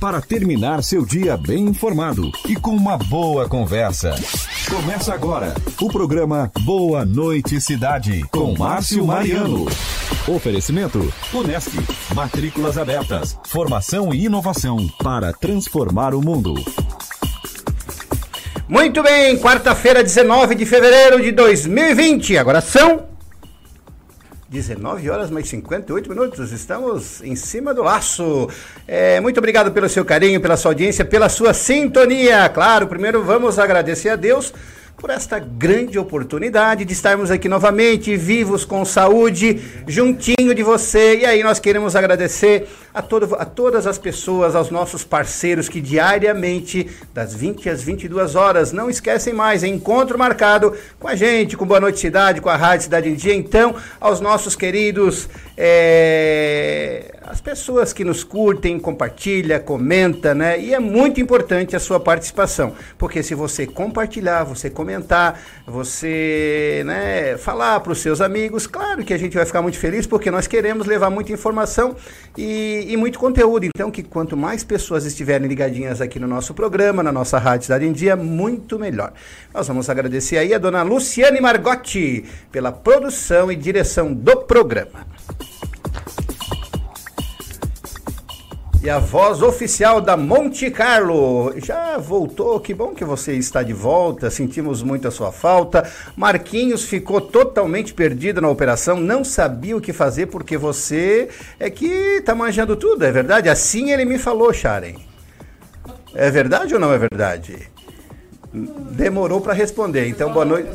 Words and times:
para 0.00 0.20
terminar 0.20 0.82
seu 0.82 1.04
dia 1.04 1.36
bem 1.36 1.64
informado 1.66 2.30
e 2.48 2.54
com 2.54 2.70
uma 2.70 2.96
boa 2.96 3.48
conversa. 3.48 4.14
Começa 4.68 5.14
agora 5.14 5.54
o 5.80 5.88
programa 5.88 6.50
Boa 6.60 7.04
Noite 7.04 7.60
Cidade 7.60 8.22
com 8.30 8.56
Márcio 8.56 9.06
Mariano. 9.06 9.66
Oferecimento 10.28 11.12
Unesc, 11.32 11.70
matrículas 12.14 12.76
abertas, 12.76 13.38
formação 13.46 14.12
e 14.12 14.24
inovação 14.24 14.86
para 15.02 15.32
transformar 15.32 16.14
o 16.14 16.20
mundo. 16.20 16.54
Muito 18.68 19.02
bem, 19.02 19.38
quarta-feira, 19.38 20.02
19 20.02 20.56
de 20.56 20.66
fevereiro 20.66 21.22
de 21.22 21.30
2020. 21.30 22.36
Agora 22.36 22.60
são 22.60 23.15
19 24.56 25.10
horas 25.10 25.30
mais 25.30 25.46
58 25.48 26.08
minutos, 26.08 26.50
estamos 26.50 27.22
em 27.22 27.36
cima 27.36 27.74
do 27.74 27.82
laço. 27.82 28.48
É, 28.88 29.20
muito 29.20 29.36
obrigado 29.36 29.70
pelo 29.70 29.86
seu 29.86 30.02
carinho, 30.02 30.40
pela 30.40 30.56
sua 30.56 30.70
audiência, 30.70 31.04
pela 31.04 31.28
sua 31.28 31.52
sintonia. 31.52 32.48
Claro, 32.48 32.86
primeiro 32.86 33.22
vamos 33.22 33.58
agradecer 33.58 34.08
a 34.08 34.16
Deus 34.16 34.54
por 34.96 35.10
esta 35.10 35.38
grande 35.38 35.98
oportunidade 35.98 36.84
de 36.84 36.92
estarmos 36.92 37.30
aqui 37.30 37.48
novamente, 37.48 38.16
vivos, 38.16 38.64
com 38.64 38.84
saúde, 38.84 39.60
juntinho 39.86 40.54
de 40.54 40.62
você. 40.62 41.18
E 41.18 41.26
aí 41.26 41.42
nós 41.42 41.58
queremos 41.58 41.94
agradecer 41.94 42.66
a, 42.94 43.02
todo, 43.02 43.34
a 43.34 43.44
todas 43.44 43.86
as 43.86 43.98
pessoas, 43.98 44.56
aos 44.56 44.70
nossos 44.70 45.04
parceiros 45.04 45.68
que 45.68 45.82
diariamente, 45.82 46.88
das 47.12 47.34
20 47.34 47.68
às 47.68 47.82
22 47.82 48.34
horas, 48.34 48.72
não 48.72 48.88
esquecem 48.88 49.34
mais, 49.34 49.62
encontro 49.62 50.18
marcado 50.18 50.74
com 50.98 51.08
a 51.08 51.14
gente, 51.14 51.56
com 51.56 51.66
Boa 51.66 51.80
Noite 51.80 52.00
Cidade, 52.00 52.40
com 52.40 52.48
a 52.48 52.56
Rádio 52.56 52.84
Cidade 52.84 53.08
em 53.10 53.14
Dia. 53.14 53.34
Então, 53.34 53.74
aos 54.00 54.18
nossos 54.20 54.56
queridos, 54.56 55.28
é, 55.58 57.15
as 57.26 57.40
pessoas 57.40 57.92
que 57.92 58.04
nos 58.04 58.22
curtem, 58.22 58.78
compartilha, 58.78 59.58
comenta, 59.58 60.32
né? 60.34 60.60
E 60.60 60.72
é 60.72 60.78
muito 60.78 61.20
importante 61.20 61.74
a 61.74 61.80
sua 61.80 61.98
participação, 61.98 62.74
porque 62.96 63.22
se 63.22 63.34
você 63.34 63.66
compartilhar, 63.66 64.44
você 64.44 64.70
comentar, 64.70 65.40
você, 65.66 66.82
né, 66.86 67.36
falar 67.36 67.80
para 67.80 67.92
os 67.92 67.98
seus 67.98 68.20
amigos, 68.20 68.66
claro 68.66 69.04
que 69.04 69.12
a 69.12 69.18
gente 69.18 69.36
vai 69.36 69.44
ficar 69.44 69.60
muito 69.60 69.76
feliz, 69.76 70.06
porque 70.06 70.30
nós 70.30 70.46
queremos 70.46 70.86
levar 70.86 71.10
muita 71.10 71.32
informação 71.32 71.96
e, 72.38 72.86
e, 72.88 72.96
muito 72.96 73.18
conteúdo. 73.18 73.64
Então, 73.64 73.90
que 73.90 74.04
quanto 74.04 74.36
mais 74.36 74.62
pessoas 74.62 75.04
estiverem 75.04 75.48
ligadinhas 75.48 76.00
aqui 76.00 76.20
no 76.20 76.28
nosso 76.28 76.54
programa, 76.54 77.02
na 77.02 77.10
nossa 77.10 77.38
Rádio 77.38 77.64
Cidade 77.64 77.86
em 77.86 77.92
Dia, 77.92 78.14
muito 78.14 78.78
melhor. 78.78 79.12
Nós 79.52 79.66
vamos 79.66 79.90
agradecer 79.90 80.38
aí 80.38 80.54
a 80.54 80.58
dona 80.58 80.82
Luciane 80.82 81.40
Margotti 81.40 82.24
pela 82.52 82.70
produção 82.70 83.50
e 83.50 83.56
direção 83.56 84.12
do 84.14 84.36
programa. 84.36 85.15
E 88.86 88.88
a 88.88 89.00
voz 89.00 89.42
oficial 89.42 90.00
da 90.00 90.16
Monte 90.16 90.70
Carlo 90.70 91.52
já 91.56 91.98
voltou. 91.98 92.60
Que 92.60 92.72
bom 92.72 92.94
que 92.94 93.04
você 93.04 93.32
está 93.32 93.60
de 93.60 93.72
volta. 93.72 94.30
Sentimos 94.30 94.80
muito 94.80 95.08
a 95.08 95.10
sua 95.10 95.32
falta. 95.32 95.90
Marquinhos 96.14 96.84
ficou 96.84 97.20
totalmente 97.20 97.92
perdido 97.92 98.40
na 98.40 98.48
operação, 98.48 99.00
não 99.00 99.24
sabia 99.24 99.76
o 99.76 99.80
que 99.80 99.92
fazer 99.92 100.26
porque 100.26 100.56
você 100.56 101.28
é 101.58 101.68
que 101.68 101.84
está 102.18 102.32
manjando 102.32 102.76
tudo, 102.76 103.04
é 103.04 103.10
verdade? 103.10 103.48
Assim 103.48 103.90
ele 103.90 104.04
me 104.04 104.20
falou, 104.20 104.52
Sharen. 104.52 104.94
É 106.14 106.30
verdade 106.30 106.72
ou 106.72 106.78
não 106.78 106.92
é 106.92 106.98
verdade? 106.98 107.68
Demorou 108.52 109.40
para 109.40 109.52
responder. 109.52 110.06
Então, 110.06 110.32
boa 110.32 110.44
noite. 110.44 110.70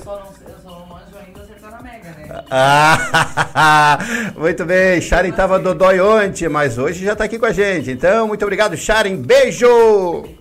Muito 4.38 4.66
bem, 4.66 5.02
Sharon 5.02 5.30
estava 5.30 5.60
dodói 5.60 6.00
ontem, 6.00 6.50
mas 6.50 6.78
hoje 6.78 7.06
já 7.06 7.14
está 7.14 7.26
aqui 7.26 7.38
com 7.38 7.46
a 7.46 7.52
gente. 7.52 7.92
Então, 7.92 8.28
muito 8.28 8.44
obrigado, 8.44 8.76
Sharon. 8.76 9.18
Beijo! 9.18 10.41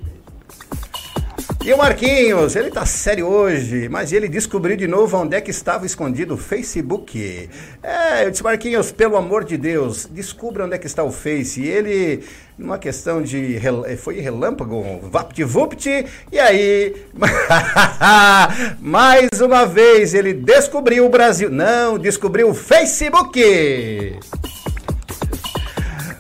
E 1.63 1.75
o 1.75 1.77
Marquinhos, 1.77 2.57
ele 2.57 2.71
tá 2.71 2.87
sério 2.87 3.27
hoje, 3.27 3.87
mas 3.91 4.13
ele 4.13 4.29
descobriu 4.29 4.75
de 4.79 4.89
novo 4.89 5.19
onde 5.19 5.37
é 5.37 5.43
que 5.43 5.51
estava 5.51 5.85
escondido 5.85 6.33
o 6.33 6.39
Facebook. 6.39 7.51
É, 7.83 8.25
eu 8.25 8.31
disse, 8.31 8.43
Marquinhos, 8.43 8.91
pelo 8.91 9.15
amor 9.15 9.45
de 9.45 9.59
Deus, 9.59 10.09
descubra 10.11 10.65
onde 10.65 10.75
é 10.75 10.79
que 10.79 10.87
está 10.87 11.05
o 11.05 11.13
Face. 11.13 11.61
E 11.61 11.69
ele, 11.69 12.25
numa 12.57 12.79
questão 12.79 13.21
de. 13.21 13.61
Foi 13.99 14.21
relâmpago, 14.21 15.01
vapt-vupt, 15.03 16.07
e 16.33 16.39
aí. 16.39 16.97
mais 18.81 19.29
uma 19.43 19.67
vez 19.67 20.15
ele 20.15 20.33
descobriu 20.33 21.05
o 21.05 21.11
Brasil. 21.11 21.51
Não, 21.51 21.99
descobriu 21.99 22.49
o 22.49 22.55
Facebook. 22.55 24.19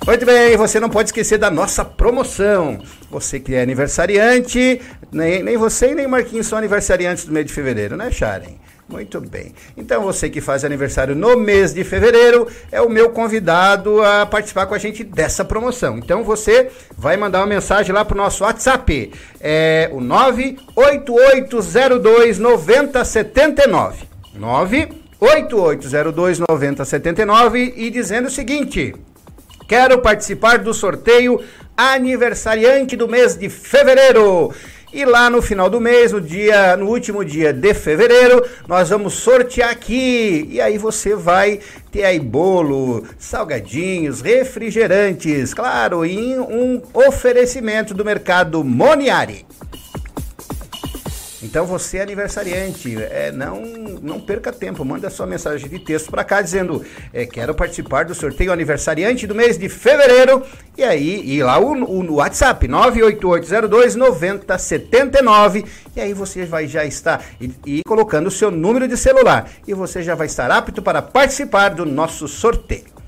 Muito 0.06 0.26
bem, 0.26 0.56
você 0.58 0.78
não 0.78 0.90
pode 0.90 1.08
esquecer 1.08 1.38
da 1.38 1.50
nossa 1.50 1.82
promoção. 1.82 2.78
Você 3.10 3.40
que 3.40 3.54
é 3.54 3.62
aniversariante, 3.62 4.80
nem, 5.10 5.42
nem 5.42 5.56
você 5.56 5.90
e 5.90 5.94
nem 5.94 6.06
Marquinhos 6.06 6.46
são 6.46 6.58
aniversariantes 6.58 7.24
do 7.24 7.32
mês 7.32 7.46
de 7.46 7.52
fevereiro, 7.52 7.96
né, 7.96 8.10
Sharon? 8.10 8.60
Muito 8.90 9.20
bem. 9.20 9.54
Então 9.76 10.02
você 10.02 10.28
que 10.28 10.40
faz 10.40 10.64
aniversário 10.64 11.14
no 11.14 11.36
mês 11.36 11.72
de 11.72 11.84
fevereiro 11.84 12.48
é 12.72 12.82
o 12.82 12.88
meu 12.88 13.10
convidado 13.10 14.02
a 14.02 14.26
participar 14.26 14.66
com 14.66 14.74
a 14.74 14.78
gente 14.78 15.04
dessa 15.04 15.44
promoção. 15.44 15.96
Então 15.98 16.24
você 16.24 16.68
vai 16.98 17.16
mandar 17.16 17.38
uma 17.38 17.46
mensagem 17.46 17.94
lá 17.94 18.04
pro 18.04 18.16
nosso 18.16 18.42
WhatsApp. 18.42 19.12
É 19.40 19.88
o 19.92 20.00
98802 20.00 22.40
9079. 22.40 24.08
98802 24.34 26.40
9079 26.40 27.74
e 27.76 27.90
dizendo 27.90 28.26
o 28.26 28.30
seguinte: 28.30 28.92
Quero 29.70 30.00
participar 30.00 30.58
do 30.58 30.74
sorteio 30.74 31.40
aniversariante 31.76 32.96
do 32.96 33.06
mês 33.06 33.36
de 33.36 33.48
fevereiro. 33.48 34.52
E 34.92 35.04
lá 35.04 35.30
no 35.30 35.40
final 35.40 35.70
do 35.70 35.80
mês, 35.80 36.10
no 36.10 36.20
dia, 36.20 36.76
no 36.76 36.88
último 36.88 37.24
dia 37.24 37.52
de 37.52 37.72
fevereiro, 37.72 38.44
nós 38.66 38.88
vamos 38.88 39.14
sortear 39.14 39.70
aqui. 39.70 40.48
E 40.50 40.60
aí 40.60 40.76
você 40.76 41.14
vai 41.14 41.60
ter 41.92 42.02
aí 42.02 42.18
bolo, 42.18 43.06
salgadinhos, 43.16 44.20
refrigerantes, 44.20 45.54
claro, 45.54 46.04
em 46.04 46.40
um 46.40 46.82
oferecimento 46.92 47.94
do 47.94 48.04
mercado 48.04 48.64
Moniari. 48.64 49.46
Então 51.42 51.64
você 51.64 51.98
é 51.98 52.02
aniversariante, 52.02 52.94
é, 52.96 53.32
não, 53.32 53.62
não 54.02 54.20
perca 54.20 54.52
tempo, 54.52 54.84
manda 54.84 55.08
sua 55.08 55.26
mensagem 55.26 55.68
de 55.68 55.78
texto 55.78 56.10
para 56.10 56.22
cá 56.22 56.42
dizendo 56.42 56.84
é, 57.12 57.24
quero 57.24 57.54
participar 57.54 58.04
do 58.04 58.14
sorteio 58.14 58.52
aniversariante 58.52 59.26
do 59.26 59.34
mês 59.34 59.56
de 59.56 59.68
fevereiro 59.68 60.42
e 60.76 60.84
aí 60.84 61.22
e 61.24 61.42
lá 61.42 61.58
o, 61.58 61.72
o, 61.72 62.02
no 62.02 62.14
WhatsApp 62.16 62.68
98802 62.68 63.96
9079 63.96 65.64
e 65.96 66.00
aí 66.00 66.12
você 66.12 66.44
vai 66.44 66.66
já 66.66 66.84
estar 66.84 67.24
e, 67.40 67.50
e 67.64 67.82
colocando 67.84 68.26
o 68.26 68.30
seu 68.30 68.50
número 68.50 68.86
de 68.86 68.96
celular 68.96 69.50
e 69.66 69.72
você 69.72 70.02
já 70.02 70.14
vai 70.14 70.26
estar 70.26 70.50
apto 70.50 70.82
para 70.82 71.00
participar 71.00 71.70
do 71.70 71.86
nosso 71.86 72.28
sorteio. 72.28 72.99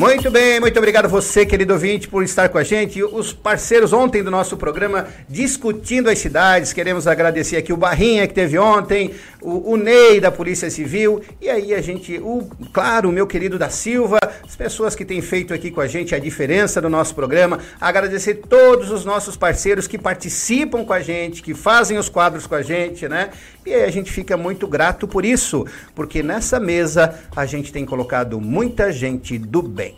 Muito 0.00 0.30
bem, 0.30 0.58
muito 0.58 0.78
obrigado 0.78 1.10
você, 1.10 1.44
querido 1.44 1.74
ouvinte, 1.74 2.08
por 2.08 2.24
estar 2.24 2.48
com 2.48 2.56
a 2.56 2.64
gente. 2.64 3.04
Os 3.04 3.34
parceiros 3.34 3.92
ontem 3.92 4.22
do 4.22 4.30
nosso 4.30 4.56
programa 4.56 5.06
discutindo 5.28 6.08
as 6.08 6.18
cidades. 6.18 6.72
Queremos 6.72 7.06
agradecer 7.06 7.58
aqui 7.58 7.70
o 7.70 7.76
Barrinha 7.76 8.26
que 8.26 8.32
teve 8.32 8.58
ontem, 8.58 9.10
o, 9.42 9.72
o 9.72 9.76
Ney 9.76 10.18
da 10.18 10.32
Polícia 10.32 10.70
Civil 10.70 11.20
e 11.38 11.50
aí 11.50 11.74
a 11.74 11.82
gente, 11.82 12.18
o 12.18 12.48
claro, 12.72 13.10
o 13.10 13.12
meu 13.12 13.26
querido 13.26 13.58
da 13.58 13.68
Silva, 13.68 14.18
as 14.42 14.56
pessoas 14.56 14.94
que 14.94 15.04
têm 15.04 15.20
feito 15.20 15.52
aqui 15.52 15.70
com 15.70 15.82
a 15.82 15.86
gente 15.86 16.14
a 16.14 16.18
diferença 16.18 16.80
do 16.80 16.88
nosso 16.88 17.14
programa. 17.14 17.58
Agradecer 17.78 18.36
todos 18.48 18.90
os 18.90 19.04
nossos 19.04 19.36
parceiros 19.36 19.86
que 19.86 19.98
participam 19.98 20.82
com 20.82 20.94
a 20.94 21.02
gente, 21.02 21.42
que 21.42 21.52
fazem 21.52 21.98
os 21.98 22.08
quadros 22.08 22.46
com 22.46 22.54
a 22.54 22.62
gente, 22.62 23.06
né? 23.06 23.28
E 23.66 23.74
a 23.74 23.90
gente 23.90 24.10
fica 24.10 24.34
muito 24.34 24.66
grato 24.66 25.06
por 25.06 25.26
isso, 25.26 25.66
porque 25.94 26.22
nessa 26.22 26.58
mesa 26.58 27.20
a 27.36 27.44
gente 27.44 27.70
tem 27.70 27.84
colocado 27.84 28.40
muita 28.40 28.90
gente 28.90 29.36
do 29.36 29.60
bem. 29.60 29.89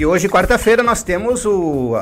E 0.00 0.06
hoje, 0.06 0.30
quarta-feira, 0.30 0.82
nós 0.82 1.02
temos 1.02 1.44
o 1.44 1.94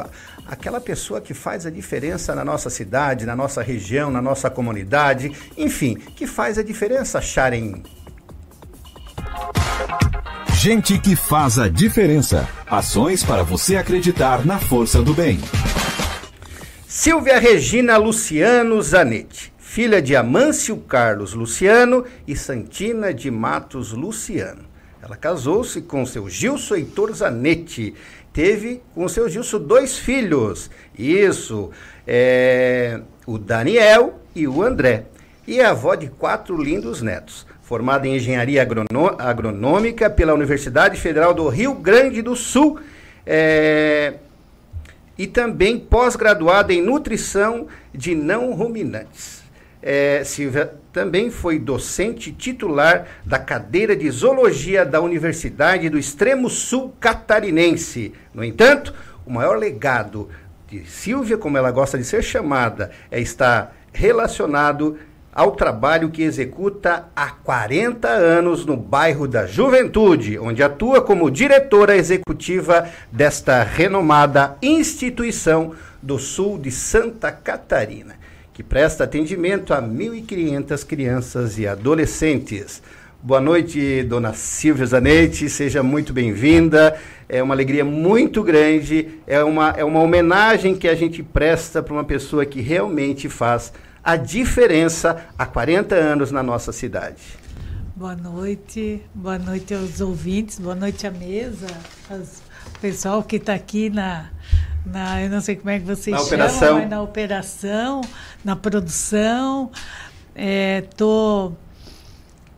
aquela 0.46 0.80
pessoa 0.80 1.20
que 1.20 1.34
faz 1.34 1.66
a 1.66 1.70
diferença 1.70 2.32
na 2.32 2.44
nossa 2.44 2.70
cidade, 2.70 3.26
na 3.26 3.34
nossa 3.34 3.60
região, 3.60 4.08
na 4.08 4.22
nossa 4.22 4.48
comunidade, 4.48 5.32
enfim, 5.56 5.96
que 6.14 6.24
faz 6.24 6.58
a 6.58 6.62
diferença, 6.62 7.20
Sharon. 7.20 7.82
Gente 10.54 10.96
que 11.00 11.16
faz 11.16 11.58
a 11.58 11.68
diferença. 11.68 12.48
Ações 12.70 13.24
para 13.24 13.42
você 13.42 13.74
acreditar 13.74 14.46
na 14.46 14.60
força 14.60 15.02
do 15.02 15.12
bem. 15.12 15.40
Silvia 16.86 17.40
Regina 17.40 17.96
Luciano 17.96 18.80
Zanetti, 18.80 19.52
filha 19.58 20.00
de 20.00 20.14
Amâncio 20.14 20.76
Carlos 20.76 21.34
Luciano 21.34 22.04
e 22.28 22.36
Santina 22.36 23.12
de 23.12 23.28
Matos 23.28 23.90
Luciano. 23.90 24.67
Ela 25.02 25.16
casou-se 25.16 25.80
com 25.82 26.04
seu 26.04 26.28
Gilson 26.28 26.76
Heitor 26.76 27.12
Zanetti. 27.12 27.94
Teve 28.32 28.82
com 28.94 29.08
seu 29.08 29.28
Gilson 29.28 29.58
dois 29.60 29.96
filhos. 29.96 30.70
Isso, 30.96 31.70
é, 32.06 33.00
o 33.26 33.38
Daniel 33.38 34.20
e 34.34 34.46
o 34.46 34.62
André. 34.62 35.04
E 35.46 35.60
é 35.60 35.64
avó 35.64 35.94
de 35.94 36.08
quatro 36.08 36.60
lindos 36.60 37.00
netos. 37.00 37.46
formada 37.62 38.08
em 38.08 38.16
Engenharia 38.16 38.66
Agronômica 39.18 40.08
pela 40.08 40.32
Universidade 40.32 40.98
Federal 40.98 41.34
do 41.34 41.48
Rio 41.48 41.74
Grande 41.74 42.22
do 42.22 42.34
Sul. 42.34 42.80
É, 43.26 44.14
e 45.18 45.26
também 45.26 45.78
pós-graduada 45.78 46.72
em 46.72 46.80
Nutrição 46.80 47.66
de 47.92 48.14
Não 48.14 48.52
Ruminantes. 48.52 49.37
É, 49.80 50.22
Silvia 50.24 50.74
também 50.92 51.30
foi 51.30 51.58
docente 51.58 52.32
titular 52.32 53.06
da 53.24 53.38
cadeira 53.38 53.94
de 53.94 54.10
Zoologia 54.10 54.84
da 54.84 55.00
Universidade 55.00 55.88
do 55.88 55.98
Extremo 55.98 56.50
Sul 56.50 56.92
Catarinense. 56.98 58.12
No 58.34 58.42
entanto, 58.42 58.92
o 59.24 59.30
maior 59.30 59.56
legado 59.56 60.28
de 60.66 60.84
Silvia, 60.84 61.38
como 61.38 61.56
ela 61.56 61.70
gosta 61.70 61.96
de 61.96 62.04
ser 62.04 62.22
chamada, 62.22 62.90
é 63.10 63.20
estar 63.20 63.74
relacionado 63.92 64.98
ao 65.32 65.52
trabalho 65.52 66.10
que 66.10 66.22
executa 66.24 67.04
há 67.14 67.30
40 67.30 68.08
anos 68.08 68.66
no 68.66 68.76
bairro 68.76 69.28
da 69.28 69.46
Juventude, 69.46 70.36
onde 70.36 70.64
atua 70.64 71.00
como 71.00 71.30
diretora 71.30 71.96
executiva 71.96 72.88
desta 73.12 73.62
renomada 73.62 74.56
instituição 74.60 75.74
do 76.02 76.18
sul 76.18 76.58
de 76.58 76.72
Santa 76.72 77.30
Catarina, 77.30 78.16
que 78.58 78.62
presta 78.64 79.04
atendimento 79.04 79.72
a 79.72 79.80
1.500 79.80 80.84
crianças 80.84 81.58
e 81.60 81.66
adolescentes. 81.68 82.82
Boa 83.22 83.40
noite, 83.40 84.02
dona 84.02 84.32
Silvia 84.32 84.84
Zanetti, 84.84 85.48
seja 85.48 85.80
muito 85.80 86.12
bem-vinda. 86.12 86.98
É 87.28 87.40
uma 87.40 87.54
alegria 87.54 87.84
muito 87.84 88.42
grande, 88.42 89.10
é 89.28 89.44
uma, 89.44 89.70
é 89.76 89.84
uma 89.84 90.00
homenagem 90.00 90.74
que 90.74 90.88
a 90.88 90.96
gente 90.96 91.22
presta 91.22 91.80
para 91.80 91.94
uma 91.94 92.02
pessoa 92.02 92.44
que 92.44 92.60
realmente 92.60 93.28
faz 93.28 93.72
a 94.02 94.16
diferença 94.16 95.24
há 95.38 95.46
40 95.46 95.94
anos 95.94 96.32
na 96.32 96.42
nossa 96.42 96.72
cidade. 96.72 97.38
Boa 97.94 98.16
noite, 98.16 99.00
boa 99.14 99.38
noite 99.38 99.72
aos 99.72 100.00
ouvintes, 100.00 100.58
boa 100.58 100.74
noite 100.74 101.06
à 101.06 101.12
mesa, 101.12 101.68
o 102.10 102.47
pessoal 102.80 103.22
que 103.22 103.36
está 103.36 103.54
aqui 103.54 103.90
na, 103.90 104.26
na, 104.86 105.22
eu 105.22 105.30
não 105.30 105.40
sei 105.40 105.56
como 105.56 105.70
é 105.70 105.78
que 105.78 105.84
vocês 105.84 106.16
na 106.16 106.18
chamam, 106.18 106.26
operação. 106.26 106.78
mas 106.78 106.90
na 106.90 107.02
operação, 107.02 108.00
na 108.44 108.56
produção. 108.56 109.70
Estou 110.34 111.56
é, 111.64 111.68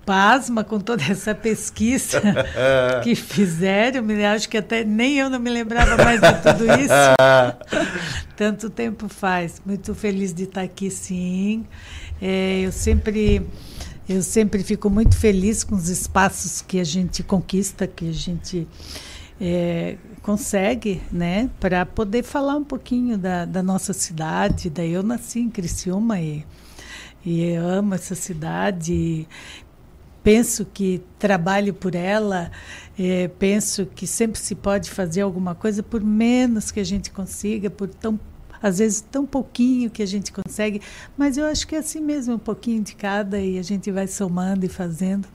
pasma 0.05 0.65
com 0.65 0.81
toda 0.81 1.03
essa 1.05 1.35
pesquisa 1.35 2.21
que 3.03 3.15
fizeram. 3.15 4.03
Me 4.03 4.25
acho 4.25 4.49
que 4.49 4.59
até 4.59 4.85
nem 4.85 5.19
eu 5.19 5.31
não 5.31 5.39
me 5.39 5.49
lembrava 5.49 5.97
mais 6.03 6.21
de 6.21 6.33
tudo 6.43 6.65
isso. 6.65 6.93
Tanto 8.37 8.69
tempo 8.69 9.09
faz. 9.09 9.63
Muito 9.65 9.95
feliz 9.95 10.35
de 10.35 10.45
estar 10.45 10.63
aqui, 10.63 10.91
sim. 10.91 11.65
É, 12.21 12.61
eu 12.61 12.73
sempre 12.73 13.47
eu 14.09 14.23
sempre 14.23 14.65
fico 14.65 14.91
muito 14.91 15.17
feliz 15.17 15.63
com 15.63 15.77
os 15.77 15.89
espaços 15.89 16.61
que 16.61 16.81
a 16.81 16.85
gente 16.85 17.23
conquista, 17.23 17.87
que 17.87 18.09
a 18.09 18.13
gente 18.13 18.67
é, 19.41 19.97
consegue, 20.31 21.03
né, 21.11 21.50
para 21.59 21.85
poder 21.85 22.23
falar 22.23 22.55
um 22.55 22.62
pouquinho 22.62 23.19
da, 23.19 23.44
da 23.44 23.62
nossa 23.62 23.93
cidade. 23.93 24.71
Daí 24.71 24.93
eu 24.93 25.03
nasci 25.03 25.41
em 25.41 25.50
Criciúma 25.50 26.21
e 26.21 26.44
e 27.23 27.43
eu 27.43 27.69
amo 27.69 27.94
essa 27.94 28.15
cidade 28.15 29.29
penso 30.23 30.65
que 30.65 31.03
trabalho 31.19 31.75
por 31.75 31.94
ela, 31.94 32.50
é, 32.99 33.29
penso 33.29 33.87
que 33.87 34.06
sempre 34.06 34.38
se 34.38 34.55
pode 34.55 34.91
fazer 34.91 35.23
alguma 35.23 35.55
coisa 35.55 35.82
por 35.82 36.03
menos 36.03 36.71
que 36.71 36.81
a 36.81 36.85
gente 36.85 37.11
consiga, 37.11 37.71
por 37.71 37.88
tão 37.88 38.19
às 38.62 38.79
vezes 38.79 39.01
tão 39.01 39.27
pouquinho 39.27 39.91
que 39.91 40.03
a 40.03 40.07
gente 40.07 40.33
consegue, 40.33 40.81
mas 41.17 41.37
eu 41.37 41.47
acho 41.47 41.67
que 41.67 41.75
é 41.75 41.79
assim 41.79 42.01
mesmo, 42.01 42.35
um 42.35 42.39
pouquinho 42.39 42.83
de 42.83 42.95
cada 42.95 43.39
e 43.41 43.59
a 43.59 43.62
gente 43.62 43.91
vai 43.91 44.07
somando 44.07 44.65
e 44.65 44.69
fazendo. 44.69 45.27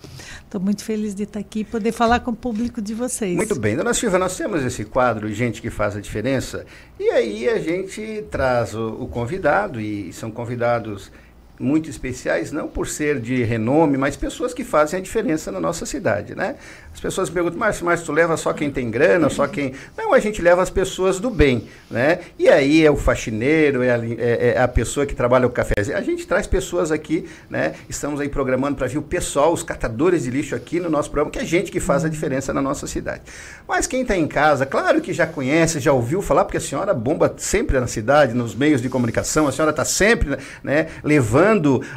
Estou 0.44 0.62
muito 0.62 0.84
feliz 0.84 1.14
de 1.16 1.24
estar 1.24 1.40
aqui 1.40 1.60
e 1.60 1.64
poder 1.64 1.92
falar 1.92 2.20
com 2.20 2.32
o 2.32 2.36
público 2.36 2.82
de 2.82 2.94
vocês. 2.94 3.36
Muito 3.36 3.60
bem, 3.60 3.76
dona 3.76 3.94
Silvia, 3.94 4.20
nós 4.20 4.36
temos 4.38 4.64
esse 4.64 4.86
quadro 4.86 5.32
Gente 5.32 5.62
que 5.62 5.70
Faz 5.70 5.96
a 5.96 6.00
Diferença 6.00 6.66
e 7.00 7.10
aí 7.10 7.50
a 7.50 7.60
gente 7.60 8.24
traz 8.30 8.74
o, 8.74 8.90
o 9.02 9.08
convidado 9.08 9.80
e 9.82 10.14
são 10.14 10.32
convidados 10.32 11.12
muito 11.60 11.90
especiais, 11.90 12.52
não 12.52 12.68
por 12.68 12.88
ser 12.88 13.20
de 13.20 13.44
renome, 13.44 13.98
mas 13.98 14.16
pessoas 14.16 14.54
que 14.54 14.64
fazem 14.64 15.00
a 15.00 15.02
diferença 15.02 15.52
na 15.52 15.60
nossa 15.60 15.86
cidade, 15.86 16.36
né? 16.36 16.56
As 16.94 17.00
pessoas 17.00 17.30
perguntam, 17.30 17.60
mas, 17.60 17.82
mas 17.82 18.02
tu 18.02 18.12
leva 18.12 18.38
só 18.38 18.54
quem 18.54 18.72
tem 18.72 18.90
grana, 18.90 19.30
só 19.30 19.48
quem... 19.48 19.74
Não, 19.98 20.14
a 20.14 20.20
gente 20.20 20.42
leva 20.42 20.62
as 20.62 20.70
pessoas 20.70 21.20
do 21.20 21.30
bem, 21.30 21.68
né? 21.92 22.20
E 22.40 22.48
aí 22.48 22.86
é 22.86 22.92
o 22.92 22.96
faxineiro, 22.96 23.84
é 23.84 23.92
a, 23.92 23.98
é, 23.98 24.54
é 24.56 24.62
a 24.62 24.68
pessoa 24.68 25.06
que 25.06 25.14
trabalha 25.14 25.46
o 25.46 25.50
cafezinho. 25.50 25.98
A 25.98 26.02
gente 26.02 26.26
traz 26.26 26.48
pessoas 26.48 26.92
aqui, 26.92 27.28
né? 27.50 27.74
Estamos 27.90 28.22
aí 28.22 28.30
programando 28.30 28.78
para 28.78 28.88
vir 28.88 28.98
o 28.98 29.02
pessoal, 29.02 29.52
os 29.52 29.62
catadores 29.62 30.24
de 30.24 30.32
lixo 30.32 30.56
aqui 30.56 30.80
no 30.80 30.90
nosso 30.90 31.12
programa, 31.12 31.32
que 31.32 31.40
é 31.40 31.46
gente 31.46 31.72
que 31.72 31.80
faz 31.82 32.06
a 32.06 32.10
diferença 32.10 32.54
na 32.54 32.62
nossa 32.62 32.88
cidade. 32.88 33.24
Mas 33.68 33.88
quem 33.88 34.02
está 34.02 34.16
em 34.16 34.28
casa, 34.28 34.66
claro 34.66 35.02
que 35.02 35.12
já 35.12 35.28
conhece, 35.28 35.80
já 35.80 35.92
ouviu 35.92 36.22
falar, 36.22 36.46
porque 36.46 36.58
a 36.58 36.62
senhora 36.62 36.94
bomba 36.94 37.34
sempre 37.38 37.78
na 37.80 37.88
cidade, 37.88 38.34
nos 38.34 38.56
meios 38.56 38.82
de 38.82 38.88
comunicação, 38.88 39.48
a 39.48 39.52
senhora 39.52 39.72
está 39.72 39.84
sempre, 39.84 40.38
né, 40.64 40.88
levando 41.04 41.45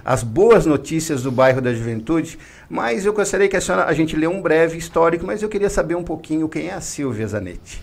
as 0.05 0.23
boas 0.23 0.67
notícias 0.67 1.23
do 1.23 1.33
bairro 1.33 1.61
da 1.61 1.73
juventude. 1.73 2.39
Mas 2.69 3.07
eu 3.07 3.13
gostaria 3.13 3.49
que 3.49 3.57
a 3.57 3.61
senhora, 3.61 3.85
a 3.85 3.93
gente 3.93 4.17
lê 4.17 4.27
um 4.27 4.43
breve 4.43 4.77
histórico, 4.77 5.27
mas 5.27 5.43
eu 5.43 5.49
queria 5.49 5.71
saber 5.71 5.95
um 5.95 6.05
pouquinho 6.05 6.49
quem 6.49 6.69
é 6.69 6.75
a 6.75 6.81
Silvia 6.81 7.27
Zanetti. 7.27 7.83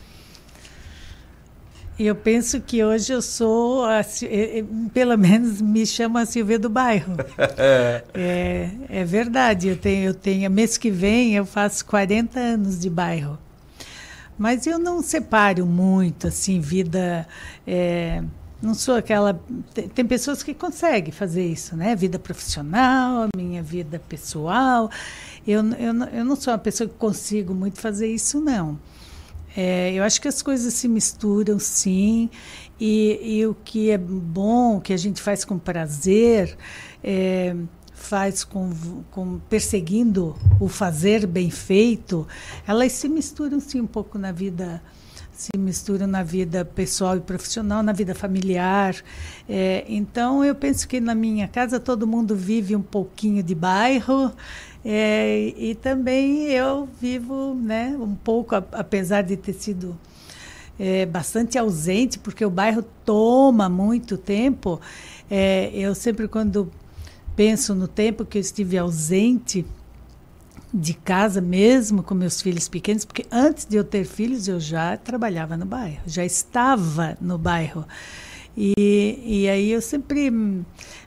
Eu 1.97 2.13
penso 2.13 2.59
que 2.59 2.83
hoje 2.83 3.13
eu 3.13 3.21
sou, 3.21 3.85
a, 3.85 4.01
pelo 4.93 5.17
menos 5.17 5.61
me 5.61 5.85
chamo 5.85 6.17
a 6.17 6.25
Silvia 6.25 6.59
do 6.59 6.69
bairro. 6.69 7.15
é, 8.13 8.69
é 8.89 9.05
verdade, 9.05 9.69
eu 9.69 9.77
tenho, 9.77 10.07
eu 10.07 10.13
tenho, 10.13 10.51
mês 10.51 10.77
que 10.77 10.91
vem 10.91 11.35
eu 11.35 11.45
faço 11.45 11.85
40 11.85 12.37
anos 12.37 12.81
de 12.81 12.89
bairro. 12.89 13.39
Mas 14.37 14.67
eu 14.67 14.77
não 14.77 15.01
separo 15.01 15.65
muito, 15.65 16.27
assim, 16.27 16.59
vida... 16.59 17.25
É, 17.65 18.21
não 18.65 18.73
sou 18.73 18.95
aquela. 18.95 19.39
Tem, 19.93 20.05
pessoas 20.05 20.43
que 20.43 20.53
conseguem 20.53 21.11
fazer 21.11 21.45
isso, 21.45 21.75
né? 21.75 21.95
Vida 21.95 22.19
profissional, 22.19 23.27
minha 23.35 23.61
vida 23.61 24.01
pessoal. 24.09 24.89
Eu, 25.47 25.63
eu, 25.73 25.93
eu 26.11 26.25
não 26.25 26.35
sou 26.35 26.51
uma 26.51 26.59
pessoa 26.59 26.89
que 26.89 26.95
consigo 26.95 27.53
muito 27.53 27.79
fazer 27.79 28.07
isso, 28.07 28.39
não. 28.39 28.79
É, 29.55 29.93
eu 29.93 30.03
acho 30.03 30.19
que 30.19 30.27
as 30.27 30.41
coisas 30.41 30.73
se 30.73 30.87
misturam, 30.87 31.57
sim. 31.59 32.29
E, 32.79 33.37
e, 33.37 33.45
o 33.47 33.55
que 33.55 33.89
é 33.89 33.97
bom, 33.97 34.81
que 34.81 34.91
a 34.91 34.97
gente 34.97 35.21
faz 35.21 35.45
com 35.45 35.57
prazer, 35.57 36.57
é, 37.01 37.55
faz 37.93 38.43
com, 38.43 38.69
com 39.11 39.39
perseguindo 39.49 40.35
o 40.59 40.67
fazer 40.67 41.25
bem 41.25 41.49
feito, 41.49 42.27
elas 42.67 42.91
se 42.91 43.07
misturam 43.07 43.59
sim 43.59 43.79
um 43.79 43.87
pouco 43.87 44.17
na 44.17 44.31
vida 44.31 44.81
se 45.35 45.49
misturam 45.57 46.07
na 46.07 46.23
vida 46.23 46.63
pessoal 46.63 47.17
e 47.17 47.19
profissional, 47.19 47.83
na 47.83 47.91
vida 47.91 48.15
familiar. 48.15 48.95
É, 49.47 49.83
então, 49.87 50.43
eu 50.43 50.55
penso 50.55 50.87
que 50.87 51.01
na 51.01 51.13
minha 51.13 51.47
casa 51.47 51.77
todo 51.79 52.07
mundo 52.07 52.35
vive 52.35 52.73
um 52.75 52.81
pouquinho 52.81 53.43
de 53.43 53.53
bairro 53.53 54.31
é, 54.83 55.53
e 55.57 55.75
também 55.75 56.43
eu 56.45 56.87
vivo 57.01 57.53
né, 57.53 57.97
um 57.99 58.15
pouco, 58.15 58.55
apesar 58.55 59.23
de 59.23 59.35
ter 59.35 59.53
sido 59.53 59.97
é, 60.79 61.05
bastante 61.05 61.57
ausente, 61.57 62.17
porque 62.17 62.45
o 62.45 62.49
bairro 62.49 62.83
toma 63.03 63.67
muito 63.67 64.17
tempo. 64.17 64.79
É, 65.29 65.69
eu 65.73 65.93
sempre, 65.93 66.29
quando 66.29 66.71
penso 67.35 67.75
no 67.75 67.89
tempo 67.89 68.23
que 68.23 68.37
eu 68.37 68.41
estive 68.41 68.77
ausente, 68.77 69.65
de 70.77 70.93
casa 70.93 71.39
mesmo 71.39 72.03
com 72.03 72.13
meus 72.13 72.41
filhos 72.41 72.67
pequenos, 72.67 73.05
porque 73.05 73.25
antes 73.31 73.65
de 73.65 73.77
eu 73.77 73.83
ter 73.83 74.03
filhos 74.03 74.45
eu 74.49 74.59
já 74.59 74.97
trabalhava 74.97 75.55
no 75.55 75.65
bairro, 75.65 76.01
já 76.05 76.25
estava 76.25 77.17
no 77.21 77.37
bairro. 77.37 77.85
E, 78.57 79.21
e 79.25 79.49
aí 79.49 79.71
eu 79.71 79.81
sempre 79.81 80.29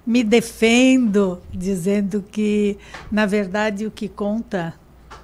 me 0.07 0.25
defendo 0.25 1.41
dizendo 1.53 2.25
que, 2.31 2.79
na 3.13 3.27
verdade, 3.27 3.87
o 3.87 3.91
que 3.91 4.09
conta 4.09 4.75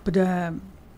para 0.02 0.52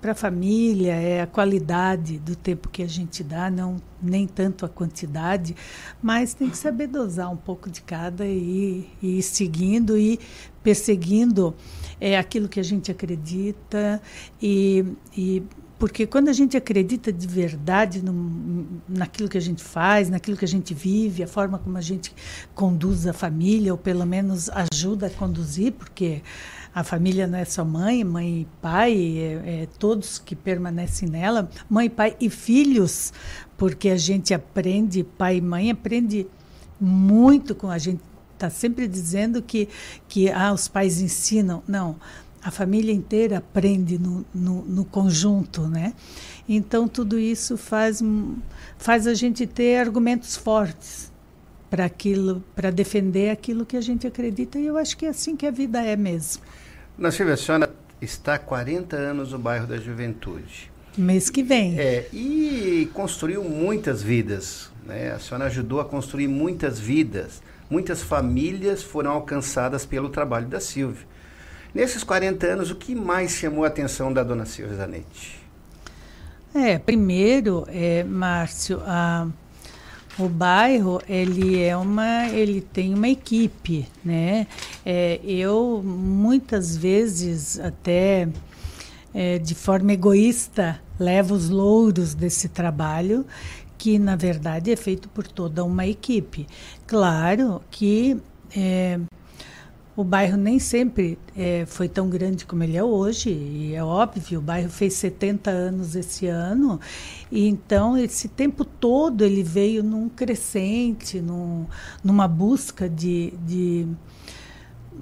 para 0.06 0.12
a 0.12 0.14
família 0.14 0.92
é 0.92 1.20
a 1.22 1.26
qualidade 1.26 2.18
do 2.18 2.36
tempo 2.36 2.68
que 2.68 2.80
a 2.80 2.86
gente 2.86 3.24
dá, 3.24 3.50
não 3.50 3.76
nem 4.00 4.24
tanto 4.24 4.64
a 4.64 4.68
quantidade, 4.68 5.56
mas 6.00 6.32
tem 6.32 6.48
que 6.48 6.56
saber 6.56 6.86
dosar 6.86 7.28
um 7.32 7.36
pouco 7.36 7.68
de 7.68 7.80
cada 7.80 8.24
e, 8.24 8.88
e 9.02 9.18
ir 9.18 9.22
seguindo 9.22 9.98
e 9.98 10.20
perseguindo 10.62 11.56
é, 12.00 12.18
aquilo 12.18 12.48
que 12.48 12.60
a 12.60 12.62
gente 12.62 12.90
acredita 12.90 14.00
e, 14.40 14.84
e 15.16 15.42
porque 15.78 16.06
quando 16.06 16.28
a 16.28 16.32
gente 16.32 16.56
acredita 16.56 17.12
de 17.12 17.26
verdade 17.26 18.02
no, 18.02 18.66
naquilo 18.88 19.28
que 19.28 19.36
a 19.36 19.40
gente 19.40 19.62
faz, 19.62 20.08
naquilo 20.08 20.36
que 20.36 20.44
a 20.44 20.48
gente 20.48 20.72
vive, 20.72 21.22
a 21.22 21.28
forma 21.28 21.58
como 21.58 21.76
a 21.76 21.82
gente 21.82 22.14
conduz 22.54 23.06
a 23.06 23.12
família, 23.12 23.72
ou 23.72 23.78
pelo 23.78 24.06
menos 24.06 24.48
ajuda 24.48 25.08
a 25.08 25.10
conduzir, 25.10 25.72
porque 25.72 26.22
a 26.74 26.82
família 26.82 27.26
não 27.26 27.38
é 27.38 27.44
só 27.44 27.62
mãe, 27.62 28.02
mãe 28.04 28.40
e 28.40 28.48
pai, 28.60 29.18
é, 29.18 29.62
é, 29.62 29.68
todos 29.78 30.18
que 30.18 30.34
permanecem 30.34 31.08
nela, 31.08 31.48
mãe, 31.68 31.90
pai 31.90 32.16
e 32.18 32.30
filhos, 32.30 33.12
porque 33.56 33.90
a 33.90 33.98
gente 33.98 34.32
aprende, 34.32 35.04
pai 35.04 35.36
e 35.36 35.40
mãe 35.42 35.70
aprende 35.70 36.26
muito 36.80 37.54
com 37.54 37.70
a 37.70 37.76
gente. 37.76 38.00
Está 38.36 38.50
sempre 38.50 38.86
dizendo 38.86 39.40
que, 39.40 39.66
que 40.06 40.30
ah, 40.30 40.52
os 40.52 40.68
pais 40.68 41.00
ensinam. 41.00 41.62
Não, 41.66 41.96
a 42.42 42.50
família 42.50 42.92
inteira 42.92 43.38
aprende 43.38 43.98
no, 43.98 44.24
no, 44.34 44.62
no 44.62 44.84
conjunto, 44.84 45.62
né? 45.66 45.94
Então 46.46 46.86
tudo 46.86 47.18
isso 47.18 47.56
faz 47.56 48.02
faz 48.78 49.06
a 49.06 49.14
gente 49.14 49.46
ter 49.46 49.78
argumentos 49.78 50.36
fortes 50.36 51.10
para 51.70 51.86
aquilo, 51.86 52.44
para 52.54 52.70
defender 52.70 53.30
aquilo 53.30 53.66
que 53.66 53.76
a 53.76 53.80
gente 53.80 54.06
acredita 54.06 54.58
e 54.58 54.66
eu 54.66 54.76
acho 54.76 54.96
que 54.96 55.06
é 55.06 55.08
assim 55.08 55.34
que 55.34 55.46
a 55.46 55.50
vida 55.50 55.82
é 55.82 55.96
mesmo. 55.96 56.42
Na 56.96 57.10
Silvia, 57.10 57.34
a 57.34 57.36
senhora 57.36 57.74
está 58.00 58.34
há 58.34 58.38
40 58.38 58.96
anos 58.96 59.32
no 59.32 59.38
bairro 59.38 59.66
da 59.66 59.76
Juventude. 59.78 60.70
Mês 60.96 61.28
que 61.28 61.42
vem. 61.42 61.78
É, 61.78 62.06
e 62.12 62.88
construiu 62.94 63.42
muitas 63.42 64.02
vidas. 64.02 64.70
Né? 64.86 65.12
A 65.12 65.18
senhora 65.18 65.46
ajudou 65.46 65.80
a 65.80 65.84
construir 65.84 66.28
muitas 66.28 66.78
vidas. 66.78 67.42
Muitas 67.68 68.02
famílias 68.02 68.82
foram 68.82 69.10
alcançadas 69.10 69.84
pelo 69.84 70.08
trabalho 70.08 70.46
da 70.46 70.60
Silvia. 70.60 71.04
Nesses 71.74 72.02
40 72.04 72.46
anos, 72.46 72.70
o 72.70 72.76
que 72.76 72.94
mais 72.94 73.32
chamou 73.32 73.64
a 73.64 73.68
atenção 73.68 74.12
da 74.12 74.22
dona 74.22 74.46
Silvia 74.46 74.76
Zanetti? 74.76 75.40
É, 76.54 76.78
primeiro, 76.78 77.66
é, 77.68 78.02
Márcio, 78.04 78.80
a, 78.86 79.28
o 80.18 80.28
bairro 80.28 81.02
ele 81.06 81.60
é 81.62 81.76
uma, 81.76 82.28
ele 82.28 82.62
tem 82.62 82.94
uma 82.94 83.08
equipe, 83.08 83.86
né? 84.02 84.46
É, 84.84 85.20
eu 85.22 85.82
muitas 85.84 86.74
vezes 86.74 87.60
até 87.60 88.26
é, 89.12 89.38
de 89.38 89.54
forma 89.54 89.92
egoísta 89.92 90.80
levo 90.98 91.34
os 91.34 91.50
louros 91.50 92.14
desse 92.14 92.48
trabalho 92.48 93.26
que 93.78 93.98
na 93.98 94.16
verdade 94.16 94.70
é 94.70 94.76
feito 94.76 95.08
por 95.08 95.26
toda 95.26 95.64
uma 95.64 95.86
equipe. 95.86 96.46
Claro 96.86 97.62
que 97.70 98.16
é, 98.56 98.98
o 99.96 100.04
bairro 100.04 100.36
nem 100.36 100.58
sempre 100.58 101.18
é, 101.34 101.64
foi 101.66 101.88
tão 101.88 102.10
grande 102.10 102.44
como 102.44 102.62
ele 102.62 102.76
é 102.76 102.84
hoje, 102.84 103.30
e 103.30 103.74
é 103.74 103.82
óbvio, 103.82 104.38
o 104.38 104.42
bairro 104.42 104.68
fez 104.68 104.92
70 104.94 105.50
anos 105.50 105.96
esse 105.96 106.26
ano, 106.26 106.78
e 107.32 107.48
então 107.48 107.96
esse 107.96 108.28
tempo 108.28 108.62
todo 108.62 109.24
ele 109.24 109.42
veio 109.42 109.82
num 109.82 110.06
crescente, 110.08 111.18
num, 111.20 111.64
numa 112.04 112.28
busca 112.28 112.90
de, 112.90 113.32
de, 113.46 113.88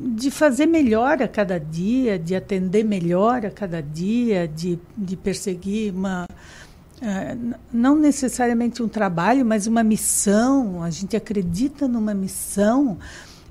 de 0.00 0.30
fazer 0.30 0.66
melhor 0.66 1.20
a 1.20 1.26
cada 1.26 1.58
dia, 1.58 2.16
de 2.16 2.36
atender 2.36 2.84
melhor 2.84 3.44
a 3.44 3.50
cada 3.50 3.82
dia, 3.82 4.46
de, 4.46 4.78
de 4.96 5.16
perseguir 5.16 5.92
uma. 5.92 6.24
Uh, 7.02 7.54
não 7.72 7.96
necessariamente 7.96 8.82
um 8.82 8.88
trabalho, 8.88 9.44
mas 9.44 9.66
uma 9.66 9.82
missão. 9.82 10.82
A 10.82 10.90
gente 10.90 11.16
acredita 11.16 11.88
numa 11.88 12.14
missão 12.14 12.98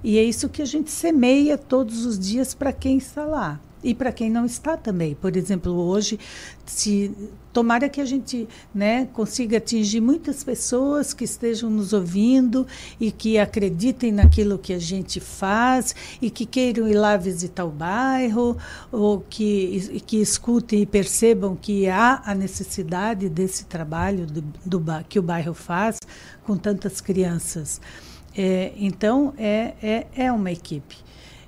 e 0.04 0.18
é 0.18 0.24
isso 0.24 0.50
que 0.50 0.62
a 0.62 0.66
gente 0.66 0.92
semeia 0.92 1.58
todos 1.58 2.06
os 2.06 2.18
dias 2.18 2.54
para 2.54 2.72
quem 2.72 2.98
está 2.98 3.26
lá 3.26 3.60
e 3.84 3.94
para 3.94 4.12
quem 4.12 4.30
não 4.30 4.46
está 4.46 4.78
também. 4.78 5.14
Por 5.16 5.36
exemplo, 5.36 5.74
hoje, 5.74 6.20
se 6.66 7.12
tomara 7.52 7.90
que 7.90 8.02
a 8.02 8.06
gente 8.06 8.48
né, 8.74 9.08
consiga 9.14 9.58
atingir 9.58 10.02
muitas 10.02 10.44
pessoas 10.44 11.14
que 11.14 11.24
estejam 11.24 11.70
nos 11.70 11.94
ouvindo 11.94 12.66
e 13.00 13.12
que 13.12 13.38
acreditem 13.38 14.12
naquilo 14.12 14.58
que 14.58 14.74
a 14.74 14.80
gente 14.80 15.20
faz 15.20 15.96
e 16.22 16.30
que 16.30 16.46
queiram 16.46 16.88
ir 16.88 16.96
lá 16.96 17.18
visitar 17.18 17.66
o 17.66 17.70
bairro 17.70 18.58
ou 18.92 19.24
que, 19.30 20.02
que 20.08 20.18
escutem 20.18 20.82
e 20.82 20.86
percebam 20.86 21.56
que 21.56 21.88
há 21.88 22.22
a 22.26 22.34
necessidade 22.34 23.30
desse 23.30 23.66
trabalho 23.66 24.26
do, 24.26 24.42
do 24.66 24.84
que 25.08 25.20
o 25.20 25.24
bairro 25.24 25.54
faz 25.54 26.00
com 26.44 26.58
tantas 26.58 27.02
crianças. 27.02 27.80
É, 28.36 28.74
então, 28.78 29.34
é, 29.38 29.74
é, 29.82 30.08
é 30.16 30.32
uma 30.32 30.52
equipe. 30.52 31.03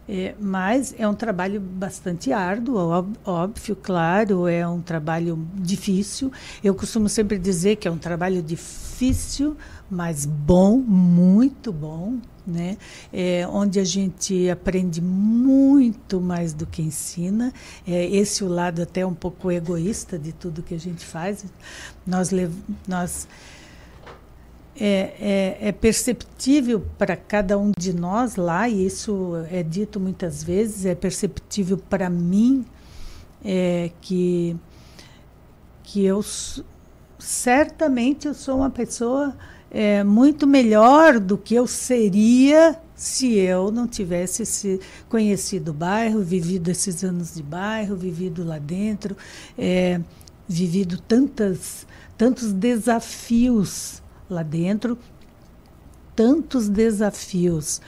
É, 0.08 0.36
mas 0.40 0.94
é 1.00 1.08
um 1.08 1.16
trabalho 1.16 1.60
bastante 1.60 2.32
árduo, 2.32 2.78
óbvio, 3.26 3.76
claro, 3.76 4.48
é 4.48 4.68
um 4.68 4.80
trabalho 4.80 5.48
difícil. 5.56 6.32
Eu 6.64 6.76
costumo 6.76 7.10
sempre 7.10 7.40
dizer 7.40 7.78
que 7.78 7.88
é 7.88 7.92
um 7.92 7.98
trabalho 7.98 8.44
difícil, 8.44 9.58
mas 9.90 10.26
bom, 10.26 10.78
muito 10.78 11.74
bom, 11.74 12.20
né? 12.46 12.78
É, 13.12 13.48
onde 13.52 13.80
a 13.80 13.84
gente 13.84 14.48
aprende 14.48 15.02
muito 15.02 16.22
mais 16.22 16.54
do 16.54 16.68
que 16.68 16.84
ensina. 16.84 17.52
É, 17.88 18.06
esse 18.06 18.44
o 18.44 18.48
lado 18.48 18.84
até 18.84 19.04
um 19.04 19.14
pouco 19.14 19.52
egoísta 19.52 20.20
de 20.20 20.32
tudo 20.32 20.62
que 20.62 20.76
a 20.76 20.80
gente 20.80 21.04
faz. 21.04 21.46
Nós, 22.06 22.30
nós 22.88 23.28
é, 24.80 25.58
é, 25.62 25.70
é 25.70 25.72
perceptível 25.72 26.86
para 26.98 27.16
cada 27.16 27.58
um 27.58 27.72
de 27.78 27.94
nós 27.94 28.36
lá, 28.36 28.68
e 28.68 28.86
isso 28.86 29.34
é 29.50 29.64
dito 29.64 30.00
muitas 30.00 30.44
vezes, 30.44 30.86
é 30.86 30.94
perceptível 30.94 31.78
para 31.78 32.10
mim 32.10 32.66
é, 33.44 33.92
que, 34.02 34.56
que 35.84 36.04
eu 36.04 36.24
certamente 37.18 38.28
eu 38.28 38.34
sou 38.34 38.58
uma 38.58 38.70
pessoa 38.70 39.36
é, 39.72 40.04
muito 40.04 40.46
melhor 40.46 41.20
do 41.20 41.38
que 41.38 41.56
eu 41.56 41.66
seria 41.66 42.78
se 42.96 43.34
eu 43.36 43.72
não 43.72 43.88
tivesse 43.88 44.46
se 44.46 44.80
conhecido 45.10 45.72
o 45.72 45.74
bairro, 45.74 46.22
vivido 46.22 46.70
esses 46.70 47.04
anos 47.04 47.34
de 47.34 47.44
bairro, 47.44 47.96
vivido 47.96 48.44
lá 48.44 48.58
dentro, 48.58 49.18
é, 49.58 50.00
vivido 50.48 50.98
tantas, 50.98 51.86
tantos 52.18 52.54
desafios 52.54 54.02
lá 54.30 54.44
dentro, 54.44 54.98
tantos 56.16 56.70
desafios 56.70 57.82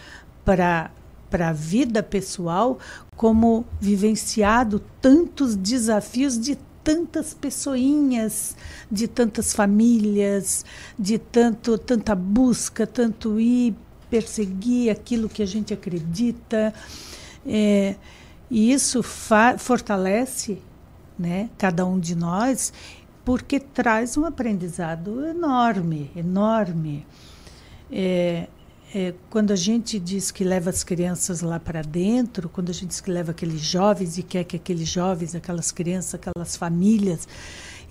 para 0.44 0.92
para 1.30 1.50
a 1.50 1.54
vida 1.54 2.02
pessoal, 2.02 2.80
como 3.18 3.66
vivenciado 3.82 4.82
tantos 5.02 5.58
desafios 5.58 6.40
de 6.40 6.58
tantas 6.86 7.34
pessoinhas, 7.34 8.56
de 8.90 9.10
tantas 9.10 9.54
famílias, 9.54 10.64
de 10.98 11.18
tanto 11.18 11.78
tanta 11.78 12.16
busca, 12.16 12.88
tanto 12.88 13.42
ir 13.42 13.76
perseguir 14.10 14.90
aquilo 14.90 15.28
que 15.28 15.44
a 15.44 15.46
gente 15.46 15.74
acredita. 15.74 16.74
É, 17.46 17.96
e 18.50 18.72
isso 18.72 19.04
fortalece 19.04 20.62
né, 21.20 21.50
cada 21.58 21.86
um 21.86 22.00
de 22.00 22.16
nós 22.16 22.72
porque 23.28 23.60
traz 23.60 24.16
um 24.16 24.24
aprendizado 24.24 25.26
enorme, 25.26 26.10
enorme. 26.16 27.06
É, 27.92 28.48
é, 28.96 29.14
quando 29.30 29.52
a 29.52 29.56
gente 29.58 30.00
diz 30.00 30.32
que 30.32 30.46
leva 30.46 30.70
as 30.70 30.82
crianças 30.82 31.42
lá 31.42 31.60
para 31.60 31.82
dentro, 31.82 32.48
quando 32.48 32.70
a 32.70 32.74
gente 32.74 32.88
diz 32.88 33.02
que 33.02 33.12
leva 33.12 33.32
aqueles 33.32 33.60
jovens 33.60 34.18
e 34.18 34.24
quer 34.24 34.46
que 34.46 34.56
aqueles 34.56 34.88
jovens, 34.88 35.36
aquelas 35.36 35.74
crianças, 35.74 36.16
aquelas 36.16 36.56
famílias 36.56 37.28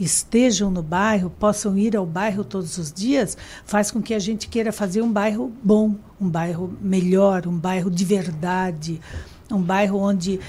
estejam 0.00 0.70
no 0.70 0.82
bairro, 0.82 1.28
possam 1.28 1.76
ir 1.76 1.94
ao 1.94 2.06
bairro 2.06 2.42
todos 2.42 2.78
os 2.78 2.90
dias, 2.90 3.36
faz 3.66 3.90
com 3.90 4.00
que 4.00 4.14
a 4.14 4.18
gente 4.18 4.48
queira 4.48 4.72
fazer 4.72 5.02
um 5.02 5.12
bairro 5.12 5.52
bom, 5.62 5.96
um 6.18 6.30
bairro 6.30 6.74
melhor, 6.80 7.46
um 7.46 7.58
bairro 7.58 7.90
de 7.90 8.06
verdade, 8.06 9.02
um 9.50 9.60
bairro 9.60 9.98
onde 9.98 10.40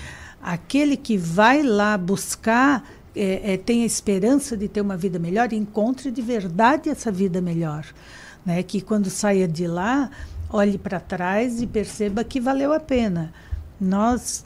aquele 0.41 0.95
que 0.95 1.17
vai 1.17 1.61
lá 1.61 1.97
buscar 1.97 2.96
é, 3.17 3.53
é, 3.53 3.57
tenha 3.57 3.85
esperança 3.85 4.55
de 4.55 4.67
ter 4.67 4.81
uma 4.81 4.95
vida 4.95 5.17
melhor, 5.17 5.51
encontre 5.51 6.11
de 6.11 6.21
verdade 6.21 6.89
essa 6.89 7.11
vida 7.11 7.41
melhor. 7.41 7.85
Né? 8.45 8.61
Que 8.61 8.79
quando 8.79 9.09
saia 9.09 9.47
de 9.47 9.67
lá, 9.67 10.09
olhe 10.49 10.77
para 10.77 10.99
trás 10.99 11.61
e 11.61 11.67
perceba 11.67 12.23
que 12.23 12.39
valeu 12.39 12.71
a 12.71 12.79
pena. 12.79 13.33
Nós 13.79 14.45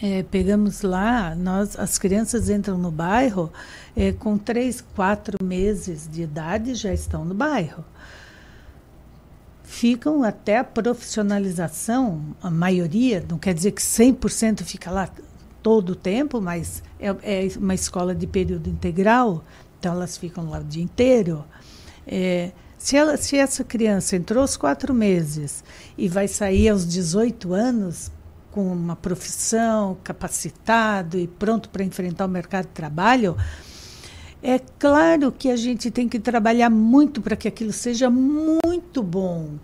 é, 0.00 0.22
pegamos 0.22 0.82
lá, 0.82 1.34
nós, 1.34 1.78
as 1.78 1.98
crianças 1.98 2.50
entram 2.50 2.76
no 2.76 2.90
bairro 2.90 3.52
é, 3.96 4.12
com 4.12 4.36
três, 4.36 4.84
quatro 4.94 5.42
meses 5.42 6.08
de 6.10 6.22
idade 6.22 6.74
já 6.74 6.92
estão 6.92 7.24
no 7.24 7.34
bairro. 7.34 7.84
Ficam 9.64 10.22
até 10.22 10.58
a 10.58 10.64
profissionalização, 10.64 12.34
a 12.42 12.50
maioria, 12.50 13.24
não 13.28 13.38
quer 13.38 13.52
dizer 13.52 13.72
que 13.72 13.82
100% 13.82 14.62
fica 14.62 14.90
lá 14.90 15.10
todo 15.68 15.90
o 15.90 15.94
tempo, 15.94 16.40
mas 16.40 16.82
é, 16.98 17.08
é, 17.22 17.48
uma 17.58 17.74
escola 17.74 18.14
de 18.14 18.26
período 18.26 18.70
integral, 18.70 19.44
então 19.78 19.92
elas 19.92 20.16
ficam 20.16 20.48
lá 20.48 20.60
o 20.60 20.64
dia 20.64 20.82
inteiro. 20.82 21.44
É, 22.06 22.52
se, 22.78 22.96
ela, 22.96 23.18
se 23.18 23.36
essa 23.36 23.62
criança 23.62 24.16
entrou 24.16 24.40
aos 24.40 24.56
quatro 24.56 24.94
meses 24.94 25.62
e 25.98 26.08
vai 26.08 26.26
sair 26.26 26.70
aos 26.70 26.88
18 26.88 27.52
anos 27.52 28.10
com 28.50 28.72
uma 28.72 28.96
profissão, 28.96 29.98
capacitado 30.02 31.18
e 31.18 31.26
pronto 31.26 31.68
para 31.68 31.84
enfrentar 31.84 32.24
o 32.24 32.30
mercado 32.30 32.64
de 32.64 32.72
trabalho, 32.72 33.36
é 34.42 34.58
claro 34.78 35.30
que 35.30 35.50
a 35.50 35.56
gente 35.56 35.90
tem 35.90 36.08
que 36.08 36.18
trabalhar 36.18 36.70
muito 36.70 37.20
para 37.20 37.36
que 37.36 37.46
aquilo 37.46 37.74
seja 37.74 38.08
muito 38.08 39.02
bom, 39.02 39.58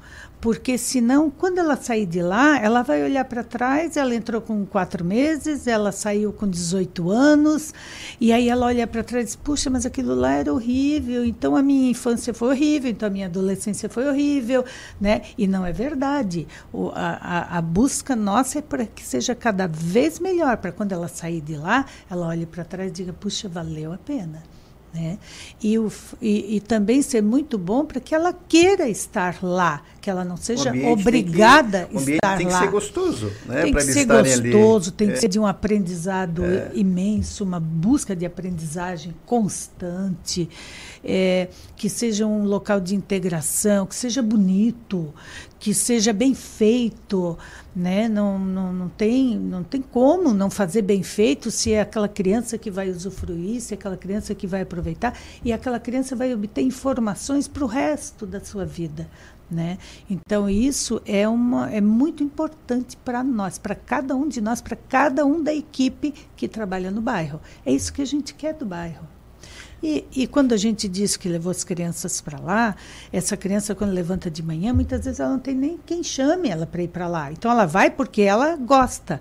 porque 0.45 0.77
senão, 0.77 1.31
quando 1.31 1.57
ela 1.57 1.75
sair 1.75 2.05
de 2.05 2.21
lá, 2.21 2.59
ela 2.59 2.83
vai 2.83 3.03
olhar 3.03 3.25
para 3.25 3.43
trás, 3.43 3.97
ela 3.97 4.15
entrou 4.15 4.43
com 4.43 4.67
quatro 4.67 5.03
meses, 5.03 5.67
ela 5.67 5.91
saiu 5.91 6.35
com 6.35 6.47
18 6.47 7.11
anos, 7.11 7.73
e 8.21 8.31
aí 8.31 8.51
ela 8.51 8.67
olha 8.67 8.87
para 8.87 9.03
trás 9.03 9.23
e 9.23 9.27
diz, 9.29 9.37
puxa, 9.37 9.71
mas 9.71 9.87
aquilo 9.87 10.15
lá 10.15 10.35
era 10.35 10.53
horrível, 10.53 11.25
então 11.25 11.57
a 11.57 11.63
minha 11.63 11.91
infância 11.91 12.35
foi 12.35 12.49
horrível, 12.51 12.91
então 12.91 13.07
a 13.07 13.11
minha 13.11 13.25
adolescência 13.25 13.89
foi 13.89 14.07
horrível, 14.07 14.67
né? 15.01 15.23
E 15.39 15.47
não 15.47 15.65
é 15.65 15.73
verdade. 15.73 16.47
O, 16.71 16.91
a, 16.91 17.15
a, 17.55 17.57
a 17.57 17.63
busca 17.63 18.15
nossa 18.15 18.59
é 18.59 18.63
para 18.63 18.85
que 18.85 19.03
seja 19.03 19.35
cada 19.35 19.67
vez 19.67 20.21
melhor, 20.21 20.59
para 20.59 20.73
quando 20.73 20.93
ela 20.93 21.09
sair 21.09 21.41
de 21.41 21.57
lá, 21.57 21.87
ela 22.11 22.27
olhe 22.27 22.45
para 22.45 22.65
trás 22.67 22.91
e 22.91 22.93
diga, 22.93 23.15
puxa, 23.15 23.49
valeu 23.49 23.95
a 23.95 23.97
pena. 23.97 24.43
Né? 24.95 25.19
E, 25.61 25.77
o, 25.77 25.91
e, 26.23 26.57
e, 26.57 26.61
também 26.61 27.03
ser 27.03 27.21
muito 27.21 27.59
bom 27.59 27.85
para 27.85 27.99
que 27.99 28.15
ela 28.15 28.33
queira 28.33 28.89
estar 28.89 29.43
lá, 29.43 29.83
que 30.05 30.11
ela 30.11 30.23
não 30.23 30.37
seja 30.37 30.71
obrigada 30.93 31.89
que, 31.91 31.97
a 31.97 32.01
estar 32.01 32.31
lá. 32.33 32.37
Tem 32.37 32.47
que 32.47 32.53
ser 32.53 32.71
gostoso, 32.71 33.33
né? 33.47 33.63
Tem 33.63 33.73
que 33.73 33.81
ser 33.81 34.05
gostoso, 34.05 34.91
ali. 34.91 34.97
tem 34.99 35.09
é. 35.09 35.13
que 35.13 35.19
ser 35.19 35.29
de 35.29 35.39
um 35.39 35.47
aprendizado 35.47 36.45
é. 36.45 36.71
imenso, 36.75 37.43
uma 37.43 37.59
busca 37.59 38.15
de 38.15 38.27
aprendizagem 38.27 39.15
constante, 39.25 40.47
é, 41.03 41.49
que 41.75 41.89
seja 41.89 42.27
um 42.27 42.45
local 42.45 42.81
de 42.81 42.95
integração, 42.95 43.87
que 43.87 43.95
seja 43.95 44.21
bonito, 44.21 45.15
que 45.59 45.73
seja 45.73 46.13
bem 46.13 46.35
feito, 46.35 47.39
né? 47.75 48.07
Não, 48.07 48.39
não, 48.39 48.71
não, 48.71 48.89
tem, 48.91 49.39
não 49.39 49.65
tem 49.65 49.81
como 49.81 50.35
não 50.35 50.51
fazer 50.51 50.83
bem 50.83 51.03
feito 51.03 51.51
se 51.51 51.73
é 51.73 51.81
aquela 51.81 52.09
criança 52.09 52.59
que 52.59 52.71
vai 52.71 52.91
usufruir, 52.91 53.63
se 53.63 53.73
é 53.73 53.77
aquela 53.77 53.97
criança 53.97 54.35
que 54.35 54.47
vai 54.47 54.61
aproveitar 54.61 55.19
e 55.43 55.51
aquela 55.51 55.81
criança 55.81 56.15
vai 56.15 56.35
obter 56.35 56.61
informações 56.61 57.49
para 57.49 57.65
o 57.65 57.67
resto 57.67 58.27
da 58.27 58.41
sua 58.41 58.67
vida. 58.67 59.09
Né? 59.51 59.79
Então 60.09 60.49
isso 60.49 61.01
é, 61.05 61.29
uma, 61.29 61.71
é 61.71 61.81
muito 61.81 62.25
importante 62.25 62.97
para 62.97 63.23
nós, 63.23 63.59
para 63.59 63.75
cada 63.75 64.17
um 64.17 64.27
de 64.27 64.41
nós, 64.41 64.61
para 64.61 64.75
cada 64.75 65.25
um 65.27 65.43
da 65.43 65.55
equipe 65.55 66.15
que 66.35 66.49
trabalha 66.49 66.91
no 66.91 67.01
bairro. 67.01 67.41
É 67.65 67.73
isso 67.73 67.93
que 67.93 68.03
a 68.03 68.07
gente 68.07 68.35
quer 68.35 68.55
do 68.55 68.65
bairro. 68.65 69.07
E, 69.83 70.03
e 70.17 70.27
quando 70.27 70.55
a 70.55 70.57
gente 70.57 70.89
diz 70.89 71.15
que 71.15 71.29
levou 71.29 71.51
as 71.51 71.63
crianças 71.63 72.21
para 72.23 72.41
lá, 72.41 72.75
essa 73.13 73.37
criança, 73.37 73.75
quando 73.75 73.93
levanta 73.93 74.31
de 74.31 74.43
manhã, 74.43 74.73
muitas 74.73 75.05
vezes 75.05 75.21
ela 75.21 75.33
não 75.33 75.39
tem 75.39 75.55
nem 75.55 75.79
quem 75.85 76.03
chame 76.03 76.49
ela 76.49 76.65
para 76.65 76.83
ir 76.83 76.89
para 76.89 77.07
lá. 77.07 77.31
Então 77.31 77.51
ela 77.51 77.67
vai 77.67 77.91
porque 77.91 78.23
ela 78.23 78.57
gosta 78.57 79.21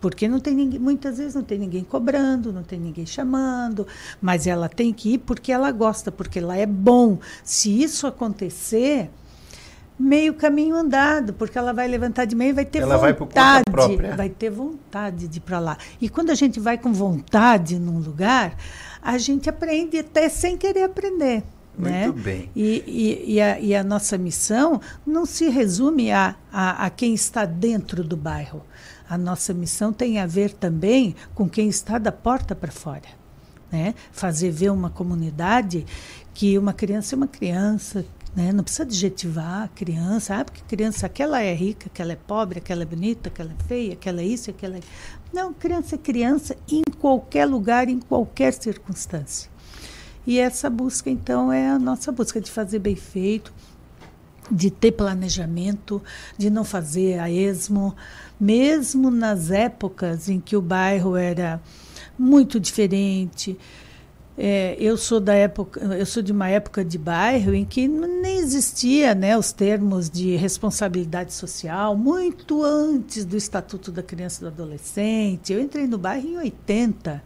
porque 0.00 0.28
não 0.28 0.38
tem 0.40 0.54
ninguém, 0.54 0.78
muitas 0.78 1.18
vezes 1.18 1.34
não 1.34 1.42
tem 1.42 1.58
ninguém 1.58 1.82
cobrando, 1.82 2.52
não 2.52 2.62
tem 2.62 2.78
ninguém 2.78 3.04
chamando, 3.04 3.86
mas 4.20 4.46
ela 4.46 4.68
tem 4.68 4.92
que 4.92 5.14
ir 5.14 5.18
porque 5.18 5.50
ela 5.50 5.70
gosta, 5.72 6.12
porque 6.12 6.40
lá 6.40 6.56
é 6.56 6.66
bom. 6.66 7.18
Se 7.42 7.82
isso 7.82 8.06
acontecer, 8.06 9.10
meio 9.98 10.34
caminho 10.34 10.76
andado, 10.76 11.32
porque 11.32 11.58
ela 11.58 11.72
vai 11.72 11.88
levantar 11.88 12.24
de 12.24 12.36
manhã 12.36 12.50
e 12.50 12.52
vai 12.52 12.64
ter 12.64 12.82
ela 12.82 12.96
vontade, 13.12 13.64
vai, 13.70 13.96
vai 14.16 14.28
ter 14.28 14.50
vontade 14.50 15.26
de 15.26 15.38
ir 15.38 15.40
para 15.40 15.58
lá. 15.58 15.76
E 16.00 16.08
quando 16.08 16.30
a 16.30 16.34
gente 16.34 16.60
vai 16.60 16.78
com 16.78 16.92
vontade 16.92 17.78
num 17.78 17.98
lugar, 17.98 18.56
a 19.02 19.18
gente 19.18 19.50
aprende 19.50 19.98
até 19.98 20.28
sem 20.28 20.56
querer 20.56 20.84
aprender. 20.84 21.42
Né? 21.76 22.06
Muito 22.06 22.16
né? 22.16 22.22
bem. 22.22 22.50
E, 22.54 22.84
e, 22.86 23.34
e, 23.34 23.40
a, 23.40 23.60
e, 23.60 23.74
a, 23.74 23.84
nossa 23.84 24.18
missão 24.18 24.80
não 25.06 25.24
se 25.24 25.48
resume 25.48 26.10
a, 26.10 26.34
a, 26.52 26.86
a 26.86 26.90
quem 26.90 27.14
está 27.14 27.44
dentro 27.44 28.02
do 28.02 28.16
bairro. 28.16 28.62
A 29.08 29.16
nossa 29.16 29.54
missão 29.54 29.92
tem 29.92 30.18
a 30.18 30.26
ver 30.26 30.52
também 30.52 31.14
com 31.34 31.48
quem 31.48 31.68
está 31.68 31.96
da 31.96 32.12
porta 32.12 32.54
para 32.54 32.72
fora. 32.72 33.08
Né? 33.70 33.94
Fazer 34.10 34.50
ver 34.50 34.70
uma 34.70 34.90
comunidade 34.90 35.86
que 36.34 36.58
uma 36.58 36.72
criança 36.72 37.14
é 37.14 37.16
uma 37.16 37.28
criança, 37.28 38.04
né? 38.38 38.52
Não 38.52 38.62
precisa 38.62 38.84
adjetivar 38.84 39.64
a 39.64 39.68
criança, 39.68 40.36
ah, 40.36 40.44
porque 40.44 40.62
criança 40.68 41.06
aquela 41.06 41.42
é 41.42 41.52
rica, 41.52 41.90
aquela 41.92 42.12
é 42.12 42.16
pobre, 42.16 42.58
aquela 42.60 42.82
é 42.82 42.86
bonita, 42.86 43.28
aquela 43.28 43.50
é 43.50 43.64
feia, 43.64 43.94
aquela 43.94 44.20
é 44.20 44.24
isso, 44.24 44.48
aquela 44.48 44.76
é... 44.76 44.80
Não, 45.32 45.52
criança 45.52 45.96
é 45.96 45.98
criança 45.98 46.56
em 46.70 46.82
qualquer 47.00 47.46
lugar, 47.46 47.88
em 47.88 47.98
qualquer 47.98 48.52
circunstância. 48.52 49.50
E 50.24 50.38
essa 50.38 50.70
busca, 50.70 51.10
então, 51.10 51.52
é 51.52 51.68
a 51.68 51.80
nossa 51.80 52.12
busca 52.12 52.40
de 52.40 52.48
fazer 52.48 52.78
bem 52.78 52.94
feito, 52.94 53.52
de 54.48 54.70
ter 54.70 54.92
planejamento, 54.92 56.00
de 56.38 56.48
não 56.48 56.62
fazer 56.62 57.18
a 57.18 57.28
esmo, 57.28 57.92
mesmo 58.38 59.10
nas 59.10 59.50
épocas 59.50 60.28
em 60.28 60.38
que 60.38 60.56
o 60.56 60.62
bairro 60.62 61.16
era 61.16 61.60
muito 62.16 62.60
diferente, 62.60 63.58
é, 64.40 64.76
eu 64.78 64.96
sou 64.96 65.18
da 65.18 65.34
época, 65.34 65.80
eu 65.80 66.06
sou 66.06 66.22
de 66.22 66.30
uma 66.30 66.48
época 66.48 66.84
de 66.84 66.96
bairro 66.96 67.52
em 67.52 67.64
que 67.64 67.88
nem 67.88 68.38
existia, 68.38 69.12
né, 69.12 69.36
os 69.36 69.50
termos 69.50 70.08
de 70.08 70.36
responsabilidade 70.36 71.32
social, 71.32 71.96
muito 71.96 72.62
antes 72.62 73.24
do 73.24 73.36
Estatuto 73.36 73.90
da 73.90 74.00
Criança 74.00 74.40
e 74.40 74.42
do 74.42 74.46
Adolescente. 74.46 75.52
Eu 75.52 75.60
entrei 75.60 75.88
no 75.88 75.98
bairro 75.98 76.28
em 76.28 76.36
80. 76.36 77.20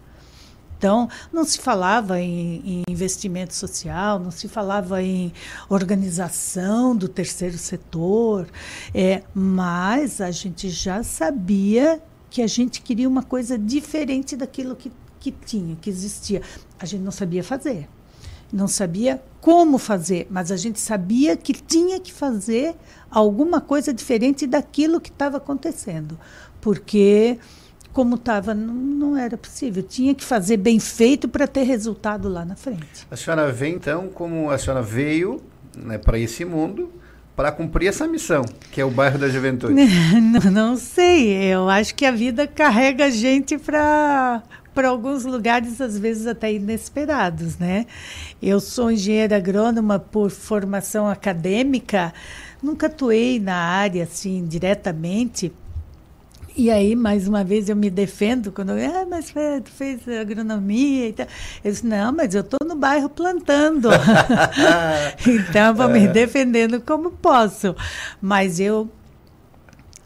Então, 0.79 1.07
não 1.31 1.44
se 1.44 1.59
falava 1.59 2.18
em, 2.18 2.62
em, 2.64 2.83
investimento 2.88 3.55
social, 3.55 4.18
não 4.18 4.31
se 4.31 4.48
falava 4.48 5.03
em 5.03 5.33
organização 5.68 6.96
do 6.96 7.09
terceiro 7.09 7.59
setor, 7.59 8.48
é, 8.94 9.22
mas 9.35 10.20
a 10.20 10.31
gente 10.31 10.70
já 10.70 11.03
sabia 11.03 12.03
que 12.31 12.40
a 12.40 12.46
gente 12.46 12.81
queria 12.81 13.07
uma 13.07 13.22
coisa 13.22 13.59
diferente 13.59 14.35
daquilo 14.35 14.75
que 14.75 14.90
que 15.23 15.31
tinha, 15.31 15.77
que 15.81 15.89
existia. 15.89 16.43
A 16.81 16.85
gente 16.85 17.03
não 17.03 17.13
sabia 17.13 17.45
fazer. 17.45 17.89
Não 18.53 18.67
sabia 18.67 19.23
como 19.41 19.79
fazer, 19.79 20.27
mas 20.29 20.51
a 20.51 20.57
gente 20.57 20.81
sabia 20.81 21.37
que 21.37 21.53
tinha 21.53 22.01
que 22.01 22.13
fazer 22.13 22.75
alguma 23.09 23.61
coisa 23.61 23.95
diferente 23.95 24.49
daquilo 24.49 25.01
que 25.01 25.11
estava 25.11 25.37
acontecendo. 25.37 26.19
Porque, 26.61 27.39
como 27.93 28.17
estava, 28.17 28.53
não, 28.53 28.75
não, 28.75 29.17
era 29.17 29.39
possível. 29.39 29.83
Tinha 29.83 30.13
que 30.13 30.25
fazer 30.25 30.57
bem 30.57 30.81
feito 30.81 31.29
para 31.29 31.47
ter 31.47 31.63
resultado 31.63 32.29
lá 32.29 32.45
na 32.45 32.57
frente. 32.57 33.07
A 33.09 33.17
senhora 33.17 33.51
vê, 33.53 33.69
então, 33.69 34.09
como 34.09 34.51
a 34.51 34.59
senhora 34.59 34.83
veio 34.83 35.41
né, 35.77 35.99
para 35.99 36.19
esse 36.19 36.45
mundo 36.45 36.93
para 37.37 37.51
cumprir 37.51 37.87
essa 37.87 38.07
missão, 38.07 38.45
que 38.71 38.81
é 38.81 38.85
o 38.85 38.91
bairro 38.91 39.19
da 39.19 39.29
juventude? 39.29 39.73
não, 40.21 40.51
não 40.51 40.77
sei. 40.77 41.33
Eu 41.55 41.69
acho 41.69 41.95
que 41.95 42.05
a 42.05 42.11
vida 42.11 42.47
carrega 42.47 43.07
a 43.07 43.11
gente 43.11 43.57
para 43.57 44.43
para 44.75 44.89
alguns 44.89 45.25
lugares, 45.25 45.81
às 45.81 45.99
vezes 45.99 46.27
até 46.27 46.53
inesperados, 46.53 47.59
né? 47.59 47.87
Eu 48.43 48.61
sou 48.61 48.91
engenheira 48.91 49.37
agrônoma 49.37 49.99
por 49.99 50.31
formação 50.31 51.09
acadêmica, 51.09 52.13
nunca 52.63 52.87
atuei 52.87 53.39
na 53.39 53.55
área 53.55 54.05
assim 54.05 54.45
diretamente. 54.47 55.53
E 56.55 56.71
aí, 56.71 56.95
mais 56.95 57.27
uma 57.27 57.43
vez, 57.43 57.71
eu 57.71 57.77
me 57.77 57.89
defendo 57.89 58.53
quando 58.53 58.73
eu, 58.73 58.91
ah, 58.95 59.07
mas 59.09 59.33
tu 59.65 59.71
fez 59.71 60.07
agronomia 60.07 61.09
e 61.09 61.13
tal. 61.15 61.27
Eu 61.65 61.71
disse, 61.71 61.87
não, 61.87 62.13
mas 62.13 62.35
eu 62.35 62.43
estou 62.43 62.59
no 62.67 62.77
bairro 62.77 63.09
plantando. 63.09 63.89
então, 65.27 65.75
vou 65.75 65.89
é. 65.89 65.93
me 65.93 66.09
defendendo 66.09 66.79
como 66.83 67.11
posso. 67.11 67.75
Mas 68.21 68.61
eu, 68.61 68.91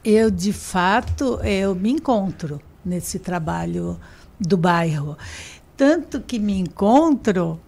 eu, 0.05 0.31
de 0.31 0.53
fato, 0.53 1.41
eu 1.43 1.75
me 1.75 1.91
encontro 1.91 2.61
nesse 2.87 3.19
trabalho 3.19 3.99
do 4.41 4.57
bairro. 4.57 5.19
Tanto 5.77 6.21
que 6.21 6.39
me 6.39 6.59
encontro 6.59 7.61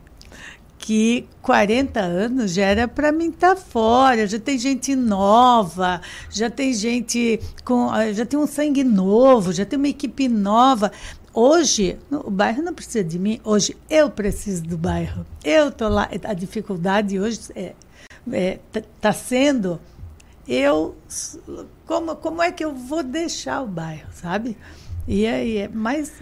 que 0.79 1.27
40 1.43 2.01
anos 2.01 2.55
já 2.55 2.65
era 2.65 2.89
para 2.89 3.13
mim 3.13 3.29
estar 3.29 3.55
tá 3.55 3.61
fora, 3.61 4.27
já 4.27 4.39
tem 4.39 4.57
gente 4.57 4.95
nova, 4.95 6.01
já 6.31 6.49
tem 6.49 6.73
gente 6.73 7.41
com, 7.65 7.91
já 8.15 8.25
tem 8.25 8.39
um 8.39 8.47
sangue 8.47 8.85
novo, 8.85 9.53
já 9.53 9.67
tem 9.67 9.77
uma 9.77 9.89
equipe 9.89 10.29
nova. 10.29 10.91
Hoje, 11.35 11.99
o 12.11 12.31
bairro 12.31 12.63
não 12.63 12.73
precisa 12.73 13.05
de 13.05 13.19
mim, 13.19 13.41
hoje 13.45 13.77
eu 13.91 14.09
preciso 14.09 14.63
do 14.63 14.79
bairro. 14.79 15.27
Eu 15.45 15.71
tô 15.71 15.89
lá, 15.89 16.09
a 16.25 16.33
dificuldade 16.33 17.21
hoje 17.21 17.41
é, 17.55 17.75
é 18.33 18.59
tá, 18.73 18.83
tá 19.01 19.13
sendo 19.13 19.79
eu 20.49 20.97
como 21.87 22.17
como 22.17 22.43
é 22.43 22.51
que 22.51 22.65
eu 22.65 22.75
vou 22.75 23.03
deixar 23.03 23.61
o 23.61 23.67
bairro, 23.67 24.09
sabe? 24.13 24.57
E 25.09 25.27
aí, 25.27 25.57
é, 25.57 25.71
mas 25.73 26.13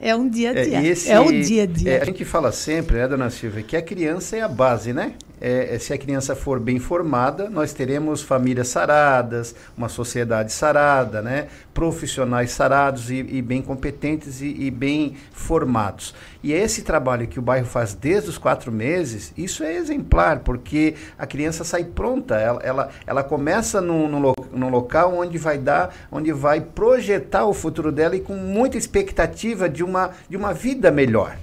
é 0.00 0.16
um 0.16 0.26
dia 0.26 0.52
a 0.52 0.58
é, 0.58 0.64
dia. 0.64 0.78
É, 0.78 0.86
esse, 0.86 1.10
é 1.10 1.20
o 1.20 1.30
dia 1.42 1.64
a 1.64 1.66
dia. 1.66 1.92
É, 1.92 2.02
a 2.02 2.04
gente 2.06 2.24
fala 2.24 2.50
sempre, 2.50 2.96
né, 2.96 3.06
dona 3.06 3.28
Silvia, 3.28 3.62
que 3.62 3.76
a 3.76 3.82
criança 3.82 4.34
é 4.36 4.40
a 4.40 4.48
base, 4.48 4.94
né? 4.94 5.12
É, 5.44 5.74
é, 5.74 5.78
se 5.80 5.92
a 5.92 5.98
criança 5.98 6.36
for 6.36 6.60
bem 6.60 6.78
formada, 6.78 7.50
nós 7.50 7.72
teremos 7.72 8.22
famílias 8.22 8.68
saradas, 8.68 9.56
uma 9.76 9.88
sociedade 9.88 10.52
sarada, 10.52 11.20
né? 11.20 11.48
profissionais 11.74 12.52
sarados 12.52 13.10
e, 13.10 13.16
e 13.16 13.42
bem 13.42 13.60
competentes 13.60 14.40
e, 14.40 14.54
e, 14.56 14.70
bem 14.70 15.16
formados. 15.32 16.14
E 16.44 16.52
é 16.52 16.58
esse 16.58 16.82
trabalho 16.82 17.26
que 17.26 17.40
o 17.40 17.42
bairro 17.42 17.66
faz 17.66 17.92
desde 17.92 18.30
os 18.30 18.38
quatro 18.38 18.70
meses, 18.70 19.32
isso 19.36 19.64
é 19.64 19.74
exemplar, 19.74 20.38
porque 20.40 20.94
a 21.18 21.26
criança 21.26 21.64
sai 21.64 21.82
pronta, 21.82 22.36
ela, 22.36 22.60
ela, 22.62 22.88
ela 23.04 23.24
começa 23.24 23.80
num, 23.80 24.68
local 24.70 25.12
onde 25.16 25.38
vai 25.38 25.58
dar, 25.58 25.92
onde 26.12 26.30
vai 26.30 26.60
projetar 26.60 27.46
o 27.46 27.52
futuro 27.52 27.90
dela 27.90 28.14
e 28.14 28.20
com 28.20 28.36
muita 28.36 28.78
expectativa 28.78 29.68
de 29.68 29.82
uma, 29.82 30.12
de 30.28 30.36
uma 30.36 30.54
vida 30.54 30.88
melhor. 30.92 31.36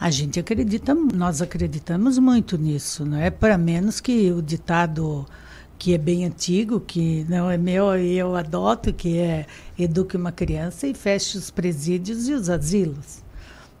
A 0.00 0.10
gente 0.10 0.38
acredita, 0.38 0.94
nós 0.94 1.42
acreditamos 1.42 2.18
muito 2.18 2.56
nisso, 2.56 3.04
não 3.04 3.18
é 3.18 3.30
para 3.30 3.58
menos 3.58 4.00
que 4.00 4.30
o 4.30 4.40
ditado 4.40 5.26
que 5.78 5.94
é 5.94 5.98
bem 5.98 6.24
antigo, 6.24 6.80
que 6.80 7.24
não 7.28 7.50
é 7.50 7.56
meu 7.56 7.96
e 7.96 8.18
eu 8.18 8.34
adoto, 8.34 8.92
que 8.92 9.18
é 9.18 9.46
eduque 9.78 10.16
uma 10.16 10.32
criança 10.32 10.86
e 10.86 10.94
feche 10.94 11.38
os 11.38 11.50
presídios 11.50 12.28
e 12.28 12.32
os 12.32 12.50
asilos, 12.50 13.22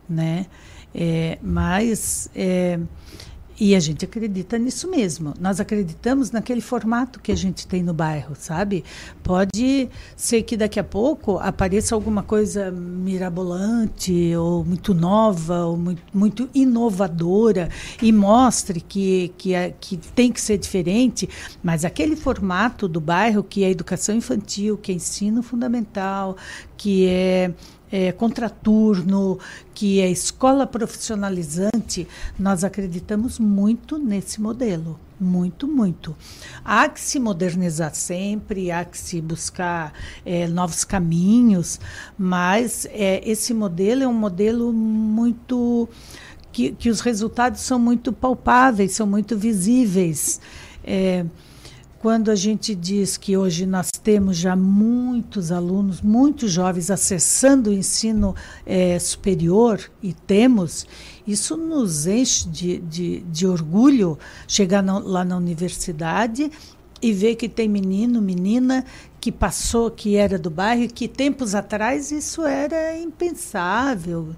né? 0.08 0.46
É, 0.94 1.38
mas 1.42 2.30
é, 2.34 2.78
e 3.60 3.74
a 3.74 3.80
gente 3.80 4.04
acredita 4.04 4.58
nisso 4.58 4.88
mesmo. 4.88 5.34
Nós 5.40 5.58
acreditamos 5.60 6.30
naquele 6.30 6.60
formato 6.60 7.18
que 7.20 7.32
a 7.32 7.36
gente 7.36 7.66
tem 7.66 7.82
no 7.82 7.92
bairro, 7.92 8.34
sabe? 8.38 8.84
Pode 9.22 9.88
ser 10.16 10.42
que 10.42 10.56
daqui 10.56 10.78
a 10.78 10.84
pouco 10.84 11.38
apareça 11.38 11.94
alguma 11.94 12.22
coisa 12.22 12.70
mirabolante, 12.70 14.34
ou 14.36 14.64
muito 14.64 14.94
nova, 14.94 15.64
ou 15.64 15.76
muito, 15.76 16.02
muito 16.14 16.48
inovadora, 16.54 17.68
e 18.00 18.12
mostre 18.12 18.80
que, 18.80 19.32
que, 19.36 19.54
é, 19.54 19.74
que 19.78 19.96
tem 19.96 20.30
que 20.30 20.40
ser 20.40 20.58
diferente, 20.58 21.28
mas 21.62 21.84
aquele 21.84 22.14
formato 22.14 22.86
do 22.86 23.00
bairro, 23.00 23.42
que 23.42 23.64
é 23.64 23.70
educação 23.70 24.14
infantil, 24.14 24.76
que 24.76 24.92
é 24.92 24.94
ensino 24.94 25.42
fundamental, 25.42 26.36
que 26.76 27.06
é 27.06 27.52
é, 27.90 28.12
contraturno, 28.12 29.38
que 29.74 30.00
é 30.00 30.10
escola 30.10 30.66
profissionalizante, 30.66 32.06
nós 32.38 32.64
acreditamos 32.64 33.38
muito 33.38 33.98
nesse 33.98 34.40
modelo. 34.40 34.98
Muito, 35.20 35.66
muito. 35.66 36.14
Há 36.64 36.88
que 36.88 37.00
se 37.00 37.18
modernizar 37.18 37.92
sempre, 37.92 38.70
há 38.70 38.84
que 38.84 38.96
se 38.96 39.20
buscar 39.20 39.92
é, 40.24 40.46
novos 40.46 40.84
caminhos, 40.84 41.80
mas 42.16 42.86
é, 42.90 43.20
esse 43.28 43.52
modelo 43.52 44.04
é 44.04 44.08
um 44.08 44.14
modelo 44.14 44.72
muito. 44.72 45.88
Que, 46.52 46.72
que 46.72 46.88
os 46.88 47.00
resultados 47.00 47.60
são 47.60 47.78
muito 47.78 48.12
palpáveis, 48.12 48.92
são 48.92 49.06
muito 49.06 49.36
visíveis. 49.36 50.40
É, 50.84 51.24
quando 51.98 52.30
a 52.30 52.34
gente 52.34 52.74
diz 52.74 53.16
que 53.16 53.36
hoje 53.36 53.66
nós 53.66 53.90
temos 53.90 54.36
já 54.36 54.54
muitos 54.54 55.50
alunos, 55.50 56.00
muitos 56.00 56.52
jovens 56.52 56.90
acessando 56.90 57.70
o 57.70 57.72
ensino 57.72 58.34
é, 58.64 58.98
superior, 58.98 59.80
e 60.02 60.12
temos, 60.12 60.86
isso 61.26 61.56
nos 61.56 62.06
enche 62.06 62.48
de, 62.48 62.78
de, 62.78 63.20
de 63.20 63.46
orgulho 63.46 64.18
chegar 64.46 64.82
no, 64.82 65.00
lá 65.00 65.24
na 65.24 65.36
universidade 65.36 66.50
e 67.00 67.12
ver 67.12 67.36
que 67.36 67.48
tem 67.48 67.68
menino, 67.68 68.20
menina 68.20 68.84
que 69.20 69.32
passou, 69.32 69.90
que 69.90 70.16
era 70.16 70.38
do 70.38 70.50
bairro, 70.50 70.88
que 70.88 71.08
tempos 71.08 71.54
atrás 71.54 72.12
isso 72.12 72.42
era 72.44 72.96
impensável, 72.96 74.28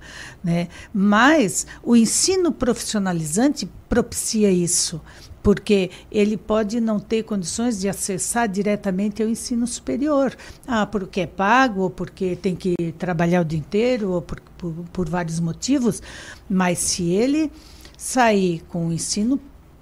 né? 0.42 0.68
Mas 0.92 1.66
o 1.82 1.94
ensino 1.94 2.50
profissionalizante 2.52 3.68
propicia 3.88 4.50
isso 4.50 5.00
porque 5.42 5.90
ele 6.10 6.36
pode 6.36 6.80
não 6.80 7.00
ter 7.00 7.22
condições 7.22 7.80
de 7.80 7.88
acessar 7.88 8.48
diretamente 8.48 9.22
ao 9.22 9.28
ensino 9.28 9.66
superior. 9.66 10.36
Ah, 10.66 10.86
porque 10.86 11.22
é 11.22 11.26
pago, 11.26 11.82
ou 11.82 11.90
porque 11.90 12.36
tem 12.36 12.54
que 12.54 12.74
trabalhar 12.98 13.40
o 13.40 13.44
dia 13.44 13.58
inteiro, 13.58 14.10
ou 14.12 14.22
por, 14.22 14.40
por, 14.58 14.72
por 14.92 15.08
vários 15.08 15.40
motivos, 15.40 16.02
mas 16.48 16.78
se 16.78 17.10
ele 17.10 17.50
sair 17.96 18.62
com 18.68 18.88
o 18.88 18.92
ensino 18.92 19.40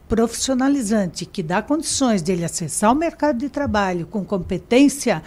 profissionalizante, 0.08 1.26
que 1.26 1.42
dá 1.42 1.60
condições 1.60 2.22
dele 2.22 2.44
acessar 2.44 2.90
o 2.90 2.94
mercado 2.94 3.38
de 3.38 3.48
trabalho 3.48 4.06
com 4.06 4.24
competência, 4.24 5.22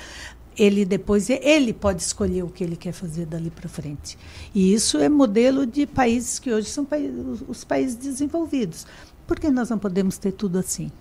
ele 0.57 0.83
depois 0.83 1.29
ele 1.29 1.71
pode 1.71 2.01
escolher 2.01 2.43
o 2.43 2.49
que 2.49 2.63
ele 2.63 2.75
quer 2.75 2.91
fazer 2.91 3.25
dali 3.25 3.49
para 3.49 3.69
frente. 3.69 4.17
E 4.53 4.73
isso 4.73 4.97
é 4.97 5.07
modelo 5.07 5.65
de 5.65 5.85
países 5.85 6.39
que 6.39 6.51
hoje 6.51 6.67
são 6.67 6.85
os 7.47 7.63
países 7.63 7.95
desenvolvidos. 7.95 8.85
Por 9.31 9.39
que 9.39 9.49
nós 9.49 9.69
não 9.69 9.79
podemos 9.79 10.17
ter 10.17 10.33
tudo 10.33 10.59
assim? 10.59 10.91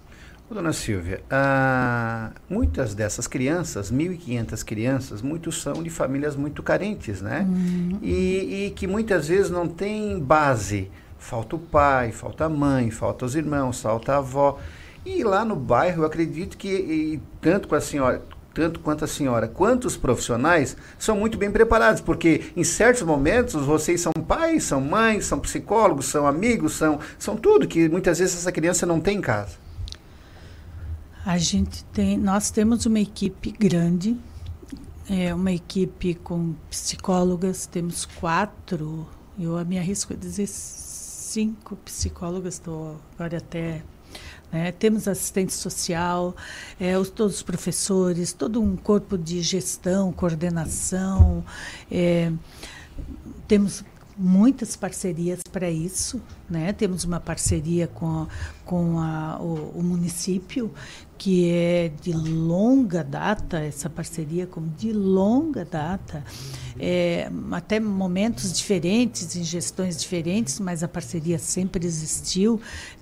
Dona 0.48 0.72
Silvia, 0.72 1.20
ah, 1.28 2.30
muitas 2.48 2.94
dessas 2.94 3.26
crianças, 3.26 3.90
1.500 3.90 4.64
crianças, 4.64 5.20
muitos 5.20 5.60
são 5.60 5.82
de 5.82 5.90
famílias 5.90 6.36
muito 6.36 6.62
carentes, 6.62 7.20
né? 7.20 7.44
Uhum. 7.50 7.98
E, 8.00 8.66
e, 8.66 8.70
que 8.70 8.86
muitas 8.86 9.26
vezes 9.26 9.50
não 9.50 9.66
têm 9.66 10.20
base. 10.20 10.92
Falta 11.18 11.56
o 11.56 11.58
pai, 11.58 12.12
falta 12.12 12.44
a 12.44 12.48
mãe, 12.48 12.88
falta 12.92 13.24
os 13.24 13.34
irmãos, 13.34 13.80
falta 13.80 14.12
a 14.12 14.18
avó. 14.18 14.60
E 15.04 15.24
lá 15.24 15.44
no 15.44 15.56
bairro, 15.56 16.02
eu 16.02 16.06
acredito 16.06 16.56
que, 16.56 16.68
e, 16.68 17.20
tanto 17.40 17.66
com 17.66 17.74
a 17.74 17.80
senhora, 17.80 18.22
tanto 18.52 18.80
quanto 18.80 19.04
a 19.04 19.08
senhora, 19.08 19.48
quanto 19.48 19.86
os 19.86 19.96
profissionais, 19.96 20.76
são 20.98 21.16
muito 21.16 21.38
bem 21.38 21.50
preparados, 21.50 22.00
porque 22.00 22.52
em 22.56 22.64
certos 22.64 23.02
momentos 23.02 23.64
vocês 23.64 24.00
são 24.00 24.12
pais, 24.12 24.64
são 24.64 24.80
mães, 24.80 25.24
são 25.24 25.38
psicólogos, 25.38 26.06
são 26.06 26.26
amigos, 26.26 26.72
são, 26.72 26.98
são 27.18 27.36
tudo 27.36 27.66
que 27.66 27.88
muitas 27.88 28.18
vezes 28.18 28.36
essa 28.36 28.52
criança 28.52 28.84
não 28.86 29.00
tem 29.00 29.18
em 29.18 29.20
casa. 29.20 29.56
A 31.24 31.36
gente 31.36 31.84
tem, 31.86 32.16
nós 32.16 32.50
temos 32.50 32.86
uma 32.86 32.98
equipe 32.98 33.52
grande, 33.52 34.16
é 35.08 35.34
uma 35.34 35.52
equipe 35.52 36.14
com 36.14 36.54
psicólogas, 36.70 37.66
temos 37.66 38.06
quatro, 38.06 39.06
eu 39.38 39.64
me 39.66 39.78
arrisco 39.78 40.12
a 40.14 40.16
dizer 40.16 40.46
cinco 40.46 41.76
psicólogas, 41.76 42.54
estou 42.54 42.96
agora 43.14 43.38
até 43.38 43.82
né? 44.52 44.72
Temos 44.72 45.06
assistente 45.06 45.52
social, 45.52 46.34
é, 46.78 46.98
os, 46.98 47.10
todos 47.10 47.36
os 47.36 47.42
professores, 47.42 48.32
todo 48.32 48.60
um 48.60 48.76
corpo 48.76 49.16
de 49.16 49.40
gestão, 49.42 50.12
coordenação. 50.12 51.44
É, 51.90 52.32
temos 53.46 53.84
muitas 54.20 54.76
parcerias 54.76 55.42
para 55.42 55.70
isso. 55.70 56.20
Né? 56.48 56.72
Temos 56.72 57.04
uma 57.04 57.18
parceria 57.18 57.86
com, 57.86 58.26
com 58.64 58.98
a, 58.98 59.38
o, 59.40 59.78
o, 59.78 59.82
município, 59.82 60.70
que 61.16 61.48
é 61.50 61.92
de 62.02 62.12
longa 62.12 63.04
data, 63.04 63.58
essa 63.60 63.88
parceria 63.88 64.46
como 64.46 64.68
de 64.68 64.92
longa 64.92 65.64
data, 65.64 66.24
é, 66.78 67.30
até 67.52 67.78
momentos 67.78 68.52
diferentes, 68.52 69.36
em 69.36 69.44
gestões 69.44 69.98
diferentes, 70.00 70.58
mas 70.58 70.82
a 70.82 70.88
parceria 70.88 71.38
sempre 71.38 71.86
existiu, 71.86 72.60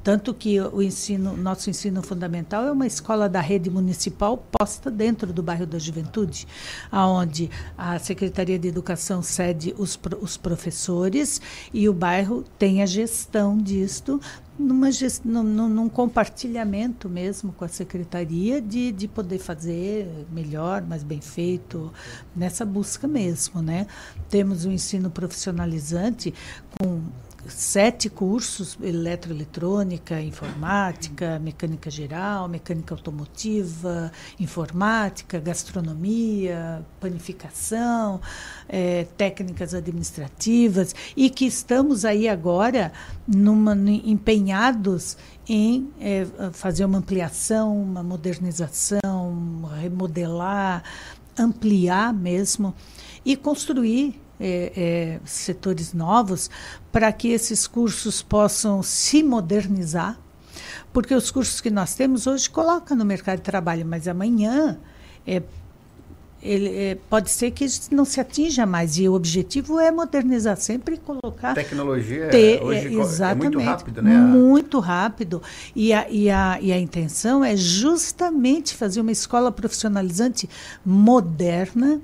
tanto 0.09 0.33
que 0.33 0.59
o 0.59 0.81
ensino, 0.81 1.37
nosso 1.37 1.69
ensino 1.69 2.03
fundamental 2.03 2.65
é 2.65 2.73
uma 2.73 2.87
escola 2.87 3.29
da 3.29 3.43
rede 3.43 3.69
municipal 3.69 4.39
posta 4.39 4.91
dentro 4.91 5.35
do 5.35 5.43
bairro 5.43 5.67
da 5.67 5.79
Juventude, 5.79 6.49
aonde 6.91 7.51
a 7.77 7.99
Secretaria 7.99 8.59
de 8.59 8.67
Educação 8.67 9.21
cede 9.21 9.75
os, 9.77 10.01
os 10.23 10.39
professores 10.39 11.43
e 11.75 11.91
o 11.91 11.93
bairro 11.93 12.43
tem 12.59 12.83
a 12.83 12.87
gestão 12.87 13.59
disto 13.59 14.19
numa 14.59 14.91
gest... 14.91 15.27
num, 15.27 15.43
num, 15.43 15.91
compartilhamento 15.91 17.07
mesmo 17.07 17.53
com 17.53 17.67
a 17.67 17.69
secretaria 17.69 18.63
de, 18.63 18.91
de 18.91 19.07
poder 19.07 19.39
fazer 19.39 20.09
melhor, 20.33 20.81
mais 20.81 21.03
bem 21.03 21.21
feito, 21.21 21.93
nessa 22.35 22.65
busca 22.65 23.07
mesmo. 23.07 23.61
Né? 23.61 23.87
Temos 24.31 24.65
um 24.65 24.73
ensino 24.73 25.11
profissionalizante 25.11 26.33
com 26.79 27.03
sete 27.49 28.09
cursos: 28.09 28.79
eletroeletrônica, 28.83 30.21
informática, 30.21 31.39
mecânica 31.39 31.91
geral, 31.91 32.49
mecânica 32.49 32.95
automotiva, 32.95 34.13
informática, 34.39 35.39
gastronomia, 35.39 36.85
panificação, 37.01 38.21
é, 38.69 39.05
técnicas 39.17 39.75
administrativas, 39.75 40.95
e 41.17 41.31
que 41.31 41.47
estamos 41.47 42.05
aí 42.05 42.29
agora 42.29 42.93
numa, 43.27 43.75
empenhados 44.05 45.17
em 45.49 45.91
é, 46.01 46.27
fazer 46.53 46.85
uma 46.85 46.99
ampliação, 46.99 47.83
uma 47.83 48.03
modernização, 48.03 49.63
remodelar, 49.81 50.83
ampliar 51.39 52.13
mesmo 52.13 52.75
e 53.25 53.37
construir 53.37 54.21
é, 54.41 54.73
é, 54.77 55.21
setores 55.25 55.93
novos 55.93 56.51
para 56.93 57.13
que 57.13 57.29
esses 57.29 57.67
cursos 57.67 58.23
possam 58.23 58.83
se 58.83 59.23
modernizar, 59.23 60.19
porque 60.93 61.15
os 61.15 61.31
cursos 61.31 61.61
que 61.61 61.71
nós 61.71 61.95
temos 61.95 62.27
hoje 62.27 62.49
colocam 62.49 62.97
no 62.97 63.05
mercado 63.05 63.39
de 63.39 63.45
trabalho, 63.45 63.85
mas 63.87 64.09
amanhã 64.09 64.79
é, 65.27 65.43
ele, 66.43 66.69
é, 66.69 66.99
pode 67.11 67.31
ser 67.31 67.51
que 67.51 67.67
não 67.91 68.05
se 68.05 68.21
atinja 68.21 68.65
mais 68.65 68.97
e 68.97 69.09
o 69.09 69.15
objetivo 69.15 69.81
é 69.81 69.91
modernizar 69.91 70.57
sempre 70.57 70.95
e 70.95 70.99
colocar 70.99 71.55
tecnologia 71.55 72.29
ter, 72.29 72.63
hoje 72.63 72.87
é, 72.87 73.01
exatamente, 73.01 73.47
é 73.47 73.51
muito 73.51 73.69
rápido 73.69 74.03
né? 74.03 74.17
muito 74.17 74.79
rápido. 74.79 75.43
E 75.75 75.93
a, 75.93 76.09
e, 76.09 76.31
a, 76.31 76.59
e 76.61 76.73
a 76.73 76.79
intenção 76.79 77.45
é 77.45 77.57
justamente 77.57 78.75
fazer 78.75 79.01
uma 79.01 79.13
escola 79.13 79.51
profissionalizante 79.51 80.49
moderna 80.85 82.01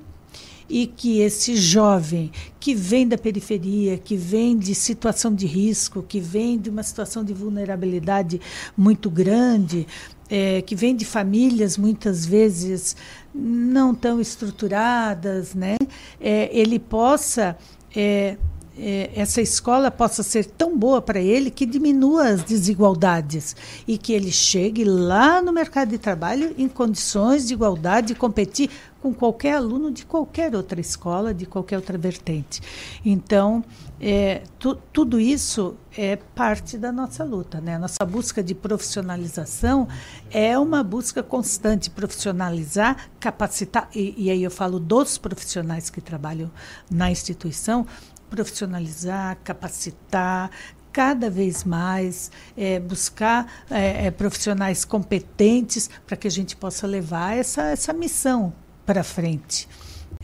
e 0.69 0.87
que 0.87 1.19
esse 1.19 1.55
jovem 1.55 2.31
que 2.59 2.73
vem 2.73 3.07
da 3.07 3.17
periferia, 3.17 3.97
que 3.97 4.15
vem 4.15 4.57
de 4.57 4.73
situação 4.73 5.33
de 5.33 5.45
risco, 5.45 6.01
que 6.01 6.19
vem 6.19 6.57
de 6.57 6.69
uma 6.69 6.83
situação 6.83 7.23
de 7.23 7.33
vulnerabilidade 7.33 8.41
muito 8.75 9.09
grande, 9.09 9.87
é, 10.29 10.61
que 10.61 10.75
vem 10.75 10.95
de 10.95 11.05
famílias 11.05 11.77
muitas 11.77 12.25
vezes 12.25 12.95
não 13.33 13.93
tão 13.93 14.19
estruturadas, 14.19 15.53
né? 15.53 15.77
É, 16.19 16.49
ele 16.51 16.79
possa 16.79 17.55
é, 17.95 18.37
é, 18.77 19.09
essa 19.15 19.41
escola 19.41 19.89
possa 19.89 20.21
ser 20.21 20.45
tão 20.45 20.77
boa 20.77 21.01
para 21.01 21.19
ele 21.19 21.49
que 21.49 21.65
diminua 21.65 22.27
as 22.29 22.43
desigualdades 22.43 23.55
e 23.87 23.97
que 23.97 24.11
ele 24.11 24.31
chegue 24.31 24.83
lá 24.83 25.41
no 25.41 25.53
mercado 25.53 25.89
de 25.89 25.97
trabalho 25.97 26.53
em 26.57 26.67
condições 26.67 27.47
de 27.47 27.53
igualdade 27.53 28.07
de 28.07 28.15
competir 28.15 28.69
com 29.05 29.13
qualquer 29.13 29.53
aluno 29.53 29.91
de 29.91 30.03
qualquer 30.03 30.55
outra 30.55 30.81
escola, 30.81 31.31
de 31.31 31.45
qualquer 31.45 31.75
outra 31.75 31.95
vertente. 31.95 32.59
Então, 33.05 33.63
é, 34.01 34.41
tu, 34.57 34.73
tudo 34.91 35.19
isso 35.19 35.75
é 35.95 36.15
parte 36.15 36.75
da 36.75 36.91
nossa 36.91 37.23
luta. 37.23 37.61
Né? 37.61 37.77
Nossa 37.77 38.03
busca 38.03 38.41
de 38.41 38.55
profissionalização 38.55 39.87
é 40.31 40.57
uma 40.57 40.81
busca 40.81 41.21
constante, 41.21 41.87
profissionalizar, 41.91 43.11
capacitar, 43.19 43.87
e, 43.93 44.15
e 44.17 44.31
aí 44.31 44.41
eu 44.41 44.49
falo 44.49 44.79
dos 44.79 45.19
profissionais 45.19 45.91
que 45.91 46.01
trabalham 46.01 46.49
na 46.89 47.11
instituição, 47.11 47.85
profissionalizar, 48.27 49.37
capacitar, 49.43 50.49
cada 50.91 51.29
vez 51.29 51.63
mais 51.63 52.31
é, 52.57 52.79
buscar 52.79 53.65
é, 53.69 54.07
é, 54.07 54.09
profissionais 54.09 54.83
competentes 54.83 55.91
para 56.07 56.17
que 56.17 56.27
a 56.27 56.31
gente 56.31 56.55
possa 56.55 56.87
levar 56.87 57.37
essa, 57.37 57.65
essa 57.65 57.93
missão 57.93 58.64
para 58.85 59.03
frente. 59.03 59.67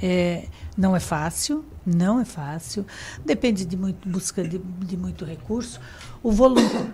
É, 0.02 0.46
não 0.78 0.96
é 0.96 1.00
fácil, 1.00 1.66
não 1.86 2.20
é 2.20 2.26
fácil, 2.26 2.86
depende 3.26 3.66
de 3.66 3.76
muito 3.76 4.08
busca 4.08 4.44
de, 4.44 4.58
de 4.58 4.98
muito 4.98 5.26
recurso. 5.26 5.80
O 6.24 6.32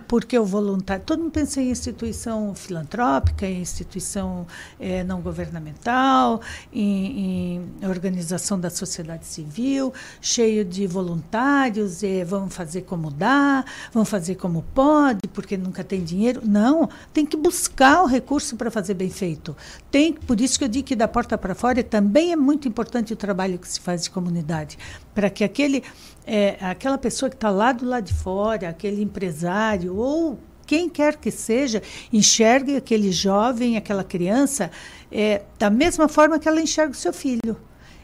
porque 0.06 0.38
o 0.38 0.44
voluntário, 0.44 1.04
todo 1.04 1.20
mundo 1.20 1.32
pensa 1.32 1.60
em 1.60 1.70
instituição 1.70 2.54
filantrópica, 2.54 3.46
em 3.46 3.60
instituição 3.60 4.46
é, 4.80 5.04
não 5.04 5.20
governamental, 5.20 6.40
em, 6.72 7.60
em, 7.82 7.86
organização 7.86 8.58
da 8.58 8.70
sociedade 8.70 9.26
civil, 9.26 9.92
cheio 10.18 10.64
de 10.64 10.86
voluntários, 10.86 12.02
é, 12.02 12.24
vão 12.24 12.48
fazer 12.48 12.82
como 12.82 13.10
dá, 13.10 13.66
vão 13.92 14.02
fazer 14.02 14.36
como 14.36 14.64
pode, 14.74 15.20
porque 15.34 15.58
nunca 15.58 15.84
tem 15.84 16.02
dinheiro. 16.02 16.40
Não, 16.42 16.88
tem 17.12 17.26
que 17.26 17.36
buscar 17.36 18.02
o 18.02 18.06
recurso 18.06 18.56
para 18.56 18.70
fazer 18.70 18.94
bem 18.94 19.10
feito. 19.10 19.54
Tem, 19.90 20.14
por 20.14 20.40
isso 20.40 20.58
que 20.58 20.64
eu 20.64 20.68
digo 20.68 20.88
que 20.88 20.96
da 20.96 21.06
porta 21.06 21.36
para 21.36 21.54
fora 21.54 21.84
também 21.84 22.32
é 22.32 22.36
muito 22.36 22.66
importante 22.66 23.12
o 23.12 23.16
trabalho 23.16 23.58
que 23.58 23.68
se 23.68 23.78
faz 23.78 24.04
de 24.04 24.10
comunidade, 24.10 24.78
para 25.14 25.28
que 25.28 25.44
aquele 25.44 25.82
é, 26.28 26.58
aquela 26.60 26.98
pessoa 26.98 27.30
que 27.30 27.36
está 27.36 27.48
lá 27.48 27.72
do 27.72 27.86
lado 27.86 28.04
de 28.04 28.12
fora, 28.12 28.68
aquele 28.68 29.02
empresário 29.02 29.96
ou 29.96 30.38
quem 30.66 30.86
quer 30.90 31.16
que 31.16 31.30
seja, 31.30 31.82
enxergue 32.12 32.76
aquele 32.76 33.10
jovem, 33.10 33.78
aquela 33.78 34.04
criança, 34.04 34.70
é, 35.10 35.40
da 35.58 35.70
mesma 35.70 36.06
forma 36.06 36.38
que 36.38 36.46
ela 36.46 36.60
enxerga 36.60 36.92
o 36.92 36.96
seu 36.96 37.14
filho. 37.14 37.56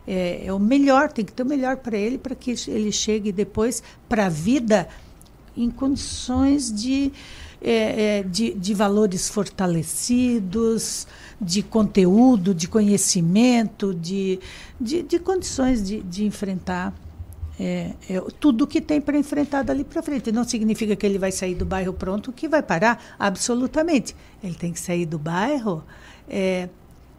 É, 0.07 0.47
é 0.47 0.53
o 0.53 0.59
melhor, 0.59 1.13
tem 1.13 1.23
que 1.23 1.33
ter 1.33 1.43
o 1.43 1.47
melhor 1.47 1.77
para 1.77 1.99
ele, 1.99 2.17
para 2.17 2.35
que 2.35 2.55
ele 2.69 2.91
chegue 2.91 3.31
depois 3.31 3.83
para 4.09 4.27
a 4.27 4.29
vida 4.31 4.89
em 5.55 5.71
condições 5.71 6.73
de, 6.73 7.13
é, 7.61 8.21
é, 8.21 8.23
de, 8.23 8.55
de 8.55 8.73
valores 8.73 9.29
fortalecidos, 9.29 11.07
de 11.39 11.63
conteúdo, 11.63 12.55
de 12.55 12.69
conhecimento, 12.69 13.93
de, 13.93 14.41
de, 14.81 15.03
de 15.03 15.19
condições 15.19 15.87
de, 15.87 16.03
de 16.03 16.25
enfrentar 16.25 16.95
é, 17.59 17.91
é, 18.09 18.21
tudo 18.41 18.67
que 18.67 18.81
tem 18.81 19.01
para 19.01 19.17
enfrentar 19.17 19.63
dali 19.63 19.85
para 19.85 20.03
frente. 20.03 20.33
Não 20.33 20.45
significa 20.45 20.97
que 20.97 21.07
ele 21.07 21.19
vai 21.19 21.31
sair 21.31 21.55
do 21.55 21.65
bairro 21.65 21.93
pronto 21.93 22.33
que 22.33 22.49
vai 22.49 22.63
parar, 22.63 23.03
absolutamente. 23.19 24.15
Ele 24.43 24.55
tem 24.55 24.73
que 24.73 24.81
sair 24.81 25.07
do 25.07 25.19
bairro 25.19 25.85
é, 26.29 26.69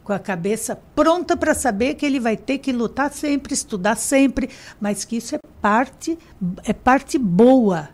com 0.03 0.13
a 0.13 0.19
cabeça 0.19 0.77
pronta 0.95 1.35
para 1.35 1.53
saber 1.53 1.95
que 1.95 2.05
ele 2.05 2.19
vai 2.19 2.37
ter 2.37 2.57
que 2.59 2.71
lutar 2.71 3.11
sempre, 3.11 3.53
estudar 3.53 3.95
sempre, 3.95 4.49
mas 4.79 5.05
que 5.05 5.17
isso 5.17 5.35
é 5.35 5.39
parte, 5.61 6.17
é 6.63 6.73
parte 6.73 7.17
boa 7.17 7.89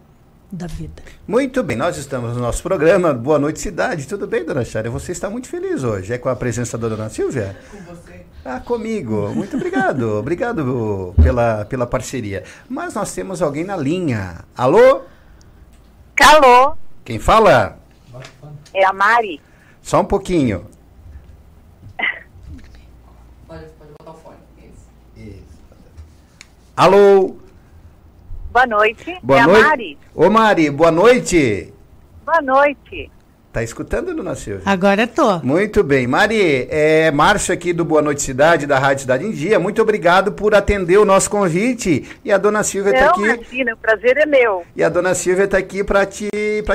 da 0.52 0.68
vida. 0.68 1.02
Muito 1.26 1.64
bem, 1.64 1.78
nós 1.78 1.96
estamos 1.96 2.36
no 2.36 2.42
nosso 2.42 2.62
programa. 2.62 3.14
Boa 3.14 3.40
noite, 3.40 3.62
cidade. 3.62 4.06
Tudo 4.06 4.28
bem, 4.28 4.44
dona 4.44 4.66
Chária? 4.66 4.92
Você 4.92 5.14
está 5.14 5.30
muito 5.30 5.48
feliz 5.48 5.84
hoje. 5.84 6.12
É 6.12 6.18
com 6.18 6.28
a 6.28 6.36
presença 6.36 6.78
da 6.78 6.90
dona 6.90 7.10
Silvia? 7.10 7.56
Com 7.72 7.78
você. 7.84 8.26
Ah, 8.44 8.60
comigo. 8.60 9.30
Muito 9.36 9.56
obrigado. 9.56 10.18
obrigado 10.20 11.14
pela, 11.22 11.66
pela 11.66 11.86
parceria. 11.86 12.44
Mas 12.68 12.96
nós 12.96 13.14
temos 13.14 13.42
alguém 13.42 13.64
na 13.64 13.78
linha. 13.78 14.44
Alô? 14.56 15.02
Alô? 16.20 16.76
Quem 17.06 17.20
fala? 17.20 17.80
É 18.74 18.86
a 18.86 18.94
Mari. 18.94 19.42
Só 19.82 20.02
um 20.02 20.06
pouquinho. 20.06 20.66
Pode, 23.48 23.66
pode 23.78 23.92
botar 24.00 24.12
o 24.12 24.14
fone. 24.16 24.38
Isso. 24.58 24.88
Isso. 25.18 25.44
Alô? 26.76 27.36
Boa 28.52 28.68
noite. 28.68 29.20
Boa 29.24 29.40
é 29.40 29.48
noite. 29.48 29.64
Mari. 29.64 29.98
Ô 30.16 30.30
Mari, 30.30 30.70
boa 30.70 30.92
noite. 30.92 31.74
Boa 32.26 32.42
noite. 32.42 33.12
Tá 33.52 33.62
escutando, 33.62 34.16
dona 34.16 34.34
Silvia? 34.34 34.64
Agora 34.66 35.06
tô. 35.06 35.40
Muito 35.40 35.84
bem. 35.84 36.08
Mari, 36.08 36.68
é 36.70 37.12
Márcio 37.12 37.54
aqui 37.54 37.74
do 37.74 37.84
Boa 37.84 38.02
Noite 38.02 38.22
Cidade, 38.22 38.66
da 38.66 38.80
Rádio 38.80 39.02
Cidade 39.02 39.26
em 39.26 39.32
Dia. 39.32 39.60
Muito 39.60 39.82
obrigado 39.82 40.32
por 40.32 40.56
atender 40.56 40.98
o 40.98 41.04
nosso 41.04 41.30
convite. 41.30 42.10
E 42.24 42.32
a 42.32 42.38
dona 42.38 42.64
Silvia 42.64 42.94
está 42.94 43.10
aqui. 43.10 43.24
Imagina, 43.24 43.74
o 43.74 43.78
prazer 43.78 44.16
é 44.16 44.26
meu. 44.26 44.64
E 44.74 44.82
a 44.82 44.88
dona 44.88 45.14
Silvia 45.14 45.44
está 45.44 45.58
aqui 45.58 45.84
para 45.84 46.06
te, 46.06 46.30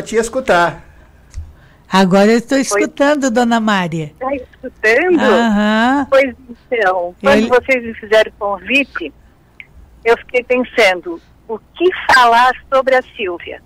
te 0.04 0.16
escutar. 0.16 0.84
Agora 1.90 2.30
eu 2.30 2.38
estou 2.38 2.58
escutando, 2.58 3.22
Foi... 3.22 3.30
dona 3.30 3.58
Mari. 3.58 4.12
Está 4.12 4.34
escutando? 4.34 5.20
Aham. 5.20 6.06
Pois 6.10 6.34
então, 6.50 7.14
quando 7.22 7.38
Ele... 7.38 7.48
vocês 7.48 7.82
me 7.84 7.94
fizeram 7.94 8.30
o 8.30 8.38
convite, 8.38 9.14
eu 10.04 10.14
fiquei 10.18 10.44
pensando, 10.44 11.18
o 11.48 11.58
que 11.58 11.88
falar 12.12 12.52
sobre 12.70 12.96
a 12.96 13.02
Silvia. 13.16 13.62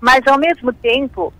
Mas, 0.00 0.26
ao 0.26 0.38
mesmo 0.38 0.72
tempo, 0.72 1.30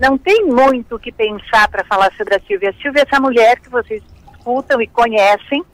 não 0.00 0.16
tem 0.16 0.44
muito 0.46 0.94
o 0.94 0.98
que 0.98 1.10
pensar 1.10 1.68
para 1.68 1.84
falar 1.84 2.12
sobre 2.16 2.36
a 2.36 2.40
Silvia. 2.40 2.70
A 2.70 2.82
Silvia 2.82 3.02
é 3.02 3.06
essa 3.08 3.20
mulher 3.20 3.58
que 3.60 3.68
vocês 3.68 4.02
escutam 4.32 4.80
e 4.80 4.86
conhecem, 4.86 5.64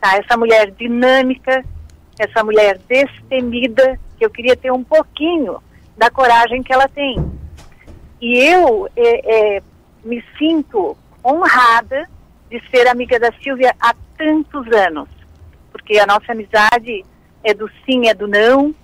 tá? 0.00 0.16
essa 0.16 0.36
mulher 0.36 0.70
dinâmica, 0.72 1.64
essa 2.18 2.42
mulher 2.42 2.78
destemida, 2.88 3.98
que 4.18 4.24
eu 4.24 4.30
queria 4.30 4.56
ter 4.56 4.72
um 4.72 4.82
pouquinho 4.82 5.62
da 5.96 6.10
coragem 6.10 6.62
que 6.62 6.72
ela 6.72 6.88
tem. 6.88 7.16
E 8.20 8.36
eu 8.36 8.88
é, 8.96 9.56
é, 9.56 9.62
me 10.04 10.22
sinto 10.36 10.96
honrada 11.24 12.08
de 12.50 12.60
ser 12.70 12.88
amiga 12.88 13.18
da 13.18 13.32
Silvia 13.42 13.74
há 13.80 13.94
tantos 14.18 14.66
anos, 14.72 15.08
porque 15.70 15.98
a 15.98 16.06
nossa 16.06 16.32
amizade 16.32 17.04
é 17.44 17.54
do 17.54 17.70
sim, 17.86 18.08
é 18.08 18.14
do 18.14 18.26
não, 18.26 18.74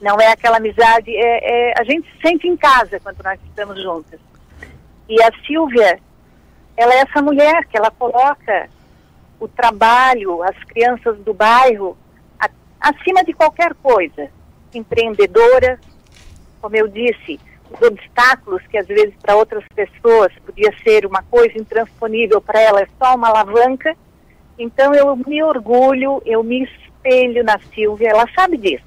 não 0.00 0.20
é 0.20 0.32
aquela 0.32 0.56
amizade, 0.56 1.10
é, 1.16 1.70
é, 1.70 1.74
a 1.80 1.84
gente 1.84 2.10
se 2.10 2.28
sente 2.28 2.48
em 2.48 2.56
casa 2.56 2.98
quando 3.00 3.22
nós 3.22 3.38
estamos 3.46 3.80
juntas. 3.80 4.20
E 5.08 5.22
a 5.22 5.30
Silvia, 5.46 5.98
ela 6.76 6.94
é 6.94 6.98
essa 6.98 7.20
mulher 7.20 7.66
que 7.66 7.76
ela 7.76 7.90
coloca 7.90 8.68
o 9.38 9.48
trabalho, 9.48 10.42
as 10.42 10.56
crianças 10.64 11.18
do 11.18 11.34
bairro, 11.34 11.96
a, 12.38 12.48
acima 12.80 13.24
de 13.24 13.32
qualquer 13.32 13.74
coisa. 13.74 14.28
Empreendedora, 14.72 15.78
como 16.60 16.76
eu 16.76 16.88
disse, 16.88 17.40
os 17.70 17.82
obstáculos 17.82 18.62
que 18.68 18.78
às 18.78 18.86
vezes 18.86 19.14
para 19.20 19.36
outras 19.36 19.64
pessoas 19.74 20.32
podia 20.46 20.72
ser 20.82 21.04
uma 21.06 21.22
coisa 21.22 21.58
intransponível, 21.58 22.40
para 22.40 22.60
ela 22.60 22.82
é 22.82 22.88
só 22.98 23.16
uma 23.16 23.28
alavanca. 23.28 23.96
Então 24.58 24.94
eu 24.94 25.16
me 25.16 25.42
orgulho, 25.42 26.22
eu 26.24 26.42
me 26.42 26.62
espelho 26.62 27.42
na 27.42 27.58
Silvia, 27.74 28.10
ela 28.10 28.28
sabe 28.34 28.56
disso, 28.56 28.84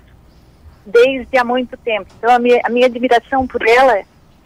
desde 0.85 1.37
há 1.37 1.43
muito 1.43 1.75
tempo. 1.77 2.07
Então 2.17 2.33
a 2.33 2.39
minha, 2.39 2.61
a 2.63 2.69
minha 2.69 2.85
admiração 2.85 3.45
por 3.45 3.67
ela 3.67 4.01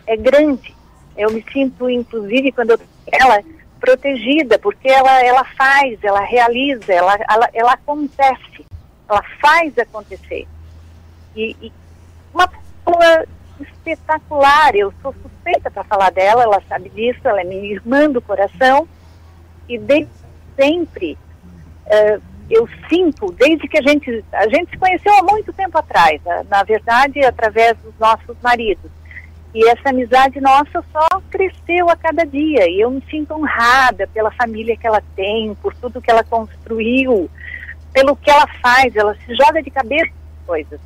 é 0.08 0.18
grande. 0.18 0.79
Eu 1.20 1.32
me 1.32 1.44
sinto, 1.52 1.90
inclusive, 1.90 2.54
quando 2.54 2.72
eu 2.72 2.80
ela 3.12 3.44
protegida, 3.80 4.58
porque 4.58 4.88
ela, 4.88 5.22
ela 5.22 5.44
faz, 5.44 6.02
ela 6.04 6.22
realiza, 6.22 6.94
ela, 6.94 7.18
ela, 7.30 7.50
ela 7.54 7.74
acontece, 7.74 8.66
ela 9.08 9.24
faz 9.42 9.78
acontecer. 9.78 10.48
E, 11.36 11.56
e 11.62 11.72
uma 12.34 12.48
pessoa 12.48 13.26
espetacular, 13.60 14.76
eu 14.76 14.94
sou 15.02 15.14
suspeita 15.22 15.70
para 15.70 15.84
falar 15.84 16.12
dela, 16.12 16.44
ela 16.44 16.62
sabe 16.68 16.90
disso, 16.90 17.20
ela 17.24 17.42
é 17.42 17.44
minha 17.44 17.74
irmã 17.74 18.10
do 18.10 18.22
coração, 18.22 18.88
e 19.68 19.78
desde 19.78 20.10
sempre 20.56 21.18
uh, 21.88 22.22
eu 22.50 22.68
sinto, 22.90 23.32
desde 23.34 23.68
que 23.68 23.78
a 23.78 23.82
gente, 23.82 24.24
a 24.32 24.48
gente 24.48 24.72
se 24.72 24.78
conheceu 24.78 25.14
há 25.18 25.24
muito 25.24 25.54
tempo 25.54 25.78
atrás, 25.78 26.22
na, 26.26 26.44
na 26.44 26.64
verdade, 26.64 27.24
através 27.24 27.78
dos 27.78 27.98
nossos 28.00 28.36
maridos. 28.42 28.90
E 29.54 29.68
essa 29.68 29.90
amizade 29.90 30.40
nossa 30.40 30.84
só 30.92 31.22
cresceu 31.30 31.90
a 31.90 31.96
cada 31.96 32.26
dia. 32.26 32.70
E 32.70 32.82
eu 32.82 32.92
me 32.92 33.04
sinto 33.10 33.34
honrada 33.34 34.08
pela 34.08 34.32
família 34.32 34.78
que 34.78 34.86
ela 34.86 35.02
tem, 35.16 35.56
por 35.56 35.74
tudo 35.76 36.02
que 36.02 36.10
ela 36.10 36.24
construiu, 36.24 37.30
pelo 37.92 38.16
que 38.16 38.30
ela 38.30 38.48
faz. 38.62 38.96
Ela 38.96 39.16
se 39.26 39.36
joga 39.36 39.62
de 39.64 39.72
cabeça 39.72 40.12
coisas. 40.46 40.80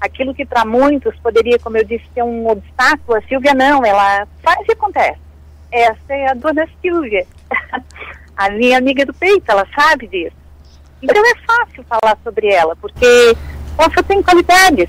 Aquilo 0.00 0.34
que 0.34 0.44
para 0.44 0.64
muitos 0.64 1.16
poderia, 1.16 1.58
como 1.58 1.76
eu 1.76 1.84
disse, 1.84 2.04
ser 2.12 2.22
um 2.22 2.48
obstáculo, 2.48 3.18
a 3.18 3.22
Silvia 3.22 3.54
não, 3.54 3.84
ela 3.84 4.26
faz 4.42 4.66
e 4.68 4.72
acontece. 4.72 5.20
Essa 5.72 6.12
é 6.12 6.30
a 6.30 6.34
dona 6.34 6.68
Silvia, 6.82 7.26
a 8.36 8.50
minha 8.50 8.76
amiga 8.76 9.06
do 9.06 9.14
peito, 9.14 9.50
ela 9.50 9.66
sabe 9.74 10.06
disso. 10.08 10.36
Então 11.00 11.22
é 11.24 11.34
fácil 11.46 11.84
falar 11.84 12.18
sobre 12.22 12.48
ela, 12.48 12.76
porque 12.76 13.34
Poça 13.76 14.02
tem 14.04 14.22
qualidades. 14.22 14.88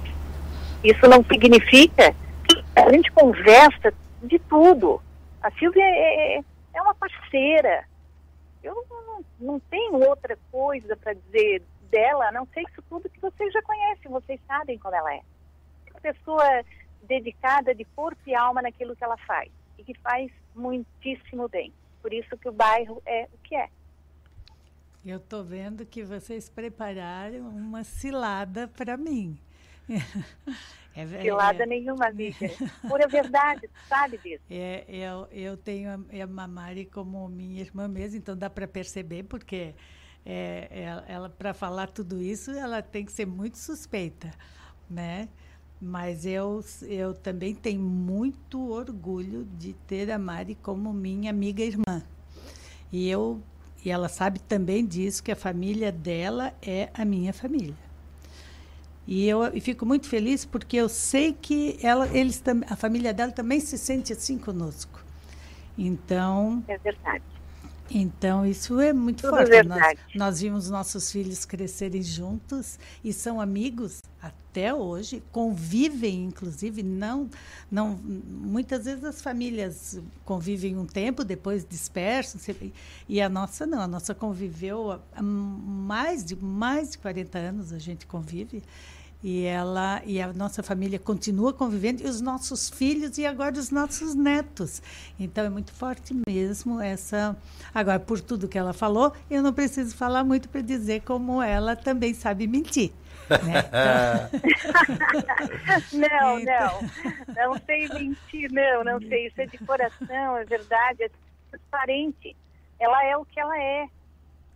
Isso 0.84 1.08
não 1.08 1.24
significa 1.24 2.14
a 2.76 2.92
gente 2.92 3.12
conversa 3.12 3.94
de 4.22 4.40
tudo. 4.40 5.02
A 5.42 5.52
Silvia 5.52 5.84
é, 5.84 6.38
é, 6.38 6.44
é 6.74 6.82
uma 6.82 6.96
parceira. 6.96 7.86
Eu 8.64 8.86
não, 8.90 9.26
não 9.40 9.60
tenho 9.60 9.96
outra 10.08 10.38
coisa 10.52 10.96
para 10.98 11.14
dizer 11.14 11.62
dela, 11.90 12.28
a 12.28 12.32
não 12.32 12.46
ser 12.48 12.62
isso 12.62 12.82
tudo 12.90 13.10
que 13.10 13.20
vocês 13.20 13.54
já 13.54 13.62
conhecem, 13.62 14.12
vocês 14.12 14.40
sabem 14.48 14.78
como 14.78 14.96
ela 14.96 15.14
é. 15.14 15.22
Uma 15.92 16.02
pessoa 16.02 16.64
dedicada 17.04 17.74
de 17.74 17.86
corpo 17.86 18.22
e 18.28 18.36
alma 18.36 18.62
naquilo 18.62 18.96
que 18.96 19.04
ela 19.04 19.18
faz 19.18 19.52
e 19.78 19.84
que 19.84 19.94
faz 20.00 20.32
muitíssimo 20.56 21.48
bem. 21.48 21.72
Por 22.02 22.14
isso 22.14 22.38
que 22.38 22.50
o 22.50 22.54
bairro 22.54 23.02
é 23.06 23.28
o 23.34 23.38
que 23.44 23.56
é. 23.56 23.70
Eu 25.06 25.18
estou 25.18 25.44
vendo 25.44 25.86
que 25.86 26.04
vocês 26.04 26.50
prepararam 26.50 27.48
uma 27.50 27.84
cilada 27.84 28.68
para 28.68 28.98
mim. 28.98 29.38
É, 30.96 31.22
cilada 31.22 31.64
é, 31.64 31.66
nenhuma, 31.66 32.08
amiga. 32.08 32.38
Pura 32.88 33.08
verdade, 33.08 33.70
sabe 33.88 34.18
disso. 34.18 34.44
É, 34.50 34.86
eu, 34.88 35.28
eu 35.32 35.58
tenho 35.58 35.90
a, 35.90 36.24
a 36.24 36.28
Mamari 36.28 36.86
como 36.86 37.28
minha 37.28 37.62
irmã 37.62 37.88
mesmo, 37.88 38.18
então 38.18 38.36
dá 38.36 38.50
para 38.50 38.66
perceber, 38.66 39.24
porque 39.24 39.76
é, 40.26 40.68
ela, 40.72 41.06
ela 41.08 41.30
para 41.30 41.54
falar 41.54 41.88
tudo 41.88 42.22
isso, 42.22 42.52
ela 42.52 42.82
tem 42.82 43.04
que 43.04 43.12
ser 43.12 43.28
muito 43.28 43.58
suspeita, 43.58 44.32
né? 44.90 45.28
Mas 45.82 46.26
eu, 46.26 46.64
eu 46.84 47.14
também 47.14 47.54
tenho 47.54 47.82
muito 47.82 48.72
orgulho 48.72 49.44
de 49.58 49.74
ter 49.74 50.10
a 50.10 50.18
Mari 50.18 50.56
como 50.56 50.94
minha 50.94 51.30
amiga 51.30 51.62
irmã. 51.62 52.02
E 52.92 53.10
eu 53.10 53.44
e 53.84 53.92
ela 53.92 54.10
sabe 54.10 54.40
também 54.40 54.84
disso 54.84 55.22
que 55.22 55.32
a 55.32 55.36
família 55.36 55.92
dela 55.92 56.56
é 56.60 56.90
a 56.92 57.06
minha 57.06 57.32
família. 57.32 57.85
E 59.08 59.28
eu 59.28 59.46
e 59.54 59.62
fico 59.62 59.86
muito 59.86 60.08
feliz 60.08 60.46
porque 60.46 60.78
eu 60.78 60.90
sei 60.90 61.34
que 61.34 61.78
ela, 61.82 62.08
eles 62.08 62.42
a 62.68 62.76
família 62.76 63.14
dela 63.14 63.32
também 63.32 63.60
se 63.60 63.78
sente 63.78 64.14
assim 64.14 64.38
conosco. 64.38 65.04
Então. 65.78 66.64
É 66.68 66.78
verdade. 66.78 67.24
Então, 67.90 68.46
isso 68.46 68.80
é 68.80 68.92
muito 68.92 69.22
Tudo 69.22 69.38
forte. 69.38 69.64
Nós, 69.64 69.98
nós 70.16 70.42
vimos 70.42 70.70
nossos 70.70 71.12
filhos 71.12 71.46
crescerem 71.46 72.02
juntos 72.02 72.80
e 73.04 73.14
são 73.14 73.40
amigos 73.40 74.02
até 74.20 74.74
hoje, 74.74 75.22
convivem, 75.32 76.26
inclusive, 76.26 76.82
não, 76.82 77.30
não, 77.70 78.00
muitas 78.00 78.86
vezes 78.86 79.04
as 79.04 79.22
famílias 79.22 80.00
convivem 80.24 80.78
um 80.78 80.86
tempo, 80.86 81.24
depois 81.24 81.64
dispersam, 81.64 82.40
e 83.08 83.22
a 83.22 83.30
nossa 83.30 83.68
não, 83.68 83.82
a 83.82 83.88
nossa 83.88 84.16
conviveu 84.16 84.94
há 85.14 85.22
mais 85.22 86.24
de, 86.24 86.36
mais 86.36 86.92
de 86.92 86.98
40 86.98 87.38
anos, 87.38 87.74
a 87.74 87.78
gente 87.78 88.08
convive, 88.08 88.64
e 89.26 89.44
ela 89.44 90.04
e 90.06 90.22
a 90.22 90.32
nossa 90.32 90.62
família 90.62 91.00
continua 91.00 91.52
convivendo 91.52 92.04
e 92.04 92.06
os 92.06 92.22
nossos 92.22 92.70
filhos 92.70 93.18
e 93.18 93.26
agora 93.26 93.58
os 93.58 93.72
nossos 93.72 94.14
netos. 94.14 94.84
Então 95.20 95.44
é 95.44 95.50
muito 95.50 95.74
forte 95.74 96.14
mesmo 96.28 96.80
essa. 96.80 97.36
Agora 97.74 98.00
por 98.00 98.22
tudo 98.22 98.48
que 98.48 98.56
ela 98.56 98.72
falou, 98.72 99.12
eu 99.28 99.42
não 99.42 99.52
preciso 99.52 99.98
falar 99.98 100.24
muito 100.24 100.48
para 100.48 100.62
dizer 100.62 101.02
como 101.02 101.42
ela 101.42 101.76
também 101.76 102.14
sabe 102.14 102.46
mentir. 102.46 102.92
Né? 103.28 103.64
não, 105.92 106.40
então... 106.40 106.82
não, 107.36 107.54
não 107.54 107.62
sei 107.66 107.88
mentir, 107.88 108.52
não, 108.52 108.84
não 108.84 109.00
sei. 109.00 109.26
Isso 109.26 109.42
é 109.42 109.48
de 109.48 109.58
coração, 109.58 110.38
é 110.38 110.46
verdade, 110.46 111.02
é 111.02 111.10
transparente. 111.50 112.38
Ela 112.80 113.04
é 113.04 113.18
o 113.18 113.26
que 113.26 113.40
ela 113.40 113.60
é. 113.60 113.88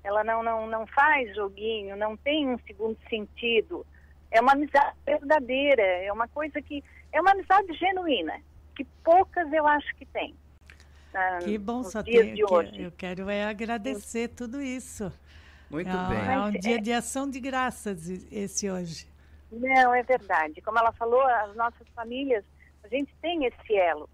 Ela 0.03 0.23
não, 0.23 0.43
não, 0.43 0.67
não 0.67 0.86
faz 0.86 1.36
joguinho, 1.36 1.97
não 1.97 2.15
tem 2.15 2.47
um 2.47 2.60
segundo 2.67 2.99
sentido 3.10 3.84
é 4.32 4.39
uma 4.42 4.54
amizade 4.54 4.96
verdadeira, 5.06 5.82
é 5.82 6.12
uma 6.12 6.28
coisa 6.28 6.62
que. 6.62 6.84
É 7.12 7.20
uma 7.20 7.32
amizade 7.32 7.74
genuína, 7.74 8.39
que 8.76 8.86
poucas 9.04 9.52
eu 9.52 9.65
acho 9.65 9.96
que 9.96 10.06
tem. 10.06 10.36
Ah, 11.13 11.39
que 11.44 11.58
bom 11.58 11.84
só 11.84 12.04
ter. 12.04 12.34
Que 12.34 12.82
eu 12.84 12.92
quero 12.92 13.30
é 13.30 13.46
agradecer 13.46 14.30
Sim. 14.30 14.36
tudo 14.36 14.62
isso. 14.62 15.12
Muito 15.70 15.89
é, 15.89 16.08
bem. 16.08 16.34
É 16.34 16.39
um 16.39 16.52
dia 16.52 16.76
é 16.76 16.82
de 16.82 16.94
ação 16.94 17.30
de 17.30 17.39
graças 17.39 18.10
esse 18.32 18.70
hoje. 18.70 19.08
Não, 19.52 19.94
é 19.94 20.04
verdade. 20.04 20.62
Como 20.62 20.78
ela 20.78 20.92
falou, 20.92 21.22
as 21.22 21.56
nossas 21.56 21.88
famílias, 21.96 22.44
a 22.84 22.88
gente 22.88 23.12
tem 23.22 23.46
esse 23.46 23.76
elo. 23.76 24.08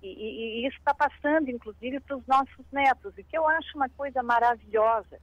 E, 0.00 0.06
e, 0.06 0.60
e 0.60 0.68
isso 0.68 0.78
está 0.78 0.94
passando, 0.94 1.50
inclusive, 1.50 1.98
para 2.00 2.16
os 2.16 2.26
nossos 2.26 2.64
netos, 2.70 3.12
e 3.18 3.24
que 3.24 3.36
eu 3.36 3.46
acho 3.48 3.76
uma 3.76 3.88
coisa 3.88 4.22
maravilhosa 4.22 5.18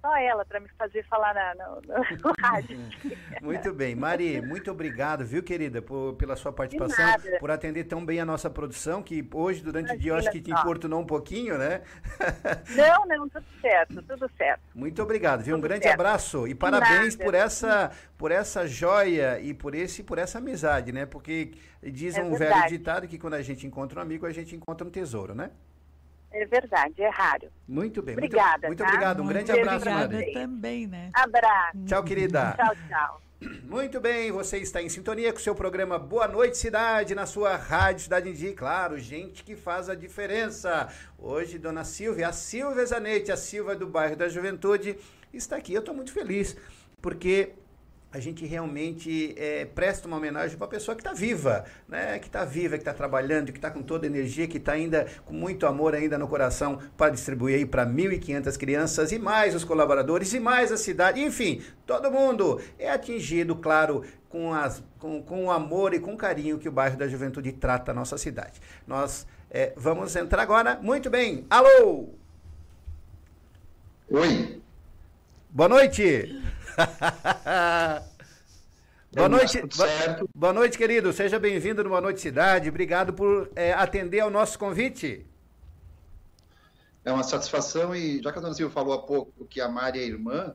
só 0.00 0.16
ela 0.16 0.44
para 0.44 0.60
me 0.60 0.68
fazer 0.78 1.04
falar 1.06 1.34
na, 1.34 1.54
no, 1.54 1.80
no, 1.82 2.32
rádio. 2.40 2.78
muito 3.42 3.72
bem. 3.72 3.94
Mari, 3.94 4.40
muito 4.40 4.70
obrigado, 4.70 5.24
viu, 5.24 5.42
querida, 5.42 5.80
por, 5.82 6.14
pela 6.14 6.36
sua 6.36 6.52
participação, 6.52 7.06
por 7.38 7.50
atender 7.50 7.84
tão 7.84 8.04
bem 8.04 8.20
a 8.20 8.24
nossa 8.24 8.50
produção, 8.50 9.02
que 9.02 9.26
hoje, 9.32 9.62
durante 9.62 9.86
Imagina 9.86 9.98
o 9.98 10.02
dia, 10.02 10.12
eu 10.12 10.16
acho 10.16 10.30
que 10.30 10.40
te 10.40 10.50
importunou 10.50 11.00
um 11.00 11.06
pouquinho, 11.06 11.58
né? 11.58 11.82
Não, 12.76 13.06
não, 13.06 13.28
tudo 13.28 13.44
certo, 13.60 14.02
tudo 14.02 14.30
certo. 14.36 14.60
Muito 14.74 15.02
obrigado, 15.02 15.42
viu? 15.42 15.54
Tudo 15.54 15.64
um 15.64 15.68
grande 15.68 15.84
certo. 15.84 16.00
abraço 16.00 16.46
e 16.46 16.54
parabéns 16.54 17.16
por 17.16 17.34
essa, 17.34 17.90
por 18.16 18.30
essa 18.30 18.66
joia 18.66 19.40
e 19.40 19.54
por 19.54 19.74
esse 19.74 20.02
por 20.02 20.18
essa 20.18 20.38
amizade, 20.38 20.92
né? 20.92 21.06
Porque 21.06 21.52
diz 21.82 22.16
é 22.16 22.22
um 22.22 22.30
verdade. 22.30 22.60
velho 22.60 22.78
ditado 22.78 23.08
que 23.08 23.18
quando 23.18 23.34
a 23.34 23.42
gente 23.42 23.66
encontra 23.66 23.98
um 23.98 24.02
amigo, 24.02 24.26
a 24.26 24.32
gente 24.32 24.54
encontra 24.54 24.86
um 24.86 24.90
tesouro, 24.90 25.34
né? 25.34 25.50
É 26.36 26.44
verdade, 26.44 27.02
é 27.02 27.08
raro. 27.08 27.48
Muito 27.66 28.02
bem. 28.02 28.14
Obrigada. 28.14 28.68
Muito, 28.68 28.68
muito 28.68 28.78
tá? 28.78 28.88
obrigado. 28.88 29.20
Um 29.20 29.24
muito 29.24 29.34
grande 29.34 29.52
abraço, 29.52 29.88
Obrigada 29.88 30.32
também, 30.32 30.86
né? 30.86 31.10
Abraço. 31.14 31.84
Tchau, 31.86 32.04
querida. 32.04 32.54
Tchau, 32.56 32.76
tchau. 32.88 33.22
Muito 33.64 34.00
bem, 34.00 34.32
você 34.32 34.56
está 34.58 34.80
em 34.80 34.88
sintonia 34.88 35.30
com 35.30 35.38
o 35.38 35.42
seu 35.42 35.54
programa 35.54 35.98
Boa 35.98 36.26
Noite 36.26 36.56
Cidade, 36.56 37.14
na 37.14 37.26
sua 37.26 37.54
rádio 37.54 38.04
Cidade 38.04 38.30
Indi, 38.30 38.54
claro, 38.54 38.98
gente 38.98 39.44
que 39.44 39.54
faz 39.54 39.90
a 39.90 39.94
diferença. 39.94 40.88
Hoje, 41.18 41.58
dona 41.58 41.84
Silvia, 41.84 42.28
a 42.28 42.32
Silvia 42.32 42.86
Zanetti, 42.86 43.30
a 43.30 43.36
Silvia 43.36 43.76
do 43.76 43.86
bairro 43.86 44.16
da 44.16 44.26
Juventude, 44.26 44.96
está 45.34 45.56
aqui. 45.56 45.74
Eu 45.74 45.80
estou 45.80 45.94
muito 45.94 46.12
feliz, 46.12 46.56
porque 47.02 47.52
a 48.12 48.20
gente 48.20 48.46
realmente 48.46 49.34
é, 49.36 49.64
presta 49.66 50.06
uma 50.06 50.16
homenagem 50.16 50.56
para 50.56 50.66
a 50.66 50.70
pessoa 50.70 50.94
que 50.94 51.02
está 51.02 51.12
viva, 51.12 51.64
né? 51.88 52.18
que 52.18 52.26
está 52.26 52.44
viva, 52.44 52.76
que 52.76 52.82
está 52.82 52.94
trabalhando, 52.94 53.52
que 53.52 53.58
está 53.58 53.70
com 53.70 53.82
toda 53.82 54.06
a 54.06 54.08
energia, 54.08 54.46
que 54.46 54.56
está 54.58 54.72
ainda 54.72 55.06
com 55.24 55.34
muito 55.34 55.66
amor 55.66 55.94
ainda 55.94 56.16
no 56.16 56.26
coração 56.26 56.78
para 56.96 57.10
distribuir 57.10 57.56
aí 57.56 57.66
para 57.66 57.84
1.500 57.84 58.56
crianças 58.56 59.12
e 59.12 59.18
mais 59.18 59.54
os 59.54 59.64
colaboradores 59.64 60.32
e 60.32 60.40
mais 60.40 60.72
a 60.72 60.76
cidade, 60.76 61.20
enfim, 61.20 61.62
todo 61.84 62.10
mundo 62.10 62.60
é 62.78 62.90
atingido, 62.90 63.56
claro, 63.56 64.02
com, 64.28 64.54
as, 64.54 64.82
com, 64.98 65.22
com 65.22 65.44
o 65.46 65.50
amor 65.50 65.92
e 65.92 66.00
com 66.00 66.14
o 66.14 66.16
carinho 66.16 66.58
que 66.58 66.68
o 66.68 66.72
bairro 66.72 66.96
da 66.96 67.08
Juventude 67.08 67.52
trata 67.52 67.90
a 67.90 67.94
nossa 67.94 68.16
cidade. 68.16 68.60
Nós 68.86 69.26
é, 69.50 69.72
vamos 69.76 70.14
entrar 70.16 70.42
agora, 70.42 70.78
muito 70.80 71.10
bem, 71.10 71.44
alô! 71.50 72.10
Oi! 74.08 74.62
Boa 75.50 75.68
noite! 75.68 76.55
boa 79.12 79.28
noite, 79.28 79.62
boa, 79.62 79.88
boa 80.34 80.52
noite, 80.52 80.76
querido. 80.76 81.12
Seja 81.12 81.38
bem-vindo 81.38 81.82
no 81.82 81.90
Boa 81.90 82.00
Noite 82.00 82.20
Cidade. 82.20 82.68
Obrigado 82.68 83.14
por 83.14 83.50
é, 83.56 83.72
atender 83.72 84.20
ao 84.20 84.30
nosso 84.30 84.58
convite. 84.58 85.26
É 87.04 87.12
uma 87.12 87.22
satisfação 87.22 87.94
e 87.94 88.20
já 88.22 88.32
que 88.32 88.38
a 88.38 88.42
dona 88.42 88.54
Silvia 88.54 88.74
falou 88.74 88.92
há 88.92 89.02
pouco 89.02 89.46
que 89.46 89.60
a 89.60 89.68
Mari 89.68 90.00
é 90.00 90.04
irmã, 90.04 90.54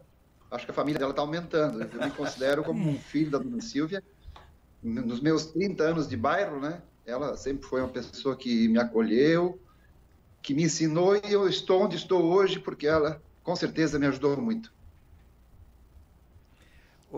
acho 0.51 0.65
que 0.65 0.71
a 0.71 0.73
família 0.73 0.99
dela 0.99 1.11
está 1.11 1.21
aumentando. 1.21 1.81
Eu 1.81 2.05
me 2.05 2.11
considero 2.11 2.63
como 2.63 2.89
um 2.89 2.99
filho 2.99 3.31
da 3.31 3.39
dona 3.39 3.61
Silvia. 3.61 4.03
Nos 4.83 5.21
meus 5.21 5.45
30 5.47 5.83
anos 5.83 6.07
de 6.07 6.17
bairro, 6.17 6.59
né? 6.59 6.81
Ela 7.05 7.37
sempre 7.37 7.67
foi 7.67 7.81
uma 7.81 7.89
pessoa 7.89 8.35
que 8.35 8.67
me 8.67 8.79
acolheu, 8.79 9.59
que 10.41 10.53
me 10.53 10.63
ensinou 10.63 11.15
e 11.15 11.31
eu 11.31 11.47
estou 11.47 11.83
onde 11.83 11.95
estou 11.95 12.23
hoje 12.23 12.59
porque 12.59 12.85
ela 12.85 13.21
com 13.43 13.55
certeza 13.55 13.97
me 13.97 14.07
ajudou 14.07 14.39
muito. 14.39 14.71
Ô, 17.13 17.17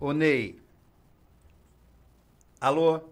ô, 0.00 0.06
ô 0.06 0.12
Ney. 0.14 0.58
Alô? 2.58 3.02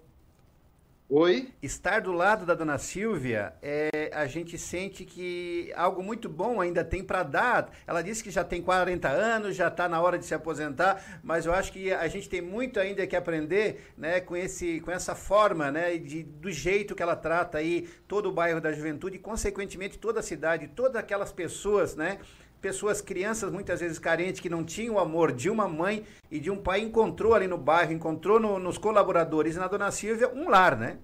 Oi? 1.07 1.53
Estar 1.62 2.01
do 2.01 2.12
lado 2.12 2.47
da 2.47 2.55
dona 2.55 2.79
Silvia, 2.79 3.55
é, 3.62 4.11
a 4.14 4.27
gente 4.27 4.57
sente 4.57 5.05
que 5.05 5.71
algo 5.77 6.03
muito 6.03 6.27
bom 6.27 6.62
ainda 6.62 6.83
tem 6.83 7.05
para 7.05 7.23
dar. 7.23 7.71
Ela 7.87 8.01
disse 8.01 8.25
que 8.25 8.31
já 8.31 8.42
tem 8.42 8.62
40 8.62 9.07
anos, 9.07 9.55
já 9.55 9.68
está 9.68 9.87
na 9.87 10.01
hora 10.01 10.18
de 10.18 10.25
se 10.25 10.35
aposentar, 10.35 11.21
mas 11.23 11.44
eu 11.44 11.53
acho 11.53 11.73
que 11.73 11.92
a 11.92 12.09
gente 12.09 12.29
tem 12.29 12.40
muito 12.40 12.81
ainda 12.81 13.07
que 13.07 13.16
aprender 13.16 13.92
né, 13.97 14.18
com, 14.21 14.35
esse, 14.35 14.81
com 14.81 14.90
essa 14.90 15.14
forma, 15.14 15.71
né, 15.71 15.99
de, 15.99 16.23
do 16.23 16.51
jeito 16.51 16.94
que 16.94 17.03
ela 17.03 17.16
trata 17.16 17.59
aí 17.59 17.87
todo 18.07 18.31
o 18.31 18.33
bairro 18.33 18.62
da 18.62 18.73
juventude 18.73 19.16
e, 19.16 19.18
consequentemente, 19.18 19.99
toda 19.99 20.21
a 20.21 20.23
cidade, 20.23 20.68
todas 20.68 20.97
aquelas 20.97 21.33
pessoas, 21.33 21.97
né? 21.97 22.18
Pessoas, 22.61 23.01
crianças 23.01 23.51
muitas 23.51 23.81
vezes 23.81 23.99
carentes 23.99 24.41
que 24.41 24.49
não 24.49 24.65
tinham 24.65 24.97
o 24.97 24.99
amor 24.99 25.33
de 25.33 25.49
uma 25.49 25.69
mãe 25.69 26.05
e 26.31 26.39
de 26.41 26.51
um 26.51 26.57
pai, 26.57 26.81
encontrou 26.81 27.35
ali 27.35 27.47
no 27.47 27.59
bairro, 27.59 27.93
encontrou 27.93 28.39
no, 28.41 28.59
nos 28.59 28.79
colaboradores 28.79 29.57
e 29.57 29.59
na 29.59 29.69
Dona 29.69 29.91
Silvia 29.91 30.29
um 30.29 30.49
lar, 30.49 30.77
né? 30.77 30.99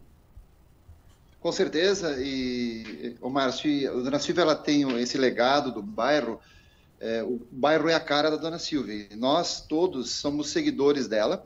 Com 1.40 1.52
certeza, 1.52 2.16
e 2.18 3.16
o 3.20 3.28
Márcio, 3.28 3.90
a 3.90 4.02
Dona 4.02 4.18
Silvia 4.18 4.42
ela 4.42 4.56
tem 4.56 4.98
esse 4.98 5.18
legado 5.18 5.70
do 5.70 5.82
bairro 5.82 6.40
É, 6.98 7.22
o 7.22 7.38
bairro 7.50 7.86
é 7.86 7.94
a 7.94 8.00
cara 8.00 8.30
da 8.30 8.36
Dona 8.36 8.58
Silvia. 8.58 9.08
Nós 9.14 9.60
todos 9.60 10.10
somos 10.10 10.48
seguidores 10.48 11.06
dela. 11.06 11.44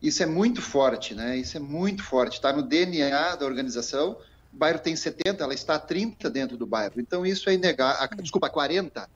Isso 0.00 0.22
é 0.22 0.26
muito 0.26 0.62
forte, 0.62 1.14
né? 1.14 1.36
Isso 1.36 1.58
é 1.58 1.60
muito 1.60 2.02
forte. 2.02 2.36
Está 2.36 2.50
no 2.50 2.62
DNA 2.62 3.36
da 3.36 3.44
organização. 3.44 4.16
O 4.50 4.56
bairro 4.56 4.78
tem 4.78 4.96
70, 4.96 5.44
ela 5.44 5.52
está 5.52 5.78
30 5.78 6.30
dentro 6.30 6.56
do 6.56 6.66
bairro. 6.66 6.94
Então 6.96 7.26
isso 7.26 7.50
é 7.50 7.54
inegável. 7.54 8.08
Desculpa, 8.22 8.48
40. 8.48 9.06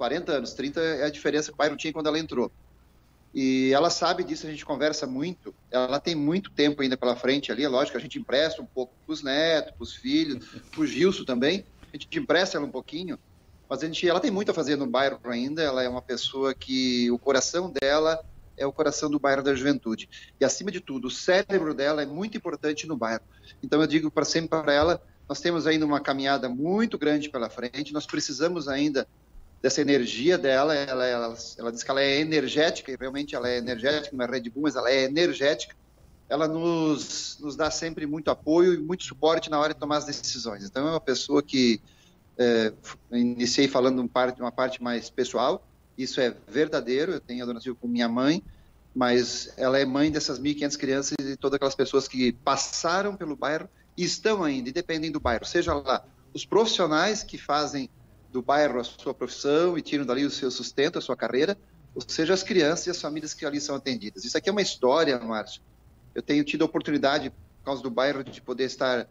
40 0.00 0.32
anos, 0.32 0.54
30 0.54 0.80
é 0.80 1.04
a 1.04 1.10
diferença 1.10 1.48
que 1.48 1.54
o 1.54 1.58
bairro 1.58 1.76
tinha 1.76 1.92
quando 1.92 2.06
ela 2.06 2.18
entrou. 2.18 2.50
E 3.34 3.70
ela 3.70 3.90
sabe 3.90 4.24
disso, 4.24 4.46
a 4.46 4.50
gente 4.50 4.64
conversa 4.64 5.06
muito. 5.06 5.54
Ela 5.70 6.00
tem 6.00 6.14
muito 6.14 6.50
tempo 6.50 6.80
ainda 6.80 6.96
pela 6.96 7.14
frente 7.14 7.52
ali, 7.52 7.64
é 7.64 7.68
lógico, 7.68 7.98
a 7.98 8.00
gente 8.00 8.18
empresta 8.18 8.62
um 8.62 8.66
pouco 8.66 8.94
para 9.04 9.12
os 9.12 9.22
netos, 9.22 9.72
para 9.72 9.82
os 9.82 9.94
filhos, 9.94 10.42
para 10.70 10.80
o 10.80 10.86
Gilson 10.86 11.24
também. 11.24 11.66
A 11.92 11.98
gente 11.98 12.18
empresta 12.18 12.56
ela 12.56 12.64
um 12.64 12.70
pouquinho, 12.70 13.18
mas 13.68 13.82
a 13.82 13.86
gente, 13.86 14.08
ela 14.08 14.20
tem 14.20 14.30
muito 14.30 14.50
a 14.50 14.54
fazer 14.54 14.74
no 14.74 14.86
bairro 14.86 15.20
ainda. 15.24 15.60
Ela 15.62 15.82
é 15.82 15.88
uma 15.88 16.00
pessoa 16.00 16.54
que 16.54 17.10
o 17.10 17.18
coração 17.18 17.70
dela 17.70 18.18
é 18.56 18.64
o 18.64 18.72
coração 18.72 19.10
do 19.10 19.18
bairro 19.18 19.42
da 19.42 19.54
juventude. 19.54 20.08
E 20.40 20.46
acima 20.46 20.70
de 20.70 20.80
tudo, 20.80 21.08
o 21.08 21.10
cérebro 21.10 21.74
dela 21.74 22.00
é 22.00 22.06
muito 22.06 22.38
importante 22.38 22.86
no 22.86 22.96
bairro. 22.96 23.22
Então 23.62 23.82
eu 23.82 23.86
digo 23.86 24.10
para 24.10 24.24
sempre 24.24 24.48
para 24.48 24.72
ela, 24.72 25.02
nós 25.28 25.42
temos 25.42 25.66
ainda 25.66 25.84
uma 25.84 26.00
caminhada 26.00 26.48
muito 26.48 26.96
grande 26.96 27.28
pela 27.28 27.50
frente, 27.50 27.92
nós 27.92 28.06
precisamos 28.06 28.66
ainda 28.66 29.06
dessa 29.62 29.80
energia 29.80 30.38
dela. 30.38 30.74
Ela, 30.74 31.06
ela, 31.06 31.36
ela 31.58 31.72
diz 31.72 31.82
que 31.82 31.90
ela 31.90 32.00
é 32.00 32.20
energética, 32.20 32.90
e 32.90 32.96
realmente 32.96 33.34
ela 33.34 33.48
é 33.48 33.58
energética, 33.58 34.16
não 34.16 34.24
é 34.24 34.28
Red 34.28 34.50
Bull, 34.50 34.64
mas 34.64 34.76
ela 34.76 34.90
é 34.90 35.04
energética. 35.04 35.74
Ela 36.28 36.46
nos, 36.46 37.38
nos 37.40 37.56
dá 37.56 37.70
sempre 37.70 38.06
muito 38.06 38.30
apoio 38.30 38.74
e 38.74 38.78
muito 38.78 39.04
suporte 39.04 39.50
na 39.50 39.58
hora 39.58 39.74
de 39.74 39.80
tomar 39.80 39.98
as 39.98 40.04
decisões. 40.04 40.64
Então, 40.64 40.86
é 40.86 40.90
uma 40.90 41.00
pessoa 41.00 41.42
que 41.42 41.80
é, 42.38 42.72
iniciei 43.10 43.68
falando 43.68 43.98
uma 43.98 44.08
parte, 44.08 44.40
uma 44.40 44.52
parte 44.52 44.82
mais 44.82 45.10
pessoal, 45.10 45.66
isso 45.98 46.20
é 46.20 46.34
verdadeiro. 46.48 47.12
Eu 47.12 47.20
tenho 47.20 47.42
a 47.42 47.46
dona 47.46 47.60
Silvia 47.60 47.78
como 47.80 47.92
minha 47.92 48.08
mãe, 48.08 48.42
mas 48.94 49.52
ela 49.56 49.78
é 49.78 49.84
mãe 49.84 50.10
dessas 50.10 50.40
1.500 50.40 50.76
crianças 50.76 51.16
e 51.20 51.36
todas 51.36 51.56
aquelas 51.56 51.74
pessoas 51.74 52.08
que 52.08 52.32
passaram 52.32 53.16
pelo 53.16 53.36
bairro 53.36 53.68
e 53.96 54.04
estão 54.04 54.42
ainda, 54.42 54.68
e 54.68 54.72
dependem 54.72 55.10
do 55.10 55.20
bairro, 55.20 55.44
seja 55.44 55.74
lá 55.74 56.04
os 56.32 56.44
profissionais 56.44 57.22
que 57.22 57.36
fazem 57.36 57.90
do 58.32 58.40
bairro 58.42 58.80
a 58.80 58.84
sua 58.84 59.12
profissão 59.12 59.76
e 59.76 59.82
tiram 59.82 60.04
dali 60.04 60.24
o 60.24 60.30
seu 60.30 60.50
sustento, 60.50 60.98
a 60.98 61.02
sua 61.02 61.16
carreira, 61.16 61.58
ou 61.94 62.02
seja, 62.06 62.32
as 62.32 62.42
crianças 62.42 62.86
e 62.86 62.90
as 62.90 63.00
famílias 63.00 63.34
que 63.34 63.44
ali 63.44 63.60
são 63.60 63.74
atendidas. 63.74 64.24
Isso 64.24 64.38
aqui 64.38 64.48
é 64.48 64.52
uma 64.52 64.62
história, 64.62 65.18
Márcio. 65.18 65.62
Eu 66.14 66.22
tenho 66.22 66.44
tido 66.44 66.62
a 66.62 66.66
oportunidade, 66.66 67.30
por 67.30 67.64
causa 67.64 67.82
do 67.82 67.90
bairro, 67.90 68.22
de 68.22 68.40
poder 68.40 68.64
estar 68.64 69.08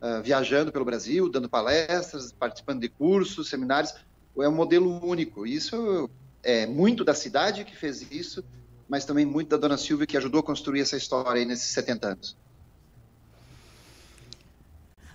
uh, 0.00 0.22
viajando 0.22 0.72
pelo 0.72 0.84
Brasil, 0.84 1.28
dando 1.28 1.48
palestras, 1.48 2.32
participando 2.32 2.80
de 2.80 2.88
cursos, 2.88 3.48
seminários. 3.48 3.94
É 4.38 4.48
um 4.48 4.54
modelo 4.54 5.04
único. 5.04 5.46
Isso 5.46 6.10
é 6.42 6.66
muito 6.66 7.04
da 7.04 7.14
cidade 7.14 7.64
que 7.64 7.76
fez 7.76 8.10
isso, 8.10 8.42
mas 8.88 9.04
também 9.04 9.24
muito 9.26 9.50
da 9.50 9.56
dona 9.56 9.76
Silvia 9.76 10.06
que 10.06 10.16
ajudou 10.16 10.40
a 10.40 10.42
construir 10.42 10.80
essa 10.80 10.96
história 10.96 11.40
aí 11.40 11.44
nesses 11.44 11.70
70 11.70 12.08
anos. 12.08 12.36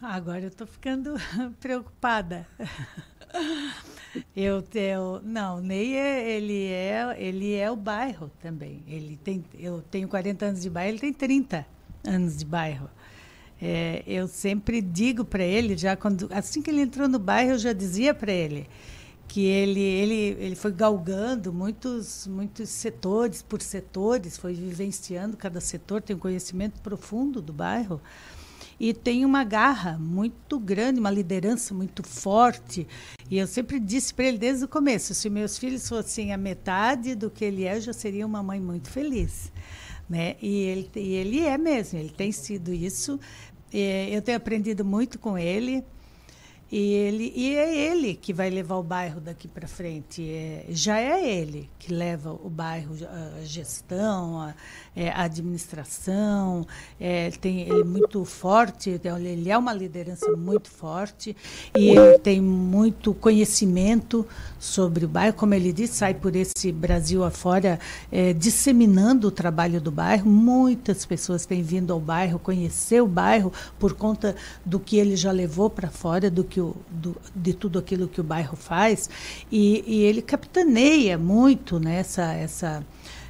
Agora 0.01 0.41
eu 0.41 0.47
estou 0.49 0.67
ficando 0.67 1.15
preocupada. 1.59 2.47
Eu, 4.35 4.63
eu 4.73 5.21
não, 5.23 5.59
Ney 5.59 5.95
é, 5.95 6.31
ele 6.31 6.65
é 6.67 7.15
ele 7.17 7.53
é 7.53 7.69
o 7.69 7.75
bairro 7.75 8.31
também. 8.41 8.83
Ele 8.87 9.17
tem 9.23 9.43
eu 9.57 9.81
tenho 9.91 10.07
40 10.07 10.45
anos 10.45 10.61
de 10.61 10.69
bairro, 10.69 10.91
ele 10.91 10.99
tem 10.99 11.13
30 11.13 11.65
anos 12.05 12.37
de 12.37 12.45
bairro. 12.45 12.89
É, 13.61 14.03
eu 14.05 14.27
sempre 14.27 14.81
digo 14.81 15.25
para 15.25 15.43
ele 15.43 15.75
já 15.75 15.95
quando 15.95 16.29
assim 16.31 16.61
que 16.61 16.69
ele 16.69 16.81
entrou 16.81 17.07
no 17.07 17.17
bairro 17.17 17.51
eu 17.51 17.57
já 17.57 17.73
dizia 17.73 18.13
para 18.13 18.31
ele 18.31 18.67
que 19.27 19.45
ele, 19.45 19.81
ele, 19.81 20.37
ele 20.39 20.55
foi 20.55 20.71
galgando 20.71 21.51
muitos, 21.51 22.25
muitos 22.27 22.69
setores 22.69 23.41
por 23.41 23.61
setores, 23.61 24.37
foi 24.37 24.53
vivenciando 24.53 25.35
cada 25.35 25.59
setor, 25.59 26.01
tem 26.01 26.15
um 26.15 26.19
conhecimento 26.19 26.79
profundo 26.81 27.41
do 27.41 27.51
bairro 27.51 28.01
e 28.79 28.93
tem 28.93 29.25
uma 29.25 29.43
garra 29.43 29.97
muito 29.97 30.59
grande, 30.59 30.99
uma 30.99 31.09
liderança 31.09 31.73
muito 31.73 32.03
forte. 32.03 32.87
E 33.29 33.37
eu 33.37 33.47
sempre 33.47 33.79
disse 33.79 34.13
para 34.13 34.25
ele 34.25 34.37
desde 34.37 34.65
o 34.65 34.67
começo: 34.67 35.13
se 35.13 35.29
meus 35.29 35.57
filhos 35.57 35.87
fossem 35.87 36.33
a 36.33 36.37
metade 36.37 37.15
do 37.15 37.29
que 37.29 37.43
ele 37.43 37.65
é, 37.65 37.77
eu 37.77 37.81
já 37.81 37.93
seria 37.93 38.25
uma 38.25 38.43
mãe 38.43 38.59
muito 38.59 38.89
feliz. 38.89 39.51
Né? 40.09 40.35
E, 40.41 40.61
ele, 40.61 40.91
e 40.95 41.13
ele 41.15 41.41
é 41.41 41.57
mesmo, 41.57 41.99
ele 41.99 42.11
tem 42.11 42.31
sido 42.31 42.73
isso. 42.73 43.19
É, 43.73 44.09
eu 44.09 44.21
tenho 44.21 44.37
aprendido 44.37 44.85
muito 44.85 45.19
com 45.19 45.37
ele. 45.37 45.83
E, 46.69 46.93
ele, 46.93 47.31
e 47.33 47.55
é 47.55 47.91
ele 47.91 48.13
que 48.15 48.33
vai 48.33 48.49
levar 48.49 48.75
o 48.75 48.83
bairro 48.83 49.21
daqui 49.21 49.47
para 49.47 49.67
frente. 49.67 50.29
É, 50.29 50.65
já 50.69 50.99
é 50.99 51.25
ele 51.25 51.69
que 51.79 51.93
leva 51.93 52.33
o 52.33 52.49
bairro, 52.49 52.93
a 53.39 53.43
gestão, 53.45 54.41
a, 54.41 54.53
é, 54.93 55.09
a 55.09 55.23
administração. 55.23 56.67
É, 56.99 57.31
tem, 57.31 57.61
ele 57.61 57.81
é 57.81 57.83
muito 57.85 58.25
forte, 58.25 58.89
então, 58.89 59.17
ele 59.17 59.49
é 59.49 59.57
uma 59.57 59.73
liderança 59.73 60.29
muito 60.33 60.69
forte 60.69 61.35
e 61.73 61.89
ele 61.89 62.19
tem 62.19 62.41
muito 62.41 63.13
conhecimento 63.13 64.27
sobre 64.59 65.05
o 65.05 65.07
bairro. 65.07 65.33
Como 65.35 65.53
ele 65.53 65.71
disse, 65.71 65.95
sai 65.95 66.13
por 66.13 66.35
esse 66.35 66.71
Brasil 66.71 67.23
afora 67.23 67.79
é, 68.11 68.33
disseminando 68.33 69.29
o 69.29 69.31
trabalho 69.31 69.79
do 69.79 69.91
bairro. 69.91 70.29
Muitas 70.29 71.05
pessoas 71.05 71.45
têm 71.45 71.63
vindo 71.63 71.93
ao 71.93 71.99
bairro, 71.99 72.37
conhecer 72.39 73.01
o 73.01 73.07
bairro 73.07 73.53
por 73.79 73.93
conta 73.93 74.35
do 74.65 74.79
que 74.79 74.97
ele 74.97 75.15
já 75.15 75.31
levou 75.31 75.69
para 75.69 75.89
fora, 75.89 76.29
do 76.29 76.43
que 76.43 76.56
que 76.57 76.61
o, 76.61 76.75
do, 76.89 77.15
de 77.35 77.53
tudo 77.53 77.77
aquilo 77.77 78.07
que 78.07 78.19
o 78.19 78.23
bairro 78.23 78.57
faz 78.57 79.07
e, 79.51 79.83
e 79.85 80.01
ele 80.01 80.23
capitaneia 80.23 81.15
muito 81.15 81.79
nessa 81.79 82.25
né, 82.25 82.43
essa 82.43 82.83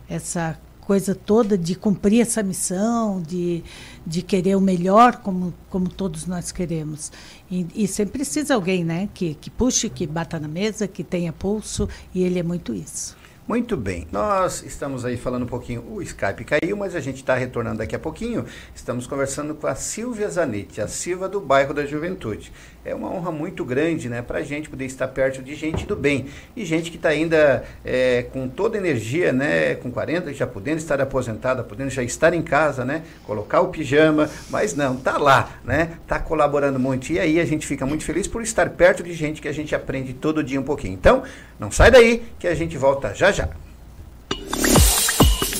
essa 0.10 0.58
coisa 0.80 1.14
toda 1.14 1.58
de 1.58 1.76
cumprir 1.76 2.22
essa 2.22 2.42
missão, 2.42 3.22
de, 3.22 3.62
de 4.06 4.22
querer 4.22 4.56
o 4.56 4.62
melhor, 4.62 5.18
como, 5.18 5.54
como 5.70 5.90
todos 5.90 6.26
nós 6.26 6.50
queremos. 6.54 7.12
E, 7.52 7.68
e 7.76 7.86
sempre 7.90 8.14
precisa 8.14 8.56
alguém 8.56 8.86
né, 8.86 9.10
que, 9.14 9.34
que 9.34 9.50
puxe, 9.50 9.90
que 9.90 10.08
bata 10.08 10.40
na 10.40 10.48
mesa, 10.48 10.88
que 10.88 11.04
tenha 11.04 11.34
pulso, 11.34 11.90
e 12.16 12.24
ele 12.24 12.40
é 12.40 12.44
muito 12.44 12.74
isso. 12.74 13.18
Muito 13.48 13.78
bem, 13.78 14.06
nós 14.12 14.62
estamos 14.62 15.06
aí 15.06 15.16
falando 15.16 15.44
um 15.44 15.48
pouquinho, 15.48 15.82
o 15.90 16.02
Skype 16.02 16.44
caiu, 16.44 16.76
mas 16.76 16.94
a 16.94 17.00
gente 17.00 17.16
está 17.16 17.34
retornando 17.34 17.78
daqui 17.78 17.96
a 17.96 18.00
pouquinho. 18.00 18.44
Estamos 18.76 19.08
conversando 19.08 19.56
com 19.56 19.66
a 19.68 19.74
Silvia 19.74 20.30
Zanetti, 20.30 20.82
a 20.82 20.88
Silva 20.90 21.30
do 21.30 21.40
bairro 21.40 21.74
da 21.74 21.86
Juventude. 21.86 22.52
É 22.88 22.96
uma 22.96 23.14
honra 23.14 23.34
muito 23.34 23.66
grande 23.66 24.08
né, 24.08 24.22
para 24.22 24.40
a 24.40 24.42
gente 24.42 24.70
poder 24.70 24.86
estar 24.86 25.10
perto 25.10 25.44
de 25.44 25.54
gente 25.56 25.86
do 25.86 25.94
bem 25.94 26.28
e 26.56 26.64
gente 26.64 26.90
que 26.90 26.96
está 26.96 27.10
ainda 27.10 27.66
é, 27.84 28.26
com 28.32 28.48
toda 28.48 28.78
energia, 28.78 29.34
né, 29.34 29.76
com 29.76 29.92
40, 29.92 30.34
já 30.34 30.48
podendo 30.48 30.78
estar 30.78 31.02
aposentada, 31.02 31.66
podendo 31.66 31.90
já 31.90 32.02
estar 32.02 32.34
em 32.34 32.42
casa, 32.42 32.86
né, 32.86 33.04
colocar 33.26 33.60
o 33.60 33.68
pijama, 33.68 34.30
mas 34.50 34.74
não, 34.74 34.96
tá 34.96 35.18
lá, 35.18 35.60
né, 35.66 35.98
tá 36.08 36.18
colaborando 36.18 36.80
muito. 36.80 37.12
E 37.12 37.20
aí 37.20 37.42
a 37.42 37.46
gente 37.46 37.68
fica 37.68 37.86
muito 37.86 38.06
feliz 38.06 38.26
por 38.26 38.42
estar 38.42 38.70
perto 38.70 39.04
de 39.04 39.12
gente 39.12 39.42
que 39.42 39.50
a 39.50 39.54
gente 39.54 39.76
aprende 39.76 40.14
todo 40.14 40.42
dia 40.42 40.60
um 40.60 40.64
pouquinho. 40.64 40.94
Então, 40.94 41.24
não 41.60 41.70
sai 41.70 41.92
daí 41.92 42.24
que 42.40 42.48
a 42.48 42.56
gente 42.56 42.78
volta 42.78 43.14
já 43.14 43.34
já. 43.34 43.50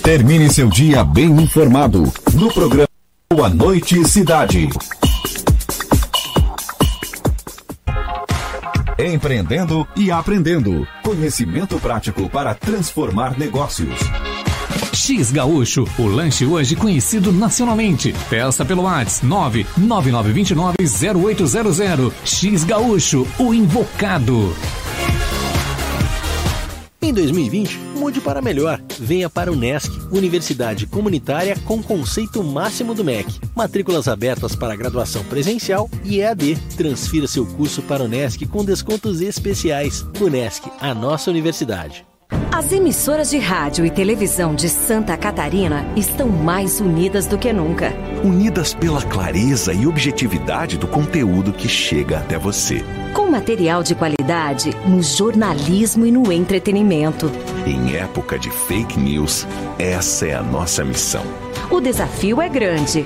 Termine 0.02 0.50
seu 0.50 0.70
dia 0.70 1.04
bem 1.04 1.30
informado 1.42 2.04
no 2.34 2.54
programa 2.54 2.88
Boa 3.30 3.50
Noite 3.50 4.08
Cidade. 4.08 4.70
Empreendendo 9.00 9.88
e 9.96 10.10
aprendendo. 10.10 10.88
Conhecimento 11.04 11.78
prático 11.78 12.28
para 12.28 12.56
transformar 12.56 13.38
negócios. 13.38 13.94
X 14.92 15.32
Gaúcho, 15.32 15.88
o 16.00 16.08
lanche 16.08 16.48
hoje 16.48 16.76
conhecido 16.76 17.32
nacionalmente. 17.32 18.16
Peça 18.28 18.66
pelo 18.66 18.82
WhatsApp 18.82 19.28
999290800. 19.78 22.12
X 22.26 22.64
Gaúcho, 22.64 23.28
o 23.38 23.54
invocado. 23.54 24.52
Em 27.08 27.14
2020, 27.14 27.80
mude 27.96 28.20
para 28.20 28.42
melhor. 28.42 28.82
Venha 29.00 29.30
para 29.30 29.50
o 29.50 29.56
NESC, 29.56 29.90
Universidade 30.12 30.86
Comunitária 30.86 31.56
com 31.64 31.82
conceito 31.82 32.44
máximo 32.44 32.94
do 32.94 33.02
MEC. 33.02 33.40
Matrículas 33.56 34.10
abertas 34.10 34.58
para 34.58 34.76
graduação 34.76 35.24
presencial 35.24 35.90
e 36.04 36.20
EAD. 36.20 36.58
Transfira 36.76 37.26
seu 37.26 37.46
curso 37.46 37.82
para 37.82 38.04
o 38.04 38.10
NESC 38.10 38.46
com 38.48 38.66
descontos 38.66 39.22
especiais. 39.22 40.06
NESC, 40.30 40.70
a 40.82 40.94
nossa 40.94 41.32
universidade. 41.32 42.06
As 42.52 42.74
emissoras 42.74 43.30
de 43.30 43.38
rádio 43.38 43.86
e 43.86 43.90
televisão 43.90 44.54
de 44.54 44.68
Santa 44.68 45.16
Catarina 45.16 45.86
estão 45.96 46.28
mais 46.28 46.82
unidas 46.82 47.26
do 47.26 47.38
que 47.38 47.54
nunca. 47.54 47.94
Unidas 48.22 48.74
pela 48.74 49.02
clareza 49.02 49.72
e 49.72 49.88
objetividade 49.88 50.78
do 50.78 50.88
conteúdo 50.88 51.54
que 51.54 51.70
chega 51.70 52.18
até 52.18 52.38
você. 52.38 52.84
Com 53.14 53.30
material 53.30 53.84
de 53.84 53.96
qualidade 53.96 54.72
no 54.86 55.02
jornalismo 55.02 56.06
e 56.06 56.12
no 56.12 56.32
entretenimento. 56.32 57.32
Em 57.66 57.96
época 57.96 58.38
de 58.38 58.50
fake 58.50 59.00
news, 59.00 59.48
essa 59.80 60.28
é 60.28 60.36
a 60.36 60.44
nossa 60.44 60.84
missão. 60.84 61.24
O 61.70 61.82
desafio 61.82 62.42
é 62.42 62.48
grande. 62.48 63.06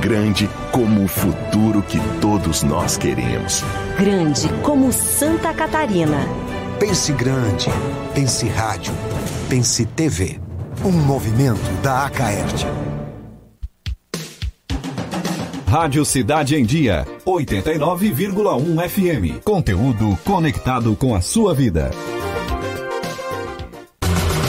Grande 0.00 0.48
como 0.70 1.04
o 1.04 1.08
futuro 1.08 1.82
que 1.82 1.98
todos 2.20 2.62
nós 2.62 2.96
queremos. 2.96 3.64
Grande 3.98 4.48
como 4.62 4.92
Santa 4.92 5.52
Catarina. 5.52 6.18
Pense 6.78 7.12
grande, 7.12 7.66
pense 8.14 8.46
rádio, 8.46 8.92
pense 9.48 9.84
TV. 9.84 10.38
Um 10.84 10.92
movimento 10.92 11.68
da 11.82 12.06
Acaerte. 12.06 12.64
Rádio 15.66 16.04
Cidade 16.04 16.54
em 16.54 16.64
Dia, 16.64 17.04
89,1 17.26 18.88
FM. 18.88 19.42
Conteúdo 19.42 20.16
conectado 20.24 20.94
com 20.94 21.14
a 21.14 21.20
sua 21.20 21.52
vida. 21.52 21.90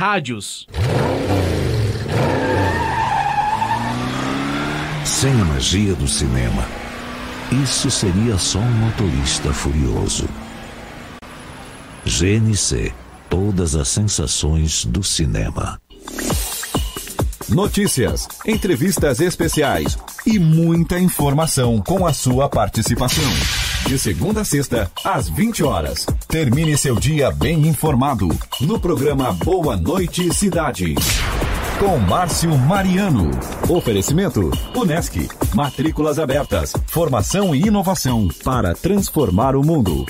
Rádios. 0.00 0.66
Sem 5.04 5.30
a 5.30 5.44
magia 5.44 5.94
do 5.94 6.08
cinema, 6.08 6.66
isso 7.62 7.90
seria 7.90 8.38
só 8.38 8.60
um 8.60 8.70
motorista 8.70 9.52
furioso. 9.52 10.26
GNC 12.06 12.94
Todas 13.28 13.74
as 13.74 13.88
sensações 13.88 14.86
do 14.86 15.04
cinema. 15.04 15.78
Notícias, 17.50 18.26
entrevistas 18.46 19.20
especiais 19.20 19.98
e 20.26 20.38
muita 20.38 20.98
informação 20.98 21.78
com 21.78 22.06
a 22.06 22.14
sua 22.14 22.48
participação. 22.48 23.69
De 23.86 23.98
segunda 23.98 24.42
a 24.42 24.44
sexta, 24.44 24.90
às 25.04 25.28
20 25.28 25.64
horas. 25.64 26.06
Termine 26.28 26.76
seu 26.76 26.94
dia 26.94 27.30
bem 27.30 27.66
informado 27.66 28.28
no 28.60 28.78
programa 28.78 29.32
Boa 29.32 29.76
Noite 29.76 30.32
Cidade. 30.32 30.94
Com 31.78 31.98
Márcio 31.98 32.56
Mariano. 32.56 33.30
Oferecimento: 33.68 34.50
Unesc. 34.76 35.28
Matrículas 35.54 36.18
abertas. 36.18 36.72
Formação 36.86 37.54
e 37.54 37.66
inovação 37.66 38.28
para 38.44 38.74
transformar 38.74 39.56
o 39.56 39.64
mundo. 39.64 40.06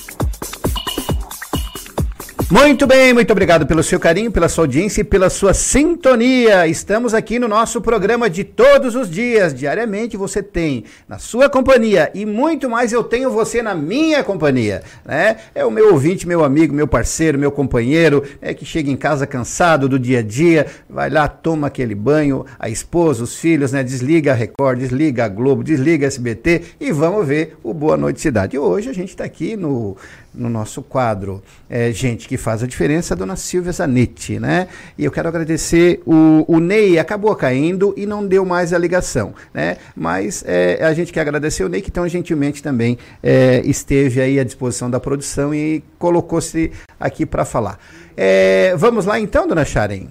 Muito 2.50 2.84
bem, 2.84 3.14
muito 3.14 3.30
obrigado 3.30 3.64
pelo 3.64 3.80
seu 3.80 4.00
carinho, 4.00 4.32
pela 4.32 4.48
sua 4.48 4.64
audiência 4.64 5.02
e 5.02 5.04
pela 5.04 5.30
sua 5.30 5.54
sintonia. 5.54 6.66
Estamos 6.66 7.14
aqui 7.14 7.38
no 7.38 7.46
nosso 7.46 7.80
programa 7.80 8.28
de 8.28 8.42
todos 8.42 8.96
os 8.96 9.08
dias. 9.08 9.54
Diariamente 9.54 10.16
você 10.16 10.42
tem 10.42 10.82
na 11.08 11.16
sua 11.16 11.48
companhia 11.48 12.10
e 12.12 12.26
muito 12.26 12.68
mais 12.68 12.92
eu 12.92 13.04
tenho 13.04 13.30
você 13.30 13.62
na 13.62 13.72
minha 13.72 14.24
companhia. 14.24 14.82
Né? 15.04 15.36
É 15.54 15.64
o 15.64 15.70
meu 15.70 15.92
ouvinte, 15.92 16.26
meu 16.26 16.42
amigo, 16.42 16.74
meu 16.74 16.88
parceiro, 16.88 17.38
meu 17.38 17.52
companheiro, 17.52 18.24
é 18.42 18.52
que 18.52 18.64
chega 18.64 18.90
em 18.90 18.96
casa 18.96 19.28
cansado 19.28 19.88
do 19.88 19.96
dia 19.96 20.18
a 20.18 20.22
dia, 20.22 20.66
vai 20.88 21.08
lá, 21.08 21.28
toma 21.28 21.68
aquele 21.68 21.94
banho, 21.94 22.44
a 22.58 22.68
esposa, 22.68 23.22
os 23.22 23.36
filhos, 23.36 23.70
né? 23.70 23.84
Desliga 23.84 24.32
a 24.32 24.34
Record, 24.34 24.80
desliga 24.80 25.24
a 25.24 25.28
Globo, 25.28 25.62
desliga 25.62 26.04
a 26.04 26.08
SBT 26.08 26.62
e 26.80 26.90
vamos 26.90 27.24
ver 27.24 27.56
o 27.62 27.72
Boa 27.72 27.96
Noite 27.96 28.20
Cidade. 28.20 28.56
E 28.56 28.58
hoje 28.58 28.90
a 28.90 28.92
gente 28.92 29.10
está 29.10 29.22
aqui 29.22 29.56
no 29.56 29.96
no 30.34 30.48
nosso 30.48 30.82
quadro 30.82 31.42
é, 31.68 31.92
Gente 31.92 32.28
que 32.28 32.36
Faz 32.36 32.62
a 32.62 32.66
Diferença, 32.66 33.14
a 33.14 33.16
dona 33.16 33.36
Silvia 33.36 33.72
Zanetti, 33.72 34.38
né? 34.38 34.68
E 34.96 35.04
eu 35.04 35.10
quero 35.10 35.28
agradecer, 35.28 36.00
o, 36.06 36.44
o 36.46 36.60
Ney 36.60 36.98
acabou 36.98 37.34
caindo 37.34 37.92
e 37.96 38.06
não 38.06 38.26
deu 38.26 38.44
mais 38.44 38.72
a 38.72 38.78
ligação, 38.78 39.34
né? 39.52 39.76
Mas 39.94 40.44
é, 40.46 40.84
a 40.84 40.94
gente 40.94 41.12
quer 41.12 41.20
agradecer 41.20 41.64
o 41.64 41.68
Ney 41.68 41.82
que 41.82 41.90
tão 41.90 42.08
gentilmente 42.08 42.62
também 42.62 42.98
é, 43.22 43.62
esteve 43.64 44.20
aí 44.20 44.38
à 44.38 44.44
disposição 44.44 44.90
da 44.90 45.00
produção 45.00 45.54
e 45.54 45.82
colocou-se 45.98 46.70
aqui 46.98 47.26
para 47.26 47.44
falar. 47.44 47.78
É, 48.16 48.74
vamos 48.76 49.06
lá 49.06 49.18
então, 49.18 49.46
dona 49.46 49.64
Sharon? 49.64 50.08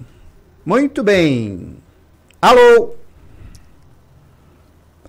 Muito 0.64 1.02
bem. 1.02 1.76
Alô? 2.40 2.94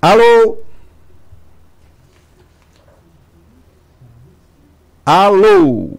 Alô? 0.01 0.70
Alô? 5.05 5.97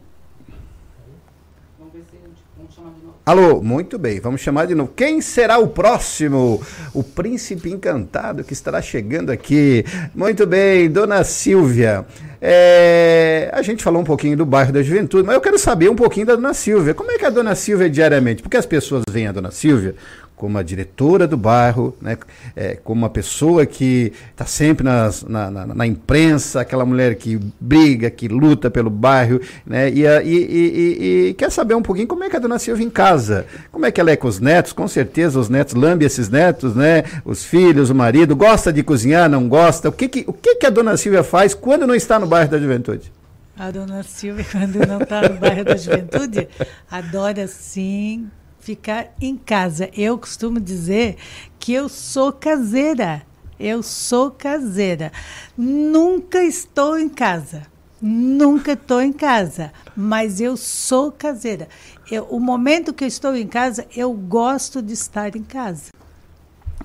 Alô, 3.27 3.63
muito 3.63 3.99
bem, 3.99 4.21
vamos 4.21 4.41
chamar 4.41 4.67
de 4.67 4.75
novo. 4.75 4.93
Quem 4.97 5.21
será 5.21 5.59
o 5.59 5.69
próximo? 5.69 6.61
O 6.95 7.03
príncipe 7.03 7.69
encantado 7.71 8.45
que 8.45 8.53
estará 8.53 8.81
chegando 8.81 9.31
aqui. 9.31 9.85
Muito 10.15 10.47
bem, 10.47 10.89
dona 10.89 11.25
Silvia. 11.25 12.05
É, 12.41 13.51
a 13.53 13.63
gente 13.63 13.83
falou 13.83 14.03
um 14.03 14.05
pouquinho 14.05 14.37
do 14.37 14.47
bairro 14.47 14.73
da 14.73 14.83
juventude, 14.83 15.25
mas 15.25 15.35
eu 15.35 15.41
quero 15.41 15.59
saber 15.59 15.89
um 15.89 15.97
pouquinho 15.97 16.27
da 16.27 16.35
dona 16.37 16.55
Silvia. 16.55 16.95
Como 16.95 17.11
é 17.11 17.19
que 17.19 17.25
é 17.25 17.29
a 17.29 17.31
dona 17.31 17.55
Silvia 17.55 17.91
diariamente? 17.91 18.43
Porque 18.43 18.57
as 18.57 18.67
pessoas 18.67 19.03
veem 19.09 19.29
a 19.29 19.33
dona 19.33 19.51
Silvia 19.51 19.95
como 20.43 20.59
a 20.59 20.63
diretora 20.65 21.29
do 21.29 21.37
bairro, 21.37 21.95
né, 22.03 22.19
é, 22.57 22.75
como 22.75 23.03
uma 23.03 23.09
pessoa 23.09 23.65
que 23.65 24.13
está 24.33 24.45
sempre 24.45 24.83
nas, 24.83 25.23
na, 25.23 25.49
na, 25.49 25.67
na, 25.69 25.87
imprensa, 25.87 26.63
aquela 26.63 26.85
mulher 26.85 27.15
que 27.15 27.39
briga, 27.61 28.11
que 28.11 28.27
luta 28.27 28.69
pelo 28.69 28.91
bairro, 28.91 29.41
né, 29.65 29.89
e, 29.89 30.03
e, 30.03 30.19
e, 30.25 31.29
e, 31.29 31.35
quer 31.35 31.49
saber 31.49 31.77
um 31.77 31.81
pouquinho 31.81 32.09
como 32.09 32.25
é 32.25 32.29
que 32.29 32.35
a 32.35 32.41
dona 32.41 32.59
Silvia 32.59 32.85
em 32.85 32.91
casa, 32.91 33.47
como 33.71 33.87
é 33.87 33.93
que 33.93 34.01
ela 34.01 34.11
é 34.11 34.17
com 34.17 34.27
os 34.27 34.41
netos, 34.41 34.73
com 34.73 34.89
certeza 34.89 35.39
os 35.39 35.49
netos 35.49 35.75
lambem 35.75 36.07
esses 36.07 36.29
netos, 36.29 36.75
né, 36.75 37.05
os 37.25 37.45
filhos, 37.45 37.89
o 37.89 37.95
marido, 37.95 38.35
gosta 38.35 38.73
de 38.73 38.83
cozinhar, 38.83 39.31
não 39.31 39.49
gosta, 39.49 39.91
o 39.91 39.93
que 39.93 40.09
que, 40.09 40.25
o 40.27 40.33
que 40.33 40.57
que 40.57 40.67
a 40.67 40.71
dona 40.71 40.97
Silvia 40.97 41.23
faz 41.23 41.55
quando 41.55 41.87
não 41.87 41.95
está 41.95 42.19
no 42.19 42.27
bairro 42.27 42.51
da 42.51 42.59
juventude? 42.59 43.13
A 43.57 43.71
dona 43.71 44.03
Silvia, 44.03 44.45
quando 44.51 44.85
não 44.85 45.01
está 45.01 45.23
no 45.23 45.39
bairro 45.39 45.65
da 45.67 45.77
juventude, 45.77 46.49
adora 46.91 47.47
sim 47.47 48.29
ficar 48.63 49.13
em 49.21 49.37
casa. 49.37 49.91
Eu 49.93 50.17
costumo 50.17 50.59
dizer 50.59 51.17
que 51.59 51.73
eu 51.75 51.89
sou 51.89 52.33
caseira. 52.33 53.23
Eu 53.59 53.83
sou 53.83 54.31
caseira. 54.31 55.13
Nunca 55.59 56.43
estou 56.43 56.99
em 56.99 57.09
casa. 57.09 57.67
Nunca 58.01 58.73
estou 58.73 59.01
em 59.01 59.13
casa, 59.13 59.73
mas 59.97 60.41
eu 60.41 60.57
sou 60.57 61.13
caseira. 61.13 61.69
Eu, 62.11 62.25
o 62.25 62.41
momento 62.41 62.93
que 62.93 63.05
eu 63.05 63.09
estou 63.09 63.37
em 63.37 63.47
casa, 63.47 63.87
eu 63.95 64.13
gosto 64.13 64.83
de 64.83 64.93
estar 64.93 65.37
em 65.37 65.45
casa. 65.45 65.93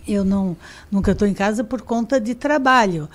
Eu 0.07 0.23
não, 0.23 0.55
nunca 0.91 1.13
estou 1.13 1.27
em 1.27 1.33
casa 1.33 1.63
por 1.63 1.81
conta 1.81 2.21
de 2.21 2.35
trabalho, 2.35 3.09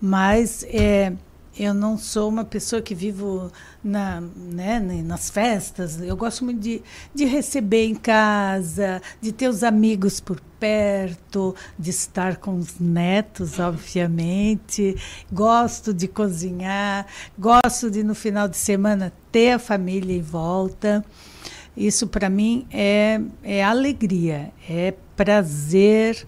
mas 0.00 0.64
é, 0.64 1.12
eu 1.58 1.74
não 1.74 1.98
sou 1.98 2.26
uma 2.30 2.44
pessoa 2.44 2.80
que 2.80 2.94
vivo 2.94 3.52
na, 3.82 4.20
né, 4.20 4.78
nas 4.80 5.30
festas. 5.30 6.00
Eu 6.00 6.16
gosto 6.16 6.44
muito 6.44 6.60
de, 6.60 6.82
de 7.14 7.24
receber 7.24 7.86
em 7.86 7.94
casa, 7.94 9.02
de 9.20 9.32
ter 9.32 9.48
os 9.48 9.62
amigos 9.62 10.20
por 10.20 10.40
perto, 10.60 11.54
de 11.78 11.90
estar 11.90 12.36
com 12.36 12.56
os 12.56 12.78
netos, 12.78 13.58
obviamente. 13.58 14.96
Gosto 15.32 15.92
de 15.92 16.06
cozinhar, 16.06 17.06
gosto 17.38 17.90
de 17.90 18.02
no 18.02 18.14
final 18.14 18.46
de 18.46 18.56
semana 18.56 19.12
ter 19.32 19.52
a 19.52 19.58
família 19.58 20.16
em 20.16 20.22
volta. 20.22 21.04
Isso 21.76 22.06
para 22.06 22.28
mim 22.28 22.66
é, 22.70 23.20
é 23.42 23.64
alegria, 23.64 24.52
é 24.68 24.94
prazer. 25.16 26.24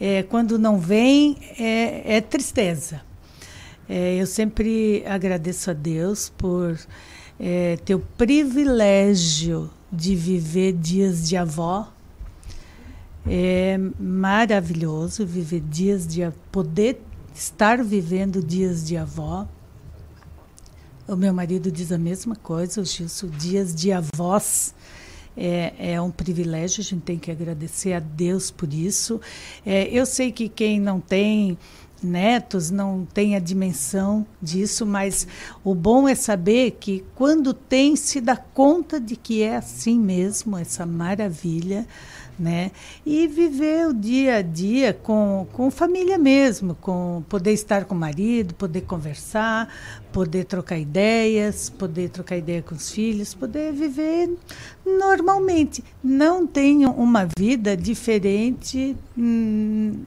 É, 0.00 0.22
quando 0.22 0.58
não 0.58 0.78
vem, 0.78 1.36
é, 1.58 2.16
é 2.16 2.20
tristeza 2.20 3.07
é, 3.88 4.16
eu 4.16 4.26
sempre 4.26 5.02
agradeço 5.06 5.70
a 5.70 5.72
Deus 5.72 6.28
por 6.36 6.78
é, 7.40 7.76
ter 7.84 7.94
o 7.94 8.00
privilégio 8.00 9.70
de 9.90 10.14
viver 10.14 10.74
dias 10.74 11.26
de 11.28 11.36
avó. 11.36 11.90
É 13.26 13.78
maravilhoso 13.98 15.26
viver 15.26 15.60
dias 15.60 16.06
de 16.06 16.20
poder 16.52 17.00
estar 17.34 17.82
vivendo 17.82 18.42
dias 18.42 18.86
de 18.86 18.96
avó. 18.96 19.46
O 21.06 21.16
meu 21.16 21.32
marido 21.32 21.72
diz 21.72 21.90
a 21.90 21.98
mesma 21.98 22.36
coisa, 22.36 22.82
o 22.82 22.84
Gilson, 22.84 23.28
dias 23.28 23.74
de 23.74 23.92
avós 23.92 24.74
é, 25.34 25.92
é 25.92 26.00
um 26.00 26.10
privilégio, 26.10 26.80
a 26.80 26.84
gente 26.84 27.02
tem 27.02 27.18
que 27.18 27.30
agradecer 27.30 27.92
a 27.92 28.00
Deus 28.00 28.50
por 28.50 28.74
isso. 28.74 29.20
É, 29.64 29.84
eu 29.84 30.04
sei 30.04 30.32
que 30.32 30.48
quem 30.48 30.80
não 30.80 31.00
tem 31.00 31.56
netos 32.02 32.70
não 32.70 33.06
tem 33.12 33.36
a 33.36 33.38
dimensão 33.38 34.26
disso, 34.40 34.86
mas 34.86 35.26
o 35.64 35.74
bom 35.74 36.08
é 36.08 36.14
saber 36.14 36.72
que 36.80 37.04
quando 37.14 37.52
tem, 37.52 37.96
se 37.96 38.20
dá 38.20 38.36
conta 38.36 39.00
de 39.00 39.16
que 39.16 39.42
é 39.42 39.56
assim 39.56 39.98
mesmo, 39.98 40.56
essa 40.56 40.84
maravilha 40.86 41.86
né? 42.38 42.70
E 43.04 43.26
viver 43.26 43.88
o 43.88 43.92
dia 43.92 44.36
a 44.36 44.42
dia 44.42 44.92
com, 44.92 45.46
com 45.52 45.70
família 45.70 46.16
mesmo, 46.16 46.74
com 46.76 47.24
poder 47.28 47.52
estar 47.52 47.84
com 47.84 47.94
o 47.94 47.98
marido, 47.98 48.54
poder 48.54 48.82
conversar, 48.82 49.68
poder 50.12 50.44
trocar 50.44 50.78
ideias, 50.78 51.68
poder 51.68 52.10
trocar 52.10 52.36
ideia 52.36 52.62
com 52.62 52.74
os 52.74 52.90
filhos, 52.90 53.34
poder 53.34 53.72
viver 53.72 54.30
normalmente. 54.86 55.82
Não 56.02 56.46
tenho 56.46 56.90
uma 56.92 57.28
vida 57.36 57.76
diferente. 57.76 58.96
Hum, 59.16 60.04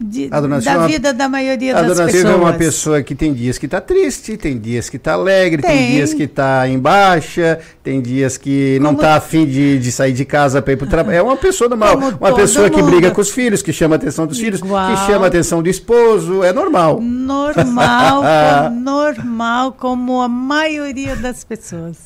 de, 0.00 0.28
da 0.28 0.60
Silva, 0.60 0.86
vida 0.86 1.12
da 1.12 1.28
maioria 1.28 1.74
das 1.74 1.82
pessoas. 1.82 1.98
A 1.98 2.02
dona 2.02 2.12
Silvia 2.12 2.32
é 2.32 2.36
uma 2.36 2.52
pessoa 2.52 3.02
que 3.02 3.14
tem 3.14 3.34
dias 3.34 3.58
que 3.58 3.66
está 3.66 3.80
triste, 3.80 4.36
tem 4.36 4.56
dias 4.56 4.88
que 4.88 4.96
está 4.96 5.14
alegre, 5.14 5.60
tem. 5.60 5.76
tem. 5.76 5.90
dias 5.92 6.14
que 6.14 6.22
está 6.22 6.68
em 6.68 6.78
baixa, 6.78 7.58
tem 7.82 8.00
dias 8.00 8.36
que 8.36 8.78
não 8.80 8.92
está 8.92 9.16
afim 9.16 9.44
de, 9.44 9.78
de 9.78 9.90
sair 9.90 10.12
de 10.12 10.24
casa 10.24 10.62
para 10.62 10.72
ir 10.72 10.76
para 10.76 10.86
o 10.86 10.88
trabalho. 10.88 11.16
É 11.16 11.22
uma 11.22 11.36
pessoa 11.36 11.68
normal, 11.68 11.96
Como 11.98 12.16
uma 12.16 12.34
pessoa 12.34 12.70
que 12.70 12.80
briga 12.80 13.10
com 13.10 13.20
os 13.20 13.30
filhos, 13.30 13.60
que 13.60 13.72
chama 13.72 13.96
a 13.96 13.98
atenção 13.98 14.26
dos 14.26 14.38
Igual. 14.38 14.86
filhos, 14.86 15.00
que 15.00 15.06
chama 15.06 15.24
a 15.24 15.28
atenção 15.28 15.62
do 15.62 15.68
esposo, 15.68 16.44
é 16.44 16.52
normal. 16.52 17.00
Normal, 17.00 18.22
normal, 18.70 19.72
como 19.72 20.22
a 20.22 20.28
maioria 20.28 21.16
das 21.16 21.42
pessoas. 21.42 21.96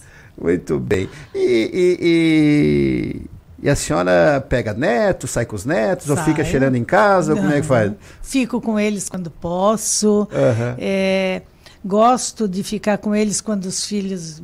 Muito 0.41 0.79
bem. 0.79 1.11
e, 1.35 1.39
e, 1.39 1.99
e... 2.01 3.32
E 3.63 3.71
a 3.71 3.77
senhora 3.77 4.45
pega 4.49 4.75
netos, 4.75 5.31
sai 5.31 5.47
com 5.47 5.55
os 5.55 5.65
netos, 5.65 6.07
Saio. 6.07 6.19
ou 6.19 6.25
fica 6.25 6.45
cheirando 6.45 6.75
em 6.75 6.83
casa, 6.83 7.37
como 7.37 7.49
é 7.49 7.61
que 7.61 7.67
faz? 7.67 7.93
Fico 8.21 8.61
com 8.61 8.79
eles 8.79 9.09
quando 9.09 9.31
posso. 9.31 10.23
Uhum. 10.33 10.75
É, 10.79 11.43
gosto 11.85 12.49
de 12.49 12.65
ficar 12.65 12.99
com 12.99 13.15
eles 13.15 13.41
quando 13.41 13.67
os 13.67 13.87
filhos, 13.87 14.43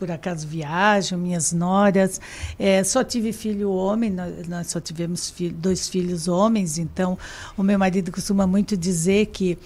por 0.00 0.10
acaso, 0.10 0.48
viajam, 0.48 1.16
minhas 1.16 1.52
noras. 1.52 2.20
É, 2.58 2.82
só 2.82 3.04
tive 3.04 3.32
filho 3.32 3.70
homem, 3.70 4.10
nós, 4.10 4.48
nós 4.48 4.66
só 4.66 4.80
tivemos 4.80 5.32
dois 5.54 5.88
filhos 5.88 6.26
homens, 6.26 6.76
então 6.76 7.16
o 7.56 7.62
meu 7.62 7.78
marido 7.78 8.10
costuma 8.10 8.48
muito 8.48 8.76
dizer 8.76 9.26
que 9.26 9.56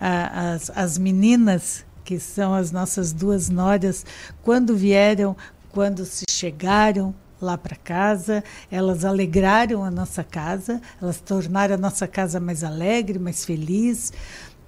a, 0.00 0.52
as, 0.52 0.70
as 0.74 0.96
meninas 0.96 1.84
que 2.04 2.18
são 2.18 2.54
as 2.54 2.70
nossas 2.70 3.12
duas 3.12 3.50
noras, 3.50 4.06
quando 4.42 4.74
vieram, 4.76 5.36
quando 5.72 6.06
se 6.06 6.24
chegaram, 6.30 7.14
lá 7.40 7.56
para 7.58 7.76
casa, 7.76 8.42
elas 8.70 9.04
alegraram 9.04 9.84
a 9.84 9.90
nossa 9.90 10.24
casa, 10.24 10.80
elas 11.00 11.20
tornaram 11.20 11.74
a 11.74 11.78
nossa 11.78 12.06
casa 12.06 12.40
mais 12.40 12.64
alegre, 12.64 13.18
mais 13.18 13.44
feliz. 13.44 14.12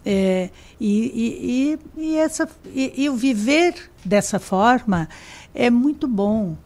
É, 0.05 0.51
e, 0.81 1.79
e, 1.97 2.03
e, 2.03 2.17
essa, 2.17 2.49
e, 2.67 3.05
e, 3.05 3.11
o 3.11 3.17
viver 3.17 3.75
dessa 4.05 4.39
forma 4.39 5.09
é 5.55 5.71
muito 5.71 6.07
bom. 6.07 6.57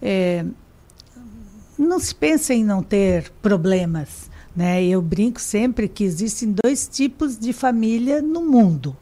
É, 0.00 0.44
não 1.78 1.98
se 1.98 2.14
pensa 2.14 2.52
em 2.52 2.64
não 2.64 2.82
ter 2.82 3.30
problemas. 3.42 4.30
Né? 4.54 4.84
Eu 4.84 5.00
brinco 5.00 5.40
sempre 5.40 5.88
que 5.88 6.04
existem 6.04 6.54
dois 6.62 6.86
tipos 6.86 7.38
de 7.38 7.52
família 7.52 8.20
no 8.20 8.42
mundo. 8.42 8.96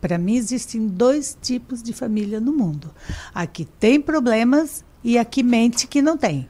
Para 0.00 0.18
mim, 0.18 0.36
existem 0.36 0.86
dois 0.86 1.36
tipos 1.40 1.82
de 1.82 1.92
família 1.92 2.40
no 2.40 2.52
mundo: 2.52 2.90
a 3.32 3.46
que 3.46 3.64
tem 3.64 4.00
problemas 4.00 4.84
e 5.04 5.18
a 5.18 5.24
que 5.24 5.42
mente 5.42 5.86
que 5.86 6.00
não 6.02 6.16
tem. 6.16 6.48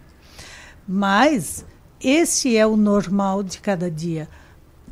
Mas 0.87 1.65
esse 2.03 2.57
é 2.57 2.67
o 2.67 2.77
normal 2.77 3.43
de 3.43 3.61
cada 3.61 3.91
dia. 3.91 4.29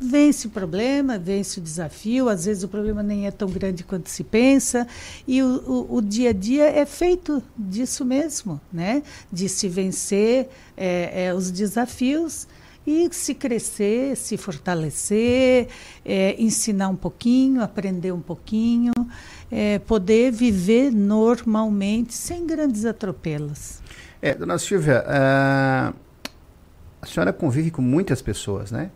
Vence 0.03 0.47
o 0.47 0.49
problema, 0.49 1.19
vence 1.19 1.59
o 1.59 1.61
desafio, 1.61 2.27
às 2.27 2.45
vezes 2.45 2.63
o 2.63 2.67
problema 2.67 3.03
nem 3.03 3.27
é 3.27 3.31
tão 3.31 3.47
grande 3.47 3.83
quanto 3.83 4.09
se 4.09 4.23
pensa, 4.23 4.87
e 5.27 5.43
o, 5.43 5.61
o, 5.67 5.97
o 5.97 6.01
dia 6.01 6.31
a 6.31 6.33
dia 6.33 6.63
é 6.63 6.87
feito 6.87 7.43
disso 7.55 8.03
mesmo, 8.03 8.59
né? 8.73 9.03
de 9.31 9.47
se 9.47 9.69
vencer 9.69 10.49
é, 10.75 11.25
é, 11.25 11.33
os 11.35 11.51
desafios 11.51 12.47
e 12.87 13.07
se 13.11 13.35
crescer, 13.35 14.17
se 14.17 14.37
fortalecer, 14.37 15.67
é, 16.03 16.35
ensinar 16.41 16.89
um 16.89 16.95
pouquinho, 16.95 17.61
aprender 17.61 18.11
um 18.11 18.21
pouquinho 18.21 18.93
é, 19.51 19.79
poder 19.79 20.31
viver 20.31 20.91
normalmente, 20.91 22.13
sem 22.13 22.47
grandes 22.47 22.85
atropelos. 22.85 23.79
É, 24.21 24.33
dona 24.33 24.57
Silvia, 24.57 25.03
a, 25.05 25.93
a 27.01 27.05
senhora 27.05 27.33
convive 27.33 27.69
com 27.71 27.81
muitas 27.81 28.21
pessoas, 28.21 28.71
né? 28.71 28.91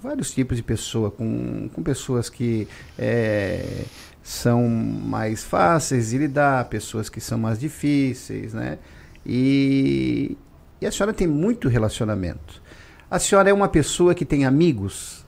Vários 0.00 0.32
tipos 0.32 0.56
de 0.56 0.62
pessoa, 0.62 1.10
com, 1.10 1.68
com 1.72 1.82
pessoas 1.82 2.28
que 2.28 2.66
é, 2.98 3.84
são 4.22 4.66
mais 4.68 5.44
fáceis 5.44 6.10
de 6.10 6.18
lidar, 6.18 6.64
pessoas 6.68 7.08
que 7.08 7.20
são 7.20 7.38
mais 7.38 7.58
difíceis, 7.58 8.54
né? 8.54 8.78
E, 9.26 10.36
e 10.80 10.86
a 10.86 10.90
senhora 10.90 11.12
tem 11.12 11.26
muito 11.26 11.68
relacionamento. 11.68 12.62
A 13.10 13.18
senhora 13.18 13.50
é 13.50 13.52
uma 13.52 13.68
pessoa 13.68 14.14
que 14.14 14.24
tem 14.24 14.44
amigos? 14.44 15.24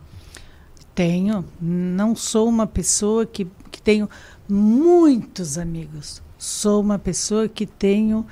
Tenho. 0.95 1.45
Não 1.61 2.17
sou 2.17 2.49
uma 2.49 2.67
pessoa 2.67 3.27
que, 3.27 3.47
que 3.71 3.83
tenho 3.83 4.09
muitos 4.49 5.59
amigos. 5.59 6.23
Sou 6.39 6.81
uma 6.81 6.99
pessoa 6.99 7.49
que 7.49 7.67
tenho 7.67 8.27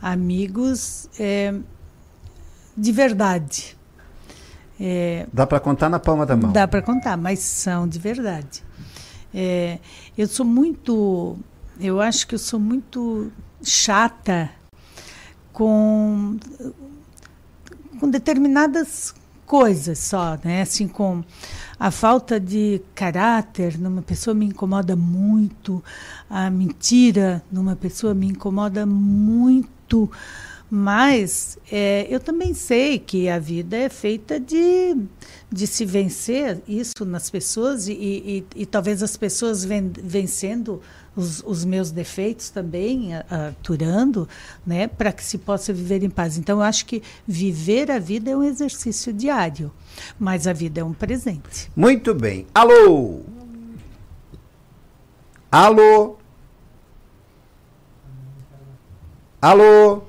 amigos 0.00 1.08
é, 1.18 1.54
de 2.76 2.92
verdade. 2.92 3.76
É, 4.78 5.26
dá 5.32 5.46
para 5.46 5.60
contar 5.60 5.88
na 5.88 5.98
palma 5.98 6.26
da 6.26 6.36
mão. 6.36 6.52
Dá 6.52 6.66
para 6.66 6.82
contar, 6.82 7.16
mas 7.16 7.38
são 7.38 7.88
de 7.88 7.98
verdade. 7.98 8.62
É, 9.32 9.78
eu 10.16 10.28
sou 10.28 10.44
muito, 10.44 11.36
eu 11.80 12.00
acho 12.00 12.26
que 12.26 12.34
eu 12.34 12.38
sou 12.38 12.60
muito 12.60 13.32
chata 13.62 14.50
com 15.52 16.36
com 17.98 18.10
determinadas 18.10 19.14
coisas 19.46 19.98
só, 19.98 20.38
né? 20.44 20.62
Assim 20.62 20.86
com 20.88 21.24
a 21.78 21.90
falta 21.90 22.38
de 22.38 22.80
caráter 22.94 23.78
numa 23.78 24.02
pessoa 24.02 24.34
me 24.34 24.46
incomoda 24.46 24.94
muito, 24.94 25.82
a 26.28 26.50
mentira 26.50 27.42
numa 27.50 27.76
pessoa 27.76 28.14
me 28.14 28.26
incomoda 28.28 28.86
muito. 28.86 30.10
Mas 30.70 31.58
é, 31.70 32.06
eu 32.10 32.18
também 32.18 32.54
sei 32.54 32.98
que 32.98 33.28
a 33.28 33.38
vida 33.38 33.76
é 33.76 33.88
feita 33.88 34.40
de, 34.40 34.96
de 35.50 35.66
se 35.66 35.84
vencer 35.84 36.60
isso 36.66 37.04
nas 37.04 37.30
pessoas 37.30 37.86
e, 37.86 37.92
e, 37.92 38.44
e 38.56 38.66
talvez 38.66 39.02
as 39.02 39.16
pessoas 39.16 39.64
ven, 39.64 39.92
vencendo 40.02 40.80
os, 41.16 41.42
os, 41.44 41.64
meus 41.64 41.90
defeitos 41.90 42.50
também, 42.50 43.10
aturando, 43.14 44.28
né, 44.66 44.88
para 44.88 45.12
que 45.12 45.22
se 45.22 45.38
possa 45.38 45.72
viver 45.72 46.02
em 46.02 46.10
paz. 46.10 46.36
Então, 46.36 46.58
eu 46.58 46.62
acho 46.62 46.86
que 46.86 47.02
viver 47.26 47.90
a 47.90 47.98
vida 47.98 48.30
é 48.30 48.36
um 48.36 48.42
exercício 48.42 49.12
diário, 49.12 49.72
mas 50.18 50.46
a 50.46 50.52
vida 50.52 50.80
é 50.80 50.84
um 50.84 50.92
presente. 50.92 51.70
Muito 51.76 52.14
bem. 52.14 52.46
Alô? 52.54 53.22
Alô? 55.50 56.16
Alô? 59.40 60.02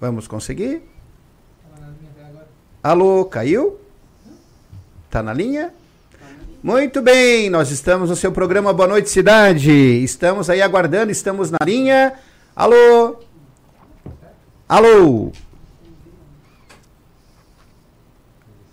Vamos 0.00 0.26
conseguir? 0.26 0.82
Alô, 2.82 3.24
caiu? 3.24 3.78
Tá 5.08 5.22
na 5.22 5.32
linha? 5.32 5.72
Muito 6.62 7.02
bem, 7.02 7.50
nós 7.50 7.72
estamos 7.72 8.08
no 8.08 8.14
seu 8.14 8.30
programa 8.30 8.72
Boa 8.72 8.86
Noite 8.86 9.10
Cidade. 9.10 9.72
Estamos 9.72 10.48
aí 10.48 10.62
aguardando, 10.62 11.10
estamos 11.10 11.50
na 11.50 11.58
linha. 11.66 12.12
Alô? 12.54 13.16
Alô? 14.68 15.32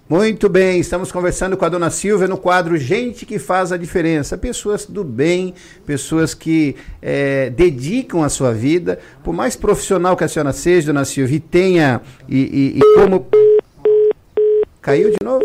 Muito 0.07 0.47
bem, 0.47 0.79
estamos 0.79 1.11
conversando 1.11 1.57
com 1.57 1.65
a 1.65 1.69
dona 1.69 1.89
Silvia 1.89 2.27
no 2.27 2.37
quadro 2.37 2.77
Gente 2.77 3.25
que 3.25 3.39
faz 3.39 3.71
a 3.71 3.77
diferença. 3.77 4.37
Pessoas 4.37 4.85
do 4.85 5.03
bem, 5.03 5.55
pessoas 5.83 6.35
que 6.35 6.75
é, 7.01 7.49
dedicam 7.49 8.21
a 8.23 8.29
sua 8.29 8.53
vida, 8.53 8.99
por 9.23 9.33
mais 9.33 9.55
profissional 9.55 10.15
que 10.15 10.23
a 10.23 10.27
senhora 10.27 10.53
seja, 10.53 10.93
dona 10.93 11.05
Silvia, 11.05 11.37
e 11.37 11.39
tenha. 11.39 12.01
E, 12.27 12.37
e, 12.37 12.77
e 12.77 12.81
como. 12.93 13.25
Caiu 14.79 15.09
de 15.09 15.17
novo? 15.25 15.43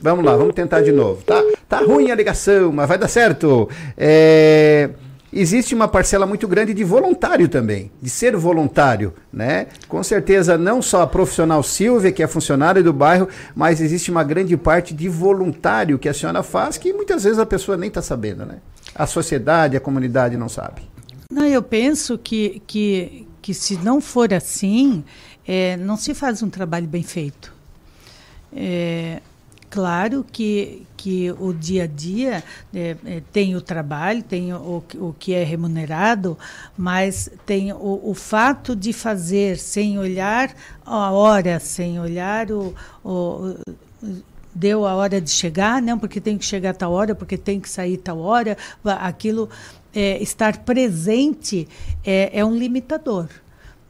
Vamos 0.00 0.24
lá, 0.24 0.36
vamos 0.36 0.54
tentar 0.54 0.80
de 0.80 0.92
novo. 0.92 1.22
Tá, 1.22 1.42
tá 1.68 1.78
ruim 1.78 2.10
a 2.10 2.14
ligação, 2.14 2.72
mas 2.72 2.88
vai 2.88 2.98
dar 2.98 3.08
certo. 3.08 3.68
É, 3.96 4.90
existe 5.32 5.74
uma 5.74 5.88
parcela 5.88 6.26
muito 6.26 6.46
grande 6.46 6.72
de 6.72 6.84
voluntário 6.84 7.48
também, 7.48 7.90
de 8.00 8.08
ser 8.08 8.36
voluntário, 8.36 9.12
né? 9.32 9.66
Com 9.88 10.02
certeza 10.02 10.56
não 10.56 10.80
só 10.80 11.02
a 11.02 11.06
profissional 11.06 11.62
Silvia, 11.62 12.12
que 12.12 12.22
é 12.22 12.26
funcionária 12.26 12.82
do 12.82 12.92
bairro, 12.92 13.28
mas 13.54 13.80
existe 13.80 14.10
uma 14.10 14.22
grande 14.22 14.56
parte 14.56 14.94
de 14.94 15.08
voluntário 15.08 15.98
que 15.98 16.08
a 16.08 16.14
senhora 16.14 16.42
faz 16.42 16.78
que 16.78 16.92
muitas 16.92 17.24
vezes 17.24 17.38
a 17.38 17.46
pessoa 17.46 17.76
nem 17.76 17.88
está 17.88 18.02
sabendo, 18.02 18.46
né? 18.46 18.56
A 18.94 19.06
sociedade, 19.06 19.76
a 19.76 19.80
comunidade 19.80 20.36
não 20.36 20.48
sabe. 20.48 20.82
Não, 21.30 21.44
eu 21.44 21.62
penso 21.62 22.16
que, 22.16 22.62
que, 22.66 23.26
que 23.42 23.52
se 23.52 23.76
não 23.76 24.00
for 24.00 24.32
assim, 24.32 25.04
é, 25.46 25.76
não 25.76 25.96
se 25.96 26.14
faz 26.14 26.42
um 26.42 26.48
trabalho 26.48 26.86
bem 26.86 27.02
feito. 27.02 27.52
É, 28.54 29.20
claro 29.70 30.24
que, 30.30 30.86
que 30.96 31.30
o 31.32 31.52
dia 31.52 31.84
a 31.84 31.86
dia 31.86 32.42
é, 32.74 32.96
é, 33.04 33.22
tem 33.32 33.56
o 33.56 33.60
trabalho, 33.60 34.22
tem 34.22 34.52
o, 34.52 34.82
o 34.96 35.14
que 35.18 35.34
é 35.34 35.44
remunerado, 35.44 36.36
mas 36.76 37.30
tem 37.46 37.72
o, 37.72 38.00
o 38.02 38.14
fato 38.14 38.74
de 38.74 38.92
fazer 38.92 39.58
sem 39.58 39.98
olhar 39.98 40.54
a 40.84 41.10
hora, 41.10 41.58
sem 41.60 42.00
olhar 42.00 42.50
o, 42.50 42.74
o 43.04 43.54
deu 44.54 44.86
a 44.86 44.94
hora 44.94 45.20
de 45.20 45.30
chegar, 45.30 45.80
não 45.80 45.98
porque 45.98 46.20
tem 46.20 46.36
que 46.36 46.44
chegar 46.44 46.70
a 46.70 46.74
tal 46.74 46.92
hora, 46.92 47.14
porque 47.14 47.38
tem 47.38 47.60
que 47.60 47.68
sair 47.68 47.96
tal 47.96 48.18
hora, 48.18 48.56
aquilo 48.84 49.48
é, 49.94 50.20
estar 50.22 50.58
presente 50.58 51.68
é, 52.04 52.40
é, 52.40 52.44
um 52.44 52.56
limitador. 52.56 53.28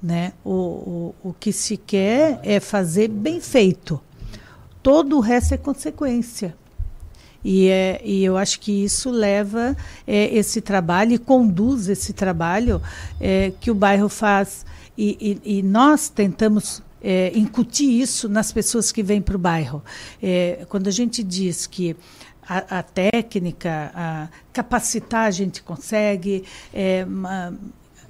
Né? 0.00 0.32
O, 0.44 0.52
o, 0.52 1.14
o 1.30 1.32
que 1.32 1.52
se 1.52 1.76
quer 1.76 2.38
é 2.44 2.60
fazer 2.60 3.08
bem 3.08 3.40
feito. 3.40 4.00
Todo 4.82 5.16
o 5.16 5.20
resto 5.20 5.54
é 5.54 5.56
consequência. 5.56 6.54
E, 7.44 7.68
é, 7.68 8.00
e 8.04 8.24
eu 8.24 8.36
acho 8.36 8.58
que 8.60 8.84
isso 8.84 9.10
leva 9.10 9.76
é, 10.06 10.34
esse 10.34 10.60
trabalho 10.60 11.12
e 11.12 11.18
conduz 11.18 11.88
esse 11.88 12.12
trabalho 12.12 12.82
é, 13.20 13.52
que 13.60 13.70
o 13.70 13.74
bairro 13.74 14.08
faz. 14.08 14.66
E, 14.96 15.40
e, 15.44 15.58
e 15.58 15.62
nós 15.62 16.08
tentamos 16.08 16.82
é, 17.00 17.32
incutir 17.36 18.00
isso 18.00 18.28
nas 18.28 18.52
pessoas 18.52 18.90
que 18.90 19.02
vêm 19.02 19.22
para 19.22 19.36
o 19.36 19.38
bairro. 19.38 19.82
É, 20.22 20.66
quando 20.68 20.88
a 20.88 20.90
gente 20.90 21.22
diz 21.22 21.66
que 21.66 21.96
a, 22.48 22.78
a, 22.78 22.82
técnica, 22.82 23.92
a 23.94 24.28
capacitar 24.52 25.26
a 25.26 25.30
gente 25.30 25.62
consegue, 25.62 26.44
é, 26.72 27.04
uma, 27.06 27.56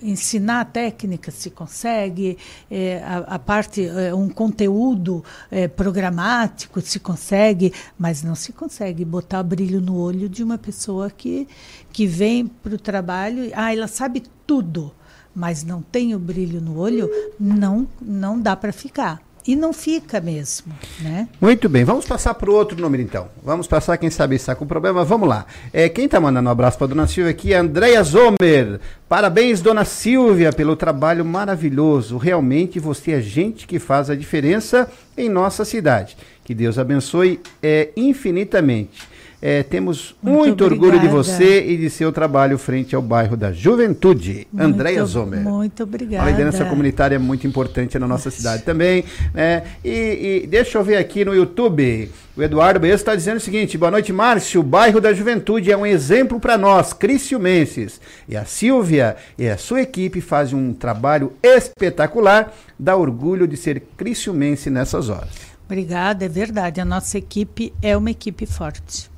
ensinar 0.03 0.61
a 0.61 0.65
técnica 0.65 1.31
se 1.31 1.51
consegue, 1.51 2.39
é, 2.71 3.03
a, 3.05 3.19
a, 3.35 3.39
parte, 3.39 3.87
é, 3.87 4.15
um 4.15 4.29
conteúdo 4.29 5.25
é, 5.51 5.69
programático 5.69 6.81
se 6.81 6.99
consegue, 7.01 7.73
mas 7.99 8.23
não 8.23 8.35
se 8.35 8.53
consegue 8.53 9.05
botar 9.05 9.43
brilho 9.43 9.81
no 9.81 9.97
olho 9.97 10.29
de 10.29 10.43
uma 10.43 10.59
pessoa 10.59 11.11
que, 11.11 11.49
que 11.93 12.07
vem 12.07 12.47
para 12.47 12.75
o 12.75 12.79
trabalho, 12.79 13.51
ah, 13.55 13.73
ela 13.73 13.89
sabe 13.89 14.23
tudo, 14.47 14.93
mas 15.35 15.65
não 15.65 15.83
tem 15.83 16.15
o 16.15 16.19
brilho 16.19 16.61
no 16.61 16.79
olho, 16.79 17.11
não, 17.39 17.87
não 18.01 18.41
dá 18.41 18.57
para 18.57 18.73
ficar 18.73 19.28
e 19.49 19.57
não 19.57 19.73
fica 19.73 20.21
mesmo, 20.21 20.75
né? 21.01 21.27
Muito 21.41 21.71
bem, 21.71 21.83
vamos 21.83 22.05
passar 22.05 22.35
para 22.35 22.51
o 22.51 22.55
outro 22.55 22.79
número 22.79 23.03
então. 23.03 23.29
Vamos 23.43 23.67
passar, 23.67 23.97
quem 23.97 24.11
sabe 24.11 24.37
está 24.37 24.55
com 24.55 24.67
problema, 24.67 25.03
vamos 25.07 25.27
lá. 25.27 25.47
É, 25.73 25.89
quem 25.89 26.05
está 26.05 26.21
mandando 26.21 26.51
um 26.51 26.53
abraço 26.53 26.77
para 26.77 26.89
dona 26.89 27.07
Silvia 27.07 27.31
aqui 27.31 27.55
é 27.55 27.57
Andréia 27.57 28.03
Zomer. 28.03 28.79
Parabéns, 29.09 29.63
dona 29.63 29.87
Silvia, 29.87 30.53
pelo 30.53 30.77
trabalho 30.77 31.25
maravilhoso. 31.25 32.19
Realmente 32.19 32.79
você 32.79 33.13
é 33.13 33.23
gente 33.23 33.67
que 33.67 33.79
faz 33.79 34.11
a 34.11 34.15
diferença 34.15 34.87
em 35.17 35.31
nossa 35.31 35.65
cidade. 35.65 36.15
Que 36.45 36.55
Deus 36.55 36.79
abençoe 36.79 37.41
é, 37.63 37.89
infinitamente. 37.97 39.09
É, 39.41 39.63
temos 39.63 40.17
muito, 40.21 40.47
muito 40.47 40.65
orgulho 40.65 40.99
de 40.99 41.07
você 41.07 41.65
e 41.65 41.77
de 41.77 41.89
seu 41.89 42.11
trabalho 42.11 42.59
frente 42.59 42.97
ao 42.97 43.03
bairro 43.03 43.37
da 43.37 43.53
Juventude. 43.53 44.49
Muito, 44.53 44.67
Andréia 44.67 45.05
Zomer. 45.05 45.41
Muito 45.41 45.85
obrigada. 45.85 46.25
A 46.27 46.31
liderança 46.31 46.65
comunitária 46.65 47.15
é 47.15 47.19
muito 47.19 47.47
importante 47.47 47.97
na 48.01 48.09
nossa 48.09 48.33
cidade 48.33 48.65
também. 48.65 49.05
Né? 49.33 49.63
E, 49.85 50.43
e, 50.43 50.47
deixa 50.49 50.79
eu 50.79 50.83
ver 50.83 50.97
aqui 50.97 51.25
no 51.25 51.33
YouTube. 51.33 52.11
O 52.37 52.43
Eduardo 52.43 52.81
Bezo 52.81 52.97
está 52.97 53.15
dizendo 53.15 53.37
o 53.37 53.41
seguinte: 53.41 53.79
boa 53.79 53.93
noite, 53.93 54.13
Márcio. 54.13 54.61
O 54.61 54.65
bairro 54.65 55.01
da 55.01 55.13
Juventude 55.13 55.71
é 55.71 55.77
um 55.77 55.87
exemplo 55.87 56.41
para 56.41 56.59
nós, 56.59 56.93
criciumenses. 56.93 58.01
E 58.29 58.37
a 58.37 58.45
Silvia 58.45 59.17
e 59.39 59.49
a 59.49 59.57
sua 59.57 59.83
equipe 59.83 60.21
fazem 60.21 60.59
um 60.59 60.73
trabalho 60.73 61.33
espetacular. 61.45 62.53
Dá 62.77 62.97
orgulho 62.97 63.47
de 63.47 63.57
ser 63.57 63.83
criciumense 63.97 64.69
nessas 64.69 65.09
horas. 65.09 65.31
Obrigada, 65.65 66.25
é 66.25 66.29
verdade. 66.29 66.81
A 66.81 66.85
nossa 66.85 67.19
equipe 67.19 67.73
é 67.81 67.97
uma 67.97 68.11
equipe 68.11 68.45
forte. 68.45 69.09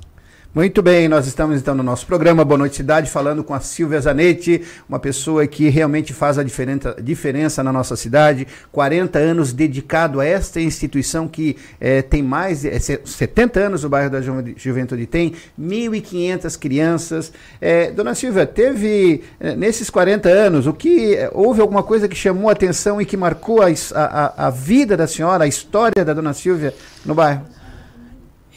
Muito 0.53 0.81
bem, 0.81 1.07
nós 1.07 1.27
estamos 1.27 1.61
então 1.61 1.73
no 1.73 1.81
nosso 1.81 2.05
programa 2.05 2.43
Boa 2.43 2.57
Noite 2.57 2.75
Cidade, 2.75 3.09
falando 3.09 3.41
com 3.41 3.53
a 3.53 3.61
Silvia 3.61 4.01
Zanetti, 4.01 4.61
uma 4.87 4.99
pessoa 4.99 5.47
que 5.47 5.69
realmente 5.69 6.11
faz 6.11 6.37
a 6.37 6.43
diferença, 6.43 7.63
na 7.63 7.71
nossa 7.71 7.95
cidade. 7.95 8.45
40 8.69 9.17
anos 9.17 9.53
dedicado 9.53 10.19
a 10.19 10.25
esta 10.25 10.59
instituição 10.59 11.25
que 11.25 11.55
é, 11.79 12.01
tem 12.01 12.21
mais, 12.21 12.65
é, 12.65 12.77
70 12.77 13.61
anos 13.61 13.85
o 13.85 13.89
bairro 13.89 14.09
da 14.09 14.19
Juventude 14.19 15.05
tem, 15.05 15.35
1.500 15.57 16.59
crianças. 16.59 17.31
É, 17.61 17.89
dona 17.89 18.13
Silvia, 18.13 18.45
teve 18.45 19.23
nesses 19.57 19.89
40 19.89 20.27
anos, 20.27 20.67
o 20.67 20.73
que 20.73 21.17
houve 21.31 21.61
alguma 21.61 21.81
coisa 21.81 22.09
que 22.09 22.15
chamou 22.15 22.49
a 22.49 22.51
atenção 22.51 23.01
e 23.01 23.05
que 23.05 23.15
marcou 23.15 23.61
a, 23.61 23.67
a, 23.95 24.47
a 24.47 24.49
vida 24.49 24.97
da 24.97 25.07
senhora, 25.07 25.45
a 25.45 25.47
história 25.47 26.03
da 26.03 26.13
Dona 26.13 26.33
Silvia 26.33 26.75
no 27.05 27.15
bairro? 27.15 27.45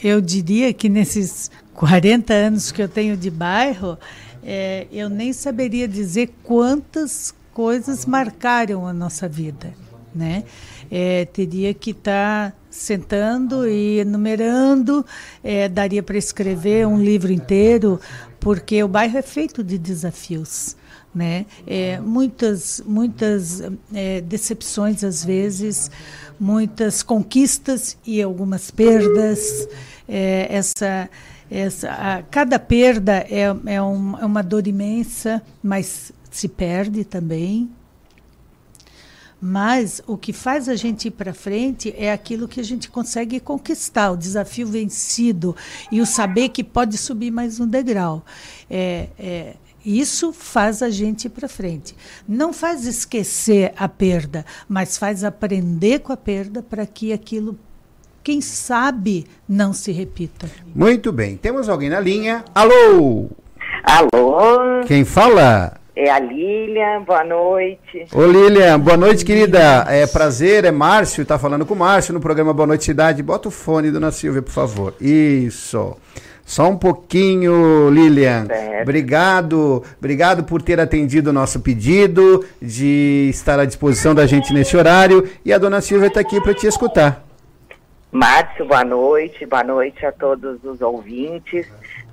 Eu 0.02 0.20
diria 0.20 0.72
que 0.74 0.88
nesses 0.88 1.50
40 1.74 2.32
anos 2.32 2.72
que 2.72 2.80
eu 2.80 2.88
tenho 2.88 3.16
de 3.16 3.30
bairro, 3.30 3.98
é, 4.42 4.86
eu 4.92 5.08
nem 5.08 5.32
saberia 5.32 5.88
dizer 5.88 6.32
quantas 6.42 7.34
coisas 7.52 8.06
marcaram 8.06 8.86
a 8.86 8.92
nossa 8.92 9.28
vida, 9.28 9.74
né? 10.14 10.44
É, 10.90 11.24
teria 11.24 11.74
que 11.74 11.90
estar 11.90 12.50
tá 12.50 12.56
sentando 12.70 13.66
e 13.68 14.00
enumerando, 14.00 15.04
é, 15.42 15.68
daria 15.68 16.02
para 16.02 16.16
escrever 16.16 16.86
um 16.86 17.02
livro 17.02 17.32
inteiro, 17.32 18.00
porque 18.38 18.82
o 18.82 18.88
bairro 18.88 19.18
é 19.18 19.22
feito 19.22 19.62
de 19.62 19.78
desafios. 19.78 20.76
Né? 21.14 21.46
É, 21.64 22.00
muitas 22.00 22.82
muitas 22.84 23.62
é, 23.94 24.20
decepções 24.20 25.04
às 25.04 25.24
vezes, 25.24 25.88
muitas 26.40 27.04
conquistas 27.04 27.96
e 28.04 28.20
algumas 28.20 28.68
perdas. 28.72 29.68
É, 30.08 30.48
essa 30.50 31.08
essa, 31.54 31.90
a, 31.90 32.22
cada 32.22 32.58
perda 32.58 33.24
é, 33.30 33.54
é, 33.66 33.80
um, 33.80 34.18
é 34.18 34.26
uma 34.26 34.42
dor 34.42 34.66
imensa, 34.66 35.40
mas 35.62 36.12
se 36.28 36.48
perde 36.48 37.04
também. 37.04 37.70
Mas 39.40 40.02
o 40.06 40.16
que 40.16 40.32
faz 40.32 40.68
a 40.68 40.74
gente 40.74 41.08
ir 41.08 41.10
para 41.12 41.32
frente 41.32 41.94
é 41.96 42.10
aquilo 42.10 42.48
que 42.48 42.58
a 42.58 42.64
gente 42.64 42.90
consegue 42.90 43.38
conquistar, 43.38 44.10
o 44.10 44.16
desafio 44.16 44.66
vencido 44.66 45.54
e 45.92 46.00
o 46.00 46.06
saber 46.06 46.48
que 46.48 46.64
pode 46.64 46.98
subir 46.98 47.30
mais 47.30 47.60
um 47.60 47.68
degrau. 47.68 48.24
É, 48.68 49.08
é, 49.16 49.56
isso 49.84 50.32
faz 50.32 50.82
a 50.82 50.90
gente 50.90 51.26
ir 51.26 51.30
para 51.30 51.46
frente. 51.46 51.94
Não 52.26 52.52
faz 52.52 52.84
esquecer 52.84 53.72
a 53.76 53.88
perda, 53.88 54.44
mas 54.68 54.96
faz 54.96 55.22
aprender 55.22 56.00
com 56.00 56.12
a 56.12 56.16
perda 56.16 56.62
para 56.62 56.84
que 56.84 57.12
aquilo 57.12 57.56
quem 58.24 58.40
sabe 58.40 59.26
não 59.46 59.74
se 59.74 59.92
repita. 59.92 60.50
Muito 60.74 61.12
bem. 61.12 61.36
Temos 61.36 61.68
alguém 61.68 61.90
na 61.90 62.00
linha. 62.00 62.42
Alô? 62.54 63.28
Alô? 63.84 64.82
Quem 64.86 65.04
fala? 65.04 65.74
É 65.94 66.10
a 66.10 66.18
Lilian, 66.18 67.02
boa 67.06 67.22
noite. 67.22 68.06
Ô 68.12 68.24
Lilian, 68.24 68.80
boa 68.80 68.96
noite, 68.96 69.26
querida. 69.26 69.84
É 69.88 70.06
prazer, 70.06 70.64
é 70.64 70.72
Márcio, 70.72 71.24
tá 71.26 71.38
falando 71.38 71.66
com 71.66 71.74
o 71.74 71.78
Márcio 71.78 72.14
no 72.14 72.18
programa 72.18 72.54
Boa 72.54 72.66
Noite 72.66 72.84
Cidade. 72.84 73.22
Bota 73.22 73.48
o 73.48 73.50
fone, 73.50 73.90
dona 73.90 74.10
Silvia, 74.10 74.40
por 74.40 74.52
favor. 74.52 74.94
Isso. 74.98 75.94
Só 76.46 76.68
um 76.68 76.76
pouquinho, 76.76 77.90
Lilian. 77.90 78.46
Certo. 78.46 78.82
Obrigado, 78.82 79.82
obrigado 79.98 80.44
por 80.44 80.62
ter 80.62 80.80
atendido 80.80 81.28
o 81.28 81.32
nosso 81.32 81.60
pedido, 81.60 82.44
de 82.60 83.28
estar 83.30 83.60
à 83.60 83.66
disposição 83.66 84.14
da 84.14 84.26
gente 84.26 84.52
nesse 84.52 84.76
horário. 84.76 85.28
E 85.44 85.52
a 85.52 85.58
dona 85.58 85.82
Silvia 85.82 86.08
está 86.08 86.20
aqui 86.20 86.40
para 86.40 86.54
te 86.54 86.66
escutar. 86.66 87.22
Márcio, 88.14 88.64
boa 88.64 88.84
noite, 88.84 89.44
boa 89.44 89.64
noite 89.64 90.06
a 90.06 90.12
todos 90.12 90.62
os 90.62 90.80
ouvintes. 90.80 91.66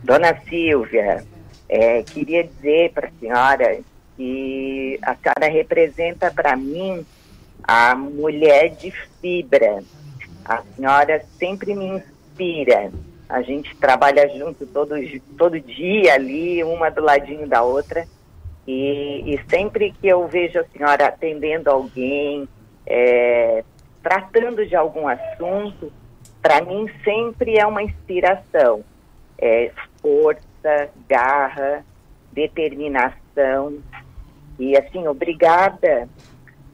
Dona 0.03 0.35
Silvia, 0.49 1.23
é, 1.69 2.01
queria 2.01 2.43
dizer 2.43 2.91
para 2.91 3.07
a 3.07 3.11
senhora 3.19 3.79
que 4.17 4.99
a 5.03 5.13
senhora 5.13 5.53
representa 5.53 6.31
para 6.31 6.55
mim 6.55 7.05
a 7.63 7.93
mulher 7.93 8.69
de 8.69 8.91
fibra. 9.21 9.83
A 10.43 10.63
senhora 10.75 11.23
sempre 11.37 11.75
me 11.75 11.85
inspira. 11.85 12.91
A 13.29 13.43
gente 13.43 13.75
trabalha 13.75 14.27
junto 14.29 14.65
todo, 14.65 14.95
todo 15.37 15.59
dia 15.59 16.15
ali, 16.15 16.63
uma 16.63 16.89
do 16.89 17.03
ladinho 17.03 17.47
da 17.47 17.61
outra. 17.61 18.07
E, 18.65 19.35
e 19.35 19.39
sempre 19.47 19.93
que 20.01 20.07
eu 20.07 20.27
vejo 20.27 20.57
a 20.57 20.65
senhora 20.75 21.05
atendendo 21.05 21.69
alguém, 21.69 22.49
é, 22.87 23.63
tratando 24.01 24.65
de 24.65 24.75
algum 24.75 25.07
assunto, 25.07 25.91
para 26.41 26.61
mim 26.61 26.89
sempre 27.03 27.57
é 27.57 27.65
uma 27.65 27.83
inspiração. 27.83 28.83
É 29.37 29.71
força, 30.01 30.89
garra, 31.07 31.85
determinação. 32.31 33.79
E 34.59 34.77
assim, 34.77 35.07
obrigada 35.07 36.07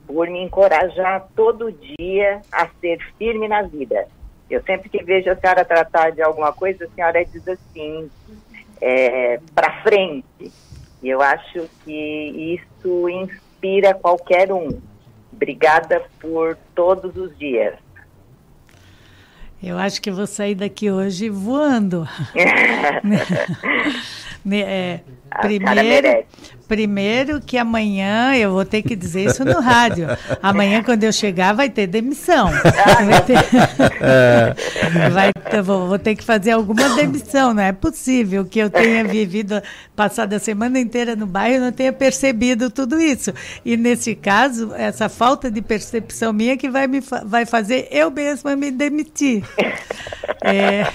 por 0.06 0.28
me 0.30 0.42
encorajar 0.42 1.28
todo 1.36 1.72
dia 1.72 2.42
a 2.52 2.68
ser 2.80 3.00
firme 3.18 3.48
na 3.48 3.64
vida. 3.64 4.08
Eu 4.50 4.64
sempre 4.64 4.90
que 4.90 5.04
vejo 5.04 5.30
a 5.30 5.36
senhora 5.36 5.66
tratar 5.66 6.12
de 6.12 6.22
alguma 6.22 6.54
coisa, 6.54 6.86
a 6.86 6.90
senhora 6.90 7.26
diz 7.26 7.46
assim, 7.48 8.10
é, 8.82 9.40
para 9.54 9.82
frente. 9.82 10.52
E 11.04 11.10
eu 11.10 11.22
acho 11.22 11.68
que 11.84 12.62
isso 12.64 13.10
inspira 13.10 13.94
qualquer 13.94 14.52
um. 14.52 14.80
Obrigada 15.38 16.04
por 16.20 16.58
todos 16.74 17.16
os 17.16 17.38
dias. 17.38 17.76
Eu 19.62 19.78
acho 19.78 20.02
que 20.02 20.12
vou 20.12 20.28
sair 20.28 20.56
daqui 20.56 20.92
hoje 20.92 21.30
voando. 21.30 22.08
é, 24.52 25.02
primeiro, 25.42 26.26
primeiro 26.68 27.42
que 27.42 27.58
amanhã 27.58 28.36
eu 28.36 28.52
vou 28.52 28.66
ter 28.66 28.82
que 28.82 28.96
dizer 28.96 29.26
isso 29.26 29.44
no 29.46 29.60
rádio. 29.60 30.08
Amanhã, 30.42 30.84
quando 30.84 31.04
eu 31.04 31.12
chegar, 31.12 31.54
vai 31.54 31.70
ter 31.70 31.88
demissão. 31.88 32.50
Vai 32.52 33.22
ter, 33.24 33.38
é. 34.02 35.10
vai 35.10 35.32
vou, 35.62 35.88
vou, 35.88 36.00
ter 36.00 36.16
que 36.16 36.24
fazer 36.24 36.52
alguma 36.52 36.96
demissão. 36.96 37.54
Não 37.54 37.64
é 37.64 37.72
possível 37.72 38.46
que 38.46 38.60
eu 38.60 38.70
tenha 38.70 39.04
vivido, 39.04 39.62
passado 39.96 40.34
a 40.34 40.40
semana 40.40 40.80
inteira 40.80 41.16
no 41.16 41.26
bairro 41.26 41.58
e 41.58 41.60
não 41.60 41.72
tenha 41.72 41.94
percebido 41.94 42.70
tudo 42.70 43.00
isso. 43.00 43.34
E 43.64 43.78
nesse 43.78 44.16
caso, 44.16 44.74
essa 44.76 45.10
falta 45.10 45.50
de 45.50 45.62
percepção 45.62 46.34
minha 46.34 46.58
que 46.58 46.70
vai, 46.70 46.88
me, 46.88 47.02
vai 47.26 47.46
fazer 47.46 47.88
eu 47.92 48.12
mesma 48.12 48.56
me 48.56 48.72
demitir. 48.72 49.44
É, 50.44 50.86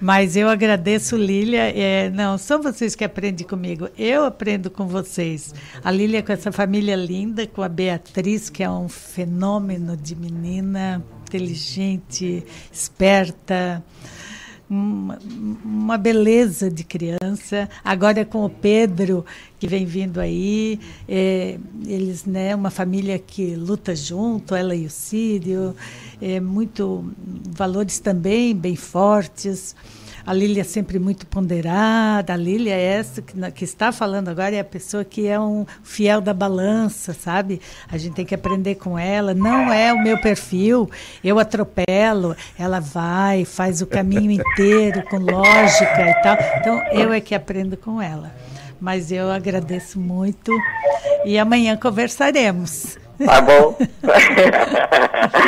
mas 0.00 0.36
eu 0.36 0.48
agradeço, 0.48 1.16
Lília. 1.16 1.72
É, 1.76 2.10
não, 2.10 2.36
são 2.36 2.62
vocês 2.62 2.94
que 2.94 3.04
aprendem 3.04 3.46
comigo. 3.46 3.88
Eu 3.98 4.24
aprendo 4.24 4.70
com 4.70 4.86
vocês. 4.86 5.54
A 5.82 5.90
Lília 5.90 6.22
com 6.22 6.32
essa 6.32 6.52
família 6.52 6.96
linda, 6.96 7.46
com 7.46 7.62
a 7.62 7.68
Beatriz, 7.68 8.50
que 8.50 8.62
é 8.62 8.70
um 8.70 8.88
fenômeno 8.88 9.96
de 9.96 10.14
menina, 10.14 11.04
inteligente, 11.24 12.44
esperta 12.70 13.82
uma, 14.68 15.18
uma 15.64 15.96
beleza 15.96 16.70
de 16.70 16.84
criança. 16.84 17.68
Agora 17.84 18.24
com 18.24 18.44
o 18.44 18.50
Pedro, 18.50 19.24
que 19.58 19.66
vem 19.66 19.86
vindo 19.86 20.20
aí, 20.20 20.78
é, 21.08 21.58
eles, 21.86 22.24
né, 22.24 22.54
uma 22.54 22.70
família 22.70 23.18
que 23.18 23.54
luta 23.54 23.94
junto, 23.94 24.54
ela 24.54 24.74
e 24.74 24.84
o 24.86 24.90
Sírio, 24.90 25.74
é, 26.20 26.40
muito 26.40 27.12
valores 27.50 27.98
também 27.98 28.54
bem 28.54 28.76
fortes. 28.76 29.74
A 30.26 30.32
Lília 30.32 30.62
é 30.62 30.64
sempre 30.64 30.98
muito 30.98 31.24
ponderada. 31.24 32.32
A 32.32 32.36
Lília 32.36 32.74
é 32.74 32.82
essa 32.82 33.22
que, 33.22 33.32
que, 33.52 33.62
está 33.62 33.92
falando 33.92 34.28
agora, 34.28 34.56
é 34.56 34.58
a 34.58 34.64
pessoa 34.64 35.04
que 35.04 35.28
é 35.28 35.38
um 35.38 35.64
fiel 35.84 36.20
da 36.20 36.34
balança, 36.34 37.14
sabe? 37.14 37.60
A 37.88 37.96
gente 37.96 38.14
tem 38.14 38.26
que 38.26 38.34
aprender 38.34 38.74
com 38.74 38.98
ela. 38.98 39.32
Não 39.32 39.72
é 39.72 39.92
o 39.92 40.02
meu 40.02 40.20
perfil, 40.20 40.90
eu 41.22 41.38
atropelo. 41.38 42.34
Ela 42.58 42.80
vai, 42.80 43.44
faz 43.44 43.80
o 43.80 43.86
caminho 43.86 44.32
inteiro 44.32 45.04
com 45.04 45.18
lógica 45.18 46.10
e 46.10 46.22
tal. 46.22 46.36
Então, 46.58 46.82
eu 46.90 47.12
é 47.12 47.20
que 47.20 47.34
aprendo 47.34 47.76
com 47.76 48.02
ela. 48.02 48.34
Mas 48.80 49.12
eu 49.12 49.30
agradeço 49.30 49.98
muito 49.98 50.50
e 51.24 51.38
amanhã 51.38 51.76
conversaremos. 51.76 52.98
Tá 53.24 53.40
bom. 53.40 53.76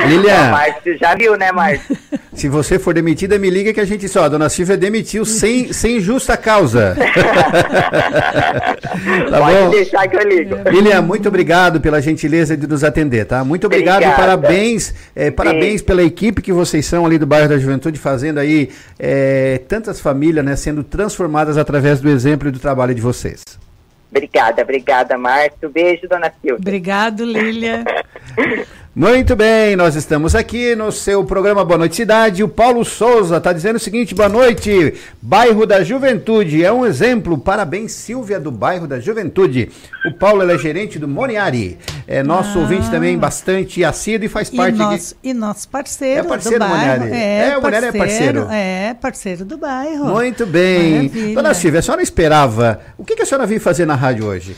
Lilian. 0.09 0.51
Márcio 0.51 0.99
já 0.99 1.15
viu, 1.15 1.37
né, 1.37 1.53
Márcio? 1.53 1.97
Se 2.33 2.49
você 2.49 2.79
for 2.79 2.95
demitida, 2.95 3.39
me 3.39 3.51
liga 3.51 3.73
que 3.73 3.81
a 3.81 3.85
gente 3.85 4.09
só. 4.09 4.25
A 4.25 4.29
dona 4.29 4.49
Silvia 4.49 4.77
demitiu 4.77 5.25
sem, 5.25 5.73
sem 5.73 6.01
justa 6.01 6.37
causa. 6.37 6.97
tá 9.31 9.39
Pode 9.39 9.57
bom? 9.59 9.71
deixar 9.71 10.09
que 10.09 10.17
eu 10.17 10.29
ligo. 10.29 10.55
Lilian, 10.71 11.03
muito 11.03 11.29
obrigado 11.29 11.81
pela 11.81 12.01
gentileza 12.01 12.57
de 12.57 12.67
nos 12.67 12.85
atender, 12.85 13.27
tá? 13.27 13.45
Muito 13.45 13.67
obrigado 13.67 14.05
Obrigada. 14.05 14.21
parabéns. 14.23 14.95
É, 15.15 15.31
parabéns 15.31 15.83
pela 15.83 16.03
equipe 16.03 16.41
que 16.41 16.53
vocês 16.53 16.87
são 16.87 17.05
ali 17.05 17.19
do 17.19 17.27
bairro 17.27 17.49
da 17.49 17.59
Juventude, 17.59 17.99
fazendo 17.99 18.39
aí 18.39 18.71
é, 18.99 19.61
tantas 19.69 20.01
famílias 20.01 20.45
né, 20.45 20.57
sendo 20.57 20.83
transformadas 20.85 21.59
através 21.59 22.01
do 22.01 22.09
exemplo 22.09 22.49
e 22.49 22.53
do 22.53 22.59
trabalho 22.59 22.95
de 22.95 23.01
vocês. 23.01 23.43
Obrigada, 24.11 24.63
obrigada, 24.63 25.19
Márcio. 25.19 25.71
Beijo, 25.71 26.09
dona 26.09 26.33
Silvia. 26.41 26.57
Obrigado, 26.59 27.25
Lília. 27.25 27.85
Muito 28.99 29.37
bem, 29.37 29.77
nós 29.77 29.95
estamos 29.95 30.35
aqui 30.35 30.75
no 30.75 30.91
seu 30.91 31.25
programa 31.25 31.65
Boa 31.65 31.79
Noite 31.79 31.95
Cidade. 31.95 32.43
O 32.43 32.49
Paulo 32.49 32.85
Souza 32.85 33.37
está 33.37 33.53
dizendo 33.53 33.77
o 33.77 33.79
seguinte: 33.79 34.13
boa 34.13 34.29
noite, 34.29 34.93
bairro 35.23 35.65
da 35.65 35.85
Juventude. 35.85 36.65
É 36.65 36.73
um 36.73 36.85
exemplo. 36.85 37.39
Parabéns, 37.39 37.93
Silvia, 37.93 38.41
do 38.41 38.51
bairro 38.51 38.89
da 38.89 38.99
Juventude. 38.99 39.71
O 40.05 40.13
Paulo 40.13 40.43
é 40.51 40.59
gerente 40.59 40.99
do 40.99 41.07
Moniari. 41.07 41.79
É 42.09 42.25
nosso 42.25 42.59
ah. 42.59 42.63
ouvinte 42.63 42.91
também, 42.91 43.17
bastante 43.17 43.85
assíduo 43.85 44.27
e 44.27 44.29
faz 44.29 44.51
parte. 44.51 44.75
E 44.75 44.79
nosso, 44.79 45.15
de... 45.23 45.31
e 45.31 45.33
nosso 45.33 45.69
parceiro. 45.69 46.21
É 46.21 46.29
parceiro 46.29 46.59
do, 46.59 46.65
do 46.65 46.69
Moniari. 46.69 47.13
É, 47.13 47.49
é, 47.51 47.57
o 47.57 47.63
Moniari 47.63 47.87
é 47.87 47.93
parceiro. 47.93 48.49
É, 48.51 48.95
parceiro 48.95 49.45
do 49.45 49.57
bairro. 49.57 50.07
Muito 50.07 50.45
bem. 50.45 50.95
Maravilha. 50.95 51.35
Dona 51.37 51.55
Silvia, 51.55 51.79
a 51.79 51.83
senhora 51.85 52.03
esperava. 52.03 52.81
O 52.99 53.05
que, 53.05 53.15
que 53.15 53.23
a 53.23 53.27
senhora 53.27 53.47
veio 53.47 53.61
fazer 53.61 53.87
na 53.87 53.95
rádio 53.95 54.27
hoje? 54.27 54.57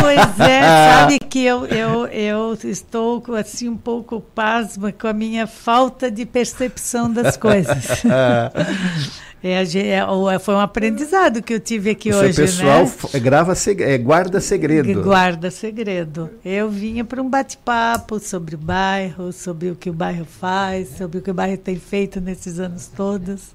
Pois 0.00 0.40
é, 0.40 0.60
sabe 0.90 1.18
que 1.18 1.44
eu, 1.44 1.66
eu, 1.66 2.06
eu 2.06 2.58
estou 2.64 3.22
assim 3.38 3.68
um 3.68 3.76
pouco 3.76 4.20
pasma 4.20 4.92
com 4.92 5.06
a 5.06 5.12
minha 5.12 5.46
falta 5.46 6.10
de 6.10 6.24
percepção 6.24 7.12
das 7.12 7.36
coisas. 7.36 8.02
É, 9.42 9.62
é, 9.62 10.38
foi 10.40 10.54
um 10.54 10.60
aprendizado 10.60 11.40
que 11.40 11.54
eu 11.54 11.60
tive 11.60 11.90
aqui 11.90 12.10
o 12.10 12.16
hoje. 12.16 12.32
O 12.32 12.44
pessoal 12.44 12.84
né? 12.84 13.20
grava, 13.20 13.52
é, 13.78 13.98
guarda 13.98 14.40
segredo. 14.40 15.02
Guarda 15.02 15.52
segredo. 15.52 16.30
Eu 16.44 16.68
vinha 16.68 17.04
para 17.04 17.22
um 17.22 17.30
bate-papo 17.30 18.18
sobre 18.18 18.56
o 18.56 18.58
bairro, 18.58 19.32
sobre 19.32 19.70
o 19.70 19.76
que 19.76 19.88
o 19.88 19.92
bairro 19.92 20.24
faz, 20.24 20.96
sobre 20.96 21.18
o 21.18 21.22
que 21.22 21.30
o 21.30 21.34
bairro 21.34 21.58
tem 21.58 21.76
feito 21.76 22.20
nesses 22.20 22.58
anos 22.58 22.88
todos. 22.88 23.54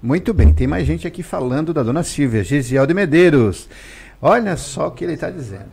Muito 0.00 0.32
bem, 0.32 0.52
tem 0.52 0.66
mais 0.66 0.86
gente 0.86 1.06
aqui 1.06 1.22
falando 1.22 1.74
da 1.74 1.82
dona 1.82 2.04
Silvia, 2.04 2.44
Gisiel 2.44 2.86
de 2.86 2.94
Medeiros. 2.94 3.68
Olha 4.20 4.56
só 4.56 4.88
o 4.88 4.90
que 4.90 5.04
ele 5.04 5.14
está 5.14 5.30
dizendo. 5.30 5.70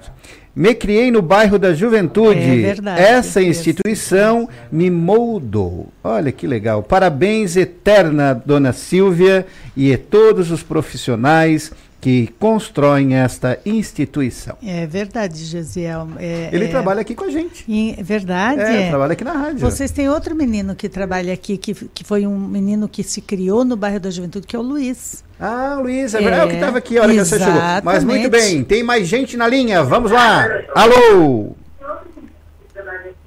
Me 0.55 0.75
criei 0.75 1.09
no 1.09 1.21
bairro 1.21 1.57
da 1.57 1.73
Juventude. 1.73 2.39
É 2.39 2.55
verdade, 2.57 3.01
Essa 3.01 3.41
instituição 3.41 4.47
me 4.71 4.89
moldou. 4.91 5.87
Olha 6.03 6.31
que 6.31 6.45
legal. 6.45 6.83
Parabéns, 6.83 7.55
eterna 7.57 8.39
dona 8.45 8.71
Silvia 8.71 9.47
e 9.75 9.91
a 9.91 9.97
todos 9.97 10.51
os 10.51 10.61
profissionais 10.61 11.71
que 12.03 12.27
constroem 12.37 13.15
esta 13.15 13.57
instituição. 13.65 14.57
É 14.61 14.85
verdade, 14.85 15.37
Gesiel. 15.45 16.09
É, 16.19 16.49
Ele 16.51 16.65
é, 16.65 16.67
trabalha 16.67 16.99
aqui 16.99 17.15
com 17.15 17.23
a 17.23 17.29
gente. 17.29 17.65
É 17.97 18.03
verdade? 18.03 18.59
É, 18.59 18.89
trabalha 18.89 19.13
aqui 19.13 19.23
na 19.23 19.31
rádio. 19.31 19.59
Vocês 19.59 19.89
têm 19.89 20.09
outro 20.09 20.35
menino 20.35 20.75
que 20.75 20.89
trabalha 20.89 21.33
aqui, 21.33 21.57
que, 21.57 21.73
que 21.73 22.03
foi 22.03 22.27
um 22.27 22.37
menino 22.37 22.89
que 22.89 23.03
se 23.03 23.21
criou 23.21 23.63
no 23.63 23.77
bairro 23.77 24.01
da 24.01 24.11
Juventude, 24.11 24.45
que 24.45 24.53
é 24.53 24.59
o 24.59 24.61
Luiz. 24.61 25.23
Ah, 25.39 25.79
Luiz, 25.79 26.13
é, 26.13 26.19
verdade, 26.19 26.41
é 26.41 26.43
o 26.43 26.47
que 26.49 26.55
estava 26.55 26.77
aqui 26.77 26.97
a 26.97 27.03
hora 27.03 27.13
que 27.13 27.19
você 27.19 27.39
chegou. 27.39 27.61
Mas 27.85 28.03
muito 28.03 28.29
bem, 28.29 28.65
tem 28.65 28.83
mais 28.83 29.07
gente 29.07 29.37
na 29.37 29.47
linha, 29.47 29.81
vamos 29.81 30.11
lá. 30.11 30.45
Alô? 30.75 31.55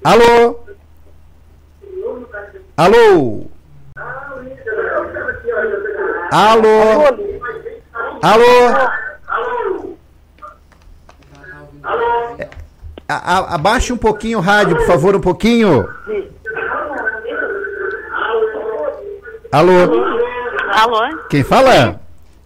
Alô? 0.03 0.59
Alô? 2.77 3.49
Alô? 6.31 7.01
Alô? 7.01 7.36
Alô? 8.21 8.97
A, 13.09 13.55
abaixe 13.55 13.93
um 13.93 13.97
pouquinho 13.97 14.39
o 14.39 14.41
rádio, 14.41 14.75
por 14.75 14.85
favor, 14.85 15.15
um 15.15 15.21
pouquinho. 15.21 15.87
Alô? 19.51 19.71
Alô? 20.73 21.17
Quem 21.29 21.43
fala? 21.43 22.01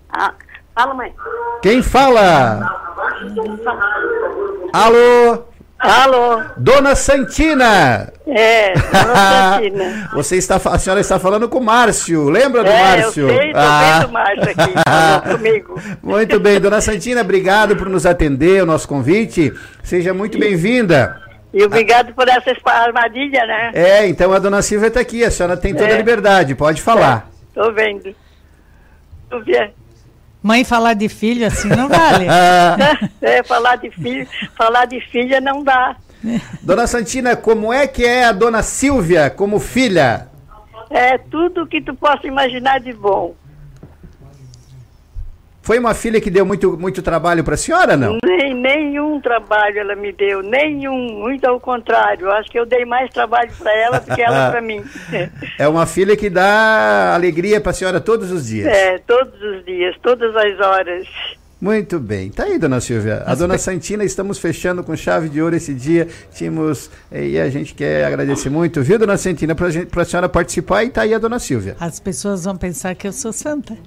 Ah, 0.10 0.34
fala, 0.76 0.94
mãe. 0.94 1.14
Quem 1.62 1.82
fala? 1.82 2.60
Alô? 4.74 5.51
Alô? 5.82 6.44
Dona 6.58 6.96
Santina! 6.96 8.14
É, 8.28 8.74
Dona 8.78 9.16
Santina. 9.16 10.10
Você 10.14 10.36
está, 10.36 10.58
a 10.58 10.78
senhora 10.78 11.02
está 11.02 11.18
falando 11.18 11.50
com 11.50 11.58
o 11.58 11.64
Márcio, 11.64 12.30
lembra 12.30 12.64
do 12.64 12.70
é, 12.70 12.84
Márcio? 12.84 13.28
Eu 13.28 13.36
sei, 13.36 13.52
ah. 13.56 14.04
do 14.06 14.12
Márcio 14.12 14.44
aqui, 14.44 14.74
comigo. 15.36 15.82
Muito 16.04 16.40
bem, 16.40 16.60
Dona 16.60 16.82
Santina, 16.82 17.22
obrigado 17.22 17.76
por 17.76 17.90
nos 17.90 18.06
atender, 18.06 18.62
o 18.62 18.66
nosso 18.66 18.88
convite. 18.88 19.52
Seja 19.82 20.14
muito 20.14 20.38
bem-vinda. 20.38 21.20
E 21.52 21.64
obrigado 21.64 22.14
por 22.14 22.30
essa 22.30 22.56
armadilha, 22.64 23.44
né? 23.48 23.72
É, 23.74 24.08
então 24.08 24.32
a 24.32 24.38
Dona 24.38 24.62
Silvia 24.62 24.90
está 24.90 25.00
aqui, 25.00 25.24
a 25.24 25.32
senhora 25.32 25.58
tem 25.58 25.74
toda 25.74 25.90
é. 25.90 25.96
a 25.96 25.98
liberdade, 25.98 26.54
pode 26.54 26.80
falar. 26.80 27.28
Estou 27.50 27.74
vendo. 27.74 28.16
Silvia. 29.30 29.74
Mãe 30.42 30.64
falar 30.64 30.94
de 30.94 31.08
filho 31.08 31.46
assim 31.46 31.70
não 31.70 31.88
vale. 31.88 32.26
é, 33.22 33.44
falar 33.44 33.76
de 33.76 33.92
filho, 33.92 34.28
falar 34.58 34.86
de 34.86 35.00
filha 35.00 35.40
não 35.40 35.64
dá. 35.64 35.96
Dona 36.62 36.88
Santina, 36.88 37.36
como 37.36 37.72
é 37.72 37.88
que 37.88 38.06
é 38.06 38.26
a 38.26 38.32
dona 38.32 38.62
Silvia 38.64 39.30
como 39.30 39.60
filha? 39.60 40.28
É 40.90 41.18
tudo 41.18 41.68
que 41.68 41.82
tu 41.82 41.96
possa 41.96 42.28
imaginar 42.28 42.80
de 42.80 42.92
bom. 42.94 43.34
Foi 45.64 45.78
uma 45.78 45.94
filha 45.94 46.20
que 46.20 46.32
deu 46.32 46.44
muito, 46.46 46.76
muito 46.78 47.02
trabalho 47.04 47.44
para 47.44 47.54
a 47.54 47.58
senhora, 47.58 47.96
não? 47.96 48.18
Nem, 48.26 48.54
nenhum 48.54 49.22
trabalho 49.22 49.78
ela 49.80 49.96
me 49.96 50.12
deu, 50.12 50.42
nenhum, 50.42 51.20
muito 51.20 51.46
ao 51.46 51.60
contrário. 51.60 52.32
Acho 52.32 52.50
que 52.50 52.60
eu 52.60 52.66
dei 52.66 52.84
mais 52.84 53.12
trabalho 53.12 53.52
para 53.60 53.72
ela 53.78 54.00
do 54.00 54.16
que 54.16 54.22
ela 54.22 54.50
para 54.52 54.60
mim. 54.62 54.84
É 55.60 55.68
uma 55.68 55.86
filha 55.86 56.18
que 56.18 56.30
dá 56.32 57.14
alegria 57.14 57.62
para 57.62 57.70
a 57.72 57.74
senhora 57.76 58.02
todos 58.02 58.32
os 58.32 58.48
dias. 58.48 58.68
É, 58.68 58.98
todos 59.06 59.34
os 59.40 59.64
dias, 59.64 59.96
todas 60.02 60.36
as 60.36 60.60
horas. 60.60 61.08
Muito 61.62 62.00
bem. 62.00 62.32
Tá 62.32 62.46
aí, 62.46 62.58
dona 62.58 62.82
Silvia. 62.82 63.22
A 63.24 63.36
dona 63.36 63.56
Santina, 63.56 64.04
estamos 64.04 64.40
fechando 64.40 64.84
com 64.84 64.96
chave 64.96 65.30
de 65.30 65.40
ouro 65.44 65.56
esse 65.56 65.76
dia. 65.76 66.08
Tínhamos. 66.34 66.90
eh, 67.12 67.28
E 67.28 67.40
a 67.40 67.48
gente 67.52 67.76
quer 67.76 68.04
agradecer 68.04 68.50
muito, 68.50 68.82
viu, 68.82 68.98
dona 68.98 69.16
Santina, 69.16 69.56
gente, 69.70 69.86
pra 69.86 70.04
senhora 70.04 70.28
participar 70.28 70.84
e 70.86 70.90
tá 70.90 71.04
aí 71.04 71.14
a 71.14 71.20
dona 71.20 71.38
Silvia. 71.38 71.76
As 71.80 72.00
pessoas 72.00 72.46
vão 72.46 72.58
pensar 72.58 72.96
que 72.96 73.08
eu 73.08 73.14
sou 73.14 73.32
santa. 73.32 73.78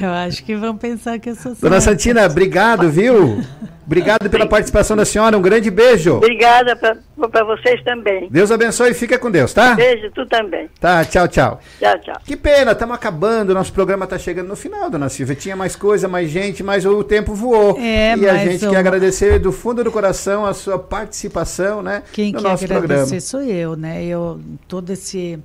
Eu 0.00 0.10
acho 0.10 0.44
que 0.44 0.54
vão 0.56 0.76
pensar 0.76 1.18
que 1.18 1.30
eu 1.30 1.34
sou. 1.34 1.54
Dona 1.60 1.80
Santina, 1.80 2.26
obrigado, 2.26 2.90
viu? 2.90 3.42
Obrigado 3.84 4.30
pela 4.30 4.46
participação 4.46 4.96
da 4.96 5.04
senhora. 5.04 5.36
Um 5.36 5.42
grande 5.42 5.70
beijo. 5.70 6.14
Obrigada 6.14 6.76
para 6.76 7.44
vocês 7.44 7.82
também. 7.82 8.28
Deus 8.30 8.50
abençoe 8.50 8.92
e 8.92 8.94
fica 8.94 9.18
com 9.18 9.30
Deus, 9.30 9.52
tá? 9.52 9.74
Beijo, 9.74 10.10
tu 10.14 10.24
também. 10.26 10.68
Tá, 10.80 11.04
tchau, 11.04 11.26
tchau. 11.26 11.60
Tchau, 11.78 11.98
tchau. 11.98 12.16
Que 12.24 12.36
pena, 12.36 12.72
estamos 12.72 12.94
acabando. 12.94 13.52
Nosso 13.52 13.72
programa 13.72 14.04
está 14.04 14.18
chegando 14.18 14.48
no 14.48 14.56
final, 14.56 14.88
dona 14.88 15.08
Silvia. 15.08 15.34
Tinha 15.34 15.56
mais 15.56 15.74
coisa, 15.74 16.08
mais 16.08 16.30
gente, 16.30 16.62
mas 16.62 16.86
o 16.86 17.02
tempo 17.02 17.34
voou. 17.34 17.76
É, 17.78 18.16
e 18.16 18.28
a 18.28 18.36
gente 18.36 18.66
quer 18.66 18.76
agradecer 18.76 19.38
do 19.38 19.52
fundo 19.52 19.82
do 19.82 19.90
coração 19.90 20.46
a 20.46 20.54
sua 20.54 20.78
participação, 20.78 21.82
né? 21.82 22.02
Quem 22.12 22.32
no 22.32 22.40
quer 22.40 22.48
nosso 22.48 22.64
agradecer 22.64 22.86
programa. 22.88 23.20
sou 23.20 23.42
eu, 23.42 23.76
né? 23.76 24.04
Eu 24.04 24.40
todo 24.68 24.90
esse 24.90 25.38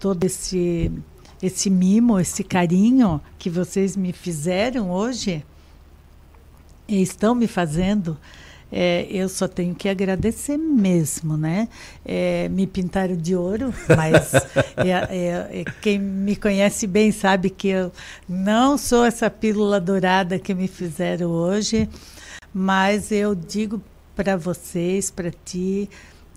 todo 0.00 0.24
esse 0.24 0.90
esse 1.42 1.70
mimo, 1.70 2.20
esse 2.20 2.44
carinho 2.44 3.20
que 3.38 3.48
vocês 3.48 3.96
me 3.96 4.12
fizeram 4.12 4.90
hoje 4.90 5.42
e 6.86 7.00
estão 7.00 7.34
me 7.34 7.46
fazendo, 7.46 8.18
é, 8.70 9.06
eu 9.10 9.28
só 9.28 9.48
tenho 9.48 9.74
que 9.74 9.88
agradecer 9.88 10.56
mesmo, 10.56 11.36
né? 11.36 11.68
É, 12.04 12.48
me 12.50 12.66
pintaram 12.66 13.16
de 13.16 13.34
ouro, 13.34 13.72
mas 13.96 14.34
é, 14.76 14.90
é, 14.90 15.60
é, 15.60 15.64
quem 15.80 15.98
me 15.98 16.36
conhece 16.36 16.86
bem 16.86 17.10
sabe 17.10 17.50
que 17.50 17.68
eu 17.68 17.90
não 18.28 18.76
sou 18.76 19.04
essa 19.04 19.30
pílula 19.30 19.80
dourada 19.80 20.38
que 20.38 20.54
me 20.54 20.68
fizeram 20.68 21.30
hoje, 21.30 21.88
mas 22.52 23.10
eu 23.10 23.34
digo 23.34 23.82
para 24.14 24.36
vocês, 24.36 25.10
para 25.10 25.30
ti, 25.30 25.88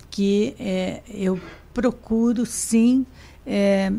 que 0.10 0.56
é, 0.60 1.02
eu 1.10 1.40
procuro 1.74 2.46
sim 2.46 3.06
é, 3.46 3.92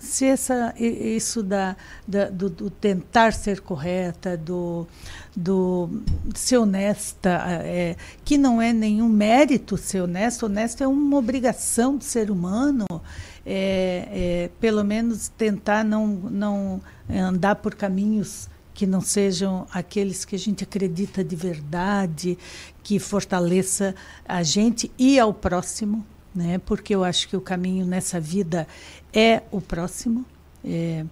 se 0.00 0.26
essa, 0.26 0.72
isso 0.78 1.42
da, 1.42 1.76
da- 2.06 2.30
do, 2.30 2.48
do 2.48 2.70
tentar 2.70 3.32
ser 3.32 3.60
correta, 3.60 4.36
do, 4.36 4.86
do 5.36 5.90
ser 6.34 6.58
honesta, 6.58 7.30
é, 7.64 7.96
que 8.24 8.38
não 8.38 8.62
é 8.62 8.72
nenhum 8.72 9.08
mérito 9.08 9.76
ser 9.76 10.02
honesto, 10.02 10.46
honesto 10.46 10.82
é 10.82 10.86
uma 10.86 11.16
obrigação 11.16 11.96
do 11.96 12.04
ser 12.04 12.30
humano, 12.30 12.86
é, 13.44 14.08
é, 14.44 14.50
pelo 14.60 14.84
menos 14.84 15.28
tentar 15.28 15.84
não, 15.84 16.06
não 16.06 16.80
andar 17.10 17.56
por 17.56 17.74
caminhos 17.74 18.48
que 18.72 18.86
não 18.86 19.00
sejam 19.00 19.66
aqueles 19.72 20.24
que 20.24 20.36
a 20.36 20.38
gente 20.38 20.62
acredita 20.62 21.24
de 21.24 21.34
verdade, 21.34 22.38
que 22.84 23.00
fortaleça 23.00 23.94
a 24.24 24.44
gente 24.44 24.92
e 24.96 25.18
ao 25.18 25.34
próximo, 25.34 26.06
né? 26.38 26.58
Porque 26.64 26.94
eu 26.94 27.02
acho 27.02 27.28
que 27.28 27.36
o 27.36 27.40
caminho 27.40 27.84
nessa 27.84 28.20
vida 28.20 28.66
é 29.12 29.42
o 29.50 29.60
próximo. 29.60 30.24
É, 30.64 31.04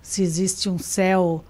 se 0.00 0.22
existe 0.22 0.68
um 0.68 0.78
céu, 0.78 1.44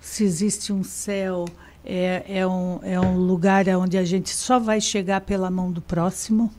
se 0.00 0.22
existe 0.24 0.72
um 0.72 0.84
céu, 0.84 1.46
é, 1.84 2.22
é, 2.28 2.46
um, 2.46 2.78
é 2.82 3.00
um 3.00 3.16
lugar 3.16 3.66
onde 3.68 3.96
a 3.96 4.04
gente 4.04 4.30
só 4.30 4.58
vai 4.58 4.80
chegar 4.80 5.22
pela 5.22 5.50
mão 5.50 5.72
do 5.72 5.80
próximo. 5.80 6.52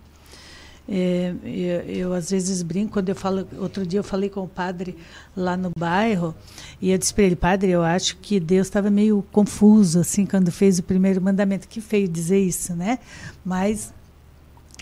É, 0.90 1.34
eu, 1.44 1.82
eu, 1.82 2.14
às 2.14 2.32
vezes 2.32 2.64
brinco 2.64 2.94
quando 2.94 3.10
eu 3.10 3.16
falo. 3.16 3.48
Outro 3.60 3.86
dia 3.86 4.00
eu 4.00 4.04
falei 4.04 4.30
com 4.30 4.42
o 4.42 4.48
padre 4.48 4.98
lá 5.38 5.56
no 5.56 5.72
bairro 5.78 6.36
e 6.82 6.92
eu 6.92 6.98
disse 6.98 7.14
para 7.14 7.24
ele, 7.24 7.36
padre, 7.36 7.70
eu 7.70 7.84
acho 7.84 8.18
que 8.18 8.40
Deus 8.40 8.68
estava 8.68 8.90
meio 8.90 9.24
confuso 9.32 10.00
assim 10.00 10.26
quando 10.26 10.52
fez 10.52 10.80
o 10.80 10.84
primeiro 10.84 11.22
mandamento. 11.22 11.68
Que 11.68 11.80
feio 11.80 12.08
dizer 12.08 12.40
isso, 12.40 12.76
né? 12.76 12.98
Mas 13.46 13.94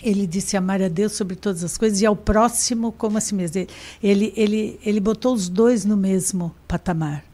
ele 0.02 0.26
disse 0.26 0.56
amar 0.56 0.82
a 0.82 0.88
Deus 0.88 1.12
sobre 1.12 1.36
todas 1.36 1.62
as 1.62 1.76
coisas 1.76 2.00
e 2.00 2.06
ao 2.06 2.16
próximo 2.16 2.92
como 2.92 3.18
a 3.18 3.20
si 3.20 3.34
mesmo. 3.34 3.66
Ele, 4.02 4.32
ele, 4.36 4.78
ele 4.84 5.00
botou 5.00 5.34
os 5.34 5.48
dois 5.48 5.84
no 5.84 5.96
mesmo 5.96 6.54
patamar. 6.66 7.24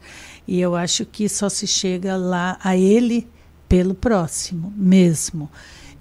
E 0.47 0.59
eu 0.59 0.75
acho 0.75 1.05
que 1.05 1.27
só 1.27 1.49
se 1.49 1.67
chega 1.67 2.15
lá 2.15 2.57
a 2.63 2.75
ele 2.77 3.27
pelo 3.67 3.93
próximo 3.93 4.73
mesmo. 4.75 5.49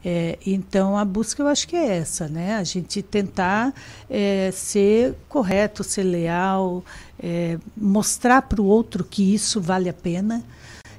É, 0.08 0.38
então 0.46 0.96
a 0.96 1.04
busca 1.04 1.42
eu 1.42 1.48
acho 1.48 1.66
que 1.66 1.74
é 1.74 1.96
essa, 1.96 2.28
né? 2.28 2.54
A 2.54 2.62
gente 2.62 3.02
tentar 3.02 3.74
é, 4.08 4.52
ser 4.52 5.16
correto, 5.28 5.82
ser 5.82 6.04
leal, 6.04 6.84
é, 7.20 7.58
mostrar 7.76 8.42
para 8.42 8.62
o 8.62 8.66
outro 8.66 9.02
que 9.02 9.34
isso 9.34 9.60
vale 9.60 9.88
a 9.88 9.92
pena. 9.92 10.44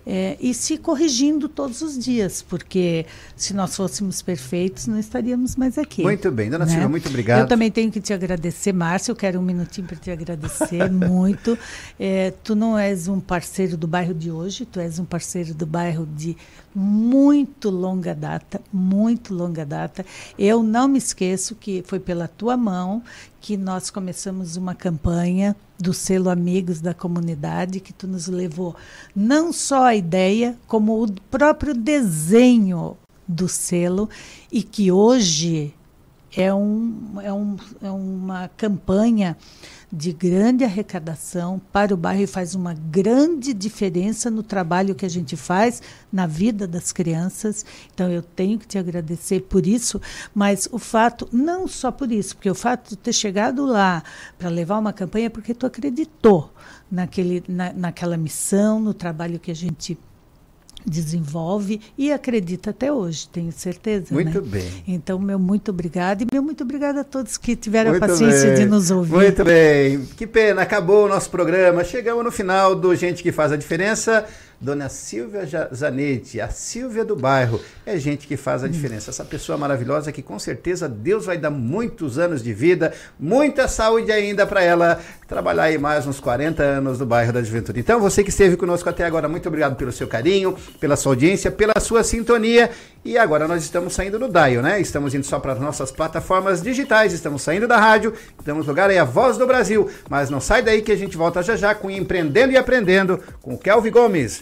É, 0.09 0.37
e 0.39 0.53
se 0.53 0.77
corrigindo 0.77 1.49
todos 1.49 1.81
os 1.81 1.99
dias, 1.99 2.41
porque 2.41 3.05
se 3.35 3.53
nós 3.53 3.75
fôssemos 3.75 4.21
perfeitos, 4.21 4.87
não 4.87 4.97
estaríamos 4.97 5.57
mais 5.57 5.77
aqui. 5.77 6.01
Muito 6.01 6.31
bem, 6.31 6.49
dona 6.49 6.65
Silvia, 6.65 6.87
muito 6.87 7.09
obrigado. 7.09 7.41
Eu 7.41 7.47
também 7.47 7.69
tenho 7.69 7.91
que 7.91 7.99
te 7.99 8.13
agradecer, 8.13 8.71
Márcio. 8.71 9.11
Eu 9.11 9.17
quero 9.17 9.37
um 9.37 9.41
minutinho 9.41 9.85
para 9.85 9.97
te 9.97 10.09
agradecer 10.09 10.87
muito. 10.89 11.59
É, 11.99 12.31
tu 12.41 12.55
não 12.55 12.77
és 12.77 13.09
um 13.09 13.19
parceiro 13.19 13.75
do 13.75 13.85
bairro 13.85 14.13
de 14.13 14.31
hoje, 14.31 14.65
tu 14.65 14.79
és 14.79 14.97
um 14.97 15.03
parceiro 15.03 15.53
do 15.53 15.65
bairro 15.65 16.05
de 16.15 16.37
muito 16.73 17.69
longa 17.69 18.15
data, 18.15 18.61
muito 18.71 19.33
longa 19.33 19.65
data. 19.65 20.05
Eu 20.39 20.63
não 20.63 20.87
me 20.87 20.99
esqueço 20.99 21.53
que 21.53 21.83
foi 21.85 21.99
pela 21.99 22.29
tua 22.29 22.55
mão 22.55 23.03
que 23.47 23.55
nós 23.55 23.89
começamos 23.89 24.57
uma 24.57 24.75
campanha 24.75 25.55
do 25.79 25.93
selo 25.93 26.29
Amigos 26.29 26.81
da 26.81 26.93
Comunidade, 26.93 27.79
que 27.79 27.93
tu 27.93 28.05
nos 28.05 28.27
levou 28.27 28.75
não 29.15 29.53
só 29.53 29.85
a 29.85 29.95
ideia, 29.95 30.57
como 30.67 31.01
o 31.01 31.09
próprio 31.31 31.73
desenho 31.73 32.97
do 33.25 33.47
selo, 33.47 34.09
e 34.51 34.61
que 34.61 34.91
hoje 34.91 35.73
é, 36.35 36.53
um, 36.53 37.21
é, 37.23 37.31
um, 37.31 37.55
é 37.81 37.89
uma 37.89 38.49
campanha 38.49 39.37
de 39.91 40.11
grande 40.11 40.63
arrecadação 40.63 41.61
para 41.71 41.93
o 41.93 41.97
bairro 41.97 42.21
e 42.21 42.27
faz 42.27 42.53
uma 42.53 42.73
grande 42.73 43.53
diferença 43.53 44.29
no 44.29 44.43
trabalho 44.43 44.93
que 44.93 45.05
a 45.05 45.09
gente 45.09 45.37
faz 45.37 45.81
na 46.11 46.27
vida 46.27 46.67
das 46.67 46.91
crianças. 46.91 47.65
Então 47.93 48.11
eu 48.11 48.21
tenho 48.21 48.59
que 48.59 48.67
te 48.67 48.77
agradecer 48.77 49.41
por 49.41 49.65
isso, 49.65 50.01
mas 50.35 50.67
o 50.71 50.77
fato, 50.77 51.27
não 51.31 51.67
só 51.67 51.91
por 51.91 52.11
isso, 52.11 52.35
porque 52.35 52.49
o 52.49 52.55
fato 52.55 52.89
de 52.89 52.97
ter 52.97 53.13
chegado 53.13 53.65
lá 53.65 54.03
para 54.37 54.49
levar 54.49 54.77
uma 54.77 54.91
campanha 54.91 55.27
é 55.27 55.29
porque 55.29 55.53
tu 55.53 55.65
acreditou 55.65 56.51
naquele, 56.91 57.43
na, 57.47 57.71
naquela 57.71 58.17
missão, 58.17 58.79
no 58.81 58.93
trabalho 58.93 59.39
que 59.39 59.51
a 59.51 59.55
gente 59.55 59.97
desenvolve 60.87 61.81
e 61.97 62.11
acredita 62.11 62.69
até 62.69 62.91
hoje, 62.91 63.27
tenho 63.27 63.51
certeza. 63.51 64.07
Muito 64.11 64.41
né? 64.41 64.47
bem. 64.47 64.83
Então, 64.87 65.19
meu 65.19 65.37
muito 65.37 65.71
obrigado 65.71 66.21
e 66.21 66.27
meu 66.31 66.41
muito 66.41 66.63
obrigado 66.63 66.99
a 66.99 67.03
todos 67.03 67.37
que 67.37 67.55
tiveram 67.55 67.91
Muito 67.91 68.03
a 68.03 68.07
paciência 68.07 68.49
bem. 68.51 68.55
de 68.55 68.65
nos 68.65 68.89
ouvir. 68.89 69.13
Muito 69.13 69.43
bem. 69.43 70.05
Que 70.15 70.25
pena, 70.25 70.61
acabou 70.61 71.05
o 71.05 71.09
nosso 71.09 71.29
programa. 71.29 71.83
Chegamos 71.83 72.23
no 72.23 72.31
final 72.31 72.75
do 72.75 72.95
Gente 72.95 73.21
que 73.21 73.31
Faz 73.31 73.51
a 73.51 73.57
Diferença. 73.57 74.25
Dona 74.59 74.89
Silvia 74.89 75.47
Zanetti, 75.73 76.41
a 76.41 76.49
Silvia 76.49 77.05
do 77.05 77.15
bairro, 77.15 77.61
é 77.85 77.97
gente 77.97 78.27
que 78.27 78.35
faz 78.35 78.63
a 78.63 78.67
diferença. 78.67 79.11
Essa 79.11 79.23
pessoa 79.23 79.57
maravilhosa 79.57 80.11
que 80.11 80.21
com 80.21 80.39
certeza 80.39 80.89
Deus 80.89 81.25
vai 81.27 81.37
dar 81.37 81.51
muitos 81.51 82.17
anos 82.17 82.41
de 82.41 82.53
vida, 82.53 82.91
muita 83.19 83.67
saúde 83.67 84.11
ainda 84.11 84.47
para 84.47 84.63
ela 84.63 84.99
trabalhar 85.27 85.63
aí 85.63 85.77
mais 85.77 86.07
uns 86.07 86.19
40 86.19 86.63
anos 86.63 86.97
no 86.97 87.05
bairro 87.05 87.31
da 87.31 87.43
Juventude. 87.43 87.79
Então, 87.79 87.99
você 87.99 88.23
que 88.23 88.29
esteve 88.29 88.57
conosco 88.57 88.89
até 88.89 89.05
agora, 89.05 89.29
muito 89.29 89.47
obrigado 89.47 89.75
pelo 89.75 89.91
seu 89.91 90.07
carinho, 90.07 90.57
pela 90.79 90.95
sua 90.95 91.11
audiência, 91.11 91.51
pela 91.51 91.79
sua 91.79 92.03
sintonia. 92.03 92.71
E 93.05 93.17
agora 93.17 93.47
nós 93.47 93.63
estamos 93.63 93.93
saindo 93.93 94.17
do 94.17 94.27
Dial, 94.27 94.63
né? 94.63 94.81
Estamos 94.81 95.13
indo 95.13 95.25
só 95.25 95.39
para 95.39 95.53
as 95.53 95.59
nossas 95.59 95.91
plataformas 95.91 96.61
digitais, 96.61 97.13
estamos 97.13 97.41
saindo 97.41 97.67
da 97.67 97.77
rádio, 97.77 98.13
no 98.45 98.61
lugar 98.63 98.89
aí 98.89 98.97
a 98.97 99.03
voz 99.03 99.37
do 99.37 99.45
Brasil. 99.45 99.89
Mas 100.09 100.29
não 100.29 100.41
sai 100.41 100.61
daí 100.61 100.81
que 100.81 100.91
a 100.91 100.95
gente 100.95 101.15
volta 101.15 101.43
já 101.43 101.55
já 101.55 101.75
com 101.75 101.91
Empreendendo 101.91 102.51
e 102.53 102.57
Aprendendo 102.57 103.19
com 103.41 103.53
o 103.53 103.57
Kelvin 103.57 103.91
Gomes. 103.91 104.41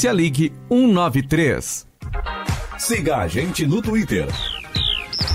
ligue 0.09 0.51
193. 0.69 1.85
Siga 2.79 3.17
a 3.17 3.27
gente 3.27 3.67
no 3.67 3.81
Twitter. 3.81 4.27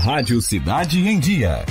Rádio 0.03 0.41
Cidade 0.41 1.07
em 1.07 1.17
Dia. 1.17 1.63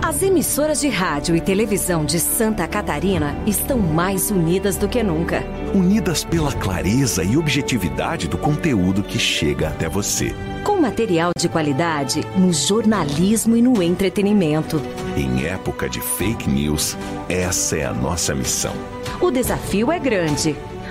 As 0.00 0.22
emissoras 0.22 0.80
de 0.80 0.88
rádio 0.88 1.34
e 1.34 1.40
televisão 1.40 2.04
de 2.04 2.20
Santa 2.20 2.68
Catarina 2.68 3.34
estão 3.46 3.78
mais 3.78 4.30
unidas 4.30 4.76
do 4.76 4.88
que 4.88 5.02
nunca. 5.02 5.42
Unidas 5.74 6.22
pela 6.22 6.52
clareza 6.52 7.24
e 7.24 7.36
objetividade 7.36 8.28
do 8.28 8.38
conteúdo 8.38 9.02
que 9.02 9.18
chega 9.18 9.68
até 9.68 9.88
você. 9.88 10.32
Com 10.62 10.80
material 10.80 11.32
de 11.36 11.48
qualidade 11.48 12.20
no 12.36 12.52
jornalismo 12.52 13.56
e 13.56 13.62
no 13.62 13.82
entretenimento. 13.82 14.80
Em 15.16 15.46
época 15.46 15.88
de 15.88 16.00
fake 16.00 16.48
news, 16.48 16.96
essa 17.28 17.76
é 17.76 17.84
a 17.84 17.92
nossa 17.92 18.34
missão. 18.34 18.74
O 19.20 19.30
desafio 19.30 19.90
é 19.90 19.98
grande. 19.98 20.54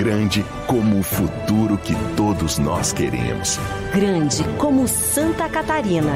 Grande 0.00 0.42
como 0.66 1.00
o 1.00 1.02
futuro 1.02 1.76
que 1.76 1.94
todos 2.16 2.58
nós 2.58 2.90
queremos. 2.90 3.58
Grande 3.92 4.42
como 4.56 4.88
Santa 4.88 5.46
Catarina. 5.46 6.14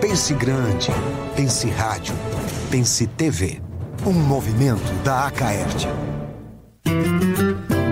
Pense 0.00 0.32
grande. 0.32 0.92
Pense 1.34 1.68
rádio. 1.70 2.14
Pense 2.70 3.04
TV. 3.04 3.60
Um 4.06 4.12
movimento 4.12 4.92
da 5.02 5.26
Acaerte. 5.26 5.88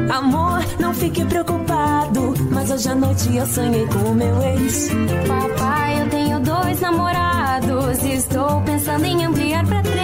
Amor, 0.09 0.65
não 0.79 0.95
fique 0.95 1.25
preocupado, 1.25 2.35
mas 2.53 2.71
hoje 2.71 2.89
à 2.91 2.95
noite 2.95 3.37
eu 3.37 3.47
sonhei 3.49 3.87
com 3.89 4.11
o 4.11 4.15
meu 4.15 4.41
ex. 4.41 4.91
Papai, 5.27 6.01
eu 6.01 6.11
tenho 6.11 6.39
dois 6.39 6.81
namorados 6.81 8.05
e 8.05 8.13
estou 8.13 8.61
pensando 8.61 9.05
em 9.05 9.25
ampliar 9.25 9.67
para 9.67 9.83
três. 9.83 10.04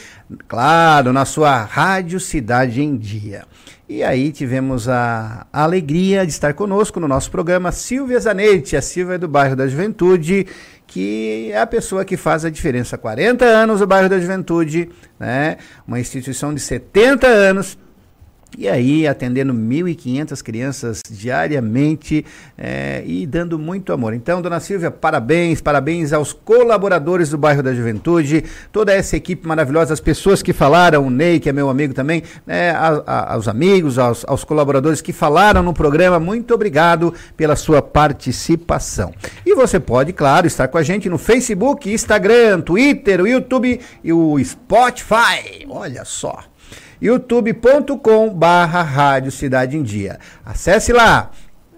claro, 0.46 1.12
na 1.12 1.24
sua 1.24 1.64
Rádio 1.64 2.20
Cidade 2.20 2.80
em 2.80 2.96
Dia. 2.96 3.44
E 3.88 4.04
aí 4.04 4.30
tivemos 4.30 4.88
a, 4.88 5.48
alegria 5.52 6.24
de 6.24 6.30
estar 6.30 6.54
conosco 6.54 7.00
no 7.00 7.08
nosso 7.08 7.28
programa 7.28 7.72
Silvia 7.72 8.20
Zanetti, 8.20 8.76
a 8.76 8.82
Silvia 8.82 9.18
do 9.18 9.26
bairro 9.26 9.56
da 9.56 9.66
Juventude, 9.66 10.46
que 10.86 11.50
é 11.50 11.58
a 11.58 11.66
pessoa 11.66 12.04
que 12.04 12.16
faz 12.16 12.44
a 12.44 12.50
diferença. 12.50 12.94
há 12.94 12.98
40 13.00 13.44
anos 13.44 13.80
o 13.80 13.86
bairro 13.86 14.08
da 14.08 14.20
Juventude, 14.20 14.90
né? 15.18 15.56
Uma 15.84 15.98
instituição 15.98 16.54
de 16.54 16.60
70 16.60 17.26
anos 17.26 17.76
e 18.56 18.68
aí, 18.68 19.06
atendendo 19.06 19.52
1.500 19.52 20.42
crianças 20.42 21.02
diariamente 21.10 22.24
é, 22.56 23.02
e 23.04 23.26
dando 23.26 23.58
muito 23.58 23.92
amor. 23.92 24.14
Então, 24.14 24.40
dona 24.40 24.60
Silvia, 24.60 24.90
parabéns, 24.90 25.60
parabéns 25.60 26.12
aos 26.12 26.32
colaboradores 26.32 27.28
do 27.28 27.36
bairro 27.36 27.62
da 27.62 27.74
Juventude, 27.74 28.44
toda 28.72 28.94
essa 28.94 29.16
equipe 29.16 29.46
maravilhosa, 29.46 29.92
as 29.92 30.00
pessoas 30.00 30.42
que 30.42 30.52
falaram, 30.52 31.06
o 31.06 31.10
Ney, 31.10 31.38
que 31.38 31.50
é 31.50 31.52
meu 31.52 31.68
amigo 31.68 31.92
também, 31.92 32.22
né, 32.46 32.70
a, 32.70 33.02
a, 33.06 33.34
aos 33.34 33.46
amigos, 33.46 33.98
aos, 33.98 34.24
aos 34.26 34.42
colaboradores 34.42 35.02
que 35.02 35.12
falaram 35.12 35.62
no 35.62 35.74
programa, 35.74 36.18
muito 36.18 36.54
obrigado 36.54 37.12
pela 37.36 37.56
sua 37.56 37.82
participação. 37.82 39.12
E 39.44 39.54
você 39.54 39.78
pode, 39.78 40.12
claro, 40.12 40.46
estar 40.46 40.68
com 40.68 40.78
a 40.78 40.82
gente 40.82 41.08
no 41.10 41.18
Facebook, 41.18 41.92
Instagram, 41.92 42.62
Twitter, 42.62 43.20
o 43.20 43.26
YouTube 43.26 43.80
e 44.02 44.12
o 44.12 44.42
Spotify. 44.42 45.66
Olha 45.68 46.04
só. 46.04 46.55
youtube.com 47.01 48.31
barra 48.31 48.82
Rádio 48.82 49.31
Cidade 49.31 49.77
em 49.77 49.82
Dia. 49.82 50.18
Acesse 50.44 50.93
lá, 50.93 51.31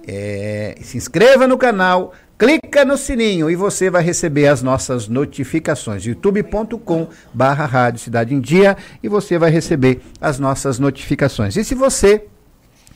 é, 0.07 0.77
se 0.81 0.97
inscreva 0.97 1.47
no 1.47 1.59
canal, 1.59 2.13
clica 2.39 2.85
no 2.85 2.97
sininho 2.97 3.51
e 3.51 3.57
você 3.57 3.91
vai 3.91 4.03
receber 4.03 4.47
as 4.47 4.63
nossas 4.63 5.09
notificações. 5.09 6.05
youtube.com 6.05 7.09
barra 7.35 7.67
Rádio 7.67 8.01
Cidade 8.01 8.35
em 8.35 8.41
Dia 8.41 8.77
e 9.03 9.09
você 9.09 9.39
vai 9.39 9.51
receber 9.51 10.01
as 10.21 10.39
nossas 10.39 10.79
notificações. 10.79 11.57
E 11.57 11.65
se 11.65 11.75
você 11.75 12.27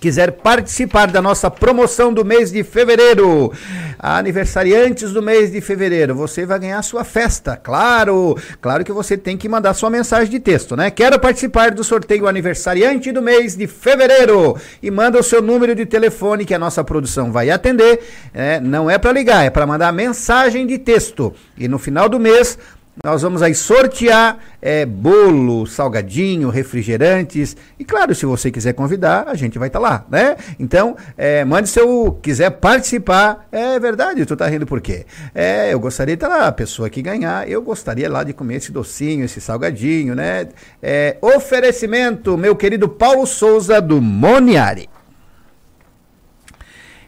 quiser 0.03 0.33
participar 0.33 1.07
da 1.07 1.23
nossa 1.23 1.49
promoção 1.49 2.13
do 2.13 2.25
mês 2.25 2.51
de 2.51 2.65
fevereiro, 2.65 3.53
aniversariantes 3.97 5.13
do 5.13 5.23
mês 5.23 5.53
de 5.53 5.61
fevereiro, 5.61 6.13
você 6.13 6.45
vai 6.45 6.59
ganhar 6.59 6.83
sua 6.83 7.05
festa, 7.05 7.57
claro. 7.57 8.37
Claro 8.61 8.85
que 8.85 8.91
você 8.91 9.17
tem 9.17 9.37
que 9.37 9.49
mandar 9.49 9.75
sua 9.75 9.89
mensagem 9.89 10.29
de 10.29 10.41
texto, 10.41 10.75
né? 10.75 10.91
Quero 10.91 11.21
participar 11.21 11.71
do 11.71 11.85
sorteio 11.85 12.27
aniversariante 12.27 13.13
do 13.13 13.23
mês 13.23 13.57
de 13.57 13.69
fevereiro 13.69 14.57
e 14.83 14.91
manda 14.91 15.21
o 15.21 15.23
seu 15.23 15.41
número 15.41 15.73
de 15.73 15.87
telefone 15.87 16.45
que 16.45 16.53
a 16.53 16.59
nossa 16.59 16.83
produção 16.83 17.31
vai 17.31 17.49
atender. 17.49 18.01
É, 18.35 18.59
não 18.59 18.91
é 18.91 18.99
para 18.99 19.13
ligar, 19.13 19.47
é 19.47 19.51
para 19.51 19.69
mandar 19.69 19.93
mensagem 19.93 20.67
de 20.67 20.79
texto. 20.79 21.33
E 21.57 21.69
no 21.69 21.79
final 21.79 22.09
do 22.09 22.19
mês 22.19 22.59
nós 23.03 23.23
vamos 23.23 23.41
aí 23.41 23.55
sortear 23.55 24.39
é, 24.61 24.85
bolo, 24.85 25.67
salgadinho, 25.67 26.51
refrigerantes. 26.51 27.57
E 27.79 27.85
claro, 27.87 28.15
se 28.15 28.27
você 28.27 28.51
quiser 28.51 28.75
convidar, 28.75 29.29
a 29.29 29.35
gente 29.35 29.59
vai 29.59 29.69
estar 29.69 29.81
tá 29.81 29.89
lá, 29.89 30.07
né? 30.11 30.37
Então, 30.59 30.95
é, 31.17 31.43
mande 31.43 31.71
seu. 31.71 32.13
quiser 32.23 32.51
participar. 32.51 33.49
É 33.51 33.79
verdade, 33.81 34.27
tu 34.27 34.37
tá 34.37 34.47
rindo 34.47 34.67
por 34.67 34.83
quê? 34.83 35.07
É, 35.35 35.73
eu 35.73 35.81
gostaria 35.81 36.15
de 36.15 36.23
estar 36.23 36.29
tá 36.29 36.43
lá, 36.43 36.49
a 36.49 36.53
pessoa 36.53 36.91
que 36.91 37.01
ganhar, 37.01 37.49
eu 37.49 37.63
gostaria 37.63 38.11
lá 38.11 38.23
de 38.23 38.35
comer 38.35 38.57
esse 38.57 38.71
docinho, 38.71 39.25
esse 39.25 39.41
salgadinho, 39.41 40.15
né? 40.15 40.49
É, 40.83 41.17
oferecimento, 41.23 42.37
meu 42.37 42.55
querido 42.55 42.91
Paulo 42.91 43.27
Souza 43.27 43.81
do 43.81 44.03
Moniari. 44.03 44.87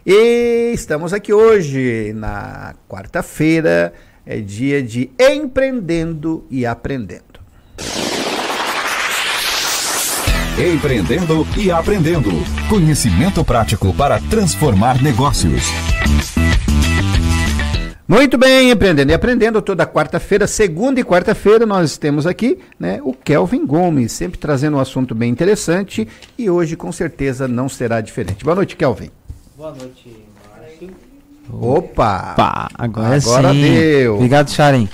E 0.07 0.73
estamos 0.73 1.13
aqui 1.13 1.33
hoje, 1.33 2.13
na 2.15 2.75
quarta-feira 2.89 3.93
é 4.27 4.41
dia 4.41 4.83
de 4.83 5.11
empreendendo 5.19 6.45
e 6.51 6.65
aprendendo. 6.65 7.23
Empreendendo 10.57 11.47
e 11.57 11.71
aprendendo. 11.71 12.31
Conhecimento 12.69 13.45
prático 13.45 13.93
para 13.95 14.21
transformar 14.21 15.03
negócios. 15.03 15.65
Muito 18.07 18.37
bem, 18.37 18.71
empreendendo 18.71 19.11
e 19.11 19.15
aprendendo 19.15 19.63
toda 19.63 19.87
quarta-feira, 19.87 20.47
segunda 20.47 21.01
e 21.01 21.05
quarta-feira 21.05 21.65
nós 21.65 21.97
temos 21.97 22.27
aqui, 22.27 22.59
né, 22.79 23.01
o 23.03 23.15
Kelvin 23.15 23.67
Gomes, 23.67 24.13
sempre 24.13 24.39
trazendo 24.39 24.77
um 24.77 24.81
assunto 24.81 25.15
bem 25.15 25.31
interessante 25.31 26.07
e 26.37 26.51
hoje 26.51 26.77
com 26.77 26.93
certeza 26.93 27.49
não 27.49 27.67
será 27.67 28.03
diferente. 28.03 28.45
Boa 28.45 28.57
noite, 28.57 28.77
Kelvin. 28.77 29.11
Boa 29.57 29.75
noite. 29.75 30.24
Opa! 31.51 32.33
Opa 32.33 32.69
agora, 32.75 33.17
agora 33.17 33.53
sim. 33.53 33.61
deu. 33.61 34.15
Obrigado, 34.17 34.51
Sharon. 34.51 34.89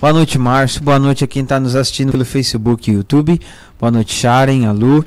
Boa 0.00 0.12
noite, 0.12 0.38
Márcio. 0.38 0.82
Boa 0.82 0.98
noite 0.98 1.24
a 1.24 1.26
quem 1.26 1.42
está 1.42 1.58
nos 1.58 1.74
assistindo 1.74 2.12
pelo 2.12 2.24
Facebook 2.24 2.90
e 2.90 2.94
YouTube. 2.94 3.40
Boa 3.78 3.90
noite, 3.90 4.14
Sharon, 4.14 4.66
a 4.66 4.72
Lu. 4.72 5.04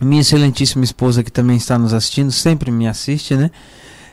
Minha 0.00 0.20
excelentíssima 0.20 0.84
esposa 0.84 1.22
que 1.24 1.32
também 1.32 1.56
está 1.56 1.76
nos 1.76 1.92
assistindo, 1.92 2.30
sempre 2.30 2.70
me 2.70 2.86
assiste, 2.86 3.34
né? 3.34 3.50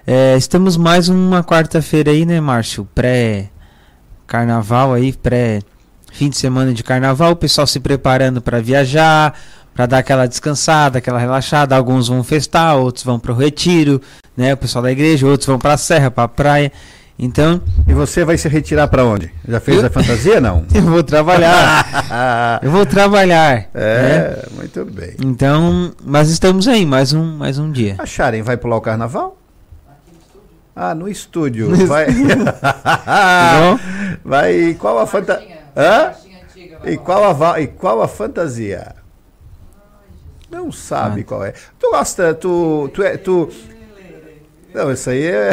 É, 0.05 0.35
estamos 0.35 0.77
mais 0.77 1.09
uma 1.09 1.43
quarta-feira 1.43 2.11
aí, 2.11 2.26
né, 2.26 2.41
Márcio? 2.41 2.88
Pré-carnaval 2.95 4.93
aí, 4.93 5.13
pré 5.13 5.61
fim 6.15 6.30
de 6.30 6.38
semana 6.38 6.73
de 6.73 6.81
carnaval, 6.81 7.34
o 7.34 7.35
pessoal 7.35 7.67
se 7.67 7.77
preparando 7.77 8.41
para 8.41 8.61
viajar, 8.61 9.38
para 9.76 9.85
dar 9.85 9.97
aquela 9.97 10.26
descansada, 10.26 10.99
aquela 10.99 11.19
relaxada. 11.19 11.76
Alguns 11.76 12.07
vão 12.07 12.23
festar, 12.23 12.77
outros 12.77 13.03
vão 13.03 13.19
para 13.19 13.34
o 13.34 13.35
retiro, 13.35 14.02
né? 14.35 14.53
O 14.53 14.57
pessoal 14.57 14.81
da 14.81 14.91
igreja, 14.91 15.27
outros 15.27 15.45
vão 15.45 15.60
para 15.60 15.73
a 15.73 15.77
serra, 15.77 16.10
para 16.10 16.23
a 16.23 16.27
praia. 16.30 16.72
Então. 17.19 17.61
E 17.88 17.93
você 17.93 18.26
vai 18.26 18.38
se 18.38 18.47
retirar 18.47 18.88
para 18.88 19.06
onde? 19.06 19.31
Já 19.47 19.60
fez 19.60 19.80
eu... 19.80 19.85
a 19.85 19.89
fantasia 19.89 20.39
não? 20.39 20.65
eu 20.73 20.81
vou 20.81 21.03
trabalhar. 21.03 22.60
eu 22.64 22.72
vou 22.72 22.85
trabalhar. 22.85 23.69
É, 23.76 24.02
né? 24.02 24.43
muito 24.56 24.85
bem. 24.85 25.15
Então, 25.22 25.91
mas 26.03 26.30
estamos 26.30 26.68
aí 26.68 26.85
mais 26.85 27.11
um 27.11 27.38
mais 27.38 27.60
um 27.60 27.72
dia. 27.72 27.95
A 27.97 28.06
Sharon 28.06 28.43
vai 28.43 28.56
pular 28.56 28.77
o 28.77 28.81
carnaval? 28.81 29.38
Ah, 30.73 30.95
no 30.95 31.07
estúdio. 31.07 31.69
No 31.69 31.85
vai. 31.85 32.07
vai. 34.23 34.53
E 34.53 34.76
qual 34.76 34.99
a 34.99 35.07
fantasia? 35.07 35.57
Hã? 35.76 36.11
E 36.85 36.97
qual 36.97 37.43
a 37.43 37.61
e 37.61 37.68
qual 37.68 38.02
a 38.02 38.07
fantasia? 38.07 39.05
Não 40.56 40.72
sabe 40.72 41.19
ah. 41.19 41.23
qual 41.26 41.44
é. 41.44 41.53
Tu 41.77 41.91
gosta, 41.91 42.34
tu, 42.34 42.90
tu 42.94 43.03
é, 43.03 43.18
tu... 43.18 43.49
Não, 44.73 44.90
isso 44.90 45.10
aí 45.10 45.26
é... 45.26 45.52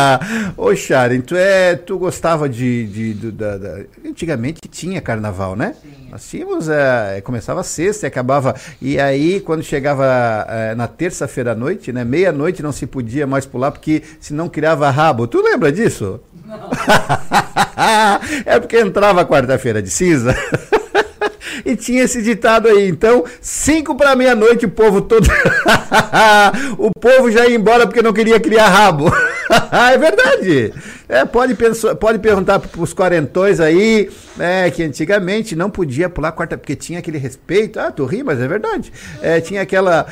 Ô, 0.54 0.76
Sharon, 0.76 1.22
tu, 1.22 1.34
é, 1.34 1.74
tu 1.76 1.98
gostava 1.98 2.46
de... 2.46 2.86
de, 2.86 3.14
de 3.14 3.30
da, 3.30 3.56
da... 3.56 3.80
Antigamente 4.06 4.60
tinha 4.70 5.00
carnaval, 5.00 5.56
né? 5.56 5.74
Sim. 5.80 6.08
Nós 6.10 6.28
tínhamos... 6.28 6.68
É, 6.68 7.22
começava 7.22 7.62
sexta 7.62 8.06
e 8.06 8.08
acabava... 8.08 8.54
E 8.82 9.00
aí, 9.00 9.40
quando 9.40 9.62
chegava 9.62 10.04
é, 10.46 10.74
na 10.74 10.88
terça-feira 10.88 11.52
à 11.52 11.54
noite, 11.54 11.90
né? 11.90 12.04
Meia-noite 12.04 12.62
não 12.62 12.72
se 12.72 12.86
podia 12.86 13.26
mais 13.26 13.46
pular, 13.46 13.70
porque 13.70 14.02
senão 14.20 14.46
criava 14.46 14.90
rabo. 14.90 15.26
Tu 15.26 15.40
lembra 15.40 15.72
disso? 15.72 16.20
Não. 16.44 16.68
é 18.44 18.60
porque 18.60 18.78
entrava 18.78 19.24
quarta-feira 19.24 19.80
de 19.80 19.88
cinza... 19.88 20.36
e 21.64 21.76
tinha 21.76 22.04
esse 22.04 22.22
ditado 22.22 22.68
aí. 22.68 22.88
Então, 22.88 23.24
cinco 23.40 23.94
para 23.94 24.16
meia-noite, 24.16 24.66
o 24.66 24.70
povo 24.70 25.00
todo. 25.00 25.26
o 26.78 26.90
povo 26.98 27.30
já 27.30 27.46
ia 27.46 27.56
embora 27.56 27.86
porque 27.86 28.02
não 28.02 28.12
queria 28.12 28.40
criar 28.40 28.68
rabo. 28.68 29.12
é 29.92 29.98
verdade. 29.98 30.72
É, 31.08 31.24
pode, 31.24 31.54
pensar, 31.54 31.94
pode 31.96 32.18
perguntar 32.18 32.58
para 32.58 32.80
os 32.80 32.92
quarentões 32.92 33.60
aí, 33.60 34.10
né, 34.36 34.70
que 34.70 34.82
antigamente 34.82 35.54
não 35.54 35.70
podia 35.70 36.08
pular 36.08 36.32
quarta, 36.32 36.56
porque 36.56 36.74
tinha 36.74 36.98
aquele 36.98 37.18
respeito. 37.18 37.78
Ah, 37.78 37.90
tu 37.90 38.04
ri, 38.04 38.22
mas 38.22 38.40
é 38.40 38.48
verdade. 38.48 38.92
É, 39.20 39.40
tinha 39.40 39.62
aquela. 39.62 40.06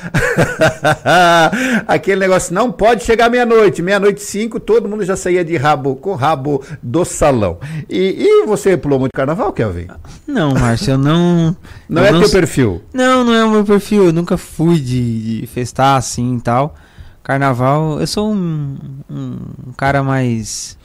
aquele 1.89 2.21
negócio, 2.21 2.55
não 2.55 2.71
pode 2.71 3.05
chegar 3.05 3.31
meia-noite. 3.31 3.83
Meia-noite 3.83 4.23
cinco, 4.23 4.61
todo 4.61 4.89
mundo 4.89 5.05
já 5.05 5.17
saía 5.17 5.45
de 5.45 5.57
rabo, 5.57 5.97
com 5.97 6.15
rabo 6.15 6.63
do 6.83 7.05
salão. 7.05 7.59
E, 7.89 8.27
e 8.27 8.47
você 8.47 8.77
pulou 8.77 8.99
muito 8.99 9.13
carnaval, 9.13 9.53
Kelvin? 9.53 9.89
Não, 10.27 10.53
Márcio, 10.55 10.93
eu 10.93 10.99
não. 10.99 11.57
não 11.89 12.03
eu 12.03 12.09
é 12.09 12.13
não, 12.13 12.21
teu 12.21 12.31
perfil? 12.31 12.83
Não, 12.93 13.25
não 13.25 13.35
é 13.35 13.45
o 13.45 13.51
meu 13.51 13.65
perfil. 13.65 14.07
Eu 14.07 14.13
nunca 14.13 14.37
fui 14.37 14.79
de, 14.79 15.41
de 15.41 15.47
festar 15.47 15.97
assim 15.97 16.37
e 16.37 16.41
tal. 16.41 16.77
Carnaval, 17.23 18.01
eu 18.01 18.07
sou 18.07 18.33
um, 18.33 18.77
um 19.09 19.73
cara 19.77 20.03
mais 20.03 20.77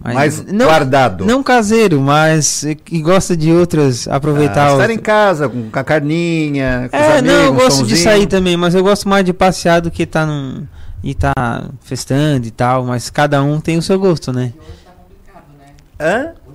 mas 0.00 0.14
mais 0.14 0.44
não, 0.46 0.66
guardado. 0.66 1.24
Não 1.24 1.42
caseiro, 1.42 2.00
mas 2.00 2.64
que 2.84 3.00
gosta 3.00 3.36
de 3.36 3.50
outras, 3.50 4.06
aproveitar. 4.06 4.68
Ah, 4.68 4.72
estar 4.72 4.90
em 4.90 4.98
casa, 4.98 5.48
com, 5.48 5.68
a 5.72 5.84
carninha, 5.84 6.88
com 6.90 6.96
é, 6.96 7.18
amigos, 7.18 7.36
não, 7.36 7.44
eu 7.44 7.54
gosto 7.54 7.86
de 7.86 7.96
sair 7.96 8.26
também, 8.26 8.56
mas 8.56 8.74
eu 8.74 8.82
gosto 8.82 9.08
mais 9.08 9.24
de 9.24 9.32
passear 9.32 9.80
do 9.80 9.90
que 9.90 10.04
estar 10.04 10.20
tá 10.20 10.26
num. 10.26 10.66
e 11.02 11.10
estar 11.10 11.34
tá 11.34 11.64
festando 11.82 12.46
e 12.46 12.50
tal, 12.50 12.84
mas 12.84 13.10
cada 13.10 13.42
um 13.42 13.60
tem 13.60 13.76
o 13.76 13.82
seu 13.82 13.98
gosto, 13.98 14.32
né? 14.32 14.52
Hoje 14.56 14.78
tá 14.84 14.92
complicado, 14.92 15.44
né? 15.58 15.66
Hã? 15.98 16.47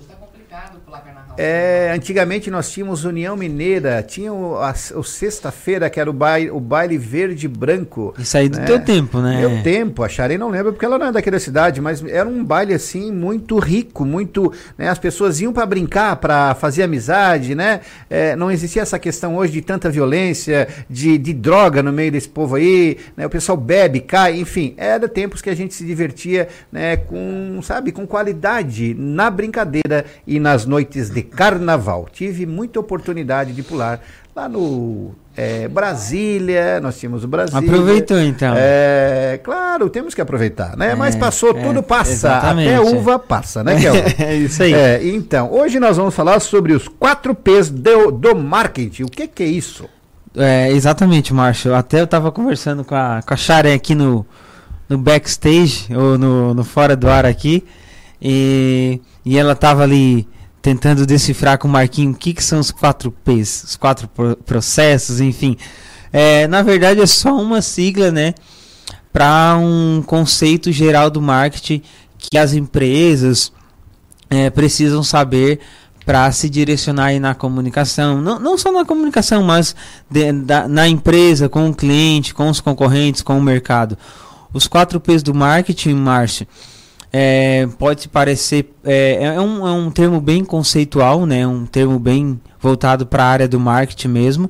É, 1.35 1.91
antigamente 1.95 2.51
nós 2.51 2.71
tínhamos 2.71 3.05
União 3.05 3.35
Mineira, 3.35 4.03
tinha 4.03 4.31
o, 4.31 4.55
a, 4.57 4.73
o 4.95 5.03
sexta-feira, 5.03 5.89
que 5.89 5.99
era 5.99 6.09
o 6.09 6.13
baile, 6.13 6.51
o 6.51 6.59
baile 6.59 6.97
verde 6.97 7.47
branco. 7.47 8.13
Isso 8.19 8.37
aí 8.37 8.47
do 8.47 8.59
né? 8.59 8.65
teu 8.65 8.79
tempo, 8.79 9.19
né? 9.19 9.39
Meu 9.39 9.63
tempo, 9.63 10.03
a 10.03 10.09
Charei 10.09 10.37
não 10.37 10.49
lembra 10.49 10.71
porque 10.71 10.85
ela 10.85 10.99
não 10.99 11.07
é 11.07 11.11
daquela 11.11 11.39
cidade, 11.39 11.81
mas 11.81 12.03
era 12.03 12.29
um 12.29 12.43
baile 12.43 12.73
assim 12.73 13.11
muito 13.11 13.57
rico, 13.57 14.05
muito. 14.05 14.53
Né, 14.77 14.87
as 14.89 14.99
pessoas 14.99 15.41
iam 15.41 15.51
para 15.51 15.65
brincar, 15.65 16.17
para 16.17 16.53
fazer 16.53 16.83
amizade, 16.83 17.55
né? 17.55 17.81
É, 18.09 18.35
não 18.35 18.51
existia 18.51 18.83
essa 18.83 18.99
questão 18.99 19.35
hoje 19.35 19.53
de 19.53 19.61
tanta 19.61 19.89
violência, 19.89 20.67
de, 20.87 21.17
de 21.17 21.33
droga 21.33 21.81
no 21.81 21.91
meio 21.91 22.11
desse 22.11 22.29
povo 22.29 22.55
aí, 22.55 22.97
né? 23.17 23.25
O 23.25 23.29
pessoal 23.29 23.57
bebe, 23.57 24.01
cai, 24.01 24.39
enfim, 24.39 24.75
era 24.77 25.07
tempos 25.07 25.41
que 25.41 25.49
a 25.49 25.55
gente 25.55 25.73
se 25.73 25.83
divertia, 25.83 26.47
né? 26.71 26.95
Com, 26.97 27.59
sabe, 27.63 27.91
com 27.91 28.05
qualidade 28.05 28.93
na 28.93 29.31
brincadeira 29.31 30.05
e 30.27 30.39
nas 30.39 30.65
noites 30.65 31.09
de 31.09 31.22
carnaval. 31.23 32.07
Tive 32.11 32.45
muita 32.45 32.79
oportunidade 32.79 33.53
de 33.53 33.63
pular 33.63 34.01
lá 34.35 34.49
no 34.49 35.13
é, 35.35 35.67
Brasília, 35.67 36.79
nós 36.79 36.99
tínhamos 36.99 37.23
o 37.23 37.27
Brasília. 37.27 37.59
Aproveitou 37.59 38.19
então. 38.19 38.53
É, 38.55 39.39
claro, 39.43 39.89
temos 39.89 40.13
que 40.13 40.21
aproveitar, 40.21 40.77
né? 40.77 40.91
É, 40.91 40.95
Mas 40.95 41.15
passou, 41.15 41.51
é, 41.57 41.61
tudo 41.61 41.81
passa. 41.81 42.37
Até 42.37 42.79
uva 42.79 43.17
passa, 43.17 43.63
né, 43.63 43.79
Kel? 43.79 43.93
é 44.19 44.35
isso 44.35 44.61
aí. 44.61 44.73
É, 44.73 45.05
então, 45.07 45.51
hoje 45.51 45.79
nós 45.79 45.97
vamos 45.97 46.13
falar 46.13 46.39
sobre 46.39 46.73
os 46.73 46.87
quatro 46.87 47.33
P's 47.33 47.69
do, 47.69 48.11
do 48.11 48.35
marketing. 48.35 49.03
O 49.03 49.07
que, 49.07 49.27
que 49.27 49.43
é 49.43 49.47
isso? 49.47 49.89
É, 50.35 50.71
exatamente, 50.71 51.33
Márcio. 51.33 51.73
Até 51.73 51.99
eu 51.99 52.05
estava 52.05 52.31
conversando 52.31 52.83
com 52.83 52.95
a, 52.95 53.21
com 53.25 53.33
a 53.33 53.73
aqui 53.73 53.93
no, 53.95 54.25
no 54.89 54.97
backstage, 54.97 55.87
ou 55.95 56.17
no, 56.17 56.53
no 56.53 56.63
fora 56.63 56.95
do 56.95 57.07
ar 57.07 57.25
aqui, 57.25 57.63
e, 58.21 58.99
e 59.25 59.37
ela 59.37 59.53
estava 59.53 59.83
ali 59.83 60.27
tentando 60.63 61.05
decifrar 61.05 61.57
com 61.57 61.67
o 61.67 61.71
Marquinho 61.71 62.11
o 62.11 62.15
que, 62.15 62.33
que 62.33 62.41
são 62.41 62.57
os 62.57 62.71
quatro 62.71 63.11
P's, 63.11 63.65
os 63.65 63.75
quatro 63.75 64.09
processos, 64.45 65.19
enfim. 65.19 65.57
É, 66.11 66.47
na 66.47 66.61
verdade 66.61 67.01
é 67.01 67.05
só 67.05 67.35
uma 67.35 67.61
sigla, 67.61 68.09
né? 68.09 68.33
Para 69.11 69.57
um 69.59 70.01
conceito 70.01 70.71
geral 70.71 71.09
do 71.09 71.21
marketing 71.21 71.81
que 72.17 72.37
as 72.37 72.53
empresas 72.53 73.51
é, 74.29 74.49
precisam 74.49 75.03
saber 75.03 75.59
para 76.05 76.31
se 76.31 76.49
direcionar 76.49 77.07
aí 77.07 77.19
na 77.19 77.35
comunicação, 77.35 78.21
não, 78.21 78.39
não 78.39 78.57
só 78.57 78.71
na 78.71 78.85
comunicação, 78.85 79.43
mas 79.43 79.75
de, 80.09 80.31
da, 80.31 80.65
na 80.65 80.87
empresa, 80.87 81.49
com 81.49 81.69
o 81.69 81.75
cliente, 81.75 82.33
com 82.33 82.49
os 82.49 82.61
concorrentes, 82.61 83.21
com 83.21 83.37
o 83.37 83.41
mercado. 83.41 83.97
Os 84.53 84.65
quatro 84.65 84.97
P's 84.97 85.21
do 85.21 85.33
marketing, 85.33 85.95
Márcio, 85.95 86.47
é, 87.15 87.67
pode 87.77 88.09
parecer 88.09 88.73
é, 88.83 89.23
é, 89.23 89.39
um, 89.39 89.67
é 89.67 89.71
um 89.71 89.91
termo 89.91 90.19
bem 90.19 90.43
conceitual, 90.43 91.27
né? 91.27 91.45
Um 91.45 91.67
termo 91.67 91.99
bem 91.99 92.41
voltado 92.59 93.05
para 93.05 93.23
a 93.23 93.27
área 93.27 93.47
do 93.47 93.59
marketing 93.59 94.07
mesmo. 94.07 94.49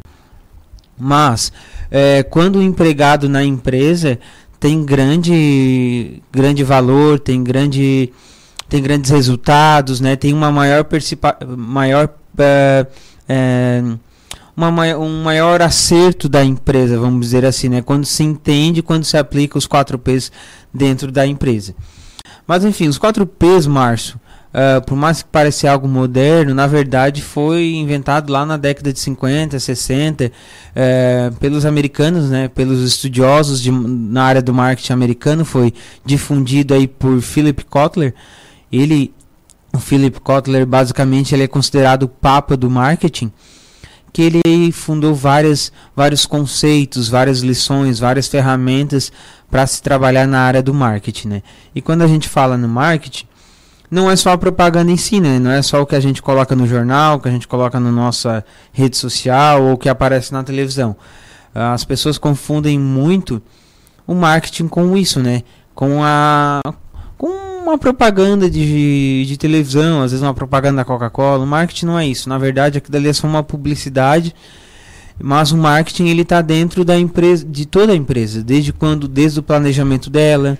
Mas 0.97 1.51
é, 1.91 2.23
quando 2.23 2.59
o 2.59 2.63
empregado 2.63 3.27
na 3.27 3.43
empresa 3.43 4.17
tem 4.61 4.85
grande 4.85 6.21
grande 6.31 6.63
valor, 6.63 7.19
tem 7.19 7.43
grande 7.43 8.13
tem 8.69 8.81
grandes 8.81 9.11
resultados, 9.11 9.99
né? 9.99 10.15
Tem 10.15 10.33
uma 10.33 10.49
maior 10.49 10.85
maior 11.57 12.09
é, 12.37 12.87
é, 13.27 13.83
uma 14.55 14.69
um 14.95 15.21
maior 15.21 15.61
acerto 15.61 16.29
da 16.29 16.45
empresa, 16.45 16.97
vamos 16.97 17.19
dizer 17.25 17.43
assim, 17.43 17.67
né? 17.67 17.81
Quando 17.81 18.05
se 18.05 18.23
entende, 18.23 18.81
quando 18.81 19.03
se 19.03 19.17
aplica 19.17 19.57
os 19.57 19.67
4 19.67 19.99
P's 19.99 20.31
dentro 20.73 21.11
da 21.11 21.27
empresa. 21.27 21.75
Mas 22.47 22.65
enfim, 22.65 22.87
os 22.87 22.97
4 22.97 23.25
P's, 23.25 23.67
Márcio, 23.67 24.19
uh, 24.53 24.85
por 24.85 24.95
mais 24.95 25.23
que 25.23 25.29
pareça 25.29 25.71
algo 25.71 25.87
moderno, 25.87 26.53
na 26.53 26.67
verdade 26.67 27.21
foi 27.21 27.73
inventado 27.73 28.31
lá 28.31 28.45
na 28.45 28.57
década 28.57 28.91
de 28.91 28.99
50, 28.99 29.59
60, 29.59 30.25
uh, 30.25 31.35
pelos 31.35 31.65
americanos, 31.65 32.29
né, 32.29 32.47
pelos 32.47 32.81
estudiosos 32.81 33.61
de, 33.61 33.71
na 33.71 34.23
área 34.23 34.41
do 34.41 34.53
marketing 34.53 34.93
americano, 34.93 35.45
foi 35.45 35.73
difundido 36.05 36.73
aí 36.73 36.87
por 36.87 37.21
Philip 37.21 37.63
Kotler. 37.65 38.13
Ele, 38.71 39.13
o 39.73 39.79
Philip 39.79 40.19
Kotler, 40.19 40.65
basicamente 40.65 41.33
ele 41.33 41.43
é 41.43 41.47
considerado 41.47 42.03
o 42.03 42.07
papa 42.07 42.57
do 42.57 42.69
marketing 42.69 43.31
que 44.13 44.21
ele 44.21 44.71
fundou 44.71 45.15
várias, 45.15 45.71
vários 45.95 46.23
conceitos, 46.25 47.09
várias 47.09 47.39
lições, 47.39 47.97
várias 47.97 48.27
ferramentas 48.27 49.11
para 49.49 49.65
se 49.65 49.81
trabalhar 49.81 50.27
na 50.27 50.39
área 50.39 50.61
do 50.61 50.73
marketing, 50.73 51.27
né? 51.27 51.43
E 51.73 51.81
quando 51.81 52.03
a 52.03 52.07
gente 52.07 52.29
fala 52.29 52.55
no 52.55 52.67
marketing, 52.67 53.25
não 53.89 54.09
é 54.09 54.15
só 54.15 54.31
a 54.31 54.37
propaganda 54.37 54.91
em 54.91 54.97
si, 54.97 55.19
né? 55.19 55.39
Não 55.39 55.49
é 55.51 55.61
só 55.63 55.81
o 55.81 55.85
que 55.85 55.95
a 55.95 55.99
gente 55.99 56.21
coloca 56.21 56.55
no 56.55 56.67
jornal, 56.67 57.17
o 57.17 57.19
que 57.19 57.27
a 57.27 57.31
gente 57.31 57.47
coloca 57.47 57.79
na 57.79 57.91
nossa 57.91 58.45
rede 58.71 58.97
social 58.97 59.63
ou 59.63 59.73
o 59.73 59.77
que 59.77 59.89
aparece 59.89 60.31
na 60.31 60.43
televisão. 60.43 60.95
As 61.53 61.83
pessoas 61.83 62.17
confundem 62.17 62.79
muito 62.79 63.41
o 64.05 64.13
marketing 64.13 64.67
com 64.67 64.95
isso, 64.95 65.19
né? 65.19 65.43
Com 65.73 66.03
a 66.03 66.61
com 67.17 67.52
uma 67.63 67.77
propaganda 67.77 68.49
de, 68.49 69.25
de 69.25 69.37
televisão, 69.37 70.01
às 70.01 70.11
vezes 70.11 70.23
uma 70.23 70.33
propaganda 70.33 70.77
da 70.77 70.85
Coca-Cola. 70.85 71.43
O 71.43 71.47
marketing 71.47 71.85
não 71.87 71.97
é 71.97 72.05
isso. 72.05 72.29
Na 72.29 72.37
verdade, 72.37 72.77
aquilo 72.77 72.97
ali 72.97 73.07
é 73.07 73.13
só 73.13 73.27
uma 73.27 73.41
publicidade 73.41 74.35
mas 75.19 75.51
o 75.51 75.57
marketing 75.57 76.07
ele 76.07 76.23
está 76.23 76.41
dentro 76.41 76.83
da 76.83 76.97
empresa, 76.97 77.45
de 77.45 77.65
toda 77.65 77.93
a 77.93 77.95
empresa, 77.95 78.43
desde 78.43 78.73
quando, 78.73 79.07
desde 79.07 79.39
o 79.39 79.43
planejamento 79.43 80.09
dela, 80.09 80.57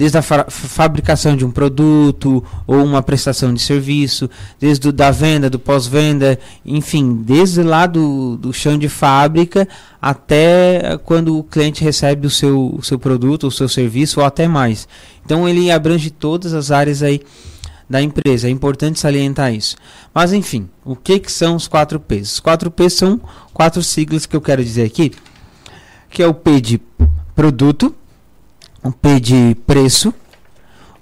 desde 0.00 0.16
a 0.16 0.22
fa 0.22 0.46
fabricação 0.48 1.36
de 1.36 1.44
um 1.44 1.50
produto 1.50 2.42
ou 2.66 2.82
uma 2.82 3.02
prestação 3.02 3.52
de 3.52 3.60
serviço, 3.60 4.30
desde 4.58 4.88
o, 4.88 4.92
da 4.92 5.10
venda, 5.10 5.50
do 5.50 5.58
pós-venda, 5.58 6.38
enfim, 6.64 7.16
desde 7.16 7.62
lá 7.62 7.86
do, 7.86 8.38
do 8.38 8.50
chão 8.50 8.78
de 8.78 8.88
fábrica 8.88 9.68
até 10.00 10.98
quando 11.04 11.36
o 11.36 11.44
cliente 11.44 11.84
recebe 11.84 12.26
o 12.26 12.30
seu, 12.30 12.74
o 12.74 12.82
seu 12.82 12.98
produto, 12.98 13.46
o 13.46 13.50
seu 13.50 13.68
serviço 13.68 14.20
ou 14.20 14.26
até 14.26 14.48
mais. 14.48 14.88
Então 15.22 15.46
ele 15.46 15.70
abrange 15.70 16.10
todas 16.10 16.54
as 16.54 16.70
áreas 16.70 17.02
aí 17.02 17.20
da 17.88 18.00
empresa. 18.00 18.48
É 18.48 18.50
importante 18.50 18.98
salientar 18.98 19.52
isso. 19.52 19.76
Mas 20.14 20.32
enfim, 20.32 20.66
o 20.82 20.96
que, 20.96 21.18
que 21.18 21.30
são 21.30 21.56
os 21.56 21.68
4 21.68 22.00
P's? 22.00 22.32
Os 22.32 22.40
4 22.40 22.70
P's 22.70 22.94
são 22.94 23.20
quatro 23.52 23.82
siglas 23.82 24.24
que 24.24 24.34
eu 24.34 24.40
quero 24.40 24.64
dizer 24.64 24.84
aqui, 24.84 25.12
que 26.08 26.22
é 26.22 26.26
o 26.26 26.32
P 26.32 26.58
de 26.58 26.80
produto, 27.34 27.94
o 28.82 28.90
P 28.90 29.20
de 29.20 29.56
preço, 29.66 30.12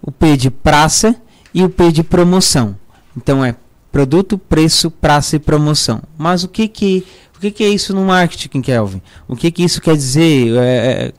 o 0.03 0.11
P 0.11 0.37
de 0.37 0.51
praça 0.51 1.15
e 1.53 1.63
o 1.63 1.69
P 1.69 1.93
de 1.93 2.03
promoção. 2.03 2.77
Então 3.17 3.45
é 3.45 3.55
produto, 3.91 4.39
preço, 4.39 4.91
praça 4.91 5.37
e 5.37 5.39
promoção. 5.39 6.03
Mas 6.17 6.45
o 6.45 6.49
que 6.49 6.69
que 6.69 7.05
o 7.37 7.41
que, 7.41 7.53
que 7.53 7.63
é 7.63 7.69
isso 7.69 7.95
no 7.95 8.05
marketing, 8.05 8.61
Kelvin? 8.61 9.01
O 9.29 9.37
que 9.37 9.53
que 9.53 9.63
isso 9.63 9.81
quer 9.81 9.95
dizer? 9.95 10.57
É, 10.57 11.07
é 11.07 11.13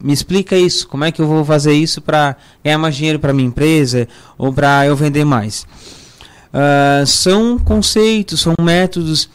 me 0.00 0.12
explica 0.12 0.56
isso. 0.56 0.86
Como 0.86 1.02
é 1.02 1.10
que 1.10 1.20
eu 1.20 1.26
vou 1.26 1.44
fazer 1.44 1.72
isso 1.72 2.00
para 2.00 2.36
ganhar 2.62 2.78
mais 2.78 2.94
dinheiro 2.94 3.18
para 3.18 3.32
minha 3.32 3.48
empresa 3.48 4.06
ou 4.38 4.52
para 4.52 4.86
eu 4.86 4.94
vender 4.94 5.24
mais? 5.24 5.66
Uh, 6.52 7.04
são 7.04 7.58
conceitos, 7.58 8.40
são 8.40 8.54
métodos 8.60 9.28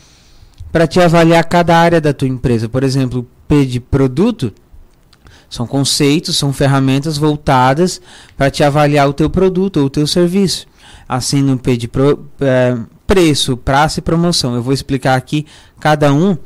para 0.72 0.88
te 0.88 1.02
avaliar 1.02 1.44
cada 1.44 1.78
área 1.78 2.00
da 2.00 2.14
tua 2.14 2.30
empresa. 2.30 2.70
Por 2.70 2.84
exemplo, 2.84 3.28
P 3.46 3.66
de 3.66 3.82
produto 3.82 4.54
são 5.56 5.66
conceitos, 5.66 6.38
são 6.38 6.52
ferramentas 6.52 7.18
voltadas 7.18 8.02
para 8.36 8.52
te 8.52 8.64
avaliar 8.64 9.08
o 9.08 9.14
teu 9.14 9.30
produto 9.30 9.78
ou 9.78 9.86
o 9.86 9.90
teu 9.90 10.06
serviço. 10.06 10.68
Assim 11.08 11.42
no 11.42 11.58
P 11.58 11.78
de 11.78 11.88
pro, 11.88 12.28
é, 12.42 12.78
preço, 13.08 13.56
prazo 13.56 14.00
e 14.00 14.02
promoção. 14.02 14.54
Eu 14.54 14.62
vou 14.62 14.74
explicar 14.74 15.16
aqui 15.16 15.46
cada 15.80 16.14
um 16.14 16.38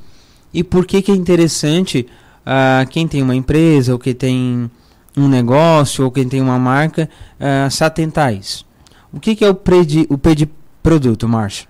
e 0.53 0.63
por 0.63 0.85
que, 0.85 1.01
que 1.01 1.11
é 1.11 1.15
interessante 1.15 2.05
uh, 2.45 2.87
quem 2.89 3.07
tem 3.07 3.21
uma 3.21 3.35
empresa, 3.35 3.93
ou 3.93 3.99
quem 3.99 4.13
tem 4.13 4.69
um 5.17 5.27
negócio, 5.27 6.05
ou 6.05 6.11
quem 6.11 6.27
tem 6.27 6.41
uma 6.41 6.59
marca, 6.59 7.09
uh, 7.39 7.69
se 7.71 7.83
atentar 7.83 8.27
a 8.27 8.33
isso. 8.33 8.65
O 9.11 9.19
que, 9.19 9.35
que 9.35 9.43
é 9.43 9.49
o, 9.49 9.55
predi, 9.55 10.05
o 10.09 10.17
P 10.17 10.35
de 10.35 10.49
produto, 10.83 11.27
Márcio? 11.27 11.67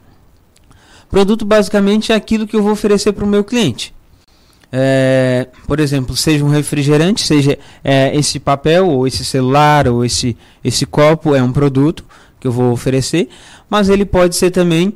Produto 1.10 1.46
basicamente 1.46 2.12
é 2.12 2.16
aquilo 2.16 2.46
que 2.46 2.56
eu 2.56 2.62
vou 2.62 2.74
oferecer 2.74 3.14
para 3.14 3.24
o 3.24 3.28
meu 3.28 3.44
cliente. 3.44 3.94
É, 4.72 5.48
por 5.66 5.80
exemplo, 5.80 6.16
seja 6.16 6.46
um 6.46 6.50
refrigerante, 6.50 7.26
seja 7.26 7.58
é, 7.84 8.16
esse 8.16 8.40
papel, 8.40 8.88
ou 8.88 9.08
esse 9.08 9.26
celular, 9.26 9.88
ou 9.88 10.06
esse, 10.06 10.38
esse 10.64 10.86
copo, 10.86 11.36
é 11.36 11.42
um 11.42 11.52
produto 11.52 12.06
que 12.40 12.48
eu 12.48 12.52
vou 12.52 12.72
oferecer, 12.72 13.30
mas 13.70 13.90
ele 13.90 14.06
pode 14.06 14.36
ser 14.36 14.52
também 14.52 14.96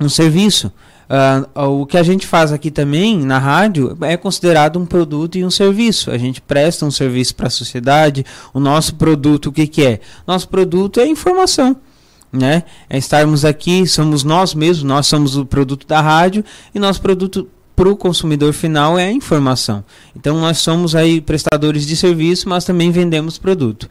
um 0.00 0.08
serviço. 0.08 0.72
Uh, 1.10 1.80
o 1.80 1.86
que 1.86 1.98
a 1.98 2.04
gente 2.04 2.24
faz 2.24 2.52
aqui 2.52 2.70
também 2.70 3.18
na 3.18 3.36
rádio 3.36 3.98
é 4.02 4.16
considerado 4.16 4.78
um 4.78 4.86
produto 4.86 5.36
e 5.36 5.44
um 5.44 5.50
serviço. 5.50 6.08
A 6.10 6.16
gente 6.16 6.40
presta 6.40 6.86
um 6.86 6.90
serviço 6.90 7.34
para 7.34 7.48
a 7.48 7.50
sociedade. 7.50 8.24
O 8.54 8.60
nosso 8.60 8.94
produto, 8.94 9.46
o 9.46 9.52
que, 9.52 9.66
que 9.66 9.84
é? 9.84 10.00
Nosso 10.24 10.48
produto 10.48 11.00
é 11.00 11.06
informação. 11.06 11.76
Né? 12.32 12.62
É 12.88 12.96
estarmos 12.96 13.44
aqui, 13.44 13.84
somos 13.88 14.22
nós 14.22 14.54
mesmos, 14.54 14.84
nós 14.84 15.08
somos 15.08 15.36
o 15.36 15.44
produto 15.44 15.84
da 15.84 16.00
rádio 16.00 16.44
e 16.72 16.78
nosso 16.78 17.02
produto 17.02 17.48
para 17.80 17.88
o 17.88 17.96
consumidor 17.96 18.52
final 18.52 18.98
é 18.98 19.06
a 19.06 19.10
informação. 19.10 19.82
Então 20.14 20.38
nós 20.38 20.58
somos 20.58 20.94
aí 20.94 21.18
prestadores 21.18 21.86
de 21.86 21.96
serviço, 21.96 22.46
mas 22.46 22.62
também 22.62 22.90
vendemos 22.90 23.38
produto. 23.38 23.88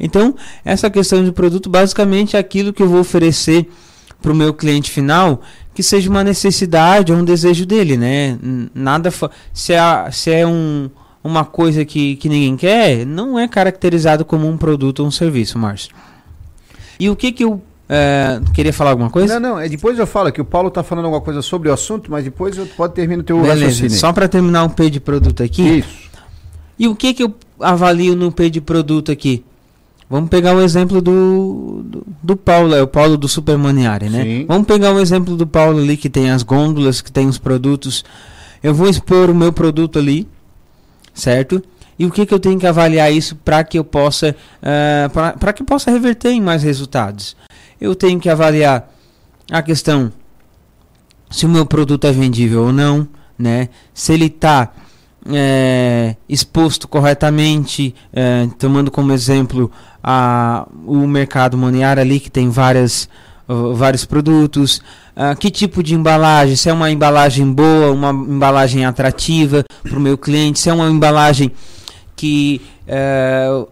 Então 0.00 0.34
essa 0.64 0.90
questão 0.90 1.24
de 1.24 1.30
produto 1.30 1.70
basicamente 1.70 2.34
é 2.34 2.40
aquilo 2.40 2.72
que 2.72 2.82
eu 2.82 2.88
vou 2.88 2.98
oferecer 2.98 3.70
para 4.20 4.32
o 4.32 4.34
meu 4.34 4.52
cliente 4.52 4.90
final 4.90 5.40
que 5.72 5.84
seja 5.84 6.10
uma 6.10 6.24
necessidade 6.24 7.12
ou 7.12 7.18
um 7.18 7.24
desejo 7.24 7.64
dele, 7.64 7.96
né? 7.96 8.36
Nada 8.74 9.08
se 9.52 9.72
é, 9.72 10.10
se 10.10 10.32
é 10.32 10.44
um, 10.44 10.90
uma 11.22 11.44
coisa 11.44 11.84
que, 11.84 12.16
que 12.16 12.28
ninguém 12.28 12.56
quer, 12.56 13.06
não 13.06 13.38
é 13.38 13.46
caracterizado 13.46 14.24
como 14.24 14.48
um 14.48 14.56
produto 14.56 14.98
ou 14.98 15.06
um 15.06 15.12
serviço, 15.12 15.56
Márcio. 15.60 15.94
E 16.98 17.08
o 17.08 17.14
que 17.14 17.30
que 17.30 17.44
eu 17.44 17.62
é, 17.88 18.40
queria 18.52 18.72
falar 18.72 18.90
alguma 18.90 19.08
coisa? 19.08 19.40
Não, 19.40 19.54
não, 19.54 19.60
é, 19.60 19.68
depois 19.68 19.98
eu 19.98 20.06
falo 20.06 20.30
que 20.30 20.40
o 20.40 20.44
Paulo 20.44 20.68
está 20.68 20.82
falando 20.82 21.06
alguma 21.06 21.22
coisa 21.22 21.40
sobre 21.40 21.70
o 21.70 21.72
assunto, 21.72 22.10
mas 22.10 22.24
depois 22.24 22.56
eu 22.56 22.66
pode 22.66 22.92
terminar 22.92 23.22
o 23.22 23.24
teu 23.24 23.40
Beleza, 23.40 23.64
raciocínio. 23.64 23.90
Só 23.98 24.12
para 24.12 24.28
terminar 24.28 24.64
um 24.64 24.68
P 24.68 24.90
de 24.90 25.00
produto 25.00 25.42
aqui. 25.42 25.78
Isso. 25.78 26.08
E 26.78 26.86
o 26.86 26.94
que 26.94 27.14
que 27.14 27.24
eu 27.24 27.34
avalio 27.58 28.14
no 28.14 28.30
P 28.30 28.50
de 28.50 28.60
produto 28.60 29.10
aqui? 29.10 29.42
Vamos 30.10 30.30
pegar 30.30 30.54
o 30.54 30.60
exemplo 30.60 31.02
do, 31.02 31.82
do, 31.84 32.06
do, 32.22 32.36
Paulo, 32.36 32.74
é 32.74 32.82
o 32.82 32.86
Paulo 32.86 33.16
do 33.16 33.28
Supermaniare, 33.28 34.08
né? 34.08 34.22
Sim. 34.22 34.44
Vamos 34.46 34.66
pegar 34.66 34.92
o 34.92 35.00
exemplo 35.00 35.36
do 35.36 35.46
Paulo 35.46 35.78
ali 35.78 35.96
que 35.96 36.08
tem 36.08 36.30
as 36.30 36.42
gôndolas, 36.42 37.02
que 37.02 37.12
tem 37.12 37.26
os 37.26 37.36
produtos. 37.36 38.04
Eu 38.62 38.74
vou 38.74 38.88
expor 38.88 39.28
o 39.28 39.34
meu 39.34 39.52
produto 39.52 39.98
ali, 39.98 40.26
certo? 41.12 41.62
E 41.98 42.06
o 42.06 42.10
que, 42.10 42.24
que 42.24 42.32
eu 42.32 42.38
tenho 42.38 42.58
que 42.58 42.66
avaliar 42.66 43.12
isso 43.12 43.36
para 43.36 43.62
que 43.64 43.78
eu 43.78 43.84
possa 43.84 44.34
uh, 44.62 45.38
para 45.38 45.52
que 45.52 45.64
possa 45.64 45.90
reverter 45.90 46.30
em 46.30 46.40
mais 46.40 46.62
resultados? 46.62 47.36
Eu 47.80 47.94
tenho 47.94 48.18
que 48.20 48.28
avaliar 48.28 48.92
a 49.50 49.62
questão 49.62 50.12
se 51.30 51.46
o 51.46 51.48
meu 51.48 51.66
produto 51.66 52.06
é 52.06 52.12
vendível 52.12 52.64
ou 52.64 52.72
não, 52.72 53.06
né? 53.38 53.68
Se 53.92 54.12
ele 54.12 54.26
está 54.26 54.72
é, 55.30 56.16
exposto 56.28 56.88
corretamente, 56.88 57.94
é, 58.12 58.48
tomando 58.58 58.90
como 58.90 59.12
exemplo 59.12 59.70
a, 60.02 60.66
o 60.86 61.06
mercado 61.06 61.56
moneário 61.56 62.00
ali, 62.00 62.18
que 62.18 62.30
tem 62.30 62.48
várias, 62.48 63.08
vários 63.74 64.04
produtos, 64.04 64.82
uh, 65.16 65.36
que 65.38 65.50
tipo 65.50 65.82
de 65.82 65.94
embalagem, 65.94 66.56
se 66.56 66.68
é 66.68 66.72
uma 66.72 66.90
embalagem 66.90 67.50
boa, 67.50 67.90
uma 67.90 68.10
embalagem 68.10 68.84
atrativa 68.84 69.64
para 69.82 69.98
o 69.98 70.00
meu 70.00 70.18
cliente, 70.18 70.58
se 70.58 70.68
é 70.68 70.72
uma 70.72 70.88
embalagem 70.88 71.50
que 72.14 72.60
uh, 72.86 73.68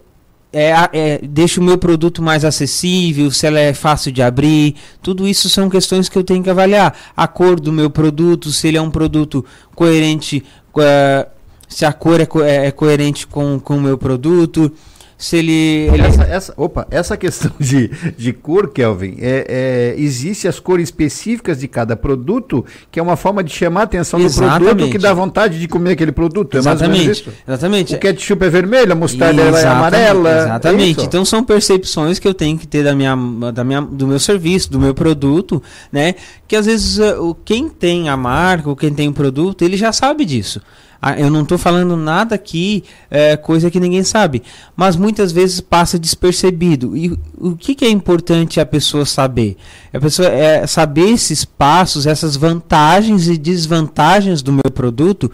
é, 0.59 0.89
é, 0.91 1.21
deixa 1.23 1.61
o 1.61 1.63
meu 1.63 1.77
produto 1.77 2.23
mais 2.23 2.43
acessível, 2.43 3.31
se 3.31 3.47
ela 3.47 3.61
é 3.61 3.75
fácil 3.75 4.11
de 4.11 4.23
abrir, 4.23 4.75
tudo 5.03 5.29
isso 5.29 5.51
são 5.51 5.69
questões 5.69 6.09
que 6.09 6.17
eu 6.17 6.25
tenho 6.25 6.43
que 6.43 6.49
avaliar. 6.49 6.97
A 7.15 7.29
cor 7.29 7.61
do 7.61 7.71
meu 7.71 7.91
produto, 7.91 8.51
se 8.51 8.67
ele 8.67 8.79
é 8.79 8.81
um 8.81 8.91
produto 8.91 9.45
coerente, 9.75 10.43
uh, 10.75 11.29
se 11.69 11.85
a 11.85 11.93
cor 11.93 12.23
é, 12.23 12.25
co 12.25 12.43
é, 12.43 12.69
é 12.69 12.71
coerente 12.71 13.27
com, 13.27 13.61
com 13.61 13.77
o 13.77 13.81
meu 13.83 13.99
produto 13.99 14.73
se 15.19 15.39
ele. 15.39 15.53
ele... 15.53 16.03
Essa, 16.03 16.23
essa, 16.25 16.55
opa, 16.57 16.87
essa 16.91 17.17
questão 17.17 17.51
de, 17.59 17.91
de 18.17 18.33
cor, 18.33 18.69
Kelvin, 18.69 19.17
é, 19.19 19.95
é, 19.97 20.01
existe 20.01 20.47
as 20.47 20.61
cores 20.61 20.89
específicas 20.89 21.59
de 21.59 21.69
cada 21.69 21.97
produto, 21.97 22.65
que 22.91 23.01
é 23.01 23.03
uma 23.03 23.17
forma 23.17 23.43
de 23.43 23.53
chamar 23.53 23.81
a 23.81 23.85
atenção 23.85 24.21
Exatamente. 24.21 24.59
do 24.59 24.65
produto 24.65 24.91
que 24.91 24.99
dá 24.99 25.15
vontade 25.15 25.59
de 25.59 25.67
comer 25.67 25.93
aquele 25.93 26.13
produto. 26.13 26.55
É 26.55 26.59
Exatamente. 26.59 27.29
Exatamente. 27.47 27.95
O 27.95 27.99
ketchup 27.99 28.45
é 28.45 28.51
vermelho, 28.51 28.93
a 28.93 28.95
mostarda 28.95 29.43
é 29.43 29.67
amarela. 29.67 30.31
É 30.31 30.39
Exatamente. 30.45 31.01
É 31.01 31.05
então 31.05 31.25
são 31.25 31.43
percepções 31.43 32.19
que 32.19 32.29
eu 32.29 32.35
tenho 32.35 32.59
que 32.59 32.67
ter 32.67 32.85
da 32.85 32.95
minha, 32.95 33.17
da 33.53 33.65
minha, 33.65 33.81
do 33.81 34.07
meu 34.07 34.19
serviço, 34.19 34.71
do 34.71 34.79
meu 34.79 34.95
produto, 34.95 35.63
né? 35.91 36.15
Que 36.47 36.57
às 36.57 36.67
vezes 36.67 36.99
uh, 36.99 37.37
quem 37.45 37.69
tem 37.69 38.09
a 38.09 38.17
marca, 38.17 38.69
ou 38.69 38.77
quem 38.77 38.93
tem 38.93 39.09
o 39.09 39.13
produto, 39.13 39.63
ele 39.63 39.77
já 39.77 39.93
sabe 39.93 40.25
disso. 40.25 40.61
Ah, 41.01 41.19
eu 41.19 41.31
não 41.31 41.43
estou 41.43 41.59
falando 41.59 41.97
nada 41.97 42.35
aqui, 42.35 42.85
é, 43.11 43.37
coisa 43.37 43.71
que 43.71 43.79
ninguém 43.79 44.03
sabe, 44.03 44.43
mas 44.75 44.97
muitas 44.97 45.31
vezes 45.31 45.61
passa 45.61 45.99
despercebido. 45.99 46.97
E 46.97 47.19
o 47.39 47.55
que, 47.57 47.75
que 47.75 47.85
é 47.85 47.91
importante 47.91 48.61
a 48.61 48.67
pessoa 48.67 49.05
saber? 49.05 49.57
A 49.93 50.01
pessoa 50.01 50.29
é 50.29 50.67
saber 50.67 51.11
esses 51.11 51.45
passos, 51.45 52.07
essas 52.07 52.37
vantagens 52.37 53.29
e 53.29 53.37
desvantagens 53.37 54.43
do 54.43 54.53
meu 54.53 54.71
produto, 54.73 55.31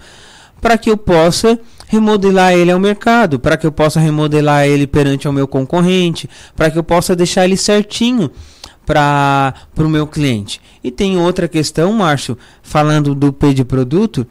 para 0.61 0.79
que 0.79 0.91
eu 0.91 0.97
possa 0.97 1.59
remodelar 1.89 2.53
ele 2.55 2.71
ao 2.71 2.81
mercado, 2.81 3.39
para 3.39 3.57
que 3.57 3.67
eu 3.67 3.73
possa 3.73 4.01
remodelar 4.01 4.67
ele 4.67 4.87
perante 4.87 5.27
ao 5.27 5.33
meu 5.33 5.47
concorrente, 5.47 6.29
para 6.57 6.71
que 6.71 6.79
eu 6.79 6.85
possa 6.85 7.15
deixar 7.15 7.45
ele 7.45 7.57
certinho 7.57 8.31
para 8.87 9.55
o 9.77 9.89
meu 9.89 10.07
cliente. 10.07 10.61
E 10.83 10.91
tem 10.91 11.19
outra 11.19 11.47
questão, 11.49 11.93
Márcio, 11.93 12.37
falando 12.63 13.15
do 13.15 13.33
P 13.33 13.55
de 13.55 13.65
produto 13.65 14.27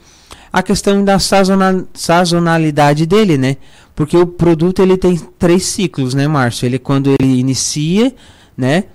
a 0.52 0.62
questão 0.62 1.04
da 1.04 1.18
sazonalidade 1.20 3.06
dele, 3.06 3.38
né? 3.38 3.58
Porque 3.96 4.18
o 4.18 4.26
produto 4.26 4.82
ele 4.82 4.98
tem 4.98 5.18
três 5.38 5.66
ciclos, 5.66 6.14
né, 6.14 6.28
Márcio? 6.28 6.66
Ele 6.66 6.80
quando 6.80 7.10
ele 7.20 7.40
inicia, 7.40 8.14
né? 8.58 8.86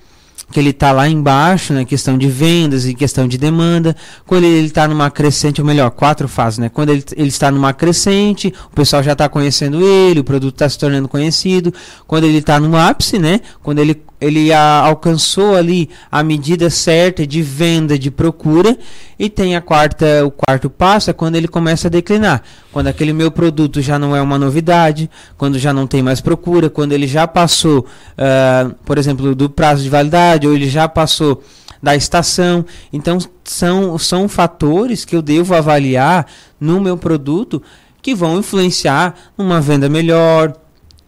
que 0.51 0.61
ele 0.61 0.71
está 0.71 0.93
lá 0.93 1.09
embaixo, 1.09 1.73
na 1.73 1.81
né, 1.81 1.85
questão 1.85 2.17
de 2.17 2.29
vendas 2.29 2.87
e 2.87 2.95
questão 2.95 3.27
de 3.27 3.37
demanda. 3.37 3.97
Quando 4.25 4.45
ele 4.45 4.67
está 4.67 4.87
numa 4.87 5.11
crescente, 5.11 5.61
ou 5.61 5.67
melhor, 5.67 5.91
quatro 5.91 6.29
fases, 6.29 6.59
né? 6.59 6.69
Quando 6.69 6.91
ele, 6.91 7.05
ele 7.17 7.29
está 7.29 7.51
numa 7.51 7.73
crescente, 7.73 8.53
o 8.71 8.75
pessoal 8.75 9.03
já 9.03 9.13
está 9.13 9.29
conhecendo 9.29 9.85
ele, 9.85 10.21
o 10.21 10.25
produto 10.25 10.55
está 10.55 10.69
se 10.69 10.79
tornando 10.79 11.09
conhecido. 11.09 11.75
Quando 12.07 12.25
ele 12.25 12.39
está 12.39 12.61
no 12.61 12.77
ápice, 12.77 13.19
né? 13.19 13.41
Quando 13.63 13.81
ele 13.81 14.01
ele 14.21 14.53
a, 14.53 14.81
alcançou 14.81 15.55
ali 15.55 15.91
a 16.11 16.23
medida 16.23 16.71
certa 16.71 17.27
de 17.27 17.43
venda, 17.43 17.99
de 17.99 18.11
procura, 18.11 18.77
e 19.19 19.29
tem 19.29 19.57
a 19.57 19.61
quarta, 19.61 20.25
o 20.25 20.31
quarto 20.31 20.69
passo 20.71 21.11
é 21.11 21.13
quando 21.13 21.37
ele 21.37 21.49
começa 21.49 21.89
a 21.89 21.91
declinar. 21.91 22.43
Quando 22.73 22.89
aquele 22.89 23.13
meu 23.13 23.31
produto 23.31 23.81
já 23.81 23.99
não 23.99 24.15
é 24.15 24.21
uma 24.21 24.39
novidade, 24.39 25.11
quando 25.37 25.59
já 25.59 25.73
não 25.73 25.87
tem 25.87 26.03
mais 26.03 26.21
procura, 26.21 26.69
quando 26.69 26.93
ele 26.93 27.07
já 27.07 27.27
passou, 27.27 27.81
uh, 27.81 28.75
por 28.85 28.99
exemplo, 28.99 29.35
do 29.35 29.49
prazo 29.49 29.83
de 29.83 29.91
validade, 29.91 30.47
ou 30.47 30.55
ele 30.55 30.69
já 30.69 30.89
passou 30.89 31.43
da 31.83 31.95
estação. 31.95 32.65
Então, 32.93 33.19
são, 33.45 33.99
são 33.99 34.29
fatores 34.29 35.05
que 35.05 35.15
eu 35.15 35.23
devo 35.23 35.55
avaliar 35.55 36.27
no 36.59 36.81
meu 36.81 36.97
produto 36.97 37.63
que 38.03 38.15
vão 38.15 38.39
influenciar 38.39 39.15
numa 39.37 39.61
venda 39.61 39.89
melhor, 39.89 40.55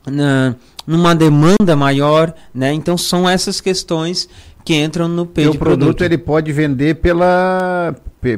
na, 0.06 0.56
numa 0.89 1.15
demanda 1.15 1.77
maior, 1.77 2.32
né? 2.55 2.73
Então 2.73 2.97
são 2.97 3.28
essas 3.28 3.60
questões 3.60 4.27
que 4.65 4.74
entram 4.74 5.06
no 5.06 5.27
P 5.27 5.43
o 5.43 5.55
produto, 5.55 5.59
produto 5.59 6.02
ele 6.02 6.16
pode 6.16 6.51
vender 6.51 6.94
pela 6.97 7.94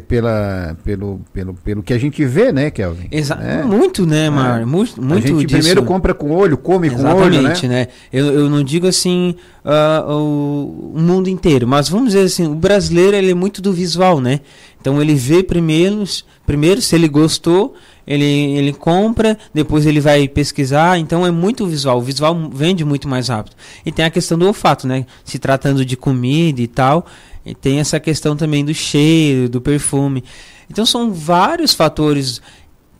pela 0.06 0.76
pelo, 0.84 1.20
pelo, 1.32 1.54
pelo 1.54 1.82
que 1.82 1.92
a 1.92 1.98
gente 1.98 2.24
vê, 2.24 2.52
né, 2.52 2.68
Kelvin? 2.70 3.06
Exato. 3.10 3.42
É. 3.42 3.62
Muito, 3.62 4.04
né, 4.04 4.26
é. 4.26 4.30
Mar? 4.30 4.62
É. 4.62 4.64
Muito, 4.64 5.00
muito 5.00 5.24
A 5.24 5.28
gente 5.28 5.46
disso. 5.46 5.58
primeiro 5.58 5.84
compra 5.84 6.12
com 6.12 6.30
o 6.30 6.36
olho, 6.36 6.58
come 6.58 6.88
Exatamente, 6.88 7.12
com 7.12 7.20
o 7.20 7.24
olho, 7.24 7.42
né? 7.42 7.68
né? 7.68 7.88
Eu, 8.12 8.26
eu 8.26 8.50
não 8.50 8.64
digo 8.64 8.88
assim 8.88 9.36
uh, 9.64 10.12
o, 10.12 10.92
o 10.96 11.00
mundo 11.00 11.28
inteiro, 11.28 11.68
mas 11.68 11.88
vamos 11.88 12.08
dizer 12.08 12.24
assim, 12.24 12.46
o 12.46 12.54
brasileiro 12.56 13.16
ele 13.16 13.30
é 13.30 13.34
muito 13.34 13.62
do 13.62 13.72
visual, 13.72 14.20
né? 14.20 14.40
Então 14.80 15.00
ele 15.00 15.14
vê 15.14 15.42
primeiro, 15.42 16.02
primeiro 16.44 16.82
se 16.82 16.96
ele 16.96 17.06
gostou, 17.06 17.74
ele, 18.10 18.24
ele 18.24 18.72
compra, 18.72 19.38
depois 19.54 19.86
ele 19.86 20.00
vai 20.00 20.26
pesquisar, 20.26 20.98
então 20.98 21.24
é 21.24 21.30
muito 21.30 21.64
visual. 21.64 21.98
O 21.98 22.02
visual 22.02 22.50
vende 22.52 22.84
muito 22.84 23.08
mais 23.08 23.28
rápido. 23.28 23.54
E 23.86 23.92
tem 23.92 24.04
a 24.04 24.10
questão 24.10 24.36
do 24.36 24.48
olfato, 24.48 24.84
né? 24.84 25.06
Se 25.24 25.38
tratando 25.38 25.84
de 25.84 25.96
comida 25.96 26.60
e 26.60 26.66
tal, 26.66 27.06
e 27.46 27.54
tem 27.54 27.78
essa 27.78 28.00
questão 28.00 28.36
também 28.36 28.64
do 28.64 28.74
cheiro, 28.74 29.48
do 29.48 29.60
perfume. 29.60 30.24
Então 30.68 30.84
são 30.84 31.12
vários 31.12 31.72
fatores 31.72 32.42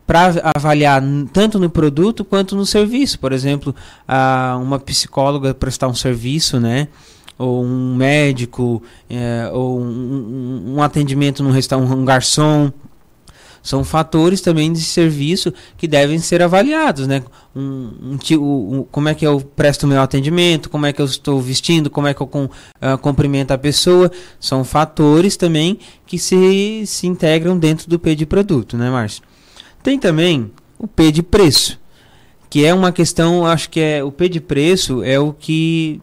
para 0.07 0.53
avaliar 0.57 1.03
tanto 1.33 1.59
no 1.59 1.69
produto 1.69 2.25
quanto 2.25 2.55
no 2.55 2.65
serviço. 2.65 3.19
Por 3.19 3.33
exemplo, 3.33 3.75
a, 4.07 4.57
uma 4.63 4.79
psicóloga 4.79 5.53
prestar 5.53 5.89
um 5.89 5.95
serviço, 5.95 6.61
né? 6.61 6.87
ou 7.37 7.65
um 7.65 7.97
médico, 7.97 8.83
é, 9.09 9.51
ou 9.51 9.81
um, 9.81 10.75
um, 10.77 10.83
atendimento 10.83 11.43
num 11.43 11.51
restaurante, 11.51 11.91
um 11.91 12.05
garçom. 12.05 12.71
São 13.63 13.85
fatores 13.85 14.41
também 14.41 14.73
de 14.73 14.81
serviço 14.81 15.53
que 15.77 15.87
devem 15.87 16.19
ser 16.19 16.43
avaliados, 16.43 17.07
né? 17.07 17.23
Um, 17.55 17.91
um, 18.03 18.19
um, 18.39 18.87
como 18.91 19.09
é 19.09 19.15
que 19.15 19.27
eu 19.27 19.41
presto 19.41 19.87
meu 19.87 20.01
atendimento, 20.01 20.71
como 20.71 20.87
é 20.87 20.93
que 20.93 21.03
eu 21.03 21.07
estou 21.07 21.41
vestindo, 21.41 21.91
como 21.91 22.07
é 22.07 22.15
que 22.15 22.21
eu 22.21 22.27
com, 22.27 22.45
uh, 22.45 22.99
cumprimento 23.01 23.51
a 23.51 23.59
pessoa. 23.59 24.11
São 24.39 24.65
fatores 24.65 25.37
também 25.37 25.79
que 26.07 26.19
se, 26.19 26.85
se 26.87 27.07
integram 27.07 27.59
dentro 27.59 27.89
do 27.89 27.99
P 27.99 28.15
de 28.15 28.25
produto, 28.25 28.77
né, 28.77 28.91
Márcio? 28.91 29.23
Tem 29.83 29.99
também 29.99 30.51
o 30.79 30.87
P 30.87 31.13
de 31.13 31.23
preço, 31.23 31.79
que 32.49 32.65
é 32.65 32.73
uma 32.73 32.93
questão, 32.93 33.45
acho 33.47 33.69
que 33.69 33.81
é 33.81 34.03
o 34.03 34.11
P 34.11 34.29
de 34.29 34.41
preço 34.41 35.03
é 35.03 35.19
o 35.19 35.33
que 35.33 36.01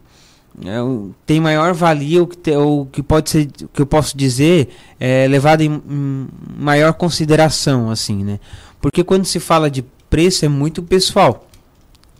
é, 0.64 0.78
tem 1.24 1.40
maior 1.40 1.72
valia, 1.72 2.22
o 2.22 2.26
que, 2.26 2.36
te, 2.36 2.56
o 2.56 2.86
que 2.86 3.02
pode 3.02 3.30
ser, 3.30 3.46
que 3.72 3.80
eu 3.80 3.86
posso 3.86 4.16
dizer, 4.16 4.68
é 4.98 5.26
levado 5.28 5.60
em, 5.60 5.82
em, 5.88 6.28
maior 6.58 6.92
consideração, 6.94 7.90
assim, 7.90 8.24
né? 8.24 8.40
Porque 8.80 9.04
quando 9.04 9.24
se 9.24 9.38
fala 9.38 9.70
de 9.70 9.84
preço 10.10 10.44
é 10.44 10.48
muito 10.48 10.82
pessoal, 10.82 11.46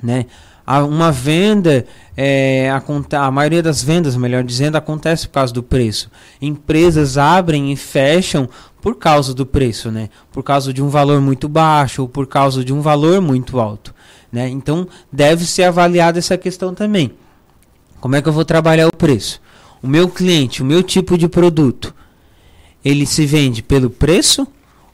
né? 0.02 0.26
Uma 0.86 1.10
venda, 1.10 1.86
é, 2.14 2.70
a, 2.70 3.26
a 3.26 3.30
maioria 3.30 3.62
das 3.62 3.82
vendas, 3.82 4.14
melhor 4.16 4.44
dizendo, 4.44 4.76
acontece 4.76 5.26
por 5.26 5.32
causa 5.32 5.54
do 5.54 5.62
preço. 5.62 6.10
Empresas 6.42 7.16
abrem 7.16 7.72
e 7.72 7.76
fecham 7.76 8.46
por 8.82 8.96
causa 8.96 9.32
do 9.32 9.46
preço, 9.46 9.90
né? 9.90 10.10
Por 10.30 10.42
causa 10.42 10.70
de 10.70 10.82
um 10.82 10.90
valor 10.90 11.22
muito 11.22 11.48
baixo 11.48 12.02
ou 12.02 12.08
por 12.08 12.26
causa 12.26 12.62
de 12.62 12.72
um 12.72 12.82
valor 12.82 13.22
muito 13.22 13.58
alto, 13.58 13.94
né? 14.30 14.46
Então 14.46 14.86
deve 15.10 15.46
ser 15.46 15.64
avaliada 15.64 16.18
essa 16.18 16.36
questão 16.36 16.74
também. 16.74 17.12
Como 18.00 18.14
é 18.16 18.22
que 18.22 18.28
eu 18.28 18.32
vou 18.32 18.44
trabalhar 18.44 18.86
o 18.86 18.96
preço? 18.96 19.40
O 19.82 19.86
meu 19.86 20.08
cliente, 20.08 20.62
o 20.62 20.66
meu 20.66 20.82
tipo 20.82 21.18
de 21.18 21.28
produto, 21.28 21.94
ele 22.84 23.06
se 23.06 23.26
vende 23.26 23.62
pelo 23.62 23.90
preço 23.90 24.46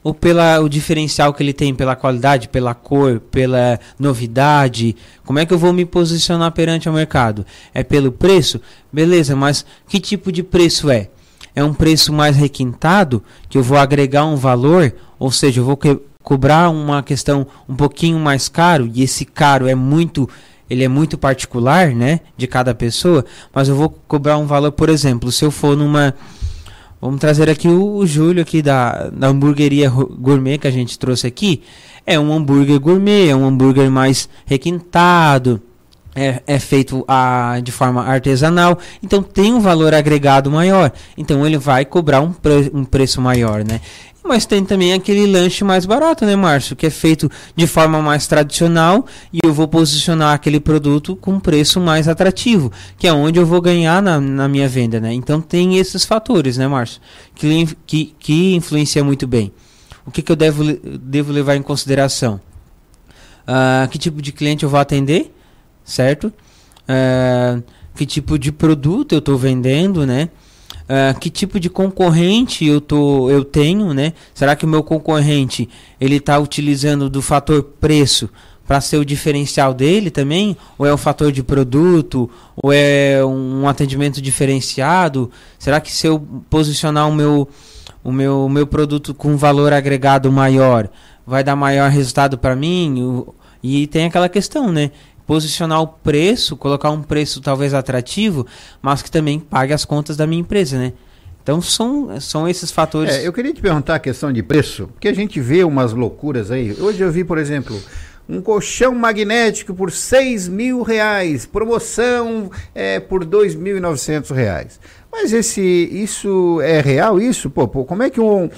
ou 0.03 0.13
pela 0.13 0.59
o 0.59 0.69
diferencial 0.69 1.33
que 1.33 1.41
ele 1.41 1.53
tem 1.53 1.73
pela 1.73 1.95
qualidade, 1.95 2.47
pela 2.49 2.75
cor, 2.75 3.19
pela 3.19 3.79
novidade? 3.97 4.95
Como 5.23 5.39
é 5.39 5.45
que 5.45 5.53
eu 5.53 5.57
vou 5.57 5.73
me 5.73 5.85
posicionar 5.85 6.51
perante 6.51 6.87
o 6.87 6.93
mercado? 6.93 7.45
É 7.73 7.83
pelo 7.83 8.11
preço? 8.11 8.61
Beleza, 8.93 9.35
mas 9.35 9.65
que 9.87 9.99
tipo 9.99 10.31
de 10.31 10.43
preço 10.43 10.89
é? 10.89 11.09
É 11.55 11.63
um 11.63 11.73
preço 11.73 12.13
mais 12.13 12.35
requintado 12.35 13.23
que 13.49 13.57
eu 13.57 13.63
vou 13.63 13.77
agregar 13.77 14.25
um 14.25 14.35
valor, 14.35 14.93
ou 15.17 15.31
seja, 15.31 15.61
eu 15.61 15.65
vou 15.65 15.79
cobrar 16.21 16.69
uma 16.69 17.01
questão 17.01 17.47
um 17.67 17.75
pouquinho 17.75 18.19
mais 18.19 18.49
caro 18.49 18.89
e 18.93 19.01
esse 19.01 19.25
caro 19.25 19.67
é 19.67 19.73
muito 19.73 20.29
ele 20.69 20.83
é 20.83 20.87
muito 20.87 21.17
particular, 21.17 21.89
né, 21.89 22.21
de 22.35 22.47
cada 22.47 22.73
pessoa, 22.73 23.25
mas 23.53 23.69
eu 23.69 23.75
vou 23.75 23.89
cobrar 24.07 24.37
um 24.37 24.45
valor, 24.45 24.71
por 24.71 24.89
exemplo, 24.89 25.31
se 25.31 25.43
eu 25.45 25.51
for 25.51 25.75
numa 25.75 26.13
Vamos 27.05 27.19
trazer 27.19 27.47
aqui 27.49 27.67
o, 27.67 27.97
o 27.97 28.07
Júlio 28.07 28.41
aqui 28.41 28.63
da, 28.63 29.09
da 29.09 29.27
hamburgueria 29.27 29.89
gourmet 29.89 30.57
que 30.57 30.67
a 30.67 30.71
gente 30.71 30.97
trouxe 30.97 31.27
aqui. 31.27 31.61
É 32.03 32.19
um 32.19 32.33
hambúrguer 32.33 32.79
gourmet, 32.79 33.27
é 33.27 33.35
um 33.35 33.45
hambúrguer 33.45 33.91
mais 33.91 34.27
requintado, 34.43 35.61
é, 36.15 36.41
é 36.47 36.57
feito 36.57 37.03
a, 37.07 37.59
de 37.61 37.71
forma 37.71 38.03
artesanal, 38.03 38.79
então 39.03 39.21
tem 39.21 39.53
um 39.53 39.59
valor 39.59 39.93
agregado 39.93 40.49
maior. 40.49 40.91
Então 41.17 41.45
ele 41.45 41.57
vai 41.57 41.83
cobrar 41.83 42.21
um, 42.21 42.31
pre, 42.31 42.71
um 42.73 42.85
preço 42.85 43.21
maior, 43.21 43.63
né? 43.63 43.81
Mas 44.27 44.47
tem 44.47 44.65
também 44.65 44.91
aquele 44.91 45.27
lanche 45.27 45.63
mais 45.63 45.85
barato, 45.85 46.25
né, 46.25 46.35
Márcio? 46.35 46.75
Que 46.75 46.87
é 46.87 46.89
feito 46.89 47.29
de 47.55 47.67
forma 47.67 48.01
mais 48.01 48.25
tradicional 48.25 49.05
e 49.31 49.37
eu 49.43 49.53
vou 49.53 49.67
posicionar 49.67 50.33
aquele 50.33 50.59
produto 50.59 51.15
com 51.15 51.39
preço 51.39 51.79
mais 51.79 52.07
atrativo, 52.07 52.71
que 52.97 53.07
é 53.07 53.13
onde 53.13 53.39
eu 53.39 53.45
vou 53.45 53.61
ganhar 53.61 54.01
na, 54.01 54.19
na 54.19 54.47
minha 54.47 54.67
venda, 54.67 54.99
né? 54.99 55.13
Então 55.13 55.39
tem 55.39 55.77
esses 55.77 56.05
fatores, 56.05 56.57
né, 56.57 56.67
Márcio? 56.67 56.99
Que, 57.35 57.67
que, 57.85 58.15
que 58.17 58.55
influencia 58.55 59.03
muito 59.03 59.27
bem. 59.27 59.51
O 60.03 60.09
que, 60.09 60.23
que 60.23 60.31
eu 60.31 60.35
devo, 60.35 60.63
devo 60.99 61.31
levar 61.31 61.55
em 61.55 61.61
consideração? 61.61 62.41
Uh, 63.47 63.87
que 63.89 63.99
tipo 63.99 64.23
de 64.23 64.31
cliente 64.31 64.63
eu 64.63 64.69
vou 64.69 64.79
atender, 64.79 65.31
certo? 65.83 66.33
Uh, 66.89 67.63
que 67.95 68.07
tipo 68.07 68.39
de 68.39 68.51
produto 68.51 69.13
eu 69.13 69.19
estou 69.19 69.37
vendendo, 69.37 70.03
né? 70.03 70.29
Uh, 70.85 71.19
que 71.19 71.31
tipo 71.31 71.59
de 71.59 71.67
concorrente 71.67 72.63
eu, 72.63 72.79
tô, 72.79 73.27
eu 73.29 73.43
tenho, 73.43 73.91
né? 73.91 74.13
Será 74.35 74.55
que 74.55 74.65
o 74.65 74.67
meu 74.67 74.83
concorrente 74.83 75.67
ele 75.99 76.17
está 76.17 76.37
utilizando 76.37 77.09
do 77.09 77.23
fator 77.23 77.63
preço 77.63 78.29
para 78.67 78.79
ser 78.79 78.97
o 78.97 79.05
diferencial 79.05 79.73
dele 79.73 80.11
também? 80.11 80.55
Ou 80.77 80.85
é 80.85 80.93
o 80.93 80.97
fator 80.97 81.31
de 81.31 81.41
produto? 81.41 82.29
Ou 82.55 82.71
é 82.71 83.25
um 83.25 83.67
atendimento 83.67 84.21
diferenciado? 84.21 85.31
Será 85.57 85.81
que 85.81 85.91
se 85.91 86.05
eu 86.05 86.19
posicionar 86.51 87.09
o 87.09 87.13
meu, 87.13 87.49
o 88.03 88.11
meu, 88.11 88.45
o 88.45 88.49
meu 88.49 88.67
produto 88.67 89.11
com 89.13 89.35
valor 89.35 89.73
agregado 89.73 90.31
maior, 90.31 90.87
vai 91.25 91.43
dar 91.43 91.55
maior 91.55 91.89
resultado 91.89 92.37
para 92.37 92.55
mim? 92.55 93.25
E 93.63 93.87
tem 93.87 94.05
aquela 94.05 94.29
questão, 94.29 94.71
né? 94.71 94.91
Posicionar 95.25 95.81
o 95.81 95.87
preço, 95.87 96.55
colocar 96.55 96.91
um 96.91 97.01
preço 97.01 97.41
talvez 97.41 97.73
atrativo, 97.73 98.45
mas 98.81 99.01
que 99.01 99.09
também 99.09 99.39
pague 99.39 99.73
as 99.73 99.85
contas 99.85 100.15
da 100.15 100.27
minha 100.27 100.41
empresa, 100.41 100.77
né? 100.77 100.93
Então 101.41 101.61
são, 101.61 102.19
são 102.19 102.47
esses 102.49 102.71
fatores. 102.71 103.15
É, 103.15 103.27
eu 103.27 103.31
queria 103.31 103.53
te 103.53 103.61
perguntar 103.61 103.95
a 103.95 103.99
questão 103.99 104.33
de 104.33 104.41
preço, 104.41 104.87
porque 104.87 105.07
a 105.07 105.13
gente 105.13 105.39
vê 105.39 105.63
umas 105.63 105.93
loucuras 105.93 106.49
aí. 106.49 106.75
Hoje 106.79 107.03
eu 107.03 107.11
vi, 107.11 107.23
por 107.23 107.37
exemplo, 107.37 107.79
um 108.27 108.41
colchão 108.41 108.95
magnético 108.95 109.73
por 109.73 109.91
6 109.91 110.47
mil 110.47 110.81
reais, 110.81 111.45
promoção 111.45 112.49
é, 112.73 112.99
por 112.99 113.23
2.900 113.23 114.33
reais. 114.33 114.79
Mas 115.11 115.31
esse, 115.33 115.61
isso 115.61 116.59
é 116.61 116.81
real 116.81 117.21
isso? 117.21 117.49
Pô, 117.49 117.67
pô, 117.67 117.85
como 117.85 118.01
é 118.01 118.09
que 118.09 118.19
um, 118.19 118.49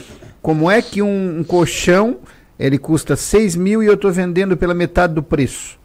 como 0.41 0.71
é 0.71 0.81
que 0.81 1.01
um, 1.01 1.39
um 1.39 1.43
colchão 1.43 2.17
ele 2.57 2.77
custa 2.77 3.15
6 3.15 3.55
mil 3.57 3.83
e 3.83 3.85
eu 3.85 3.95
estou 3.95 4.11
vendendo 4.11 4.55
pela 4.55 4.73
metade 4.73 5.13
do 5.13 5.21
preço? 5.21 5.76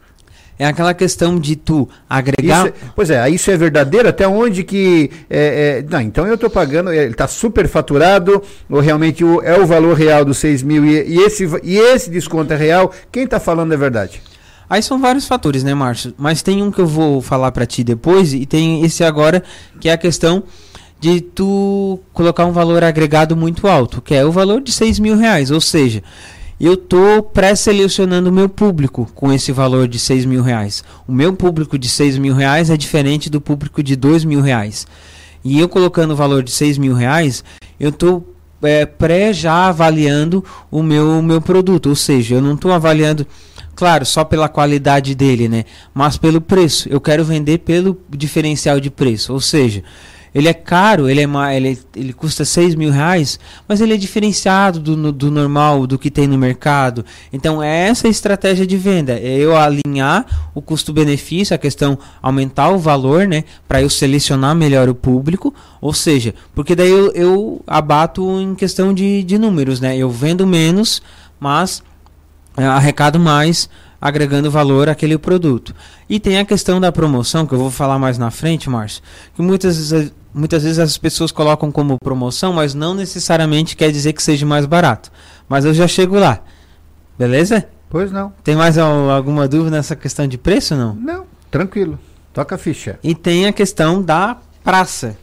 É 0.57 0.65
aquela 0.65 0.93
questão 0.93 1.39
de 1.39 1.55
tu 1.55 1.89
agregar. 2.09 2.67
Isso, 2.67 2.67
é, 2.67 2.73
pois 2.95 3.09
é, 3.09 3.29
isso 3.29 3.49
é 3.49 3.57
verdadeiro? 3.57 4.07
Até 4.07 4.27
onde 4.27 4.63
que. 4.63 5.09
É, 5.29 5.79
é, 5.79 5.85
não, 5.89 6.01
então 6.01 6.27
eu 6.27 6.35
estou 6.35 6.49
pagando, 6.49 6.91
ele 6.91 7.11
está 7.11 7.27
super 7.27 7.67
faturado, 7.67 8.41
ou 8.69 8.79
realmente 8.79 9.23
o, 9.23 9.41
é 9.41 9.59
o 9.59 9.65
valor 9.65 9.95
real 9.95 10.23
dos 10.23 10.37
6 10.37 10.63
mil 10.63 10.85
e, 10.85 11.15
e, 11.15 11.17
esse, 11.19 11.47
e 11.63 11.77
esse 11.77 12.09
desconto 12.09 12.53
é 12.53 12.55
real? 12.55 12.91
Quem 13.11 13.23
está 13.23 13.39
falando 13.39 13.73
é 13.73 13.77
verdade? 13.77 14.21
Aí 14.69 14.81
são 14.81 14.99
vários 14.99 15.27
fatores, 15.27 15.63
né, 15.63 15.73
Márcio? 15.73 16.13
Mas 16.17 16.41
tem 16.41 16.63
um 16.63 16.71
que 16.71 16.79
eu 16.79 16.87
vou 16.87 17.21
falar 17.21 17.51
para 17.51 17.65
ti 17.65 17.83
depois, 17.83 18.33
e 18.33 18.45
tem 18.45 18.83
esse 18.83 19.03
agora, 19.03 19.43
que 19.79 19.89
é 19.89 19.93
a 19.93 19.97
questão 19.97 20.43
de 20.99 21.19
tu 21.19 21.99
colocar 22.13 22.45
um 22.45 22.53
valor 22.53 22.83
agregado 22.83 23.35
muito 23.35 23.67
alto, 23.67 24.01
que 24.01 24.15
é 24.15 24.23
o 24.23 24.31
valor 24.31 24.61
de 24.61 24.71
6 24.71 24.99
mil 24.99 25.17
reais. 25.17 25.51
Ou 25.51 25.59
seja, 25.59 26.01
eu 26.59 26.73
estou 26.73 27.23
pré-selecionando 27.23 28.29
o 28.29 28.33
meu 28.33 28.47
público 28.47 29.09
com 29.13 29.31
esse 29.33 29.51
valor 29.51 29.87
de 29.87 29.99
6 29.99 30.25
mil 30.25 30.41
reais. 30.41 30.83
O 31.07 31.11
meu 31.11 31.33
público 31.33 31.77
de 31.77 31.89
6 31.89 32.17
mil 32.17 32.33
reais 32.33 32.69
é 32.69 32.77
diferente 32.77 33.29
do 33.29 33.41
público 33.41 33.81
de 33.81 33.95
2 33.95 34.23
mil 34.23 34.41
reais. 34.41 34.85
E 35.43 35.59
eu 35.59 35.67
colocando 35.67 36.11
o 36.11 36.15
valor 36.15 36.41
de 36.43 36.51
6 36.51 36.77
mil 36.77 36.93
reais, 36.93 37.43
eu 37.79 37.89
estou 37.89 38.25
é, 38.61 38.85
pré 38.85 39.33
já 39.33 39.67
avaliando 39.67 40.43
o 40.71 40.81
meu, 40.81 41.21
meu 41.21 41.41
produto. 41.41 41.89
Ou 41.89 41.95
seja, 41.95 42.35
eu 42.35 42.41
não 42.41 42.53
estou 42.53 42.71
avaliando, 42.71 43.27
claro, 43.75 44.05
só 44.05 44.23
pela 44.23 44.47
qualidade 44.47 45.13
dele, 45.13 45.49
né? 45.49 45.65
Mas 45.93 46.17
pelo 46.17 46.39
preço. 46.39 46.87
Eu 46.89 47.01
quero 47.01 47.25
vender 47.25 47.59
pelo 47.59 47.99
diferencial 48.09 48.79
de 48.79 48.89
preço. 48.89 49.33
Ou 49.33 49.41
seja, 49.41 49.83
ele 50.33 50.47
é 50.47 50.53
caro, 50.53 51.07
ele, 51.07 51.21
é, 51.21 51.55
ele, 51.55 51.79
ele 51.95 52.13
custa 52.13 52.43
6 52.43 52.75
mil 52.75 52.91
reais, 52.91 53.39
mas 53.67 53.81
ele 53.81 53.93
é 53.93 53.97
diferenciado 53.97 54.79
do, 54.79 55.11
do 55.11 55.29
normal, 55.29 55.85
do 55.85 55.99
que 55.99 56.09
tem 56.09 56.27
no 56.27 56.37
mercado. 56.37 57.05
Então, 57.31 57.61
é 57.61 57.87
essa 57.87 58.07
a 58.07 58.09
estratégia 58.09 58.65
de 58.65 58.75
venda. 58.75 59.13
É 59.13 59.37
eu 59.37 59.55
alinhar 59.55 60.25
o 60.55 60.61
custo-benefício, 60.61 61.55
a 61.55 61.59
questão 61.59 61.97
aumentar 62.21 62.69
o 62.69 62.79
valor, 62.79 63.27
né? 63.27 63.43
Para 63.67 63.81
eu 63.81 63.89
selecionar 63.89 64.55
melhor 64.55 64.89
o 64.89 64.95
público. 64.95 65.53
Ou 65.79 65.93
seja, 65.93 66.33
porque 66.55 66.75
daí 66.75 66.89
eu, 66.89 67.11
eu 67.11 67.61
abato 67.67 68.39
em 68.39 68.55
questão 68.55 68.93
de, 68.93 69.23
de 69.23 69.37
números, 69.37 69.79
né? 69.79 69.95
Eu 69.95 70.09
vendo 70.09 70.47
menos, 70.47 71.01
mas 71.39 71.83
é, 72.57 72.65
arrecado 72.65 73.19
mais 73.19 73.69
agregando 74.03 74.51
valor 74.51 74.89
àquele 74.89 75.17
produto. 75.17 75.73
E 76.09 76.19
tem 76.19 76.37
a 76.37 76.43
questão 76.43 76.81
da 76.81 76.91
promoção, 76.91 77.47
que 77.47 77.53
eu 77.53 77.57
vou 77.57 77.71
falar 77.71 77.97
mais 77.97 78.17
na 78.17 78.29
frente, 78.29 78.69
Márcio, 78.69 79.01
que 79.33 79.41
muitas 79.41 79.93
muitas 80.33 80.63
vezes 80.63 80.79
as 80.79 80.97
pessoas 80.97 81.31
colocam 81.31 81.71
como 81.71 81.97
promoção, 81.97 82.53
mas 82.53 82.73
não 82.73 82.93
necessariamente 82.93 83.75
quer 83.75 83.91
dizer 83.91 84.13
que 84.13 84.23
seja 84.23 84.45
mais 84.45 84.65
barato. 84.65 85.11
Mas 85.47 85.65
eu 85.65 85.73
já 85.73 85.87
chego 85.87 86.17
lá. 86.17 86.39
Beleza? 87.17 87.67
Pois 87.89 88.11
não. 88.11 88.33
Tem 88.43 88.55
mais 88.55 88.77
alguma 88.77 89.47
dúvida 89.47 89.77
nessa 89.77 89.95
questão 89.95 90.27
de 90.27 90.37
preço 90.37 90.75
não? 90.75 90.95
Não, 90.95 91.25
tranquilo. 91.51 91.99
Toca 92.33 92.55
a 92.55 92.57
ficha. 92.57 92.97
E 93.03 93.13
tem 93.13 93.45
a 93.45 93.53
questão 93.53 94.01
da 94.01 94.37
praça. 94.63 95.15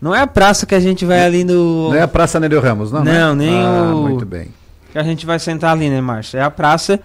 Não 0.00 0.14
é 0.14 0.20
a 0.20 0.26
praça 0.26 0.66
que 0.66 0.74
a 0.74 0.80
gente 0.80 1.04
vai 1.04 1.24
ali 1.24 1.44
no. 1.44 1.90
Não 1.90 1.94
é 1.94 2.02
a 2.02 2.08
Praça 2.08 2.38
Nereu 2.38 2.60
Ramos, 2.60 2.92
não? 2.92 3.02
Não, 3.02 3.34
né? 3.34 3.46
nem 3.46 3.62
ah, 3.62 3.94
o. 3.94 4.02
Muito 4.02 4.24
bem. 4.24 4.48
Que 4.92 4.98
a 4.98 5.02
gente 5.02 5.26
vai 5.26 5.38
sentar 5.38 5.72
ali, 5.72 5.90
né, 5.90 6.00
Márcio? 6.00 6.38
É 6.38 6.42
a 6.42 6.50
praça, 6.50 7.00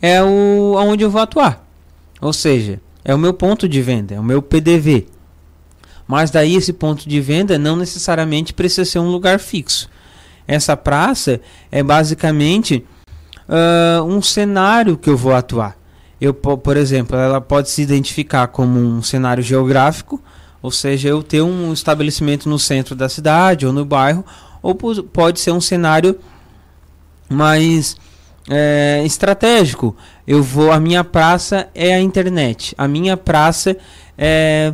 é 0.00 0.22
o 0.22 0.74
onde 0.76 1.04
eu 1.04 1.10
vou 1.10 1.20
atuar. 1.20 1.64
Ou 2.20 2.32
seja, 2.32 2.80
é 3.04 3.14
o 3.14 3.18
meu 3.18 3.32
ponto 3.32 3.68
de 3.68 3.80
venda, 3.80 4.14
é 4.14 4.20
o 4.20 4.22
meu 4.22 4.42
PDV. 4.42 5.06
Mas 6.06 6.30
daí 6.30 6.56
esse 6.56 6.72
ponto 6.72 7.08
de 7.08 7.20
venda 7.20 7.58
não 7.58 7.76
necessariamente 7.76 8.52
precisa 8.52 8.84
ser 8.84 8.98
um 8.98 9.10
lugar 9.10 9.38
fixo. 9.38 9.88
Essa 10.46 10.76
praça 10.76 11.40
é 11.70 11.82
basicamente 11.82 12.84
uh, 13.48 14.02
um 14.04 14.20
cenário 14.20 14.96
que 14.96 15.08
eu 15.08 15.16
vou 15.16 15.34
atuar. 15.34 15.76
Eu, 16.20 16.32
por 16.32 16.76
exemplo, 16.76 17.16
ela 17.16 17.40
pode 17.40 17.68
se 17.70 17.82
identificar 17.82 18.46
como 18.48 18.78
um 18.78 19.02
cenário 19.02 19.42
geográfico, 19.42 20.22
ou 20.60 20.70
seja, 20.70 21.08
eu 21.08 21.22
ter 21.22 21.42
um 21.42 21.72
estabelecimento 21.72 22.48
no 22.48 22.58
centro 22.58 22.94
da 22.94 23.08
cidade 23.08 23.66
ou 23.66 23.72
no 23.72 23.84
bairro, 23.84 24.24
ou 24.62 24.74
pode 24.74 25.40
ser 25.40 25.50
um 25.50 25.60
cenário 25.60 26.18
mais 27.28 27.96
é, 28.48 29.02
estratégico. 29.04 29.96
Eu 30.24 30.42
vou, 30.42 30.70
a 30.70 30.78
minha 30.78 31.02
praça 31.02 31.68
é 31.74 31.94
a 31.94 32.00
internet, 32.00 32.74
a 32.78 32.86
minha 32.86 33.16
praça 33.16 33.76
é 34.16 34.72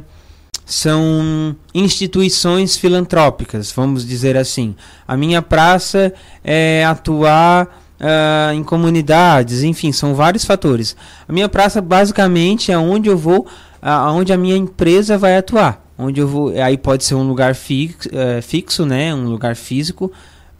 são 0.68 1.56
instituições 1.74 2.76
filantrópicas, 2.76 3.72
vamos 3.72 4.06
dizer 4.06 4.36
assim. 4.36 4.76
A 5.06 5.16
minha 5.16 5.40
praça 5.40 6.12
é 6.44 6.84
atuar 6.84 7.64
uh, 7.98 8.52
em 8.52 8.62
comunidades, 8.62 9.62
enfim, 9.62 9.92
são 9.92 10.14
vários 10.14 10.44
fatores. 10.44 10.94
A 11.26 11.32
minha 11.32 11.48
praça 11.48 11.80
basicamente 11.80 12.70
é 12.70 12.76
onde 12.76 13.08
eu 13.08 13.16
vou, 13.16 13.46
uh, 13.82 14.12
onde 14.12 14.30
a 14.30 14.36
minha 14.36 14.58
empresa 14.58 15.16
vai 15.16 15.38
atuar. 15.38 15.82
Onde 15.96 16.20
eu 16.20 16.28
vou, 16.28 16.50
aí 16.62 16.76
pode 16.76 17.02
ser 17.02 17.14
um 17.14 17.26
lugar 17.26 17.54
fixo, 17.54 18.06
uh, 18.10 18.42
fixo 18.42 18.84
né, 18.84 19.14
um 19.14 19.24
lugar 19.24 19.56
físico, 19.56 20.12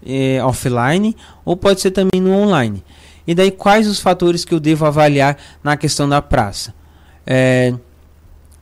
eh, 0.07 0.43
offline, 0.43 1.15
ou 1.45 1.55
pode 1.55 1.83
ser 1.83 1.91
também 1.91 2.19
no 2.19 2.33
online. 2.33 2.83
E 3.27 3.35
daí 3.35 3.51
quais 3.51 3.87
os 3.87 4.01
fatores 4.01 4.43
que 4.43 4.55
eu 4.55 4.61
devo 4.61 4.87
avaliar 4.87 5.37
na 5.63 5.77
questão 5.77 6.09
da 6.09 6.23
praça? 6.23 6.73
É, 7.27 7.75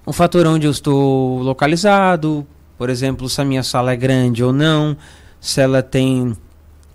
o 0.07 0.13
fator 0.13 0.47
onde 0.47 0.67
eu 0.67 0.71
estou 0.71 1.43
localizado, 1.43 2.47
por 2.79 2.89
exemplo, 2.89 3.29
se 3.29 3.41
a 3.41 3.45
minha 3.45 3.65
sala 3.65 3.93
é 3.93 3.97
grande 3.97 4.45
ou 4.45 4.53
não, 4.53 4.97
se 5.41 5.61
ela 5.61 5.83
tem 5.83 6.37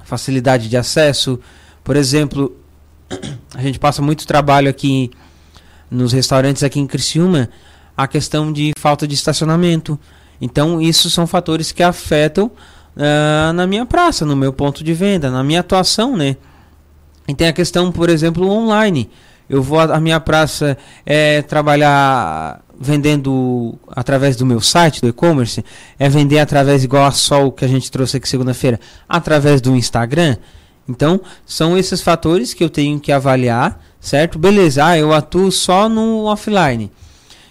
facilidade 0.05 0.69
de 0.69 0.77
acesso. 0.77 1.37
Por 1.83 1.97
exemplo, 1.97 2.55
a 3.53 3.61
gente 3.61 3.77
passa 3.77 4.01
muito 4.01 4.25
trabalho 4.25 4.69
aqui 4.69 5.11
nos 5.89 6.13
restaurantes 6.13 6.63
aqui 6.63 6.79
em 6.79 6.87
Criciúma, 6.87 7.49
a 7.97 8.07
questão 8.07 8.51
de 8.51 8.71
falta 8.77 9.05
de 9.05 9.13
estacionamento. 9.13 9.99
Então, 10.39 10.81
isso 10.81 11.09
são 11.09 11.27
fatores 11.27 11.73
que 11.73 11.83
afetam 11.83 12.47
uh, 12.95 13.53
na 13.53 13.67
minha 13.67 13.85
praça, 13.85 14.25
no 14.25 14.37
meu 14.37 14.53
ponto 14.53 14.83
de 14.85 14.93
venda, 14.93 15.29
na 15.29 15.43
minha 15.43 15.59
atuação, 15.59 16.15
né? 16.15 16.37
E 17.27 17.35
tem 17.35 17.47
a 17.47 17.53
questão, 17.53 17.91
por 17.91 18.09
exemplo, 18.09 18.49
online. 18.49 19.09
Eu 19.51 19.61
vou 19.61 19.81
a 19.81 19.99
minha 19.99 20.17
praça 20.17 20.77
é 21.05 21.41
trabalhar 21.41 22.61
vendendo 22.79 23.77
através 23.89 24.37
do 24.37 24.45
meu 24.45 24.61
site, 24.61 25.01
do 25.01 25.09
e-commerce, 25.09 25.61
é 25.99 26.07
vender 26.07 26.39
através, 26.39 26.85
igual 26.85 27.03
a 27.03 27.11
Sol 27.11 27.51
que 27.51 27.65
a 27.65 27.67
gente 27.67 27.91
trouxe 27.91 28.15
aqui 28.15 28.29
segunda-feira, 28.29 28.79
através 29.09 29.59
do 29.59 29.75
Instagram. 29.75 30.37
Então, 30.87 31.19
são 31.45 31.77
esses 31.77 32.01
fatores 32.01 32.53
que 32.53 32.63
eu 32.63 32.69
tenho 32.69 32.97
que 32.97 33.11
avaliar, 33.11 33.77
certo? 33.99 34.39
Beleza, 34.39 34.85
ah, 34.85 34.97
eu 34.97 35.11
atuo 35.11 35.51
só 35.51 35.89
no 35.89 36.23
offline. 36.23 36.89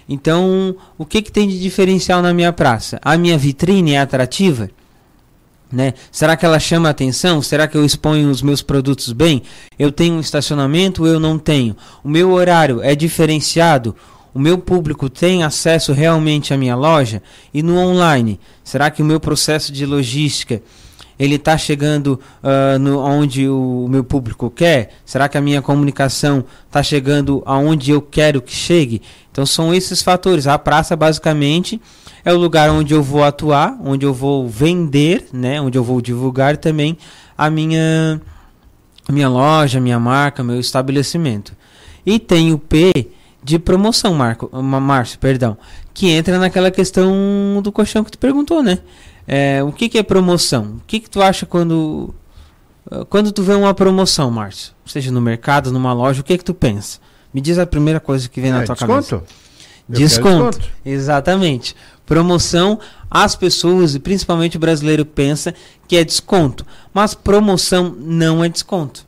Então, 0.08 0.74
o 0.96 1.04
que, 1.04 1.20
que 1.20 1.30
tem 1.30 1.46
de 1.46 1.60
diferencial 1.60 2.22
na 2.22 2.32
minha 2.32 2.50
praça? 2.50 2.98
A 3.02 3.18
minha 3.18 3.36
vitrine 3.36 3.92
é 3.92 4.00
atrativa? 4.00 4.70
Né? 5.72 5.94
Será 6.10 6.36
que 6.36 6.44
ela 6.44 6.58
chama 6.58 6.88
atenção? 6.88 7.40
Será 7.40 7.68
que 7.68 7.76
eu 7.76 7.84
exponho 7.84 8.28
os 8.28 8.42
meus 8.42 8.60
produtos 8.60 9.12
bem? 9.12 9.42
Eu 9.78 9.92
tenho 9.92 10.14
um 10.14 10.20
estacionamento 10.20 11.02
ou 11.02 11.08
eu 11.08 11.20
não 11.20 11.38
tenho? 11.38 11.76
O 12.02 12.08
meu 12.08 12.32
horário 12.32 12.82
é 12.82 12.94
diferenciado? 12.96 13.94
O 14.34 14.38
meu 14.38 14.58
público 14.58 15.08
tem 15.08 15.44
acesso 15.44 15.92
realmente 15.92 16.52
à 16.52 16.56
minha 16.56 16.74
loja? 16.74 17.22
E 17.54 17.62
no 17.62 17.76
online, 17.76 18.40
será 18.64 18.90
que 18.90 19.02
o 19.02 19.04
meu 19.04 19.20
processo 19.20 19.72
de 19.72 19.86
logística 19.86 20.60
ele 21.20 21.34
está 21.34 21.58
chegando 21.58 22.18
uh, 22.42 22.78
no, 22.78 22.98
onde 22.98 23.46
o 23.46 23.86
meu 23.90 24.02
público 24.02 24.48
quer? 24.48 24.94
Será 25.04 25.28
que 25.28 25.36
a 25.36 25.40
minha 25.40 25.60
comunicação 25.60 26.42
está 26.66 26.82
chegando 26.82 27.42
aonde 27.44 27.90
eu 27.90 28.00
quero 28.00 28.40
que 28.40 28.54
chegue? 28.54 29.02
Então 29.40 29.46
são 29.46 29.74
esses 29.74 30.02
fatores. 30.02 30.46
A 30.46 30.58
praça 30.58 30.94
basicamente 30.94 31.80
é 32.22 32.30
o 32.30 32.36
lugar 32.36 32.68
onde 32.68 32.92
eu 32.92 33.02
vou 33.02 33.24
atuar, 33.24 33.74
onde 33.82 34.04
eu 34.04 34.12
vou 34.12 34.46
vender, 34.46 35.28
né, 35.32 35.58
onde 35.58 35.78
eu 35.78 35.82
vou 35.82 36.02
divulgar 36.02 36.58
também 36.58 36.98
a 37.38 37.48
minha 37.48 38.20
a 39.08 39.12
minha 39.12 39.30
loja, 39.30 39.80
minha 39.80 39.98
marca, 39.98 40.44
meu 40.44 40.60
estabelecimento. 40.60 41.56
E 42.04 42.18
tem 42.18 42.52
o 42.52 42.58
P 42.58 42.92
de 43.42 43.58
promoção, 43.58 44.12
Marco, 44.12 44.50
Márcio, 44.62 45.18
perdão, 45.18 45.56
que 45.94 46.10
entra 46.10 46.38
naquela 46.38 46.70
questão 46.70 47.62
do 47.62 47.72
colchão 47.72 48.04
que 48.04 48.10
tu 48.10 48.18
perguntou, 48.18 48.62
né? 48.62 48.80
É, 49.26 49.62
o 49.62 49.72
que, 49.72 49.88
que 49.88 49.96
é 49.96 50.02
promoção? 50.02 50.76
O 50.76 50.82
que, 50.86 51.00
que 51.00 51.08
tu 51.08 51.22
acha 51.22 51.46
quando 51.46 52.14
quando 53.08 53.32
tu 53.32 53.42
vê 53.42 53.54
uma 53.54 53.72
promoção, 53.72 54.30
Márcio? 54.30 54.74
Seja 54.84 55.10
no 55.10 55.20
mercado, 55.22 55.72
numa 55.72 55.94
loja, 55.94 56.20
o 56.20 56.24
que 56.24 56.36
que 56.36 56.44
tu 56.44 56.52
pensa? 56.52 56.98
Me 57.32 57.40
diz 57.40 57.58
a 57.58 57.66
primeira 57.66 58.00
coisa 58.00 58.28
que 58.28 58.40
vem 58.40 58.50
é, 58.50 58.54
na 58.54 58.62
tua 58.64 58.74
desconto? 58.74 59.08
cabeça. 59.08 59.24
Desconto. 59.88 60.58
desconto. 60.58 60.70
Exatamente. 60.84 61.74
Promoção, 62.06 62.78
as 63.10 63.36
pessoas, 63.36 63.94
e 63.94 64.00
principalmente 64.00 64.56
o 64.56 64.60
brasileiro, 64.60 65.04
pensa 65.04 65.54
que 65.86 65.96
é 65.96 66.04
desconto. 66.04 66.66
Mas 66.92 67.14
promoção 67.14 67.94
não 67.98 68.44
é 68.44 68.48
desconto. 68.48 69.06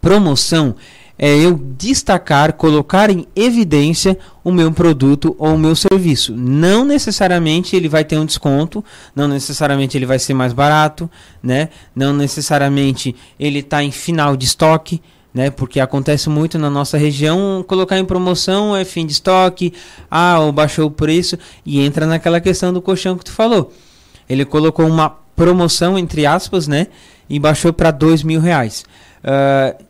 Promoção 0.00 0.76
é 1.18 1.34
eu 1.34 1.58
destacar, 1.78 2.52
colocar 2.52 3.10
em 3.10 3.26
evidência 3.34 4.18
o 4.44 4.52
meu 4.52 4.70
produto 4.70 5.34
ou 5.38 5.54
o 5.54 5.58
meu 5.58 5.74
serviço. 5.74 6.34
Não 6.36 6.84
necessariamente 6.84 7.74
ele 7.74 7.88
vai 7.88 8.04
ter 8.04 8.18
um 8.18 8.26
desconto, 8.26 8.84
não 9.14 9.26
necessariamente 9.26 9.96
ele 9.96 10.06
vai 10.06 10.18
ser 10.18 10.34
mais 10.34 10.52
barato, 10.52 11.10
né? 11.42 11.70
Não 11.94 12.12
necessariamente 12.12 13.16
ele 13.40 13.60
está 13.60 13.82
em 13.82 13.90
final 13.90 14.36
de 14.36 14.44
estoque 14.44 15.00
né? 15.36 15.50
Porque 15.50 15.80
acontece 15.80 16.30
muito 16.30 16.58
na 16.58 16.70
nossa 16.70 16.96
região, 16.96 17.62
colocar 17.68 17.98
em 17.98 18.06
promoção 18.06 18.74
é 18.74 18.86
fim 18.86 19.04
de 19.04 19.12
estoque, 19.12 19.74
ah, 20.10 20.40
ou 20.40 20.50
baixou 20.50 20.86
o 20.86 20.90
preço 20.90 21.38
e 21.62 21.78
entra 21.78 22.06
naquela 22.06 22.40
questão 22.40 22.72
do 22.72 22.80
colchão 22.80 23.18
que 23.18 23.26
tu 23.26 23.32
falou. 23.32 23.70
Ele 24.26 24.46
colocou 24.46 24.86
uma 24.86 25.10
promoção 25.10 25.98
entre 25.98 26.24
aspas, 26.24 26.66
né? 26.66 26.86
E 27.28 27.38
baixou 27.38 27.70
para 27.70 27.90
dois 27.90 28.22
mil 28.22 28.40
reais. 28.40 28.86
Uh, 29.22 29.84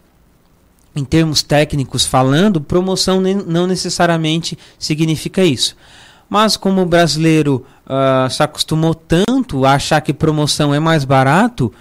em 0.97 1.05
termos 1.05 1.45
técnicos 1.45 2.05
falando, 2.05 2.61
promoção 2.61 3.21
não 3.21 3.69
necessariamente 3.69 4.59
significa 4.77 5.45
isso. 5.45 5.77
Mas 6.29 6.57
como 6.57 6.83
o 6.83 6.87
brasileiro 6.87 7.65
uh, 7.87 8.29
se 8.29 8.43
acostumou 8.43 8.97
tanto 8.97 9.65
a 9.65 9.75
achar 9.75 10.01
que 10.01 10.13
promoção 10.13 10.75
é 10.75 10.81
mais 10.81 11.05
barato, 11.05 11.73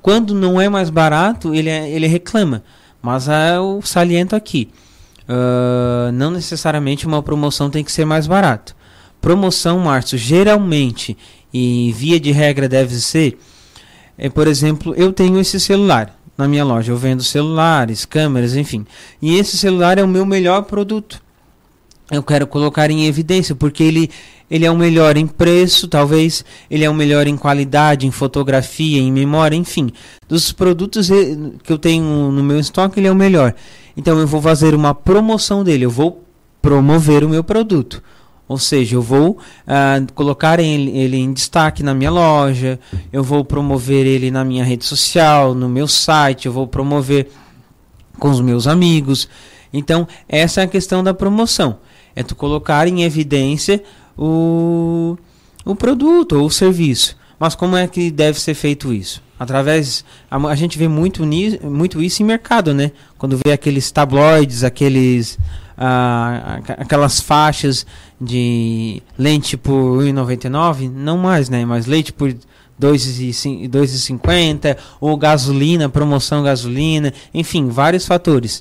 quando 0.00 0.34
não 0.34 0.58
é 0.58 0.70
mais 0.70 0.88
barato, 0.88 1.54
ele, 1.54 1.68
é, 1.68 1.90
ele 1.90 2.06
reclama. 2.06 2.62
Mas 3.02 3.28
é 3.28 3.58
o 3.58 3.80
saliento 3.82 4.36
aqui. 4.36 4.68
Uh, 5.28 6.10
não 6.12 6.30
necessariamente 6.30 7.06
uma 7.06 7.22
promoção 7.22 7.70
tem 7.70 7.84
que 7.84 7.92
ser 7.92 8.04
mais 8.04 8.26
barata. 8.26 8.74
Promoção, 9.20 9.78
Márcio, 9.78 10.18
geralmente 10.18 11.16
e 11.52 11.92
via 11.92 12.18
de 12.18 12.30
regra 12.30 12.68
deve 12.68 12.94
ser, 12.96 13.38
é, 14.16 14.28
por 14.28 14.46
exemplo, 14.46 14.94
eu 14.96 15.12
tenho 15.12 15.38
esse 15.38 15.58
celular 15.58 16.16
na 16.36 16.48
minha 16.48 16.64
loja, 16.64 16.90
eu 16.90 16.96
vendo 16.96 17.22
celulares, 17.22 18.06
câmeras, 18.06 18.56
enfim. 18.56 18.86
E 19.20 19.36
esse 19.36 19.58
celular 19.58 19.98
é 19.98 20.02
o 20.02 20.08
meu 20.08 20.24
melhor 20.24 20.62
produto. 20.62 21.22
Eu 22.10 22.22
quero 22.22 22.46
colocar 22.46 22.90
em 22.90 23.06
evidência 23.06 23.54
porque 23.54 23.82
ele 23.82 24.10
ele 24.50 24.64
é 24.64 24.70
o 24.70 24.76
melhor 24.76 25.16
em 25.16 25.28
preço, 25.28 25.86
talvez 25.86 26.44
ele 26.68 26.82
é 26.82 26.90
o 26.90 26.94
melhor 26.94 27.28
em 27.28 27.36
qualidade, 27.36 28.04
em 28.04 28.10
fotografia, 28.10 29.00
em 29.00 29.12
memória, 29.12 29.54
enfim. 29.54 29.92
Dos 30.28 30.50
produtos 30.50 31.08
que 31.62 31.72
eu 31.72 31.78
tenho 31.78 32.32
no 32.32 32.42
meu 32.42 32.58
estoque, 32.58 32.98
ele 32.98 33.06
é 33.06 33.12
o 33.12 33.14
melhor. 33.14 33.54
Então 33.96 34.18
eu 34.18 34.26
vou 34.26 34.42
fazer 34.42 34.74
uma 34.74 34.92
promoção 34.92 35.62
dele, 35.62 35.84
eu 35.84 35.90
vou 35.90 36.24
promover 36.60 37.22
o 37.22 37.28
meu 37.28 37.44
produto. 37.44 38.02
Ou 38.48 38.58
seja, 38.58 38.96
eu 38.96 39.02
vou 39.02 39.38
uh, 39.38 40.12
colocar 40.12 40.58
ele, 40.58 40.90
ele, 40.98 41.16
em 41.16 41.32
destaque 41.32 41.84
na 41.84 41.94
minha 41.94 42.10
loja, 42.10 42.80
eu 43.12 43.22
vou 43.22 43.44
promover 43.44 44.04
ele 44.04 44.28
na 44.28 44.44
minha 44.44 44.64
rede 44.64 44.84
social, 44.84 45.54
no 45.54 45.68
meu 45.68 45.86
site, 45.86 46.46
eu 46.46 46.52
vou 46.52 46.66
promover 46.66 47.30
com 48.18 48.28
os 48.28 48.40
meus 48.40 48.66
amigos. 48.66 49.28
Então, 49.72 50.08
essa 50.28 50.62
é 50.62 50.64
a 50.64 50.66
questão 50.66 51.04
da 51.04 51.14
promoção. 51.14 51.78
É 52.20 52.22
tu 52.22 52.36
colocar 52.36 52.86
em 52.86 53.02
evidência 53.02 53.82
o, 54.16 55.16
o 55.64 55.74
produto 55.74 56.32
ou 56.32 56.46
o 56.46 56.50
serviço. 56.50 57.16
Mas 57.38 57.54
como 57.54 57.74
é 57.78 57.88
que 57.88 58.10
deve 58.10 58.38
ser 58.38 58.52
feito 58.52 58.92
isso? 58.92 59.22
Através. 59.38 60.04
A, 60.30 60.36
a 60.36 60.54
gente 60.54 60.76
vê 60.76 60.86
muito, 60.86 61.24
muito 61.62 62.02
isso 62.02 62.22
em 62.22 62.26
mercado, 62.26 62.74
né? 62.74 62.92
Quando 63.16 63.40
vê 63.42 63.52
aqueles 63.52 63.90
tabloides, 63.90 64.62
aqueles. 64.62 65.38
Ah, 65.78 66.60
aquelas 66.76 67.20
faixas 67.20 67.86
de 68.20 69.02
lente 69.16 69.56
por 69.56 70.02
1,99, 70.02 70.92
não 70.92 71.16
mais, 71.16 71.48
né? 71.48 71.64
Mas 71.64 71.86
leite 71.86 72.12
por 72.12 72.30
2,50 72.78 74.76
ou 75.00 75.16
gasolina, 75.16 75.88
promoção 75.88 76.42
gasolina, 76.42 77.14
enfim, 77.32 77.70
vários 77.70 78.04
fatores. 78.06 78.60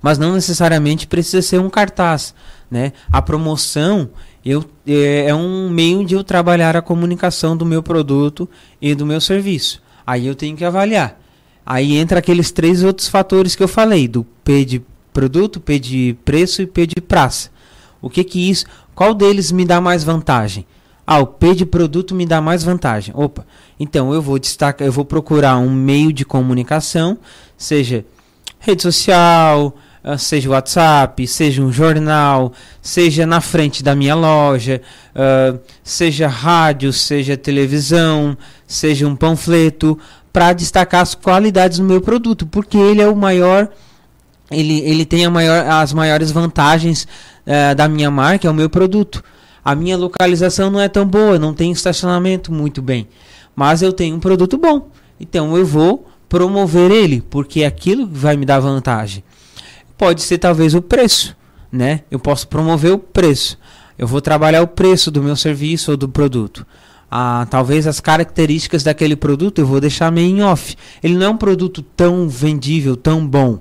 Mas 0.00 0.18
não 0.18 0.34
necessariamente 0.34 1.06
precisa 1.06 1.42
ser 1.42 1.58
um 1.58 1.68
cartaz, 1.68 2.34
né? 2.70 2.92
A 3.10 3.20
promoção 3.20 4.10
eu, 4.44 4.64
é, 4.86 5.26
é 5.28 5.34
um 5.34 5.68
meio 5.68 6.04
de 6.04 6.14
eu 6.14 6.24
trabalhar 6.24 6.76
a 6.76 6.82
comunicação 6.82 7.56
do 7.56 7.66
meu 7.66 7.82
produto 7.82 8.48
e 8.80 8.94
do 8.94 9.04
meu 9.04 9.20
serviço. 9.20 9.82
Aí 10.06 10.26
eu 10.26 10.34
tenho 10.34 10.56
que 10.56 10.64
avaliar. 10.64 11.20
Aí 11.66 11.96
entra 11.96 12.20
aqueles 12.20 12.50
três 12.50 12.82
outros 12.82 13.08
fatores 13.08 13.54
que 13.54 13.62
eu 13.62 13.68
falei, 13.68 14.08
do 14.08 14.24
P 14.42 14.64
de 14.64 14.82
produto, 15.12 15.60
P 15.60 15.78
de 15.78 16.16
preço 16.24 16.62
e 16.62 16.66
P 16.66 16.86
de 16.86 17.00
praça. 17.00 17.50
O 18.00 18.08
que 18.08 18.24
que 18.24 18.48
isso, 18.48 18.64
qual 18.94 19.12
deles 19.12 19.52
me 19.52 19.64
dá 19.64 19.80
mais 19.80 20.02
vantagem? 20.04 20.64
Ah, 21.06 21.18
o 21.18 21.26
P 21.26 21.54
de 21.54 21.66
produto 21.66 22.14
me 22.14 22.24
dá 22.24 22.40
mais 22.40 22.62
vantagem. 22.62 23.12
Opa, 23.16 23.44
então 23.78 24.14
eu 24.14 24.22
vou 24.22 24.38
destacar, 24.38 24.86
eu 24.86 24.92
vou 24.92 25.04
procurar 25.04 25.58
um 25.58 25.70
meio 25.70 26.12
de 26.12 26.24
comunicação, 26.24 27.18
seja 27.56 28.04
rede 28.60 28.82
social, 28.82 29.74
seja 30.16 30.48
o 30.48 30.52
WhatsApp, 30.52 31.26
seja 31.26 31.62
um 31.62 31.70
jornal, 31.70 32.52
seja 32.80 33.26
na 33.26 33.40
frente 33.40 33.82
da 33.82 33.94
minha 33.94 34.14
loja, 34.14 34.80
uh, 35.14 35.58
seja 35.82 36.28
rádio, 36.28 36.92
seja 36.92 37.36
televisão, 37.36 38.36
seja 38.66 39.06
um 39.06 39.14
panfleto, 39.14 39.98
para 40.32 40.52
destacar 40.52 41.02
as 41.02 41.14
qualidades 41.14 41.78
do 41.78 41.84
meu 41.84 42.00
produto, 42.00 42.46
porque 42.46 42.78
ele 42.78 43.02
é 43.02 43.08
o 43.08 43.16
maior, 43.16 43.68
ele, 44.50 44.80
ele 44.80 45.04
tem 45.04 45.28
maior, 45.28 45.66
as 45.66 45.92
maiores 45.92 46.30
vantagens 46.30 47.06
uh, 47.46 47.74
da 47.74 47.88
minha 47.88 48.10
marca, 48.10 48.46
é 48.48 48.50
o 48.50 48.54
meu 48.54 48.70
produto. 48.70 49.22
A 49.64 49.74
minha 49.74 49.96
localização 49.98 50.70
não 50.70 50.80
é 50.80 50.88
tão 50.88 51.06
boa, 51.06 51.38
não 51.38 51.52
tem 51.52 51.70
estacionamento 51.70 52.50
muito 52.50 52.80
bem, 52.80 53.06
mas 53.54 53.82
eu 53.82 53.92
tenho 53.92 54.16
um 54.16 54.20
produto 54.20 54.56
bom, 54.56 54.88
então 55.20 55.54
eu 55.54 55.66
vou 55.66 56.06
promover 56.28 56.90
ele, 56.90 57.20
porque 57.28 57.62
é 57.62 57.66
aquilo 57.66 58.08
vai 58.10 58.36
me 58.36 58.46
dar 58.46 58.60
vantagem 58.60 59.22
pode 59.98 60.22
ser 60.22 60.38
talvez 60.38 60.74
o 60.74 60.80
preço, 60.80 61.36
né? 61.70 62.02
Eu 62.10 62.20
posso 62.20 62.46
promover 62.46 62.92
o 62.92 62.98
preço. 62.98 63.58
Eu 63.98 64.06
vou 64.06 64.20
trabalhar 64.20 64.62
o 64.62 64.68
preço 64.68 65.10
do 65.10 65.20
meu 65.20 65.34
serviço 65.34 65.90
ou 65.90 65.96
do 65.96 66.08
produto. 66.08 66.64
Ah, 67.10 67.46
talvez 67.50 67.86
as 67.86 68.00
características 68.00 68.82
daquele 68.84 69.16
produto 69.16 69.58
eu 69.58 69.66
vou 69.66 69.80
deixar 69.80 70.12
meio 70.12 70.36
em 70.36 70.42
off. 70.42 70.76
Ele 71.02 71.16
não 71.16 71.26
é 71.26 71.28
um 71.28 71.36
produto 71.36 71.82
tão 71.82 72.28
vendível, 72.28 72.96
tão 72.96 73.26
bom. 73.26 73.58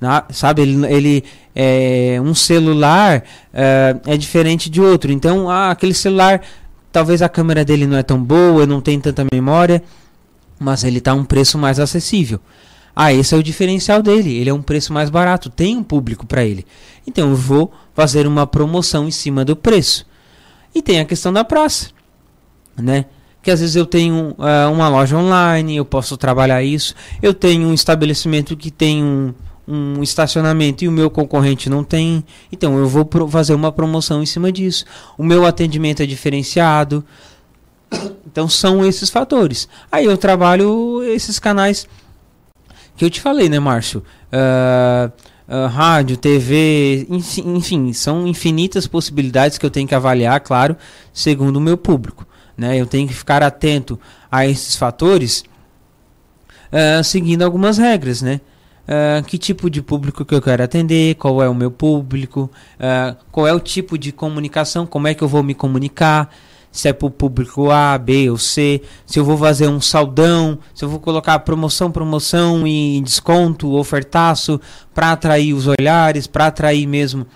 Né? 0.00 0.22
Sabe, 0.30 0.62
ele, 0.62 0.86
ele 0.86 1.24
é 1.54 2.20
um 2.22 2.34
celular 2.34 3.24
é, 3.52 3.96
é 4.06 4.16
diferente 4.16 4.70
de 4.70 4.80
outro. 4.80 5.10
Então, 5.10 5.50
ah, 5.50 5.70
aquele 5.70 5.94
celular, 5.94 6.40
talvez 6.92 7.20
a 7.20 7.28
câmera 7.28 7.64
dele 7.64 7.86
não 7.86 7.96
é 7.96 8.02
tão 8.02 8.22
boa, 8.22 8.64
não 8.64 8.80
tem 8.80 9.00
tanta 9.00 9.26
memória, 9.32 9.82
mas 10.58 10.84
ele 10.84 10.98
está 10.98 11.12
a 11.12 11.14
um 11.14 11.24
preço 11.24 11.58
mais 11.58 11.80
acessível. 11.80 12.38
Ah, 12.94 13.12
esse 13.12 13.34
é 13.34 13.38
o 13.38 13.42
diferencial 13.42 14.02
dele. 14.02 14.36
Ele 14.36 14.50
é 14.50 14.54
um 14.54 14.62
preço 14.62 14.92
mais 14.92 15.10
barato, 15.10 15.48
tem 15.48 15.76
um 15.76 15.82
público 15.82 16.26
para 16.26 16.44
ele. 16.44 16.66
Então 17.06 17.30
eu 17.30 17.36
vou 17.36 17.72
fazer 17.94 18.26
uma 18.26 18.46
promoção 18.46 19.06
em 19.06 19.10
cima 19.10 19.44
do 19.44 19.56
preço. 19.56 20.06
E 20.74 20.82
tem 20.82 21.00
a 21.00 21.04
questão 21.04 21.32
da 21.32 21.44
praça, 21.44 21.90
né? 22.76 23.06
Que 23.42 23.50
às 23.50 23.60
vezes 23.60 23.74
eu 23.74 23.86
tenho 23.86 24.36
uh, 24.38 24.70
uma 24.70 24.88
loja 24.88 25.16
online, 25.16 25.76
eu 25.76 25.84
posso 25.84 26.16
trabalhar 26.16 26.62
isso. 26.62 26.94
Eu 27.22 27.32
tenho 27.32 27.68
um 27.68 27.74
estabelecimento 27.74 28.56
que 28.56 28.70
tem 28.70 29.02
um, 29.02 29.34
um 29.66 30.02
estacionamento 30.02 30.84
e 30.84 30.88
o 30.88 30.92
meu 30.92 31.10
concorrente 31.10 31.70
não 31.70 31.82
tem. 31.82 32.24
Então 32.52 32.76
eu 32.76 32.86
vou 32.86 33.08
fazer 33.28 33.54
uma 33.54 33.72
promoção 33.72 34.22
em 34.22 34.26
cima 34.26 34.52
disso. 34.52 34.84
O 35.16 35.24
meu 35.24 35.46
atendimento 35.46 36.02
é 36.02 36.06
diferenciado. 36.06 37.04
Então 38.30 38.48
são 38.48 38.86
esses 38.86 39.10
fatores. 39.10 39.68
Aí 39.90 40.04
eu 40.04 40.16
trabalho 40.16 41.02
esses 41.02 41.40
canais 41.40 41.84
que 43.00 43.04
eu 43.06 43.08
te 43.08 43.18
falei, 43.18 43.48
né, 43.48 43.58
Márcio? 43.58 44.04
Uh, 44.30 45.10
uh, 45.48 45.68
rádio, 45.68 46.18
TV, 46.18 47.06
enfim, 47.08 47.94
são 47.94 48.26
infinitas 48.26 48.86
possibilidades 48.86 49.56
que 49.56 49.64
eu 49.64 49.70
tenho 49.70 49.88
que 49.88 49.94
avaliar, 49.94 50.38
claro, 50.40 50.76
segundo 51.10 51.56
o 51.56 51.60
meu 51.62 51.78
público. 51.78 52.26
Né? 52.54 52.78
Eu 52.78 52.84
tenho 52.84 53.08
que 53.08 53.14
ficar 53.14 53.42
atento 53.42 53.98
a 54.30 54.46
esses 54.46 54.76
fatores, 54.76 55.44
uh, 56.70 57.02
seguindo 57.02 57.42
algumas 57.42 57.78
regras, 57.78 58.20
né? 58.20 58.38
Uh, 58.86 59.24
que 59.24 59.38
tipo 59.38 59.70
de 59.70 59.80
público 59.80 60.22
que 60.22 60.34
eu 60.34 60.42
quero 60.42 60.62
atender, 60.62 61.14
qual 61.14 61.42
é 61.42 61.48
o 61.48 61.54
meu 61.54 61.70
público, 61.70 62.50
uh, 62.76 63.16
qual 63.32 63.46
é 63.46 63.52
o 63.54 63.60
tipo 63.60 63.96
de 63.96 64.12
comunicação, 64.12 64.84
como 64.84 65.08
é 65.08 65.14
que 65.14 65.24
eu 65.24 65.28
vou 65.28 65.42
me 65.42 65.54
comunicar, 65.54 66.28
se 66.72 66.88
é 66.88 66.92
para 66.92 67.06
o 67.06 67.10
público 67.10 67.70
A, 67.70 67.98
B 67.98 68.30
ou 68.30 68.38
C, 68.38 68.82
se 69.04 69.18
eu 69.18 69.24
vou 69.24 69.36
fazer 69.36 69.68
um 69.68 69.80
saldão, 69.80 70.58
se 70.74 70.84
eu 70.84 70.88
vou 70.88 71.00
colocar 71.00 71.38
promoção, 71.40 71.90
promoção 71.90 72.66
e 72.66 73.00
desconto, 73.00 73.74
ofertaço, 73.74 74.60
para 74.94 75.12
atrair 75.12 75.52
os 75.52 75.66
olhares, 75.66 76.26
para 76.26 76.46
atrair 76.46 76.86
mesmo, 76.86 77.26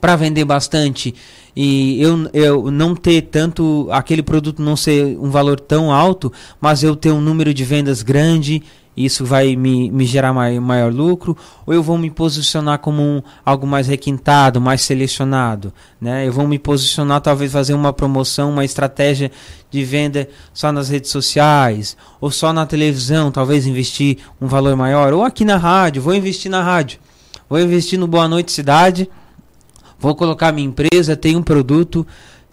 para 0.00 0.16
vender 0.16 0.44
bastante 0.44 1.14
e 1.54 2.00
eu, 2.00 2.30
eu 2.32 2.70
não 2.70 2.94
ter 2.94 3.22
tanto, 3.22 3.88
aquele 3.90 4.22
produto 4.22 4.62
não 4.62 4.76
ser 4.76 5.18
um 5.18 5.30
valor 5.30 5.58
tão 5.58 5.92
alto, 5.92 6.32
mas 6.60 6.82
eu 6.82 6.94
ter 6.94 7.10
um 7.10 7.20
número 7.20 7.52
de 7.52 7.64
vendas 7.64 8.02
grande 8.02 8.62
isso 9.04 9.24
vai 9.24 9.56
me, 9.56 9.90
me 9.90 10.04
gerar 10.04 10.32
mai, 10.32 10.58
maior 10.58 10.92
lucro, 10.92 11.36
ou 11.66 11.72
eu 11.72 11.82
vou 11.82 11.96
me 11.96 12.10
posicionar 12.10 12.78
como 12.78 13.02
um, 13.02 13.22
algo 13.44 13.66
mais 13.66 13.86
requintado, 13.86 14.60
mais 14.60 14.82
selecionado, 14.82 15.72
né? 16.00 16.26
Eu 16.26 16.32
vou 16.32 16.46
me 16.46 16.58
posicionar 16.58 17.20
talvez 17.20 17.52
fazer 17.52 17.74
uma 17.74 17.92
promoção, 17.92 18.50
uma 18.50 18.64
estratégia 18.64 19.30
de 19.70 19.84
venda 19.84 20.28
só 20.52 20.72
nas 20.72 20.88
redes 20.88 21.10
sociais, 21.10 21.96
ou 22.20 22.30
só 22.30 22.52
na 22.52 22.66
televisão, 22.66 23.30
talvez 23.30 23.66
investir 23.66 24.18
um 24.40 24.46
valor 24.46 24.76
maior, 24.76 25.12
ou 25.12 25.22
aqui 25.22 25.44
na 25.44 25.56
rádio, 25.56 26.02
vou 26.02 26.14
investir 26.14 26.50
na 26.50 26.62
rádio, 26.62 26.98
vou 27.48 27.60
investir 27.60 27.98
no 27.98 28.06
Boa 28.06 28.28
Noite 28.28 28.52
Cidade, 28.52 29.08
vou 29.98 30.14
colocar 30.14 30.52
minha 30.52 30.68
empresa, 30.68 31.16
tem 31.16 31.36
um 31.36 31.42
produto, 31.42 32.06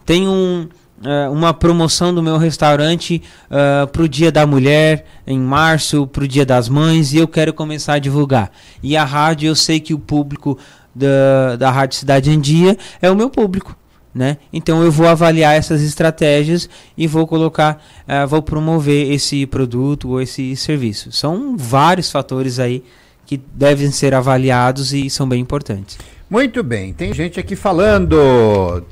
tem 0.06 0.28
um 0.28 0.68
uh, 1.02 1.32
uma 1.32 1.54
promoção 1.54 2.14
do 2.14 2.24
meu 2.24 2.38
restaurante 2.38 3.22
uh, 3.50 3.84
eh, 3.84 3.86
para 3.88 4.02
o 4.02 4.10
Dia 4.10 4.32
da 4.32 4.46
Mulher, 4.46 5.06
em 5.26 5.40
março, 5.40 6.08
para 6.08 6.24
o 6.24 6.28
Dia 6.28 6.46
das 6.46 6.70
Mães, 6.70 7.14
e 7.14 7.18
eu 7.18 7.28
quero 7.28 7.54
começar 7.54 7.94
a 7.94 8.00
divulgar. 8.00 8.52
E 8.82 8.96
a 8.96 9.04
rádio, 9.04 9.48
eu 9.48 9.56
sei 9.56 9.80
que 9.80 9.94
o 9.94 10.00
público 10.00 10.58
da, 10.94 11.56
da 11.58 11.72
Rádio 11.72 11.98
Cidade 11.98 12.32
em 12.32 12.40
Dia 12.40 12.78
é 13.02 13.10
o 13.10 13.16
meu 13.16 13.30
público. 13.30 13.76
Né? 14.14 14.38
Então 14.52 14.82
eu 14.84 14.92
vou 14.92 15.08
avaliar 15.08 15.56
essas 15.56 15.84
estratégias 15.84 16.68
e 16.98 17.06
vou 17.06 17.28
colocar, 17.28 17.84
uh, 18.08 18.28
vou 18.28 18.42
promover 18.42 19.12
esse 19.12 19.46
produto 19.46 20.10
ou 20.10 20.22
esse 20.22 20.56
serviço. 20.56 21.12
São 21.12 21.56
vários 21.56 22.10
fatores 22.10 22.58
aí 22.58 22.84
que 23.28 23.40
devem 23.54 23.92
ser 23.92 24.16
avaliados 24.16 24.92
e 24.92 25.08
são 25.08 25.30
bem 25.30 25.40
importantes. 25.40 26.00
Muito 26.28 26.64
bem, 26.64 26.94
tem 26.94 27.14
gente 27.14 27.40
aqui 27.40 27.56
falando. 27.56 28.84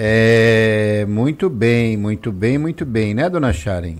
É, 0.00 1.04
muito 1.08 1.50
bem, 1.50 1.96
muito 1.96 2.30
bem, 2.30 2.56
muito 2.56 2.86
bem, 2.86 3.14
né, 3.14 3.28
dona 3.28 3.52
Sharon? 3.52 3.96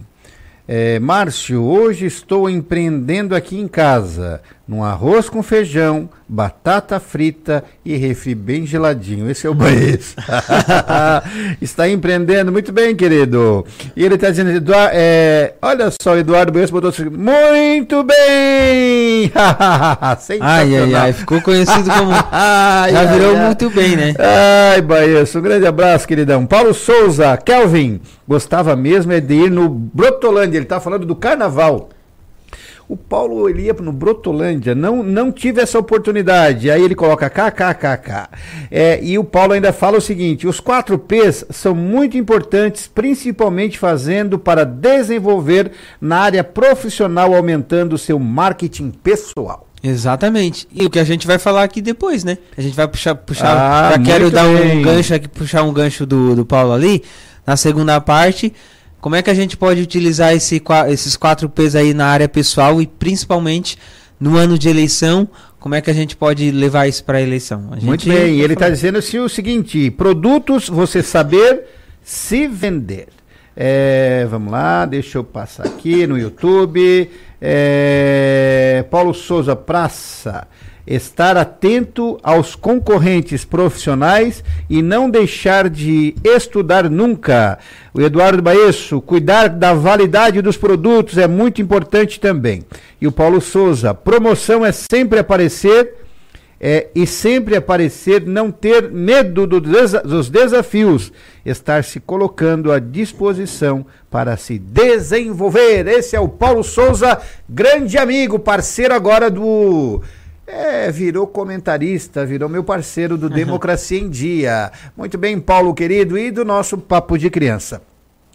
É, 0.69 1.01
Márcio, 1.01 1.65
hoje 1.65 2.07
estou 2.07 2.49
empreendendo 2.49 3.35
aqui 3.35 3.59
em 3.59 3.67
casa, 3.67 4.41
num 4.69 4.85
arroz 4.85 5.31
com 5.31 5.43
feijão, 5.43 6.11
batata 6.29 7.01
frita 7.01 7.65
e 7.83 7.97
refri 7.97 8.35
bem 8.35 8.67
geladinho. 8.67 9.31
Esse 9.31 9.47
é 9.47 9.51
o 9.51 9.55
Baez. 9.55 10.15
está 11.59 11.89
empreendendo 11.89 12.53
muito 12.53 12.71
bem, 12.71 12.95
querido. 12.95 13.65
E 13.97 14.05
ele 14.05 14.17
está 14.17 14.29
dizendo, 14.29 14.51
Eduardo, 14.51 14.91
é, 14.93 15.55
olha 15.63 15.91
só, 16.03 16.19
Eduardo 16.19 16.53
Baez 16.53 16.71
botou 16.71 16.91
assim, 16.91 17.07
muito 17.09 18.05
bem! 18.05 19.33
ai, 20.41 20.77
ai, 20.77 20.95
ai, 20.95 21.13
ficou 21.15 21.41
conhecido 21.41 21.91
como... 21.91 22.13
ai, 22.31 22.93
já 22.93 23.05
virou 23.07 23.37
ai, 23.37 23.47
muito 23.47 23.71
bem, 23.71 23.97
né? 23.97 24.15
Ai, 24.75 24.83
Baez, 24.83 25.35
um 25.35 25.41
grande 25.41 25.67
abraço, 25.67 26.07
queridão. 26.07 26.45
Paulo 26.45 26.75
Souza, 26.75 27.39
Kelvin, 27.39 28.03
gostava 28.27 28.77
mesmo 28.77 29.13
é 29.13 29.21
de 29.21 29.33
ir 29.33 29.51
no 29.51 29.67
Brotolândia, 29.67 30.59
ele 30.59 30.67
está 30.67 30.79
falando 30.79 31.07
do 31.07 31.17
carnaval. 31.17 31.89
O 32.89 32.97
Paulo 32.97 33.51
ele 33.51 33.65
ia 33.65 33.75
no 33.75 33.93
Brotolândia, 33.93 34.75
não, 34.75 35.03
não 35.03 35.31
tive 35.31 35.61
essa 35.61 35.79
oportunidade. 35.79 36.71
Aí 36.71 36.83
ele 36.83 36.95
coloca 36.95 37.29
kkkk. 37.29 38.31
É, 38.71 38.99
e 39.03 39.19
o 39.19 39.25
Paulo 39.25 39.53
ainda 39.53 39.75
fala 39.75 39.99
o 39.99 40.01
seguinte: 40.01 40.47
os 40.47 40.59
quatro 40.59 40.99
P's 40.99 41.45
são 41.51 41.75
muito 41.75 42.17
importantes, 42.17 42.87
principalmente 42.89 43.79
fazendo 43.79 44.39
para 44.39 44.65
desenvolver 44.65 45.71
na 46.01 46.21
área 46.21 46.43
profissional, 46.43 47.35
aumentando 47.35 47.93
o 47.93 47.99
seu 47.99 48.19
marketing 48.19 48.91
pessoal. 48.91 49.69
Exatamente. 49.83 50.67
E 50.73 50.87
o 50.87 50.91
que 50.91 50.99
a 50.99 51.05
gente 51.05 51.27
vai 51.27 51.39
falar 51.39 51.65
aqui 51.65 51.83
depois, 51.83 52.25
né? 52.25 52.39
A 52.57 52.63
gente 52.63 52.75
vai 52.75 52.89
puxar, 52.89 53.15
puxar. 53.15 53.55
Ah, 53.55 53.93
já 53.93 53.99
quero 53.99 54.31
dar 54.31 54.45
bem. 54.45 54.79
um 54.79 54.83
gancho 54.83 55.15
aqui, 55.15 55.29
puxar 55.29 55.63
um 55.63 55.73
gancho 55.75 56.07
do, 56.07 56.35
do 56.35 56.47
Paulo 56.47 56.73
ali. 56.73 57.03
Na 57.47 57.57
segunda 57.57 58.01
parte, 58.01 58.53
como 59.01 59.15
é 59.15 59.23
que 59.23 59.31
a 59.31 59.35
gente 59.35 59.57
pode 59.57 59.81
utilizar 59.81 60.35
esse, 60.35 60.63
esses 60.89 61.17
quatro 61.17 61.49
P's 61.49 61.75
aí 61.75 61.95
na 61.95 62.07
área 62.07 62.29
pessoal 62.29 62.81
e 62.83 62.87
principalmente 62.87 63.79
no 64.19 64.37
ano 64.37 64.59
de 64.59 64.69
eleição? 64.69 65.29
Como 65.61 65.75
é 65.75 65.81
que 65.81 65.91
a 65.91 65.95
gente 65.95 66.17
pode 66.17 66.51
levar 66.51 66.87
isso 66.87 67.05
para 67.05 67.19
a 67.19 67.23
eleição? 67.23 67.69
A 67.73 67.77
Muito 67.77 68.09
bem, 68.09 68.41
ele 68.41 68.55
está 68.55 68.69
dizendo 68.69 68.99
assim, 68.99 69.19
o 69.19 69.29
seguinte: 69.29 69.91
produtos, 69.91 70.69
você 70.69 71.03
saber 71.03 71.65
se 72.03 72.47
vender. 72.47 73.09
É, 73.57 74.25
vamos 74.31 74.53
lá, 74.53 74.87
deixa 74.87 75.19
eu 75.19 75.25
passar 75.25 75.67
aqui 75.67 76.07
no 76.07 76.17
YouTube. 76.17 77.11
É, 77.41 78.85
Paulo 78.89 79.13
Souza 79.13 79.57
Praça 79.57 80.47
estar 80.89 81.37
atento 81.37 82.19
aos 82.23 82.55
concorrentes 82.55 83.45
profissionais 83.45 84.43
e 84.71 84.81
não 84.81 85.11
deixar 85.11 85.69
de 85.69 86.15
estudar 86.25 86.89
nunca. 86.89 87.59
O 87.93 88.01
Eduardo 88.01 88.41
Baesso, 88.41 89.03
cuidar 89.03 89.51
da 89.51 89.75
validade 89.75 90.41
dos 90.41 90.57
produtos 90.57 91.19
é 91.19 91.29
muito 91.29 91.61
importante 91.61 92.19
também. 92.19 92.65
E 92.99 93.07
o 93.07 93.13
Paulo 93.13 93.41
Souza, 93.41 93.93
promoção 93.93 94.65
é 94.65 94.73
sempre 94.73 95.19
aparecer 95.19 95.95
é, 96.61 96.89
e 96.95 97.07
sempre 97.07 97.55
aparecer, 97.55 98.27
não 98.27 98.51
ter 98.51 98.91
medo 98.91 99.47
do 99.47 99.61
desa 99.61 100.01
dos 100.01 100.29
desafios, 100.29 101.13
estar 101.45 101.85
se 101.85 102.01
colocando 102.01 102.73
à 102.73 102.81
disposição 102.81 103.87
para 104.11 104.37
se 104.37 104.59
desenvolver. 104.59 105.87
Esse 105.87 106.17
é 106.17 106.21
o 106.21 106.29
Paulo 106.29 106.65
Souza, 106.65 107.21
grande 107.49 107.97
amigo, 107.97 108.39
parceiro 108.39 108.93
agora 108.93 109.31
do 109.31 110.03
é, 110.49 110.91
virou 110.91 111.27
comentarista, 111.27 112.25
virou 112.25 112.49
meu 112.49 112.65
parceiro 112.65 113.19
do 113.19 113.29
Democracia 113.29 114.01
em 114.01 114.09
Dia. 114.09 114.73
Muito 114.97 115.19
bem, 115.19 115.39
Paulo 115.39 115.75
querido, 115.75 116.19
e 116.19 116.31
do 116.31 116.45
nosso 116.45 116.79
Papo 116.79 117.19
de 117.19 117.29
Criança. 117.29 117.83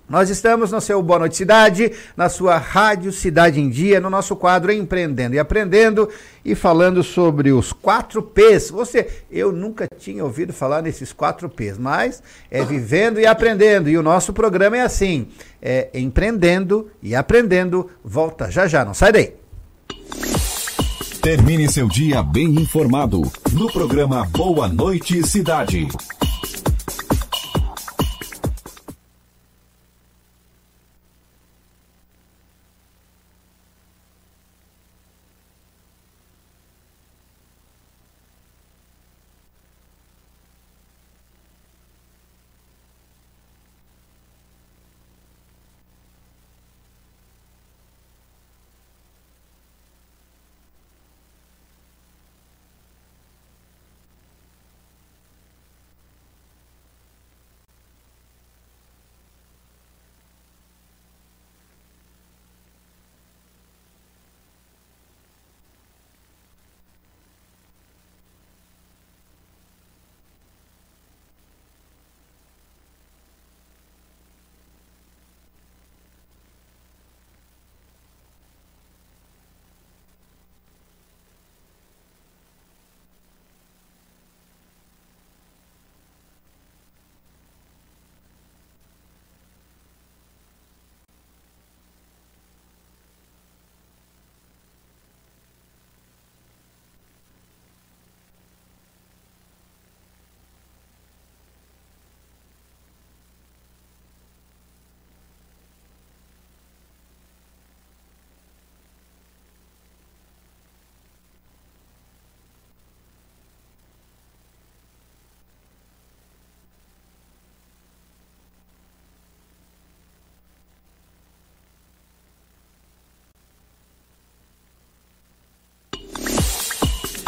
Nós 0.08 0.30
estamos 0.30 0.72
no 0.72 0.80
seu 0.80 1.02
Boa 1.02 1.20
Noite 1.20 1.38
Cidade, 1.38 1.92
na 2.16 2.30
sua 2.30 2.58
Rádio 2.58 3.12
Cidade 3.12 3.60
em 3.60 3.68
Dia, 3.68 4.00
no 4.00 4.12
nosso 4.12 4.36
quadro 4.36 4.72
Empreendendo 4.72 5.34
e 5.34 5.40
Aprendendo 5.40 6.08
e 6.46 6.54
falando 6.54 7.02
sobre 7.02 7.52
os 7.52 7.74
quatro 7.74 8.22
P's. 8.22 8.70
Você, 8.70 9.10
eu 9.32 9.52
nunca 9.52 9.88
tinha 9.98 10.24
ouvido 10.24 10.54
falar 10.54 10.84
nesses 10.84 11.12
quatro 11.12 11.50
P's, 11.50 11.80
mas 11.80 12.22
é 12.52 12.62
vivendo 12.66 13.20
e 13.20 13.26
aprendendo. 13.26 13.90
E 13.90 13.98
o 13.98 14.04
nosso 14.04 14.34
programa 14.34 14.78
é 14.78 14.82
assim: 14.82 15.30
é 15.60 15.90
empreendendo 15.94 16.92
e 17.02 17.16
aprendendo. 17.16 17.90
Volta 18.04 18.52
já 18.52 18.68
já, 18.68 18.86
não 18.86 18.94
sai 18.94 19.12
daí. 19.14 19.34
Termine 21.24 21.72
seu 21.72 21.88
dia 21.88 22.22
bem 22.22 22.48
informado 22.48 23.22
no 23.54 23.72
programa 23.72 24.26
Boa 24.26 24.68
Noite 24.68 25.26
Cidade. 25.26 25.88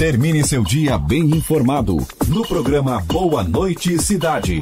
Termine 0.06 0.48
seu 0.48 0.64
dia 0.64 1.00
bem 1.00 1.36
informado 1.36 1.98
no 2.28 2.48
programa 2.48 3.02
Boa 3.08 3.44
Noite 3.44 4.00
Cidade. 4.00 4.62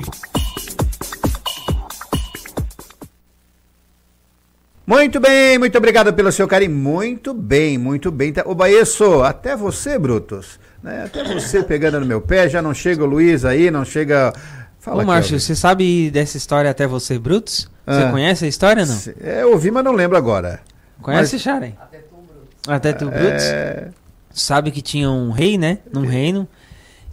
Muito 4.87 5.19
bem, 5.19 5.57
muito 5.57 5.77
obrigado 5.77 6.13
pelo 6.13 6.31
seu 6.31 6.47
carinho. 6.47 6.71
Muito 6.71 7.33
bem, 7.33 7.77
muito 7.77 8.09
bem. 8.09 8.31
Tá, 8.31 8.43
ô 8.45 8.55
Baesso, 8.55 9.21
até 9.21 9.53
você, 9.53 9.99
Brutus. 9.99 10.57
Né? 10.81 11.03
Até 11.03 11.25
você 11.25 11.61
pegando 11.61 11.99
no 11.99 12.05
meu 12.05 12.21
pé, 12.21 12.47
já 12.47 12.61
não 12.61 12.73
chega 12.73 13.03
o 13.03 13.05
Luiz 13.05 13.43
aí, 13.43 13.69
não 13.69 13.83
chega. 13.83 14.31
Fala, 14.79 15.03
Ô, 15.03 15.05
Márcio, 15.05 15.37
você 15.37 15.57
sabe 15.57 16.09
dessa 16.09 16.37
história 16.37 16.71
até 16.71 16.87
você, 16.87 17.19
Brutus? 17.19 17.69
Você 17.85 18.01
ah, 18.01 18.11
conhece 18.11 18.45
a 18.45 18.47
história 18.47 18.85
não? 18.85 18.97
É, 19.19 19.41
eu 19.41 19.51
ouvi, 19.51 19.71
mas 19.71 19.83
não 19.83 19.91
lembro 19.91 20.15
agora. 20.15 20.61
Conhece, 21.01 21.35
mas... 21.35 21.41
Sharen? 21.41 21.73
Até 21.81 21.97
tu, 21.97 22.15
Brutus. 22.15 22.65
Até 22.65 22.93
tu, 22.93 23.05
Brutus? 23.09 23.43
É... 23.43 24.02
Sabe 24.33 24.71
que 24.71 24.81
tinha 24.81 25.09
um 25.09 25.31
rei, 25.31 25.57
né? 25.57 25.79
Num 25.93 26.05
é. 26.05 26.09
reino. 26.09 26.47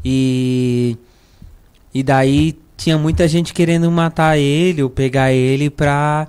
E. 0.04 0.96
E 1.92 2.02
daí 2.02 2.56
tinha 2.76 2.96
muita 2.96 3.28
gente 3.28 3.52
querendo 3.52 3.90
matar 3.90 4.38
ele 4.38 4.82
ou 4.82 4.88
pegar 4.88 5.32
ele 5.32 5.68
pra 5.68 6.26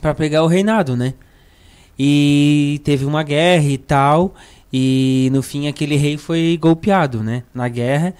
para 0.00 0.14
pegar 0.14 0.42
o 0.42 0.48
reinado, 0.48 0.96
né? 0.96 1.14
E 1.96 2.80
teve 2.84 3.04
uma 3.04 3.22
guerra 3.22 3.68
e 3.68 3.78
tal, 3.78 4.34
e 4.72 5.30
no 5.32 5.42
fim 5.42 5.68
aquele 5.68 5.94
rei 5.94 6.16
foi 6.18 6.58
golpeado, 6.60 7.22
né? 7.22 7.44
Na 7.54 7.68
guerra, 7.68 8.12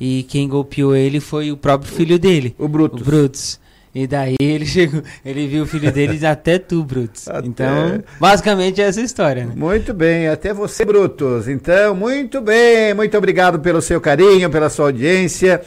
e 0.00 0.24
quem 0.24 0.48
golpeou 0.48 0.96
ele 0.96 1.20
foi 1.20 1.52
o 1.52 1.56
próprio 1.56 1.92
filho 1.92 2.18
dele, 2.18 2.56
o 2.58 2.66
Brutus. 2.66 3.00
O 3.00 3.04
Brutus. 3.04 3.60
E 3.98 4.06
daí 4.06 4.36
ele 4.38 4.64
chegou, 4.64 5.02
ele 5.24 5.48
viu 5.48 5.64
o 5.64 5.66
filho 5.66 5.90
dele 5.90 6.24
até 6.24 6.56
tu, 6.56 6.84
Brutus. 6.84 7.26
Até... 7.26 7.48
Então, 7.48 8.04
basicamente 8.20 8.80
é 8.80 8.84
essa 8.84 9.00
história, 9.00 9.44
né? 9.44 9.52
Muito 9.56 9.92
bem, 9.92 10.28
até 10.28 10.54
você, 10.54 10.84
Brutus. 10.84 11.48
Então, 11.48 11.96
muito 11.96 12.40
bem, 12.40 12.94
muito 12.94 13.18
obrigado 13.18 13.58
pelo 13.58 13.82
seu 13.82 14.00
carinho, 14.00 14.48
pela 14.48 14.70
sua 14.70 14.86
audiência 14.86 15.60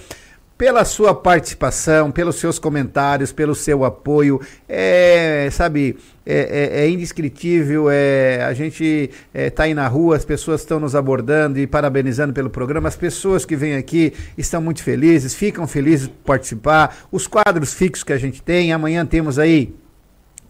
pela 0.57 0.85
sua 0.85 1.15
participação, 1.15 2.11
pelos 2.11 2.35
seus 2.35 2.59
comentários, 2.59 3.31
pelo 3.31 3.55
seu 3.55 3.83
apoio. 3.83 4.39
É, 4.69 5.49
sabe, 5.51 5.97
é, 6.25 6.79
é, 6.81 6.83
é 6.83 6.89
indescritível. 6.89 7.89
É, 7.89 8.43
a 8.43 8.53
gente 8.53 9.09
está 9.33 9.63
é, 9.63 9.67
aí 9.67 9.73
na 9.73 9.87
rua, 9.87 10.15
as 10.15 10.25
pessoas 10.25 10.61
estão 10.61 10.79
nos 10.79 10.95
abordando 10.95 11.59
e 11.59 11.67
parabenizando 11.67 12.33
pelo 12.33 12.49
programa. 12.49 12.87
As 12.87 12.95
pessoas 12.95 13.45
que 13.45 13.55
vêm 13.55 13.75
aqui 13.75 14.13
estão 14.37 14.61
muito 14.61 14.83
felizes, 14.83 15.33
ficam 15.33 15.67
felizes 15.67 16.07
por 16.07 16.25
participar. 16.25 16.97
Os 17.11 17.27
quadros 17.27 17.73
fixos 17.73 18.03
que 18.03 18.13
a 18.13 18.17
gente 18.17 18.41
tem. 18.41 18.71
Amanhã 18.71 19.05
temos 19.05 19.39
aí 19.39 19.73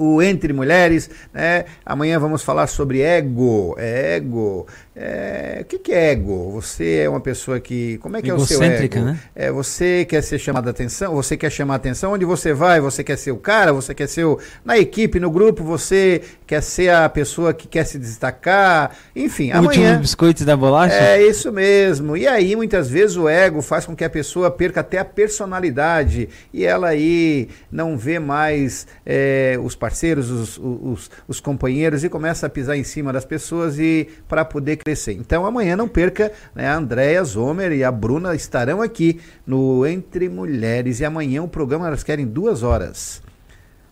o 0.02 0.22
Entre 0.22 0.52
Mulheres, 0.52 1.10
né? 1.32 1.66
Amanhã 1.86 2.20
vamos 2.20 2.42
falar 2.42 2.66
sobre 2.68 3.02
ego, 3.02 3.76
ego, 3.78 4.66
é, 4.94 5.60
o 5.62 5.66
que, 5.66 5.80
que, 5.80 5.94
é 5.94 6.12
ego? 6.12 6.52
Você 6.52 6.98
é 6.98 7.10
uma 7.10 7.22
pessoa 7.22 7.62
que. 7.62 7.98
Como 8.00 8.18
é 8.18 8.22
que 8.22 8.30
é 8.30 8.34
o 8.34 8.40
seu 8.42 8.62
ego? 8.62 9.00
Né? 9.00 9.18
É, 9.34 9.50
você 9.50 10.04
quer 10.04 10.22
ser 10.22 10.38
chamado 10.38 10.68
a 10.68 10.72
atenção? 10.72 11.16
Você 11.16 11.38
quer 11.38 11.50
chamar 11.50 11.76
a 11.76 11.78
atenção? 11.78 12.12
Onde 12.12 12.26
você 12.26 12.54
vai? 12.54 12.82
Você 12.82 13.02
quer 13.02 13.18
ser 13.18 13.32
o 13.32 13.38
cara? 13.38 13.72
Você 13.72 13.96
quer 13.96 14.08
ser 14.08 14.26
o. 14.26 14.38
Na 14.66 14.78
equipe, 14.78 15.18
no 15.18 15.32
grupo, 15.32 15.64
você 15.64 16.22
quer 16.46 16.62
ser 16.62 16.90
a 16.90 17.08
pessoa 17.08 17.54
que 17.54 17.70
quer 17.70 17.86
se 17.86 17.98
destacar? 17.98 18.94
Enfim, 19.16 19.52
o 19.52 19.60
amanhã. 19.60 19.70
Último 19.70 20.00
biscoito 20.00 20.44
da 20.44 20.58
bolacha? 20.58 20.94
É 20.94 21.26
isso 21.26 21.54
mesmo. 21.54 22.18
E 22.18 22.28
aí, 22.28 22.54
muitas 22.58 22.90
vezes, 22.90 23.16
o 23.16 23.30
ego 23.30 23.62
faz 23.62 23.86
com 23.86 23.96
que 23.96 24.04
a 24.04 24.10
pessoa 24.10 24.52
perca 24.52 24.82
até 24.82 24.98
a 24.98 25.06
personalidade 25.06 26.28
e 26.54 26.66
ela 26.66 26.90
aí 26.90 27.48
não 27.72 27.98
vê 27.98 28.20
mais 28.20 28.86
é, 29.06 29.58
os 29.64 29.74
parceiros, 29.74 30.30
os, 30.30 30.60
os, 30.62 31.10
os 31.30 31.40
companheiros 31.40 32.04
e 32.04 32.10
começa 32.10 32.46
a 32.46 32.50
pisar 32.50 32.76
em 32.76 32.84
cima 32.84 33.14
das 33.14 33.24
pessoas 33.24 33.80
e 33.80 34.10
para 34.28 34.44
poder 34.44 34.81
crescer. 34.84 35.14
Então 35.14 35.46
amanhã 35.46 35.76
não 35.76 35.88
perca, 35.88 36.32
né, 36.56 36.68
a 36.68 36.78
Andréia 36.78 37.24
Zomer 37.24 37.72
e 37.72 37.84
a 37.84 37.92
Bruna 37.92 38.36
estarão 38.36 38.82
aqui 38.82 39.20
no 39.46 39.86
Entre 39.86 40.30
Mulheres 40.30 41.00
e 41.00 41.06
amanhã 41.06 41.44
o 41.44 41.48
programa 41.48 41.88
elas 41.88 42.04
querem 42.04 42.26
duas 42.26 42.64
horas. 42.64 43.22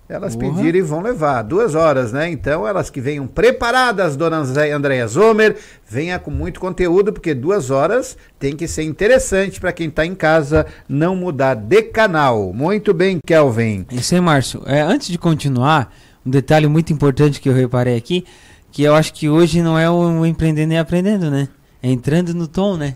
Elas 0.10 0.34
uhum. 0.34 0.40
pediram 0.40 0.80
e 0.80 0.82
vão 0.82 1.02
levar 1.02 1.44
duas 1.44 1.76
horas, 1.76 2.12
né? 2.12 2.32
Então 2.32 2.68
elas 2.68 2.90
que 2.90 3.00
venham 3.00 3.28
preparadas, 3.28 4.16
dona 4.16 4.38
Andréia 4.38 5.08
Zomer, 5.08 5.56
venha 5.88 6.18
com 6.18 6.32
muito 6.32 6.60
conteúdo, 6.60 7.14
porque 7.14 7.36
duas 7.36 7.70
horas 7.70 8.18
tem 8.40 8.56
que 8.56 8.68
ser 8.68 8.82
interessante 8.82 9.60
para 9.60 9.72
quem 9.72 9.88
está 9.88 10.04
em 10.04 10.16
casa 10.16 10.66
não 10.88 11.16
mudar 11.16 11.54
de 11.54 11.84
canal. 11.84 12.52
Muito 12.52 12.92
bem, 12.92 13.20
Kelvin. 13.24 13.86
Isso 13.92 14.16
aí, 14.16 14.22
Márcio. 14.22 14.64
É, 14.66 14.82
antes 14.82 15.10
de 15.10 15.18
continuar, 15.20 15.94
um 16.26 16.32
detalhe 16.32 16.66
muito 16.66 16.92
importante 16.92 17.40
que 17.40 17.48
eu 17.48 17.54
reparei 17.54 17.96
aqui 17.96 18.26
que 18.72 18.84
eu 18.84 18.96
acho 18.96 19.14
que 19.14 19.30
hoje 19.30 19.62
não 19.62 19.78
é 19.78 19.90
o 19.90 20.26
empreendendo 20.26 20.74
e 20.74 20.78
aprendendo, 20.78 21.30
né? 21.30 21.48
É 21.82 21.90
entrando 21.90 22.34
no 22.34 22.48
tom, 22.48 22.78
né? 22.78 22.96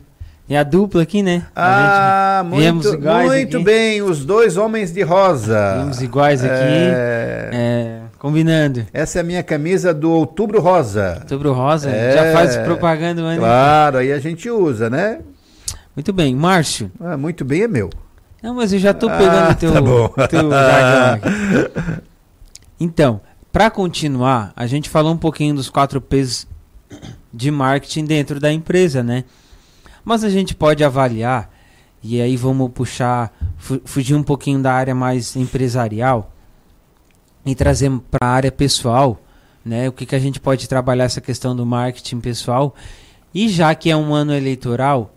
É 0.50 0.58
a 0.58 0.64
dupla 0.64 1.02
aqui, 1.02 1.24
né? 1.24 1.44
Ah, 1.56 2.44
muito, 2.46 3.00
muito 3.00 3.64
bem, 3.64 4.02
os 4.02 4.26
dois 4.26 4.58
homens 4.58 4.92
de 4.92 5.02
rosa. 5.02 5.76
Viemos 5.76 6.02
iguais 6.02 6.44
aqui, 6.44 6.54
é... 6.54 7.50
É, 7.54 8.02
combinando. 8.20 8.86
Essa 8.94 9.20
é 9.20 9.22
a 9.22 9.24
minha 9.24 9.42
camisa 9.42 9.94
do 9.94 10.12
Outubro 10.12 10.60
Rosa. 10.60 11.20
Outubro 11.22 11.54
Rosa? 11.54 11.90
É... 11.90 12.12
Já 12.12 12.34
faz 12.34 12.58
propaganda, 12.58 13.22
mano. 13.22 13.40
Claro, 13.40 14.00
aí 14.00 14.12
a 14.12 14.20
gente 14.20 14.50
usa, 14.50 14.90
né? 14.90 15.20
Muito 15.96 16.12
bem, 16.12 16.36
Márcio. 16.36 16.92
Ah, 17.00 17.16
muito 17.16 17.46
bem 17.46 17.64
é 17.64 17.68
meu. 17.68 17.90
Não, 18.42 18.54
mas 18.54 18.74
eu 18.74 18.80
já 18.80 18.94
tô 18.94 19.10
pegando 19.10 19.52
ah, 19.52 19.54
teu, 19.54 19.72
tá 19.72 19.82
bom. 19.82 20.10
teu 20.30 20.50
Então, 22.78 23.22
para 23.54 23.70
continuar, 23.70 24.52
a 24.56 24.66
gente 24.66 24.90
falou 24.90 25.14
um 25.14 25.18
pouquinho 25.18 25.54
dos 25.54 25.70
quatro 25.70 26.02
P's 26.02 26.48
de 27.32 27.52
marketing 27.52 28.06
dentro 28.06 28.40
da 28.40 28.52
empresa, 28.52 29.04
né? 29.04 29.26
Mas 30.04 30.24
a 30.24 30.30
gente 30.30 30.56
pode 30.56 30.84
avaliar, 30.84 31.52
e 32.02 32.20
aí 32.20 32.36
vamos 32.36 32.72
puxar, 32.72 33.32
fugir 33.86 34.16
um 34.16 34.24
pouquinho 34.24 34.60
da 34.60 34.74
área 34.74 34.96
mais 34.96 35.36
empresarial 35.36 36.34
e 37.46 37.54
trazer 37.54 37.92
para 38.10 38.28
a 38.28 38.34
área 38.34 38.52
pessoal, 38.52 39.22
né? 39.64 39.88
O 39.88 39.92
que, 39.92 40.08
que 40.08 40.16
a 40.16 40.20
gente 40.20 40.40
pode 40.40 40.68
trabalhar 40.68 41.04
essa 41.04 41.22
questão 41.22 41.56
do 41.56 41.64
marketing 41.64 42.22
pessoal. 42.22 42.74
E 43.32 43.48
já 43.50 43.76
que 43.76 43.92
é 43.92 43.96
um 43.96 44.16
ano 44.16 44.34
eleitoral, 44.34 45.14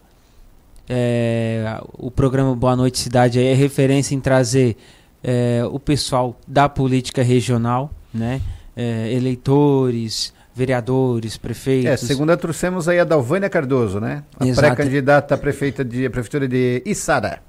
é, 0.86 1.80
o 1.94 2.10
programa 2.10 2.54
Boa 2.54 2.76
Noite 2.76 2.98
Cidade 2.98 3.42
é 3.42 3.54
referência 3.54 4.14
em 4.14 4.20
trazer 4.20 4.76
é, 5.24 5.62
o 5.70 5.80
pessoal 5.80 6.38
da 6.46 6.68
política 6.68 7.22
regional, 7.22 7.95
né? 8.16 8.40
É, 8.74 9.12
eleitores, 9.12 10.32
vereadores, 10.54 11.36
prefeitos. 11.36 11.90
É, 11.90 11.96
segunda 11.96 12.36
trouxemos 12.36 12.88
aí 12.88 12.98
a 12.98 13.04
Dalvânia 13.04 13.48
Cardoso, 13.48 14.00
né? 14.00 14.24
A 14.38 14.46
pré-candidata 14.54 15.34
à 15.34 15.38
prefeita 15.38 15.84
de, 15.84 16.06
a 16.06 16.10
prefeitura 16.10 16.48
de 16.48 16.82
Içara. 16.84 17.42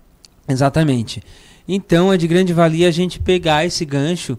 Exatamente. 0.47 1.23
Então 1.67 2.11
é 2.11 2.17
de 2.17 2.27
grande 2.27 2.53
valia 2.53 2.87
a 2.87 2.91
gente 2.91 3.19
pegar 3.19 3.65
esse 3.65 3.83
gancho 3.83 4.37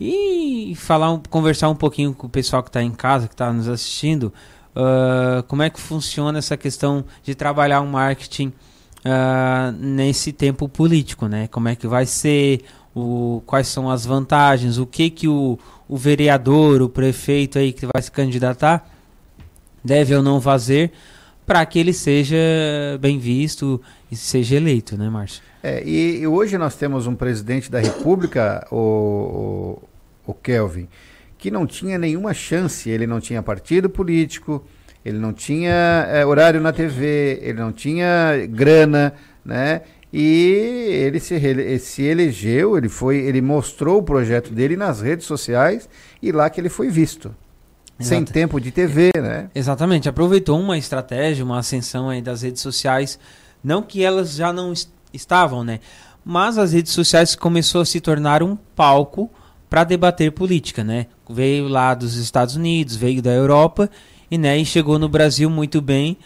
e 0.00 0.74
falar, 0.76 1.20
conversar 1.30 1.68
um 1.68 1.74
pouquinho 1.74 2.12
com 2.14 2.26
o 2.26 2.30
pessoal 2.30 2.62
que 2.62 2.68
está 2.68 2.82
em 2.82 2.90
casa, 2.90 3.28
que 3.28 3.34
está 3.34 3.52
nos 3.52 3.68
assistindo, 3.68 4.32
uh, 4.74 5.42
como 5.44 5.62
é 5.62 5.70
que 5.70 5.80
funciona 5.80 6.38
essa 6.38 6.56
questão 6.56 7.04
de 7.22 7.34
trabalhar 7.34 7.80
um 7.80 7.86
marketing 7.86 8.48
uh, 8.48 9.72
nesse 9.78 10.32
tempo 10.32 10.68
político, 10.68 11.26
né? 11.26 11.48
Como 11.48 11.68
é 11.68 11.74
que 11.74 11.86
vai 11.86 12.04
ser, 12.04 12.62
o, 12.96 13.42
quais 13.44 13.68
são 13.68 13.90
as 13.90 14.06
vantagens, 14.06 14.78
o 14.78 14.86
que 14.86 15.10
que 15.10 15.28
o, 15.28 15.58
o 15.86 15.98
vereador, 15.98 16.80
o 16.80 16.88
prefeito 16.88 17.58
aí 17.58 17.70
que 17.70 17.84
vai 17.84 18.00
se 18.00 18.10
candidatar 18.10 18.88
deve 19.84 20.14
ou 20.14 20.22
não 20.22 20.40
fazer 20.40 20.90
para 21.44 21.64
que 21.66 21.78
ele 21.78 21.92
seja 21.92 22.38
bem 22.98 23.18
visto 23.18 23.80
e 24.10 24.16
seja 24.16 24.56
eleito, 24.56 24.96
né, 24.96 25.10
Márcio? 25.10 25.42
É, 25.62 25.82
e, 25.84 26.20
e, 26.20 26.26
hoje 26.26 26.56
nós 26.56 26.74
temos 26.74 27.06
um 27.06 27.14
presidente 27.14 27.70
da 27.70 27.78
República, 27.80 28.66
o, 28.70 29.82
o, 30.26 30.30
o 30.30 30.34
Kelvin, 30.34 30.88
que 31.36 31.50
não 31.50 31.66
tinha 31.66 31.98
nenhuma 31.98 32.32
chance, 32.32 32.88
ele 32.88 33.06
não 33.06 33.20
tinha 33.20 33.42
partido 33.42 33.90
político, 33.90 34.64
ele 35.04 35.18
não 35.18 35.34
tinha 35.34 36.06
é, 36.08 36.24
horário 36.24 36.62
na 36.62 36.72
TV, 36.72 37.40
ele 37.42 37.60
não 37.60 37.72
tinha 37.72 38.46
grana, 38.48 39.12
né? 39.44 39.82
E 40.12 40.88
ele 41.04 41.20
se, 41.20 41.78
se 41.78 42.02
elegeu, 42.02 42.76
ele 42.78 42.88
foi, 42.88 43.18
ele 43.18 43.40
mostrou 43.40 43.98
o 43.98 44.02
projeto 44.02 44.52
dele 44.52 44.76
nas 44.76 45.00
redes 45.00 45.26
sociais 45.26 45.88
e 46.22 46.32
lá 46.32 46.48
que 46.48 46.60
ele 46.60 46.68
foi 46.68 46.88
visto. 46.88 47.34
Exato. 47.98 48.08
Sem 48.08 48.24
tempo 48.24 48.60
de 48.60 48.70
TV, 48.70 49.10
né? 49.16 49.50
Exatamente, 49.54 50.08
aproveitou 50.08 50.60
uma 50.60 50.76
estratégia, 50.76 51.44
uma 51.44 51.58
ascensão 51.58 52.08
aí 52.10 52.20
das 52.20 52.42
redes 52.42 52.60
sociais, 52.60 53.18
não 53.64 53.82
que 53.82 54.04
elas 54.04 54.34
já 54.34 54.52
não 54.52 54.72
est 54.72 54.88
estavam, 55.12 55.64
né? 55.64 55.80
Mas 56.22 56.58
as 56.58 56.72
redes 56.72 56.92
sociais 56.92 57.34
começou 57.34 57.80
a 57.80 57.86
se 57.86 58.00
tornar 58.00 58.42
um 58.42 58.54
palco 58.54 59.30
para 59.70 59.82
debater 59.82 60.30
política, 60.30 60.84
né? 60.84 61.06
Veio 61.28 61.68
lá 61.68 61.94
dos 61.94 62.16
Estados 62.16 62.54
Unidos, 62.54 62.96
veio 62.96 63.22
da 63.22 63.30
Europa 63.30 63.88
e, 64.30 64.36
né, 64.36 64.58
e 64.58 64.66
chegou 64.66 64.98
no 64.98 65.08
Brasil 65.08 65.48
muito 65.48 65.80
bem 65.80 66.18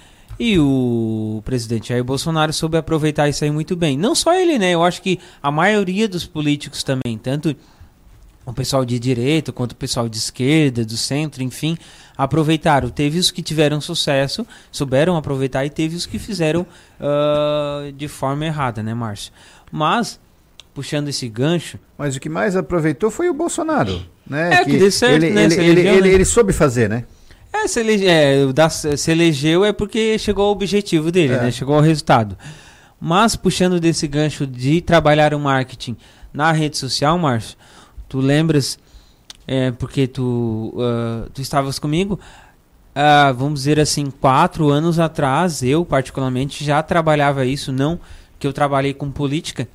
e 0.43 0.59
o 0.59 1.43
presidente 1.45 1.91
Jair 1.91 2.03
Bolsonaro 2.03 2.51
soube 2.51 2.79
aproveitar 2.79 3.29
isso 3.29 3.45
aí 3.45 3.51
muito 3.51 3.77
bem. 3.77 3.99
Não 3.99 4.15
só 4.15 4.33
ele, 4.33 4.59
né? 4.59 4.71
Eu 4.71 4.83
acho 4.83 5.03
que 5.03 5.21
a 5.43 5.51
maioria 5.51 6.09
dos 6.09 6.25
políticos 6.25 6.83
também, 6.83 7.19
tanto 7.19 7.55
o 8.47 8.53
pessoal 8.55 8.83
de 8.83 8.99
direita 8.99 9.53
quanto 9.53 9.73
o 9.73 9.77
pessoal 9.77 10.09
de 10.09 10.17
esquerda, 10.17 10.83
do 10.83 10.97
centro, 10.97 11.43
enfim, 11.43 11.77
aproveitaram. 12.17 12.89
Teve 12.89 13.19
os 13.19 13.31
que 13.31 13.43
tiveram 13.43 13.83
sucesso, 13.83 14.47
souberam 14.73 15.15
aproveitar 15.15 15.67
e 15.67 15.69
teve 15.69 15.95
os 15.95 16.07
que 16.07 16.19
fizeram 16.19 16.63
uh, 16.63 17.93
de 17.93 18.09
forma 18.09 18.47
errada, 18.47 18.83
né, 18.83 18.95
Márcio? 18.95 19.35
Mas, 19.71 20.19
puxando 20.73 21.09
esse 21.09 21.29
gancho. 21.29 21.79
Mas 21.99 22.17
o 22.17 22.21
que 22.21 22.31
mais 22.31 22.57
aproveitou 22.57 23.11
foi 23.11 23.29
o 23.29 23.35
Bolsonaro, 23.35 24.07
né? 24.27 24.55
É, 24.55 24.65
que, 24.65 24.71
que 24.71 24.79
deu 24.79 24.91
certo, 24.91 25.23
ele, 25.23 25.35
né? 25.35 25.45
Ele, 25.45 25.55
ele, 25.61 25.81
ele, 25.87 26.09
ele, 26.09 26.25
soube 26.25 26.55
fazer, 26.55 26.89
né? 26.89 27.05
É, 27.53 27.67
se, 27.67 27.81
elege, 27.81 28.07
é, 28.07 28.53
da, 28.53 28.69
se 28.71 29.11
elegeu 29.11 29.65
é 29.65 29.73
porque 29.73 30.19
chegou 30.19 30.47
ao 30.47 30.53
objetivo 30.53 31.11
dele, 31.11 31.35
é. 31.35 31.43
né? 31.43 31.51
Chegou 31.51 31.75
ao 31.75 31.83
resultado. 31.83 32.37
Mas, 33.01 33.35
puxando 33.35 33.81
desse 33.81 34.07
gancho 34.07 34.47
de 34.47 34.81
trabalhar 34.81 35.35
o 35.35 35.41
marketing 35.41 35.97
na 36.33 36.53
rede 36.53 36.77
social, 36.77 37.19
Márcio, 37.19 37.57
tu 38.09 38.21
lembras, 38.21 38.79
é, 39.47 39.71
porque 39.73 40.07
tu, 40.07 40.75
uh, 40.77 41.29
tu 41.31 41.41
estavas 41.41 41.79
comigo, 41.79 42.21
uh, 42.95 43.35
vamos 43.35 43.61
dizer 43.61 43.81
assim, 43.81 44.11
quatro 44.11 44.69
anos 44.69 44.99
atrás, 44.99 45.63
eu 45.63 45.85
particularmente 45.85 46.63
já 46.63 46.83
trabalhava 46.83 47.47
isso, 47.47 47.73
não 47.73 47.99
que 48.39 48.47
eu 48.47 48.53
trabalhei 48.53 48.95
com 48.95 49.11
política, 49.11 49.69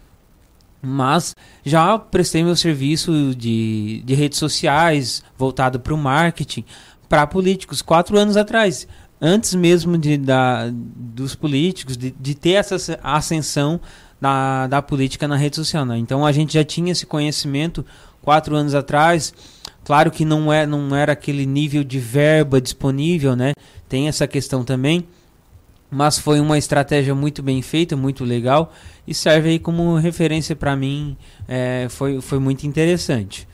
mas 0.81 1.35
já 1.63 1.97
prestei 1.97 2.43
meu 2.43 2.55
serviço 2.55 3.33
de, 3.35 4.01
de 4.03 4.13
redes 4.13 4.39
sociais 4.39 5.23
voltado 5.37 5.79
para 5.79 5.93
o 5.93 5.97
marketing 5.97 6.65
para 7.07 7.25
políticos 7.27 7.81
quatro 7.81 8.17
anos 8.17 8.37
atrás 8.37 8.87
antes 9.21 9.55
mesmo 9.55 9.97
de, 9.97 10.17
da, 10.17 10.69
dos 10.71 11.35
políticos 11.35 11.95
de, 11.95 12.11
de 12.19 12.35
ter 12.35 12.51
essa 12.51 12.99
ascensão 13.01 13.79
da, 14.19 14.67
da 14.67 14.81
política 14.81 15.27
na 15.27 15.35
rede 15.35 15.55
social 15.55 15.85
né? 15.85 15.97
então 15.97 16.25
a 16.25 16.31
gente 16.31 16.53
já 16.53 16.63
tinha 16.63 16.91
esse 16.91 17.05
conhecimento 17.05 17.85
quatro 18.25 18.55
anos 18.55 18.73
atrás. 18.73 19.31
Claro 19.85 20.09
que 20.09 20.25
não, 20.25 20.51
é, 20.51 20.65
não 20.65 20.95
era 20.95 21.13
aquele 21.13 21.45
nível 21.45 21.83
de 21.83 21.99
verba 21.99 22.59
disponível, 22.59 23.35
né? 23.35 23.53
Tem 23.87 24.07
essa 24.07 24.27
questão 24.27 24.63
também. 24.63 25.07
Mas 25.91 26.17
foi 26.17 26.39
uma 26.39 26.57
estratégia 26.57 27.13
muito 27.13 27.43
bem 27.43 27.61
feita, 27.61 27.95
muito 27.95 28.25
legal. 28.25 28.73
E 29.07 29.13
serve 29.13 29.49
aí 29.49 29.59
como 29.59 29.95
referência 29.95 30.55
para 30.55 30.75
mim. 30.75 31.15
É, 31.47 31.85
foi, 31.89 32.19
foi 32.19 32.39
muito 32.39 32.65
interessante. 32.65 33.47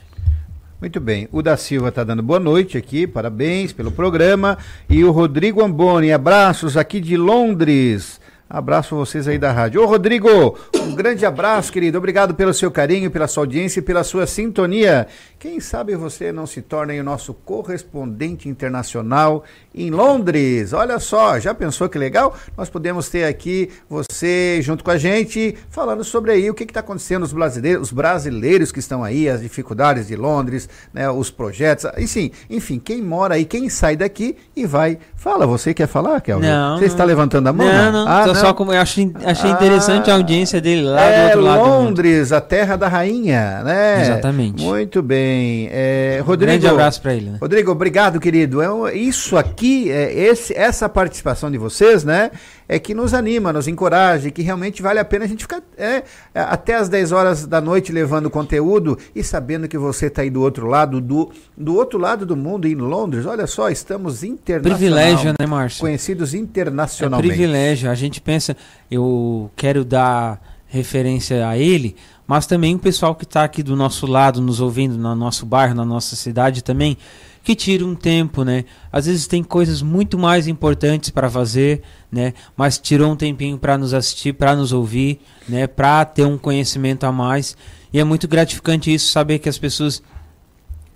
Muito 0.82 1.00
bem. 1.00 1.30
O 1.32 1.44
da 1.44 1.56
Silva 1.56 1.90
está 1.90 2.04
dando 2.04 2.24
boa 2.24 2.40
noite 2.40 2.76
aqui, 2.76 3.06
parabéns 3.06 3.72
pelo 3.72 3.92
programa. 3.92 4.58
E 4.90 5.04
o 5.04 5.12
Rodrigo 5.12 5.64
Amboni, 5.64 6.12
abraços 6.12 6.76
aqui 6.76 7.00
de 7.00 7.16
Londres. 7.16 8.20
Abraço 8.50 8.96
vocês 8.96 9.28
aí 9.28 9.38
da 9.38 9.52
rádio. 9.52 9.80
Ô 9.80 9.86
Rodrigo, 9.86 10.58
um 10.76 10.96
grande 10.96 11.24
abraço, 11.24 11.72
querido. 11.72 12.00
Obrigado 12.00 12.34
pelo 12.34 12.52
seu 12.52 12.72
carinho, 12.72 13.12
pela 13.12 13.28
sua 13.28 13.44
audiência 13.44 13.80
e 13.80 13.84
pela 13.84 14.04
sua 14.04 14.26
sintonia. 14.26 15.06
Quem 15.42 15.60
sabe 15.60 15.96
você 15.96 16.32
não 16.32 16.46
se 16.46 16.62
torne 16.62 17.00
o 17.00 17.04
nosso 17.04 17.34
correspondente 17.34 18.48
internacional 18.48 19.44
em 19.74 19.90
Londres. 19.90 20.72
Olha 20.72 21.00
só, 21.00 21.40
já 21.40 21.52
pensou 21.52 21.90
que 21.90 21.98
legal? 21.98 22.36
Nós 22.56 22.70
podemos 22.70 23.10
ter 23.10 23.24
aqui 23.24 23.68
você 23.90 24.60
junto 24.62 24.84
com 24.84 24.92
a 24.92 25.00
gente, 25.00 25.58
falando 25.68 26.04
sobre 26.04 26.32
aí 26.32 26.48
o 26.48 26.54
que 26.54 26.62
está 26.62 26.82
acontecendo 26.82 27.24
os 27.24 27.34
brasileiros, 27.34 27.88
os 27.88 27.92
brasileiros 27.92 28.72
que 28.72 28.78
estão 28.78 29.04
aí, 29.04 29.28
as 29.28 29.42
dificuldades 29.42 30.10
de 30.10 30.16
Londres, 30.16 30.70
né, 30.94 31.10
os 31.10 31.32
projetos, 31.32 31.90
enfim, 31.98 32.32
enfim, 32.48 32.78
quem 32.78 33.02
mora 33.02 33.34
aí, 33.34 33.44
quem 33.44 33.68
sai 33.68 33.96
daqui 33.96 34.38
e 34.56 34.68
vai. 34.68 35.00
Fala, 35.16 35.48
você 35.48 35.74
quer 35.74 35.88
falar, 35.88 36.22
Kelvin? 36.22 36.46
Não. 36.46 36.78
Você 36.78 36.86
está 36.86 37.04
levantando 37.04 37.48
a 37.48 37.54
mão? 37.54 37.66
Não, 37.66 37.92
não. 37.92 38.08
Ah, 38.08 38.28
não. 38.28 38.36
Só 38.36 38.54
como 38.54 38.74
eu 38.74 38.80
achei, 38.80 39.12
achei 39.26 39.50
interessante 39.50 40.12
ah, 40.12 40.14
a 40.14 40.18
audiência 40.18 40.62
dele 40.62 40.84
lá 40.84 41.02
é, 41.02 41.18
do 41.18 41.26
outro 41.26 41.42
lado. 41.42 41.64
Londres, 41.64 42.32
a 42.32 42.40
terra 42.40 42.76
da 42.76 42.88
rainha, 42.88 43.64
né? 43.64 44.02
Exatamente. 44.04 44.62
Muito 44.62 45.02
bem 45.02 45.31
bem. 45.32 45.70
É, 45.72 46.22
Rodrigo, 46.26 46.52
um 46.52 46.60
grande 46.60 46.68
abraço 46.68 47.02
para 47.02 47.14
ele. 47.14 47.30
Né? 47.32 47.38
Rodrigo, 47.40 47.72
obrigado, 47.72 48.20
querido. 48.20 48.62
É, 48.62 48.96
isso 48.96 49.38
aqui, 49.38 49.90
é, 49.90 50.14
esse, 50.14 50.54
essa 50.54 50.90
participação 50.90 51.50
de 51.50 51.58
vocês, 51.58 52.04
né? 52.04 52.32
É 52.68 52.80
que 52.80 52.94
nos 52.94 53.14
anima, 53.14 53.52
nos 53.52 53.68
encoraja, 53.68 54.32
que 54.32 54.42
realmente 54.42 54.82
vale 54.82 55.00
a 55.00 55.06
pena 55.06 55.26
a 55.26 55.28
gente 55.28 55.44
ficar 55.44 55.62
é, 55.78 56.04
até 56.34 56.76
as 56.76 56.88
10 56.88 57.12
horas 57.12 57.46
da 57.46 57.60
noite 57.60 57.92
levando 57.92 58.30
conteúdo 58.30 58.98
e 59.14 59.24
sabendo 59.24 59.68
que 59.68 59.78
você 59.78 60.06
está 60.06 60.22
aí 60.22 60.30
do 60.30 60.42
outro 60.42 60.68
lado, 60.68 61.02
do, 61.02 61.32
do 61.58 61.76
outro 61.76 62.00
lado 62.00 62.26
do 62.26 62.36
mundo, 62.36 62.68
em 62.68 62.76
Londres. 62.76 63.26
Olha 63.26 63.46
só, 63.46 63.70
estamos 63.70 64.24
internacionais. 64.24 64.80
Privilégio, 64.80 65.34
né, 65.40 65.46
Márcio? 65.46 65.82
Conhecidos 65.82 66.34
internacionalmente. 66.34 67.30
É 67.30 67.36
privilégio. 67.36 67.90
A 67.90 67.96
gente 67.96 68.22
pensa, 68.22 68.56
eu 68.90 69.52
quero 69.56 69.84
dar 69.84 70.42
referência 70.72 71.46
a 71.46 71.58
ele, 71.58 71.98
mas 72.32 72.48
também 72.48 72.76
o 72.76 72.80
pessoal 72.80 73.14
que 73.14 73.26
está 73.26 73.44
aqui 73.44 73.62
do 73.62 73.76
nosso 73.76 74.08
lado, 74.08 74.40
nos 74.40 74.62
ouvindo, 74.62 74.98
no 74.98 75.14
nosso 75.14 75.46
bairro, 75.46 75.76
na 75.76 75.84
nossa 75.84 76.16
cidade 76.16 76.64
também, 76.64 76.98
que 77.44 77.54
tira 77.54 77.86
um 77.86 77.94
tempo, 77.94 78.46
né? 78.46 78.64
Às 78.90 79.06
vezes 79.06 79.28
tem 79.28 79.44
coisas 79.44 79.82
muito 79.82 80.18
mais 80.18 80.48
importantes 80.48 81.10
para 81.10 81.30
fazer, 81.30 81.82
né? 82.10 82.34
Mas 82.56 82.78
tirou 82.78 83.12
um 83.12 83.18
tempinho 83.18 83.58
para 83.58 83.78
nos 83.78 83.94
assistir, 83.94 84.32
para 84.32 84.56
nos 84.56 84.72
ouvir, 84.72 85.20
né? 85.46 85.68
Para 85.68 86.06
ter 86.06 86.24
um 86.24 86.38
conhecimento 86.38 87.04
a 87.04 87.12
mais. 87.12 87.58
E 87.92 88.00
é 88.00 88.04
muito 88.06 88.30
gratificante 88.30 88.94
isso, 88.94 89.12
saber 89.12 89.40
que 89.40 89.50
as 89.50 89.58
pessoas 89.58 90.02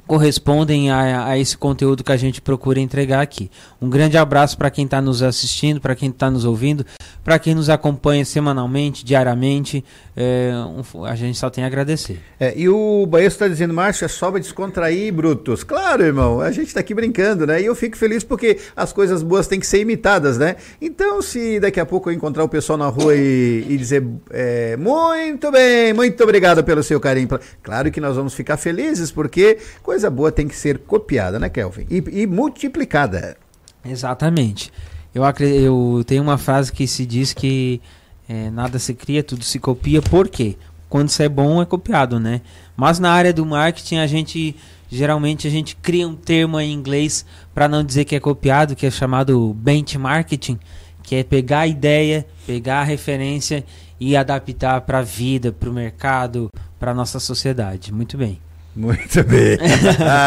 correspondem 0.07 0.91
a, 0.91 1.27
a, 1.29 1.37
esse 1.37 1.57
conteúdo 1.57 2.03
que 2.03 2.11
a 2.11 2.17
gente 2.17 2.41
procura 2.41 2.79
entregar 2.79 3.21
aqui. 3.21 3.49
Um 3.81 3.89
grande 3.89 4.17
abraço 4.17 4.57
para 4.57 4.69
quem 4.69 4.85
está 4.85 5.01
nos 5.01 5.21
assistindo, 5.21 5.81
para 5.81 5.95
quem 5.95 6.09
está 6.09 6.29
nos 6.29 6.45
ouvindo, 6.45 6.85
para 7.23 7.39
quem 7.39 7.55
nos 7.55 7.69
acompanha 7.69 8.23
semanalmente, 8.23 9.03
diariamente. 9.03 9.83
É, 10.15 10.51
um, 10.95 11.05
a 11.05 11.15
gente 11.15 11.37
só 11.37 11.49
tem 11.49 11.63
a 11.63 11.67
agradecer. 11.67 12.19
É, 12.39 12.53
e 12.55 12.69
o 12.69 13.05
Baeço 13.05 13.35
está 13.35 13.47
dizendo, 13.47 13.73
Márcio, 13.73 14.05
é 14.05 14.07
só 14.07 14.29
para 14.31 14.39
descontrair, 14.39 15.13
Brutos. 15.13 15.63
Claro, 15.63 16.03
irmão, 16.03 16.39
a 16.39 16.51
gente 16.51 16.67
está 16.67 16.79
aqui 16.79 16.93
brincando, 16.93 17.45
né? 17.45 17.61
E 17.61 17.65
eu 17.65 17.75
fico 17.75 17.97
feliz 17.97 18.23
porque 18.23 18.59
as 18.75 18.93
coisas 18.93 19.23
boas 19.23 19.47
têm 19.47 19.59
que 19.59 19.67
ser 19.67 19.81
imitadas, 19.81 20.37
né? 20.37 20.55
Então, 20.81 21.21
se 21.21 21.59
daqui 21.59 21.79
a 21.79 21.85
pouco 21.85 22.09
eu 22.09 22.13
encontrar 22.13 22.43
o 22.43 22.49
pessoal 22.49 22.77
na 22.77 22.87
rua 22.87 23.15
e, 23.15 23.65
e 23.67 23.77
dizer, 23.77 24.05
é, 24.29 24.77
muito 24.77 25.51
bem, 25.51 25.93
muito 25.93 26.23
obrigado 26.23 26.63
pelo 26.63 26.83
seu 26.83 26.99
carinho. 26.99 27.27
Claro 27.63 27.91
que 27.91 27.99
nós 27.99 28.15
vamos 28.15 28.33
ficar 28.33 28.57
felizes 28.57 29.11
porque 29.11 29.57
coisa 29.95 30.09
boa 30.09 30.29
tem 30.29 30.45
que 30.45 30.55
ser 30.55 30.79
copiada, 30.79 31.39
né, 31.39 31.47
Kelvin? 31.47 31.87
E, 31.89 32.03
e 32.21 32.27
multiplicada. 32.27 33.37
Exatamente. 33.83 34.71
Eu, 35.13 35.23
eu 35.39 36.03
tenho 36.05 36.21
uma 36.21 36.37
frase 36.37 36.71
que 36.71 36.85
se 36.85 37.05
diz 37.05 37.31
que 37.31 37.81
é, 38.27 38.49
nada 38.49 38.77
se 38.77 38.93
cria, 38.93 39.23
tudo 39.23 39.45
se 39.45 39.57
copia. 39.57 40.01
Por 40.01 40.27
quê? 40.27 40.57
Quando 40.89 41.07
isso 41.07 41.23
é 41.23 41.29
bom, 41.29 41.61
é 41.61 41.65
copiado, 41.65 42.19
né? 42.19 42.41
Mas 42.75 42.99
na 42.99 43.09
área 43.09 43.31
do 43.31 43.45
marketing, 43.45 43.97
a 43.97 44.07
gente 44.07 44.53
geralmente 44.89 45.47
a 45.47 45.51
gente 45.51 45.77
cria 45.77 46.07
um 46.07 46.15
termo 46.15 46.59
em 46.59 46.73
inglês 46.73 47.25
para 47.53 47.67
não 47.67 47.83
dizer 47.83 48.03
que 48.03 48.15
é 48.15 48.19
copiado, 48.19 48.75
que 48.75 48.85
é 48.85 48.91
chamado 48.91 49.53
benchmarking, 49.53 50.59
que 51.03 51.15
é 51.15 51.23
pegar 51.23 51.61
a 51.61 51.67
ideia, 51.67 52.25
pegar 52.45 52.81
a 52.81 52.83
referência 52.83 53.63
e 53.97 54.15
adaptar 54.15 54.81
para 54.81 54.99
a 54.99 55.03
vida, 55.03 55.53
para 55.53 55.69
o 55.69 55.73
mercado, 55.73 56.49
para 56.77 56.91
a 56.91 56.93
nossa 56.93 57.19
sociedade. 57.19 57.93
Muito 57.93 58.17
bem. 58.17 58.41
Muito 58.75 59.23
bem. 59.23 59.57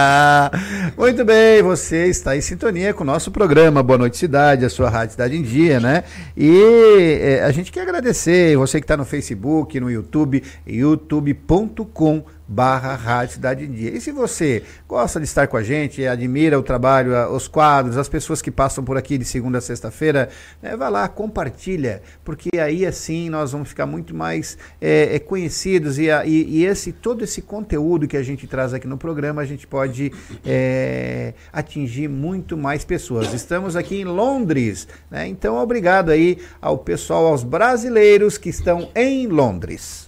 Muito 0.97 1.23
bem, 1.23 1.63
você 1.63 2.07
está 2.07 2.35
em 2.35 2.41
sintonia 2.41 2.95
com 2.95 3.03
o 3.03 3.07
nosso 3.07 3.31
programa 3.31 3.83
Boa 3.83 3.99
Noite 3.99 4.17
Cidade, 4.17 4.65
a 4.65 4.71
sua 4.71 4.89
Rádio 4.89 5.13
Cidade 5.13 5.37
em 5.37 5.43
Dia, 5.43 5.79
né? 5.79 6.05
E 6.35 7.19
é, 7.21 7.45
a 7.45 7.53
gente 7.53 7.71
quer 7.71 7.83
agradecer 7.83 8.57
você 8.57 8.81
que 8.81 8.85
está 8.85 8.97
no 8.97 9.05
Facebook, 9.05 9.79
no 9.79 9.91
YouTube, 9.91 10.43
youtube.com 10.67 12.25
barra 12.49 12.95
Rádio 12.95 13.35
Cidade 13.35 13.65
em 13.65 13.71
Dia. 13.71 13.91
E 13.91 14.01
se 14.01 14.11
você 14.11 14.63
gosta 14.89 15.21
de 15.21 15.27
estar 15.27 15.47
com 15.47 15.59
a 15.59 15.63
gente, 15.63 16.07
admira 16.07 16.59
o 16.59 16.63
trabalho, 16.63 17.13
os 17.31 17.47
quadros, 17.47 17.99
as 17.99 18.09
pessoas 18.09 18.41
que 18.41 18.51
passam 18.51 18.83
por 18.83 18.97
aqui 18.97 19.19
de 19.19 19.25
segunda 19.27 19.59
a 19.59 19.61
sexta-feira, 19.61 20.31
né, 20.63 20.75
vai 20.75 20.91
lá, 20.91 21.07
compartilha, 21.07 22.01
porque 22.25 22.59
aí 22.59 22.87
assim 22.87 23.29
nós 23.29 23.53
vamos 23.53 23.69
ficar 23.69 23.85
muito 23.85 24.15
mais 24.15 24.57
é, 24.81 25.17
é, 25.17 25.19
conhecidos 25.19 25.99
e, 25.99 26.07
e, 26.07 26.61
e, 26.61 26.65
esse 26.65 26.91
todo 26.91 27.23
esse 27.23 27.43
conteúdo 27.43 28.09
que 28.09 28.17
a 28.17 28.23
gente 28.23 28.47
traz 28.47 28.73
aqui 28.73 28.87
no 28.87 28.97
programa, 28.97 29.43
a 29.43 29.45
gente 29.45 29.67
pode 29.67 30.11
é, 30.45 31.35
atingir 31.53 32.09
muito 32.09 32.57
mais 32.57 32.85
pessoas. 32.85 33.35
Estamos 33.35 33.77
aqui 33.77 34.01
em 34.01 34.05
Londres, 34.05 34.89
né? 35.11 35.27
então 35.27 35.57
obrigado 35.57 36.11
aí 36.11 36.39
ao 36.63 36.79
pessoal, 36.79 37.27
aos 37.27 37.45
brasileiros 37.45 38.39
que 38.39 38.49
estão 38.49 38.89
em 38.95 39.27
Londres. 39.27 40.08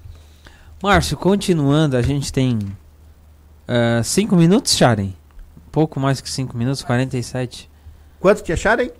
Márcio, 0.82 1.15
continuando, 1.15 1.94
a 1.94 2.01
gente 2.01 2.32
tem 2.32 2.59
5 4.02 4.35
uh, 4.35 4.39
minutos, 4.39 4.74
Sharen? 4.74 5.12
Pouco 5.70 6.01
mais 6.01 6.23
que 6.23 6.31
5 6.31 6.57
minutos, 6.57 6.82
47. 6.82 7.70
Quanto 8.19 8.43
te 8.43 8.51
acharem? 8.51 8.90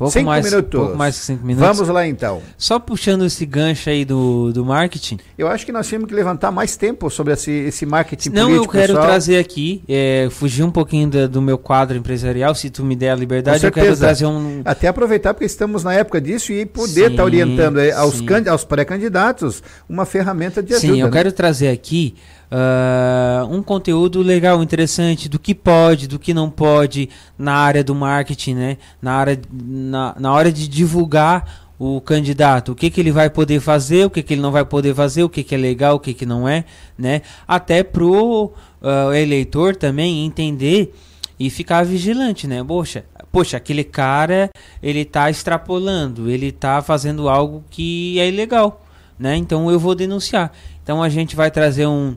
Pouco 0.00 0.12
cinco 0.14 0.26
mais, 0.30 0.46
minutos. 0.46 0.80
Pouco 0.80 0.96
mais 0.96 1.18
que 1.18 1.24
cinco 1.26 1.46
minutos. 1.46 1.76
Vamos 1.76 1.92
lá 1.94 2.06
então. 2.06 2.40
Só 2.56 2.78
puxando 2.78 3.26
esse 3.26 3.44
gancho 3.44 3.90
aí 3.90 4.02
do, 4.02 4.50
do 4.50 4.64
marketing. 4.64 5.18
Eu 5.36 5.46
acho 5.46 5.66
que 5.66 5.70
nós 5.72 5.86
temos 5.86 6.08
que 6.08 6.14
levantar 6.14 6.50
mais 6.50 6.74
tempo 6.74 7.10
sobre 7.10 7.34
esse, 7.34 7.50
esse 7.50 7.84
marketing 7.84 8.30
Não, 8.30 8.46
político. 8.46 8.64
eu 8.64 8.70
quero 8.70 8.92
pessoal. 8.94 9.06
trazer 9.06 9.36
aqui, 9.36 9.82
é, 9.86 10.28
fugir 10.30 10.62
um 10.62 10.70
pouquinho 10.70 11.10
da- 11.10 11.26
do 11.26 11.42
meu 11.42 11.58
quadro 11.58 11.98
empresarial, 11.98 12.54
se 12.54 12.70
tu 12.70 12.82
me 12.82 12.96
der 12.96 13.10
a 13.10 13.14
liberdade, 13.14 13.62
eu 13.62 13.70
quero 13.70 13.94
trazer 13.94 14.24
um. 14.24 14.62
Até 14.64 14.88
aproveitar 14.88 15.34
porque 15.34 15.44
estamos 15.44 15.84
na 15.84 15.92
época 15.92 16.18
disso 16.18 16.50
e 16.50 16.64
poder 16.64 17.10
estar 17.10 17.22
orientando 17.24 17.78
eh, 17.78 17.92
aos, 17.92 18.22
aos 18.50 18.64
pré-candidatos 18.64 19.62
uma 19.86 20.06
ferramenta 20.06 20.62
de 20.62 20.72
ajuda. 20.72 20.94
Sim, 20.94 21.00
eu 21.00 21.08
né? 21.08 21.12
quero 21.12 21.30
trazer 21.30 21.68
aqui 21.68 22.14
ah, 22.50 23.46
um 23.48 23.62
conteúdo 23.62 24.22
legal, 24.22 24.62
interessante, 24.62 25.28
do 25.28 25.38
que 25.38 25.54
pode, 25.54 26.08
do 26.08 26.18
que 26.18 26.34
não 26.34 26.50
pode 26.50 27.08
na 27.38 27.54
área 27.54 27.84
do 27.84 27.94
marketing, 27.94 28.54
né? 28.54 28.76
Na, 29.00 29.12
área, 29.12 29.40
na, 29.52 30.16
na 30.18 30.32
hora 30.32 30.50
de 30.50 30.66
divulgar 30.66 31.68
o 31.78 32.00
candidato, 32.00 32.72
o 32.72 32.74
que, 32.74 32.90
que 32.90 33.00
ele 33.00 33.12
vai 33.12 33.30
poder 33.30 33.60
fazer, 33.60 34.04
o 34.04 34.10
que, 34.10 34.22
que 34.22 34.34
ele 34.34 34.42
não 34.42 34.52
vai 34.52 34.64
poder 34.64 34.94
fazer, 34.94 35.22
o 35.22 35.30
que, 35.30 35.42
que 35.42 35.54
é 35.54 35.58
legal, 35.58 35.96
o 35.96 36.00
que, 36.00 36.12
que 36.12 36.26
não 36.26 36.46
é, 36.48 36.64
né? 36.98 37.22
Até 37.46 37.82
pro 37.82 38.52
ah, 38.82 39.16
eleitor 39.16 39.76
também 39.76 40.26
entender 40.26 40.92
e 41.38 41.48
ficar 41.48 41.84
vigilante, 41.84 42.46
né? 42.46 42.62
Poxa, 42.64 43.04
poxa, 43.30 43.56
aquele 43.56 43.84
cara, 43.84 44.50
ele 44.82 45.04
tá 45.04 45.30
extrapolando, 45.30 46.28
ele 46.28 46.50
tá 46.50 46.82
fazendo 46.82 47.28
algo 47.28 47.64
que 47.70 48.18
é 48.18 48.28
ilegal, 48.28 48.84
né? 49.18 49.36
Então 49.36 49.70
eu 49.70 49.78
vou 49.78 49.94
denunciar. 49.94 50.52
Então 50.82 51.02
a 51.02 51.08
gente 51.08 51.36
vai 51.36 51.50
trazer 51.50 51.86
um, 51.86 52.14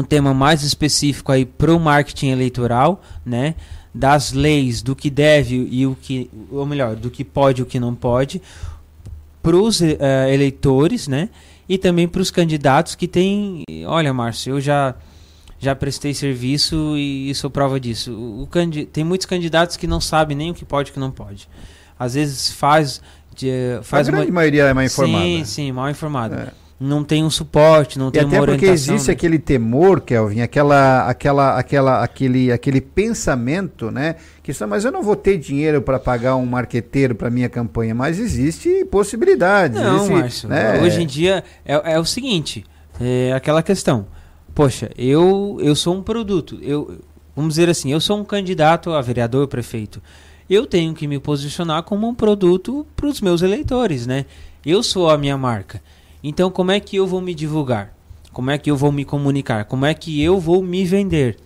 um 0.00 0.04
tema 0.04 0.32
mais 0.34 0.62
específico 0.62 1.30
aí 1.32 1.44
pro 1.44 1.78
marketing 1.78 2.28
eleitoral, 2.28 3.02
né? 3.24 3.54
Das 3.94 4.32
leis, 4.32 4.82
do 4.82 4.94
que 4.94 5.08
deve 5.08 5.68
e 5.70 5.86
o 5.86 5.96
que, 6.00 6.30
ou 6.50 6.66
melhor, 6.66 6.96
do 6.96 7.10
que 7.10 7.24
pode 7.24 7.60
e 7.60 7.62
o 7.62 7.66
que 7.66 7.80
não 7.80 7.94
pode, 7.94 8.42
para 9.42 9.56
os 9.56 9.80
eleitores, 9.80 11.08
né? 11.08 11.28
E 11.68 11.78
também 11.78 12.06
para 12.06 12.20
os 12.20 12.30
candidatos 12.30 12.94
que 12.94 13.08
têm. 13.08 13.62
Olha, 13.86 14.12
Márcio, 14.12 14.54
eu 14.56 14.60
já 14.60 14.94
já 15.58 15.74
prestei 15.74 16.12
serviço 16.12 16.94
e 16.96 17.34
sou 17.34 17.48
prova 17.48 17.80
disso. 17.80 18.12
O, 18.12 18.42
o 18.42 18.46
candi- 18.46 18.84
tem 18.84 19.02
muitos 19.02 19.26
candidatos 19.26 19.76
que 19.76 19.86
não 19.86 20.00
sabem 20.00 20.36
nem 20.36 20.50
o 20.50 20.54
que 20.54 20.64
pode 20.66 20.88
e 20.88 20.92
o 20.92 20.94
que 20.94 21.00
não 21.00 21.10
pode. 21.10 21.48
Às 21.98 22.14
vezes 22.14 22.52
faz. 22.52 23.00
De, 23.34 23.80
faz 23.82 24.08
A 24.08 24.12
grande 24.12 24.30
maioria 24.30 24.64
é 24.64 24.74
mal 24.74 24.84
informada. 24.84 25.24
Sim, 25.24 25.44
sim, 25.44 25.72
mal 25.72 25.90
informada. 25.90 26.54
Não 26.78 27.02
tem 27.02 27.24
um 27.24 27.30
suporte, 27.30 27.98
não 27.98 28.08
E 28.08 28.12
tem 28.12 28.22
até 28.22 28.38
uma 28.38 28.46
porque 28.46 28.66
orientação. 28.66 28.94
existe 28.94 29.08
né? 29.08 29.12
aquele 29.14 29.38
temor, 29.38 30.02
Kelvin, 30.02 30.42
aquela, 30.42 31.08
aquela, 31.08 31.58
aquela, 31.58 32.02
aquele, 32.02 32.52
aquele 32.52 32.82
pensamento, 32.82 33.90
né? 33.90 34.16
Que 34.42 34.52
só, 34.52 34.66
mas 34.66 34.84
eu 34.84 34.92
não 34.92 35.02
vou 35.02 35.16
ter 35.16 35.38
dinheiro 35.38 35.80
para 35.80 35.98
pagar 35.98 36.36
um 36.36 36.44
marqueteiro 36.44 37.14
para 37.14 37.30
minha 37.30 37.48
campanha, 37.48 37.94
mas 37.94 38.18
existe 38.18 38.84
possibilidade. 38.90 39.74
Não, 39.74 39.96
existe, 39.96 40.12
Márcio. 40.12 40.48
né? 40.50 40.82
Hoje 40.82 41.02
em 41.02 41.06
dia 41.06 41.42
é, 41.64 41.94
é 41.94 41.98
o 41.98 42.04
seguinte, 42.04 42.64
é 43.00 43.32
aquela 43.32 43.62
questão. 43.62 44.06
Poxa, 44.54 44.90
eu 44.98 45.58
eu 45.62 45.74
sou 45.74 45.94
um 45.94 46.02
produto. 46.02 46.58
Eu 46.62 46.98
vamos 47.34 47.54
dizer 47.54 47.68
assim, 47.70 47.90
eu 47.90 48.00
sou 48.00 48.18
um 48.18 48.24
candidato 48.24 48.92
a 48.92 49.00
vereador, 49.00 49.48
prefeito. 49.48 50.02
Eu 50.48 50.66
tenho 50.66 50.94
que 50.94 51.08
me 51.08 51.18
posicionar 51.18 51.82
como 51.82 52.06
um 52.06 52.14
produto 52.14 52.86
para 52.94 53.06
os 53.06 53.20
meus 53.20 53.40
eleitores, 53.42 54.06
né? 54.06 54.26
Eu 54.64 54.82
sou 54.82 55.08
a 55.10 55.16
minha 55.18 55.36
marca. 55.38 55.80
Então, 56.28 56.50
como 56.50 56.72
é 56.72 56.80
que 56.80 56.96
eu 56.96 57.06
vou 57.06 57.20
me 57.20 57.32
divulgar? 57.32 57.94
Como 58.32 58.50
é 58.50 58.58
que 58.58 58.68
eu 58.68 58.76
vou 58.76 58.90
me 58.90 59.04
comunicar? 59.04 59.64
Como 59.64 59.86
é 59.86 59.94
que 59.94 60.20
eu 60.20 60.40
vou 60.40 60.60
me 60.60 60.84
vender? 60.84 61.36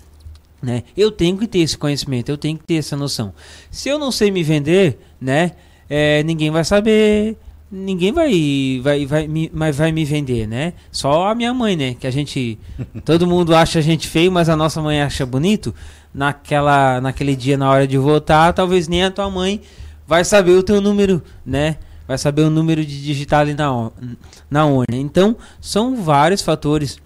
Né? 0.63 0.85
Eu 0.97 1.11
tenho 1.11 1.37
que 1.37 1.47
ter 1.47 1.59
esse 1.59 1.77
conhecimento, 1.77 2.31
eu 2.31 2.39
tenho 2.39 2.57
que 2.57 2.65
ter 2.65 2.77
essa 2.77 2.97
noção. 2.97 3.35
Se 3.71 3.91
eu 3.91 3.99
não 3.99 4.11
sei 4.11 4.31
me 4.31 4.43
vender, 4.43 4.99
né, 5.21 5.53
é, 5.87 6.23
ninguém 6.23 6.51
vai 6.51 6.65
saber, 6.65 7.37
ninguém 7.71 8.11
vai, 8.11 8.81
vai, 8.83 9.05
vai, 9.05 9.29
me, 9.29 9.51
mas 9.53 9.77
vai 9.77 9.93
me 9.93 10.03
vender, 10.03 10.49
né? 10.49 10.73
Só 10.91 11.29
a 11.29 11.35
minha 11.35 11.53
mãe, 11.53 11.77
né? 11.77 11.95
Que 12.01 12.07
a 12.07 12.11
gente, 12.11 12.59
todo 13.05 13.27
mundo 13.27 13.55
acha 13.55 13.81
a 13.81 13.83
gente 13.83 14.09
feio, 14.09 14.33
mas 14.33 14.49
a 14.49 14.57
nossa 14.57 14.81
mãe 14.81 15.03
acha 15.03 15.27
bonito. 15.27 15.75
Naquela, 16.13 17.03
naquele 17.03 17.37
dia 17.37 17.59
na 17.59 17.71
hora 17.71 17.87
de 17.87 17.99
votar, 17.99 18.55
talvez 18.55 18.89
nem 18.89 19.05
a 19.05 19.11
tua 19.11 19.29
mãe 19.29 19.61
vai 20.07 20.25
saber 20.25 20.53
o 20.53 20.63
teu 20.63 20.81
número, 20.81 21.23
né? 21.45 21.77
Vai 22.11 22.19
saber 22.19 22.43
o 22.43 22.51
número 22.51 22.85
de 22.85 23.05
digitar 23.05 23.43
ali 23.43 23.55
na, 23.55 23.89
na 24.51 24.67
urna. 24.67 24.97
Então, 24.97 25.37
são 25.61 26.03
vários 26.03 26.43
fatores 26.43 26.99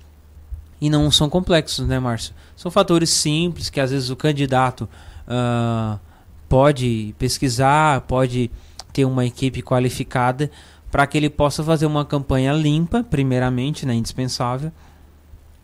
e 0.80 0.88
não 0.88 1.10
são 1.10 1.28
complexos, 1.28 1.86
né, 1.86 1.98
Márcio? 1.98 2.32
São 2.56 2.70
fatores 2.70 3.10
simples 3.10 3.68
que 3.68 3.78
às 3.80 3.90
vezes 3.90 4.08
o 4.08 4.16
candidato 4.16 4.88
ah, 5.28 5.98
pode 6.48 7.14
pesquisar, 7.18 8.00
pode 8.00 8.50
ter 8.94 9.04
uma 9.04 9.26
equipe 9.26 9.60
qualificada 9.60 10.50
para 10.90 11.06
que 11.06 11.18
ele 11.18 11.28
possa 11.28 11.62
fazer 11.62 11.84
uma 11.84 12.06
campanha 12.06 12.54
limpa, 12.54 13.04
primeiramente, 13.04 13.84
né, 13.84 13.92
indispensável, 13.92 14.72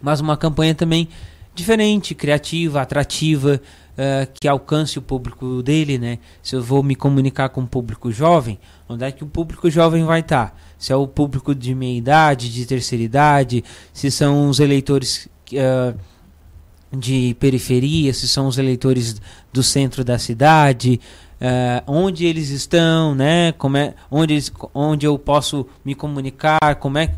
mas 0.03 0.21
uma 0.21 0.37
campanha 0.37 0.75
também 0.75 1.09
diferente, 1.55 2.15
criativa, 2.15 2.83
atrativa, 2.83 3.59
ah, 4.03 4.27
que 4.33 4.49
alcance 4.49 4.99
o 4.99 5.03
público 5.03 5.63
dele, 5.63 5.99
né? 5.99 6.19
Se 6.43 6.57
eu 6.57 6.63
vou 6.63 6.83
me 6.83 6.97
comunicar 6.97 7.51
com 7.51 7.61
o 7.61 7.67
público 7.67 8.11
jovem, 8.11 8.59
onde 8.89 9.05
é 9.05 9.13
que 9.13 9.23
o 9.23 9.27
público 9.27 9.69
jovem 9.69 10.07
vai 10.07 10.21
estar? 10.21 10.59
Se 10.79 10.91
é 10.91 10.97
o 10.97 11.07
público 11.07 11.55
de 11.55 11.75
meia 11.75 11.99
idade, 11.99 12.51
de 12.51 12.65
terceira 12.65 13.05
idade, 13.05 13.63
se 13.93 14.11
são 14.11 14.49
os 14.49 14.59
eleitores 14.59 15.29
ah, 15.55 15.93
de 16.91 17.37
periferia, 17.39 18.15
se 18.15 18.27
são 18.27 18.47
os 18.47 18.57
eleitores 18.57 19.21
do 19.53 19.63
centro 19.63 20.03
da 20.03 20.19
cidade, 20.19 20.99
eh, 21.39 21.83
onde 21.87 22.25
eles 22.25 22.49
estão, 22.49 23.15
né? 23.15 23.53
Como 23.53 23.77
é, 23.77 23.95
onde, 24.11 24.33
eles, 24.35 24.51
onde 24.75 25.07
eu 25.07 25.19
posso 25.19 25.67
me 25.85 25.95
comunicar, 25.95 26.75
como 26.77 26.99
é, 26.99 27.15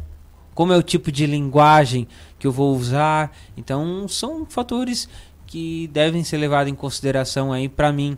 como 0.55 0.73
é 0.73 0.77
o 0.77 0.83
tipo 0.83 1.11
de 1.11 1.27
linguagem 1.27 2.07
que 2.39 2.47
eu 2.47 2.53
vou 2.53 2.77
usar. 2.77 3.33
Então, 3.57 4.07
são 4.09 4.45
fatores 4.45 5.09
que 5.53 5.87
devem 5.93 6.25
ser 6.25 6.39
levados 6.39 6.73
em 6.73 6.75
consideração 6.75 7.53
aí 7.53 7.69
para 7.69 7.93
mim 7.93 8.17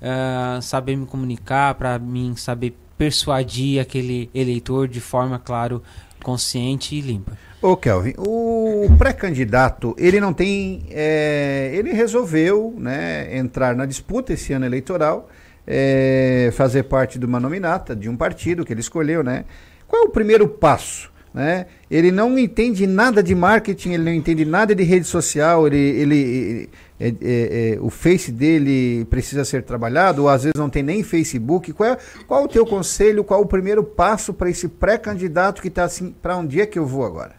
eh, 0.00 0.58
saber 0.62 0.96
me 0.96 1.04
comunicar, 1.04 1.74
para 1.74 1.98
mim 1.98 2.34
saber 2.34 2.74
persuadir 2.96 3.82
aquele 3.82 4.30
eleitor 4.34 4.88
de 4.88 4.98
forma, 4.98 5.38
claro, 5.38 5.82
consciente 6.22 6.96
e 6.96 7.02
limpa. 7.02 7.36
Ô 7.60 7.76
Kelvin, 7.76 8.14
o 8.16 8.88
pré-candidato, 8.96 9.94
ele 9.98 10.20
não 10.20 10.32
tem. 10.32 10.86
é, 10.88 11.70
ele 11.74 11.92
resolveu 11.92 12.74
né, 12.78 13.36
entrar 13.36 13.76
na 13.76 13.84
disputa 13.84 14.32
esse 14.32 14.54
ano 14.54 14.64
eleitoral, 14.64 15.28
é, 15.66 16.48
fazer 16.54 16.84
parte 16.84 17.18
de 17.18 17.26
uma 17.26 17.38
nominata 17.38 17.94
de 17.94 18.08
um 18.08 18.16
partido 18.16 18.64
que 18.64 18.72
ele 18.72 18.80
escolheu, 18.80 19.22
né? 19.22 19.44
Qual 19.86 20.04
é 20.04 20.06
o 20.06 20.10
primeiro 20.10 20.48
passo? 20.48 21.12
Né? 21.32 21.66
Ele 21.88 22.10
não 22.10 22.36
entende 22.36 22.86
nada 22.86 23.22
de 23.22 23.34
marketing, 23.34 23.92
ele 23.92 24.04
não 24.04 24.12
entende 24.12 24.44
nada 24.44 24.74
de 24.74 24.82
rede 24.82 25.06
social, 25.06 25.66
ele, 25.66 25.78
ele, 25.78 26.68
é, 26.98 27.08
é, 27.08 27.14
é, 27.22 27.78
o 27.80 27.88
Face 27.88 28.32
dele 28.32 29.04
precisa 29.04 29.44
ser 29.44 29.62
trabalhado, 29.62 30.22
ou 30.22 30.28
às 30.28 30.42
vezes 30.42 30.58
não 30.58 30.68
tem 30.68 30.82
nem 30.82 31.04
Facebook. 31.04 31.72
Qual 31.72 31.90
é, 31.90 31.98
qual 32.26 32.44
o 32.44 32.48
teu 32.48 32.66
conselho, 32.66 33.22
qual 33.22 33.42
o 33.42 33.46
primeiro 33.46 33.84
passo 33.84 34.34
para 34.34 34.50
esse 34.50 34.68
pré-candidato 34.68 35.62
que 35.62 35.68
está 35.68 35.84
assim, 35.84 36.10
para 36.10 36.36
onde 36.36 36.60
é 36.60 36.66
que 36.66 36.78
eu 36.78 36.86
vou 36.86 37.04
agora? 37.04 37.38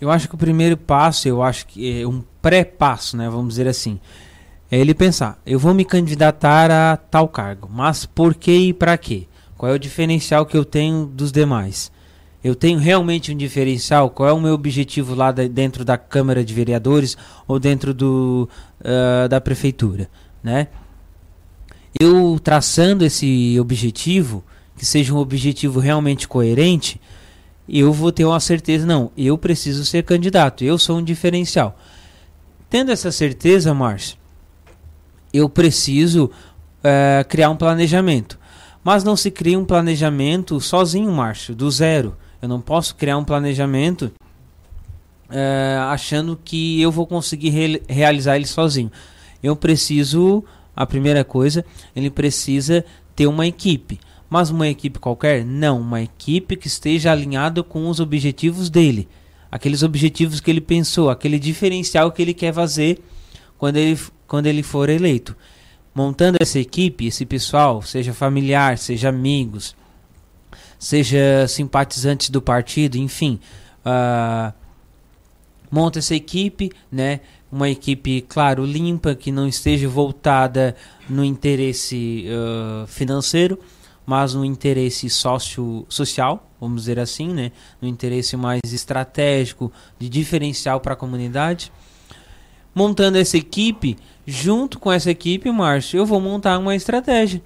Eu 0.00 0.10
acho 0.10 0.28
que 0.28 0.34
o 0.34 0.38
primeiro 0.38 0.76
passo, 0.76 1.28
eu 1.28 1.42
acho 1.42 1.66
que 1.66 2.02
é 2.02 2.06
um 2.06 2.24
pré-passo, 2.40 3.16
né, 3.16 3.28
vamos 3.28 3.50
dizer 3.50 3.68
assim, 3.68 4.00
é 4.70 4.78
ele 4.78 4.94
pensar, 4.94 5.38
eu 5.46 5.58
vou 5.58 5.74
me 5.74 5.84
candidatar 5.84 6.70
a 6.70 6.96
tal 6.96 7.28
cargo, 7.28 7.68
mas 7.70 8.06
por 8.06 8.34
que 8.34 8.50
e 8.50 8.72
para 8.72 8.96
quê? 8.96 9.28
Qual 9.56 9.70
é 9.70 9.74
o 9.74 9.78
diferencial 9.78 10.46
que 10.46 10.56
eu 10.56 10.64
tenho 10.64 11.04
dos 11.04 11.30
demais? 11.30 11.92
Eu 12.42 12.54
tenho 12.54 12.78
realmente 12.78 13.32
um 13.32 13.36
diferencial? 13.36 14.10
Qual 14.10 14.28
é 14.28 14.32
o 14.32 14.40
meu 14.40 14.54
objetivo 14.54 15.14
lá 15.14 15.30
dentro 15.30 15.84
da 15.84 15.96
Câmara 15.96 16.44
de 16.44 16.52
Vereadores 16.52 17.16
ou 17.46 17.58
dentro 17.58 17.94
do, 17.94 18.48
ah, 18.84 19.28
da 19.28 19.40
Prefeitura, 19.40 20.10
né? 20.42 20.68
Eu 22.00 22.40
traçando 22.42 23.04
esse 23.04 23.58
objetivo, 23.60 24.42
que 24.76 24.84
seja 24.84 25.14
um 25.14 25.18
objetivo 25.18 25.78
realmente 25.78 26.26
coerente, 26.26 27.00
eu 27.68 27.92
vou 27.92 28.10
ter 28.10 28.24
uma 28.24 28.40
certeza, 28.40 28.84
não, 28.84 29.12
eu 29.16 29.38
preciso 29.38 29.84
ser 29.84 30.02
candidato, 30.02 30.64
eu 30.64 30.78
sou 30.78 30.98
um 30.98 31.04
diferencial. 31.04 31.78
Tendo 32.68 32.90
essa 32.90 33.12
certeza, 33.12 33.72
Márcio, 33.74 34.16
eu 35.32 35.48
preciso 35.48 36.30
eh, 36.82 37.24
criar 37.28 37.50
um 37.50 37.56
planejamento. 37.56 38.38
Mas 38.82 39.04
não 39.04 39.16
se 39.16 39.30
cria 39.30 39.58
um 39.58 39.64
planejamento 39.64 40.60
sozinho, 40.60 41.12
Márcio, 41.12 41.54
do 41.54 41.70
zero. 41.70 42.16
Eu 42.42 42.48
não 42.48 42.60
posso 42.60 42.96
criar 42.96 43.16
um 43.16 43.24
planejamento 43.24 44.10
eh, 45.30 45.78
achando 45.88 46.38
que 46.44 46.80
eu 46.82 46.90
vou 46.90 47.06
conseguir 47.06 47.50
re- 47.50 47.82
realizar 47.88 48.36
ele 48.36 48.46
sozinho. 48.46 48.90
Eu 49.42 49.54
preciso, 49.56 50.44
a 50.74 50.84
primeira 50.84 51.24
coisa, 51.24 51.64
ele 51.94 52.10
precisa 52.10 52.84
ter 53.14 53.26
uma 53.28 53.46
equipe. 53.46 54.00
Mas 54.28 54.50
uma 54.50 54.66
equipe 54.68 54.98
qualquer? 54.98 55.44
Não, 55.44 55.80
uma 55.80 56.02
equipe 56.02 56.56
que 56.56 56.66
esteja 56.66 57.12
alinhada 57.12 57.62
com 57.62 57.88
os 57.88 58.00
objetivos 58.00 58.68
dele. 58.68 59.08
Aqueles 59.50 59.82
objetivos 59.82 60.40
que 60.40 60.50
ele 60.50 60.60
pensou, 60.60 61.10
aquele 61.10 61.38
diferencial 61.38 62.10
que 62.10 62.22
ele 62.22 62.34
quer 62.34 62.52
fazer 62.52 62.98
quando 63.58 63.76
ele, 63.76 63.98
quando 64.26 64.46
ele 64.46 64.62
for 64.62 64.88
eleito. 64.88 65.36
montando 65.94 66.38
essa 66.40 66.58
equipe, 66.58 67.06
esse 67.06 67.26
pessoal, 67.26 67.82
seja 67.82 68.14
familiar, 68.14 68.78
seja 68.78 69.10
amigos, 69.10 69.76
seja 70.82 71.46
simpatizantes 71.46 72.28
do 72.28 72.42
partido, 72.42 72.96
enfim, 72.96 73.38
uh, 73.86 74.52
monta 75.70 76.00
essa 76.00 76.12
equipe, 76.12 76.72
né? 76.90 77.20
Uma 77.52 77.70
equipe, 77.70 78.20
claro, 78.22 78.64
limpa, 78.64 79.14
que 79.14 79.30
não 79.30 79.46
esteja 79.46 79.88
voltada 79.88 80.74
no 81.08 81.24
interesse 81.24 82.26
uh, 82.26 82.84
financeiro, 82.88 83.60
mas 84.04 84.34
no 84.34 84.44
interesse 84.44 85.08
sócio 85.08 85.86
social, 85.88 86.50
vamos 86.60 86.82
dizer 86.82 86.98
assim, 86.98 87.28
né? 87.28 87.52
No 87.80 87.86
interesse 87.86 88.36
mais 88.36 88.60
estratégico 88.72 89.70
de 90.00 90.08
diferencial 90.08 90.80
para 90.80 90.94
a 90.94 90.96
comunidade. 90.96 91.70
Montando 92.74 93.18
essa 93.18 93.36
equipe, 93.36 93.96
junto 94.26 94.80
com 94.80 94.90
essa 94.90 95.12
equipe, 95.12 95.48
Márcio, 95.52 95.98
eu 95.98 96.06
vou 96.06 96.20
montar 96.20 96.58
uma 96.58 96.74
estratégia. 96.74 97.40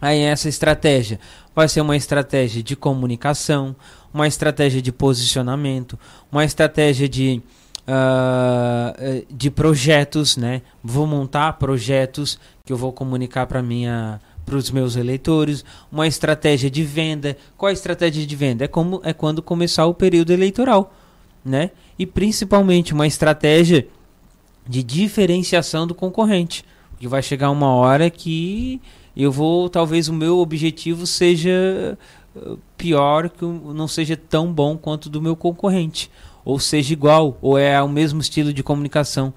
Aí 0.00 0.20
essa 0.20 0.48
estratégia 0.48 1.20
vai 1.54 1.68
ser 1.68 1.80
uma 1.80 1.96
estratégia 1.96 2.62
de 2.62 2.74
comunicação, 2.74 3.76
uma 4.12 4.26
estratégia 4.26 4.80
de 4.80 4.90
posicionamento, 4.90 5.98
uma 6.32 6.44
estratégia 6.44 7.08
de, 7.08 7.42
uh, 7.86 9.26
de 9.30 9.50
projetos, 9.50 10.36
né? 10.36 10.62
Vou 10.82 11.06
montar 11.06 11.52
projetos 11.54 12.38
que 12.64 12.72
eu 12.72 12.76
vou 12.76 12.92
comunicar 12.92 13.46
para 13.46 13.62
minha 13.62 14.20
para 14.46 14.56
os 14.56 14.70
meus 14.70 14.96
eleitores, 14.96 15.64
uma 15.92 16.08
estratégia 16.08 16.68
de 16.68 16.82
venda. 16.82 17.36
Qual 17.56 17.68
é 17.68 17.70
a 17.70 17.72
estratégia 17.72 18.26
de 18.26 18.34
venda? 18.34 18.64
É 18.64 18.68
como 18.68 19.00
é 19.04 19.12
quando 19.12 19.40
começar 19.40 19.86
o 19.86 19.94
período 19.94 20.32
eleitoral, 20.32 20.92
né? 21.44 21.70
E 21.96 22.04
principalmente 22.04 22.92
uma 22.92 23.06
estratégia 23.06 23.86
de 24.66 24.82
diferenciação 24.82 25.86
do 25.86 25.94
concorrente, 25.94 26.64
porque 26.90 27.06
vai 27.06 27.22
chegar 27.22 27.50
uma 27.50 27.72
hora 27.74 28.10
que 28.10 28.80
eu 29.16 29.32
vou, 29.32 29.68
talvez 29.68 30.08
o 30.08 30.12
meu 30.12 30.38
objetivo 30.38 31.06
seja 31.06 31.98
uh, 32.34 32.58
pior, 32.76 33.28
que 33.28 33.44
não 33.44 33.88
seja 33.88 34.16
tão 34.16 34.52
bom 34.52 34.76
quanto 34.76 35.08
do 35.08 35.20
meu 35.20 35.36
concorrente, 35.36 36.10
ou 36.44 36.58
seja 36.58 36.92
igual, 36.92 37.36
ou 37.40 37.58
é 37.58 37.80
o 37.82 37.88
mesmo 37.88 38.20
estilo 38.20 38.52
de 38.52 38.62
comunicação. 38.62 39.32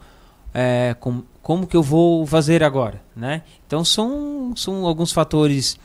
É, 0.53 0.95
com, 0.99 1.23
como 1.41 1.65
que 1.65 1.75
eu 1.75 1.81
vou 1.81 2.25
fazer 2.27 2.63
agora, 2.63 3.01
né? 3.15 3.41
Então 3.65 3.83
são, 3.83 4.53
são 4.55 4.85
alguns 4.85 5.11
fatores 5.11 5.77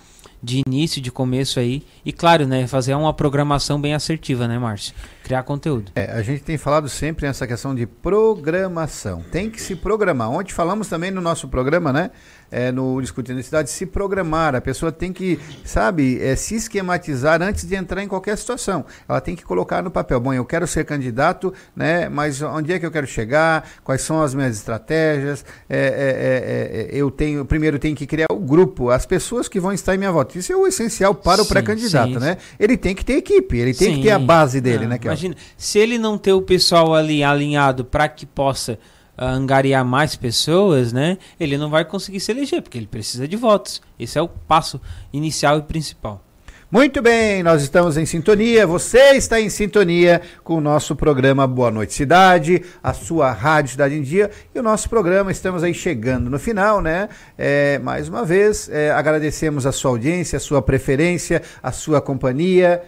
de 0.42 0.62
início, 0.66 1.00
de 1.00 1.10
começo 1.10 1.58
aí. 1.58 1.82
E 2.04 2.12
claro, 2.12 2.46
né, 2.46 2.66
fazer 2.66 2.94
uma 2.94 3.12
programação 3.12 3.80
bem 3.80 3.94
assertiva, 3.94 4.46
né, 4.46 4.58
Márcio? 4.58 4.94
Criar 5.24 5.42
conteúdo. 5.42 5.92
É, 5.94 6.12
a 6.12 6.22
gente 6.22 6.42
tem 6.42 6.56
falado 6.56 6.88
sempre 6.88 7.26
nessa 7.26 7.46
questão 7.46 7.74
de 7.74 7.86
programação. 7.86 9.22
Tem 9.30 9.50
que 9.50 9.60
se 9.60 9.74
programar. 9.74 10.30
Ontem 10.30 10.52
falamos 10.52 10.88
também 10.88 11.10
no 11.10 11.20
nosso 11.20 11.48
programa, 11.48 11.92
né? 11.92 12.10
É, 12.50 12.72
no 12.72 13.00
Discutindo 13.00 13.38
a 13.38 13.42
Cidade, 13.42 13.70
se 13.70 13.84
programar. 13.84 14.54
A 14.54 14.60
pessoa 14.60 14.90
tem 14.90 15.12
que, 15.12 15.38
sabe, 15.64 16.18
é, 16.22 16.34
se 16.34 16.54
esquematizar 16.54 17.42
antes 17.42 17.64
de 17.64 17.74
entrar 17.74 18.02
em 18.02 18.08
qualquer 18.08 18.36
situação. 18.38 18.84
Ela 19.08 19.20
tem 19.20 19.36
que 19.36 19.44
colocar 19.44 19.82
no 19.82 19.90
papel. 19.90 20.18
Bom, 20.18 20.32
eu 20.32 20.44
quero 20.44 20.66
ser 20.66 20.84
candidato, 20.84 21.52
né? 21.76 22.08
Mas 22.08 22.40
onde 22.40 22.72
é 22.72 22.78
que 22.78 22.86
eu 22.86 22.90
quero 22.90 23.06
chegar? 23.06 23.68
Quais 23.84 24.00
são 24.00 24.22
as 24.22 24.34
minhas 24.34 24.56
estratégias? 24.56 25.44
É, 25.68 25.78
é, 25.78 26.90
é, 26.90 26.96
é 26.96 26.98
eu 26.98 27.10
tenho, 27.10 27.44
primeiro, 27.44 27.78
tenho 27.78 27.94
que 27.94 28.06
criar 28.06 28.28
o 28.30 28.38
grupo, 28.38 28.90
as 28.90 29.04
pessoas 29.04 29.48
que 29.48 29.60
vão 29.60 29.72
estar 29.72 29.94
em 29.94 29.98
minha 29.98 30.12
volta. 30.12 30.38
Isso 30.38 30.52
é 30.52 30.56
o 30.56 30.66
essencial 30.66 31.14
para 31.14 31.42
o 31.42 31.46
pré-candidato, 31.46 32.18
né? 32.18 32.38
Ele 32.58 32.76
tem 32.76 32.94
que 32.94 33.04
ter 33.04 33.14
equipe, 33.14 33.58
ele 33.58 33.74
tem 33.74 33.90
sim. 33.90 33.96
que 33.96 34.02
ter 34.02 34.10
a 34.10 34.18
base 34.18 34.60
dele, 34.60 34.84
não, 34.84 34.90
né? 34.90 34.98
Imagina, 35.02 35.34
se 35.56 35.78
ele 35.78 35.98
não 35.98 36.16
ter 36.16 36.32
o 36.32 36.42
pessoal 36.42 36.94
ali 36.94 37.22
alinhado 37.22 37.84
para 37.84 38.08
que 38.08 38.24
possa 38.24 38.78
angariar 39.18 39.84
mais 39.84 40.14
pessoas, 40.14 40.92
né? 40.92 41.18
Ele 41.38 41.58
não 41.58 41.68
vai 41.68 41.84
conseguir 41.84 42.20
se 42.20 42.30
eleger, 42.30 42.62
porque 42.62 42.78
ele 42.78 42.86
precisa 42.86 43.26
de 43.26 43.36
votos. 43.36 43.82
Esse 43.98 44.18
é 44.18 44.22
o 44.22 44.28
passo 44.28 44.80
inicial 45.12 45.58
e 45.58 45.62
principal. 45.62 46.22
Muito 46.70 47.00
bem, 47.00 47.42
nós 47.42 47.62
estamos 47.62 47.96
em 47.96 48.04
sintonia, 48.04 48.66
você 48.66 49.12
está 49.12 49.40
em 49.40 49.48
sintonia 49.48 50.20
com 50.44 50.56
o 50.56 50.60
nosso 50.60 50.94
programa 50.94 51.46
Boa 51.46 51.70
Noite 51.70 51.94
Cidade, 51.94 52.62
a 52.82 52.92
sua 52.92 53.32
Rádio 53.32 53.70
Cidade 53.70 53.94
em 53.94 54.02
Dia 54.02 54.30
e 54.54 54.58
o 54.58 54.62
nosso 54.62 54.86
programa, 54.86 55.32
estamos 55.32 55.62
aí 55.62 55.72
chegando 55.72 56.28
no 56.28 56.38
final, 56.38 56.82
né? 56.82 57.08
É, 57.38 57.78
mais 57.78 58.06
uma 58.10 58.22
vez, 58.22 58.68
é, 58.68 58.90
agradecemos 58.90 59.64
a 59.64 59.72
sua 59.72 59.92
audiência, 59.92 60.36
a 60.36 60.40
sua 60.40 60.60
preferência, 60.60 61.40
a 61.62 61.72
sua 61.72 62.02
companhia. 62.02 62.82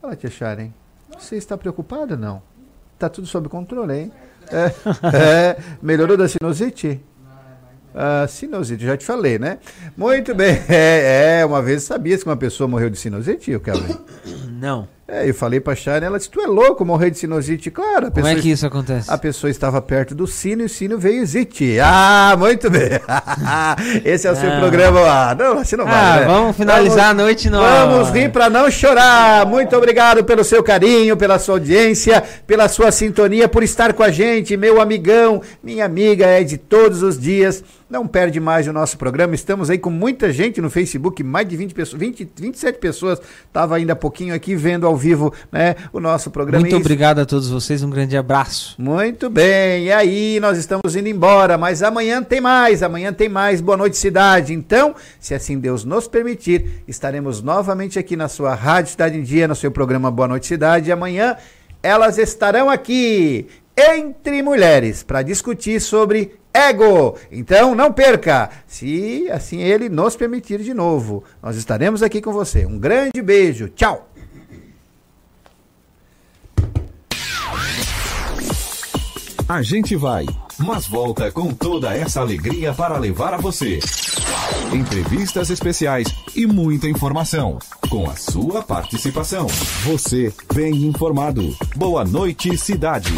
Fala, 0.00 0.16
Tia 0.16 0.30
Sharon. 0.30 0.70
Você 1.18 1.36
está 1.36 1.58
preocupada? 1.58 2.16
Não. 2.16 2.42
Está 2.94 3.10
tudo 3.10 3.26
sob 3.26 3.46
controle, 3.50 3.92
hein? 3.92 4.12
É, 4.50 4.72
é, 5.16 5.56
melhorou 5.82 6.16
da 6.16 6.28
sinusite? 6.28 7.00
Uh, 7.94 8.28
sinusite, 8.28 8.84
já 8.84 8.96
te 8.96 9.06
falei, 9.06 9.38
né? 9.38 9.58
Muito 9.96 10.34
bem. 10.34 10.60
É, 10.68 11.38
é, 11.40 11.46
uma 11.46 11.62
vez 11.62 11.82
sabia 11.82 12.18
que 12.18 12.24
uma 12.26 12.36
pessoa 12.36 12.68
morreu 12.68 12.90
de 12.90 12.98
sinusite, 12.98 13.58
Kelvin? 13.58 13.96
Não. 14.50 14.86
É, 15.08 15.28
eu 15.28 15.32
falei 15.32 15.60
pra 15.60 15.76
Sharon, 15.76 16.04
ela 16.04 16.18
disse, 16.18 16.28
tu 16.28 16.40
é 16.40 16.46
louco 16.46 16.84
morrer 16.84 17.10
de 17.10 17.18
sinusite? 17.18 17.70
Claro. 17.70 18.10
Como 18.10 18.26
é 18.26 18.34
que 18.34 18.50
isso 18.50 18.66
acontece? 18.66 19.08
A 19.08 19.16
pessoa 19.16 19.48
estava 19.48 19.80
perto 19.80 20.16
do 20.16 20.26
sino 20.26 20.62
e 20.62 20.64
o 20.64 20.68
sino 20.68 20.98
veio 20.98 21.24
zite. 21.24 21.78
Ah, 21.80 22.34
muito 22.36 22.68
bem. 22.68 22.90
Esse 24.04 24.26
é 24.26 24.32
o 24.32 24.34
não. 24.34 24.40
seu 24.40 24.50
programa. 24.58 25.00
Ah, 25.02 25.32
não, 25.32 25.60
assim 25.60 25.76
não 25.76 25.86
ah, 25.86 25.90
vai, 25.90 26.20
né? 26.20 26.26
Vamos 26.26 26.56
finalizar 26.56 27.06
vamos, 27.06 27.22
a 27.22 27.24
noite 27.24 27.48
não. 27.48 27.60
Vamos 27.62 28.10
rir 28.10 28.32
pra 28.32 28.50
não 28.50 28.68
chorar. 28.68 29.46
Muito 29.46 29.76
obrigado 29.76 30.24
pelo 30.24 30.42
seu 30.42 30.60
carinho, 30.60 31.16
pela 31.16 31.38
sua 31.38 31.54
audiência, 31.54 32.20
pela 32.44 32.68
sua 32.68 32.90
sintonia, 32.90 33.48
por 33.48 33.62
estar 33.62 33.92
com 33.92 34.02
a 34.02 34.10
gente, 34.10 34.56
meu 34.56 34.80
amigão, 34.80 35.40
minha 35.62 35.84
amiga 35.84 36.26
é 36.26 36.42
de 36.42 36.58
todos 36.58 37.04
os 37.04 37.16
dias. 37.16 37.62
Não 37.88 38.04
perde 38.04 38.40
mais 38.40 38.66
o 38.66 38.72
nosso 38.72 38.98
programa. 38.98 39.36
Estamos 39.36 39.70
aí 39.70 39.78
com 39.78 39.90
muita 39.90 40.32
gente 40.32 40.60
no 40.60 40.68
Facebook, 40.68 41.22
mais 41.22 41.48
de 41.48 41.56
20 41.56 41.72
pessoas, 41.72 42.00
20, 42.00 42.28
27 42.36 42.80
pessoas. 42.80 43.20
Estava 43.46 43.76
ainda 43.76 43.92
há 43.92 43.96
pouquinho 43.96 44.34
aqui 44.34 44.56
vendo 44.56 44.88
ao 44.88 44.96
vivo 44.96 45.32
né, 45.52 45.76
o 45.92 46.00
nosso 46.00 46.28
programa. 46.32 46.62
Muito 46.62 46.74
obrigado 46.74 47.20
a 47.20 47.24
todos 47.24 47.48
vocês, 47.48 47.84
um 47.84 47.90
grande 47.90 48.16
abraço. 48.16 48.74
Muito 48.76 49.30
bem. 49.30 49.84
E 49.84 49.92
aí, 49.92 50.40
nós 50.40 50.58
estamos 50.58 50.96
indo 50.96 51.08
embora, 51.08 51.56
mas 51.56 51.80
amanhã 51.80 52.20
tem 52.24 52.40
mais, 52.40 52.82
amanhã 52.82 53.12
tem 53.12 53.28
mais. 53.28 53.60
Boa 53.60 53.76
noite, 53.76 53.96
cidade. 53.96 54.52
Então, 54.52 54.92
se 55.20 55.32
assim 55.32 55.56
Deus 55.56 55.84
nos 55.84 56.08
permitir, 56.08 56.82
estaremos 56.88 57.40
novamente 57.40 58.00
aqui 58.00 58.16
na 58.16 58.26
sua 58.26 58.52
Rádio 58.56 58.90
Cidade 58.90 59.16
em 59.16 59.22
Dia, 59.22 59.46
no 59.46 59.54
seu 59.54 59.70
programa 59.70 60.10
Boa 60.10 60.26
Noite 60.26 60.48
Cidade. 60.48 60.88
E 60.88 60.92
amanhã 60.92 61.36
elas 61.84 62.18
estarão 62.18 62.68
aqui 62.68 63.46
entre 63.76 64.42
mulheres 64.42 65.02
para 65.02 65.22
discutir 65.22 65.80
sobre 65.80 66.32
ego. 66.56 67.16
Então 67.30 67.74
não 67.74 67.92
perca, 67.92 68.50
se 68.66 69.28
assim 69.30 69.60
ele 69.60 69.88
nos 69.88 70.16
permitir 70.16 70.60
de 70.60 70.72
novo. 70.72 71.22
Nós 71.42 71.56
estaremos 71.56 72.02
aqui 72.02 72.20
com 72.20 72.32
você. 72.32 72.64
Um 72.64 72.78
grande 72.78 73.20
beijo. 73.22 73.68
Tchau. 73.68 74.08
A 79.48 79.62
gente 79.62 79.94
vai, 79.94 80.26
mas 80.58 80.88
volta 80.88 81.30
com 81.30 81.54
toda 81.54 81.94
essa 81.94 82.20
alegria 82.20 82.72
para 82.72 82.98
levar 82.98 83.32
a 83.32 83.36
você. 83.36 83.78
Entrevistas 84.72 85.50
especiais 85.50 86.08
e 86.34 86.46
muita 86.46 86.88
informação. 86.88 87.60
Com 87.88 88.10
a 88.10 88.16
sua 88.16 88.60
participação. 88.62 89.46
Você 89.84 90.32
bem 90.52 90.86
informado. 90.86 91.56
Boa 91.76 92.04
noite, 92.04 92.58
cidade. 92.58 93.14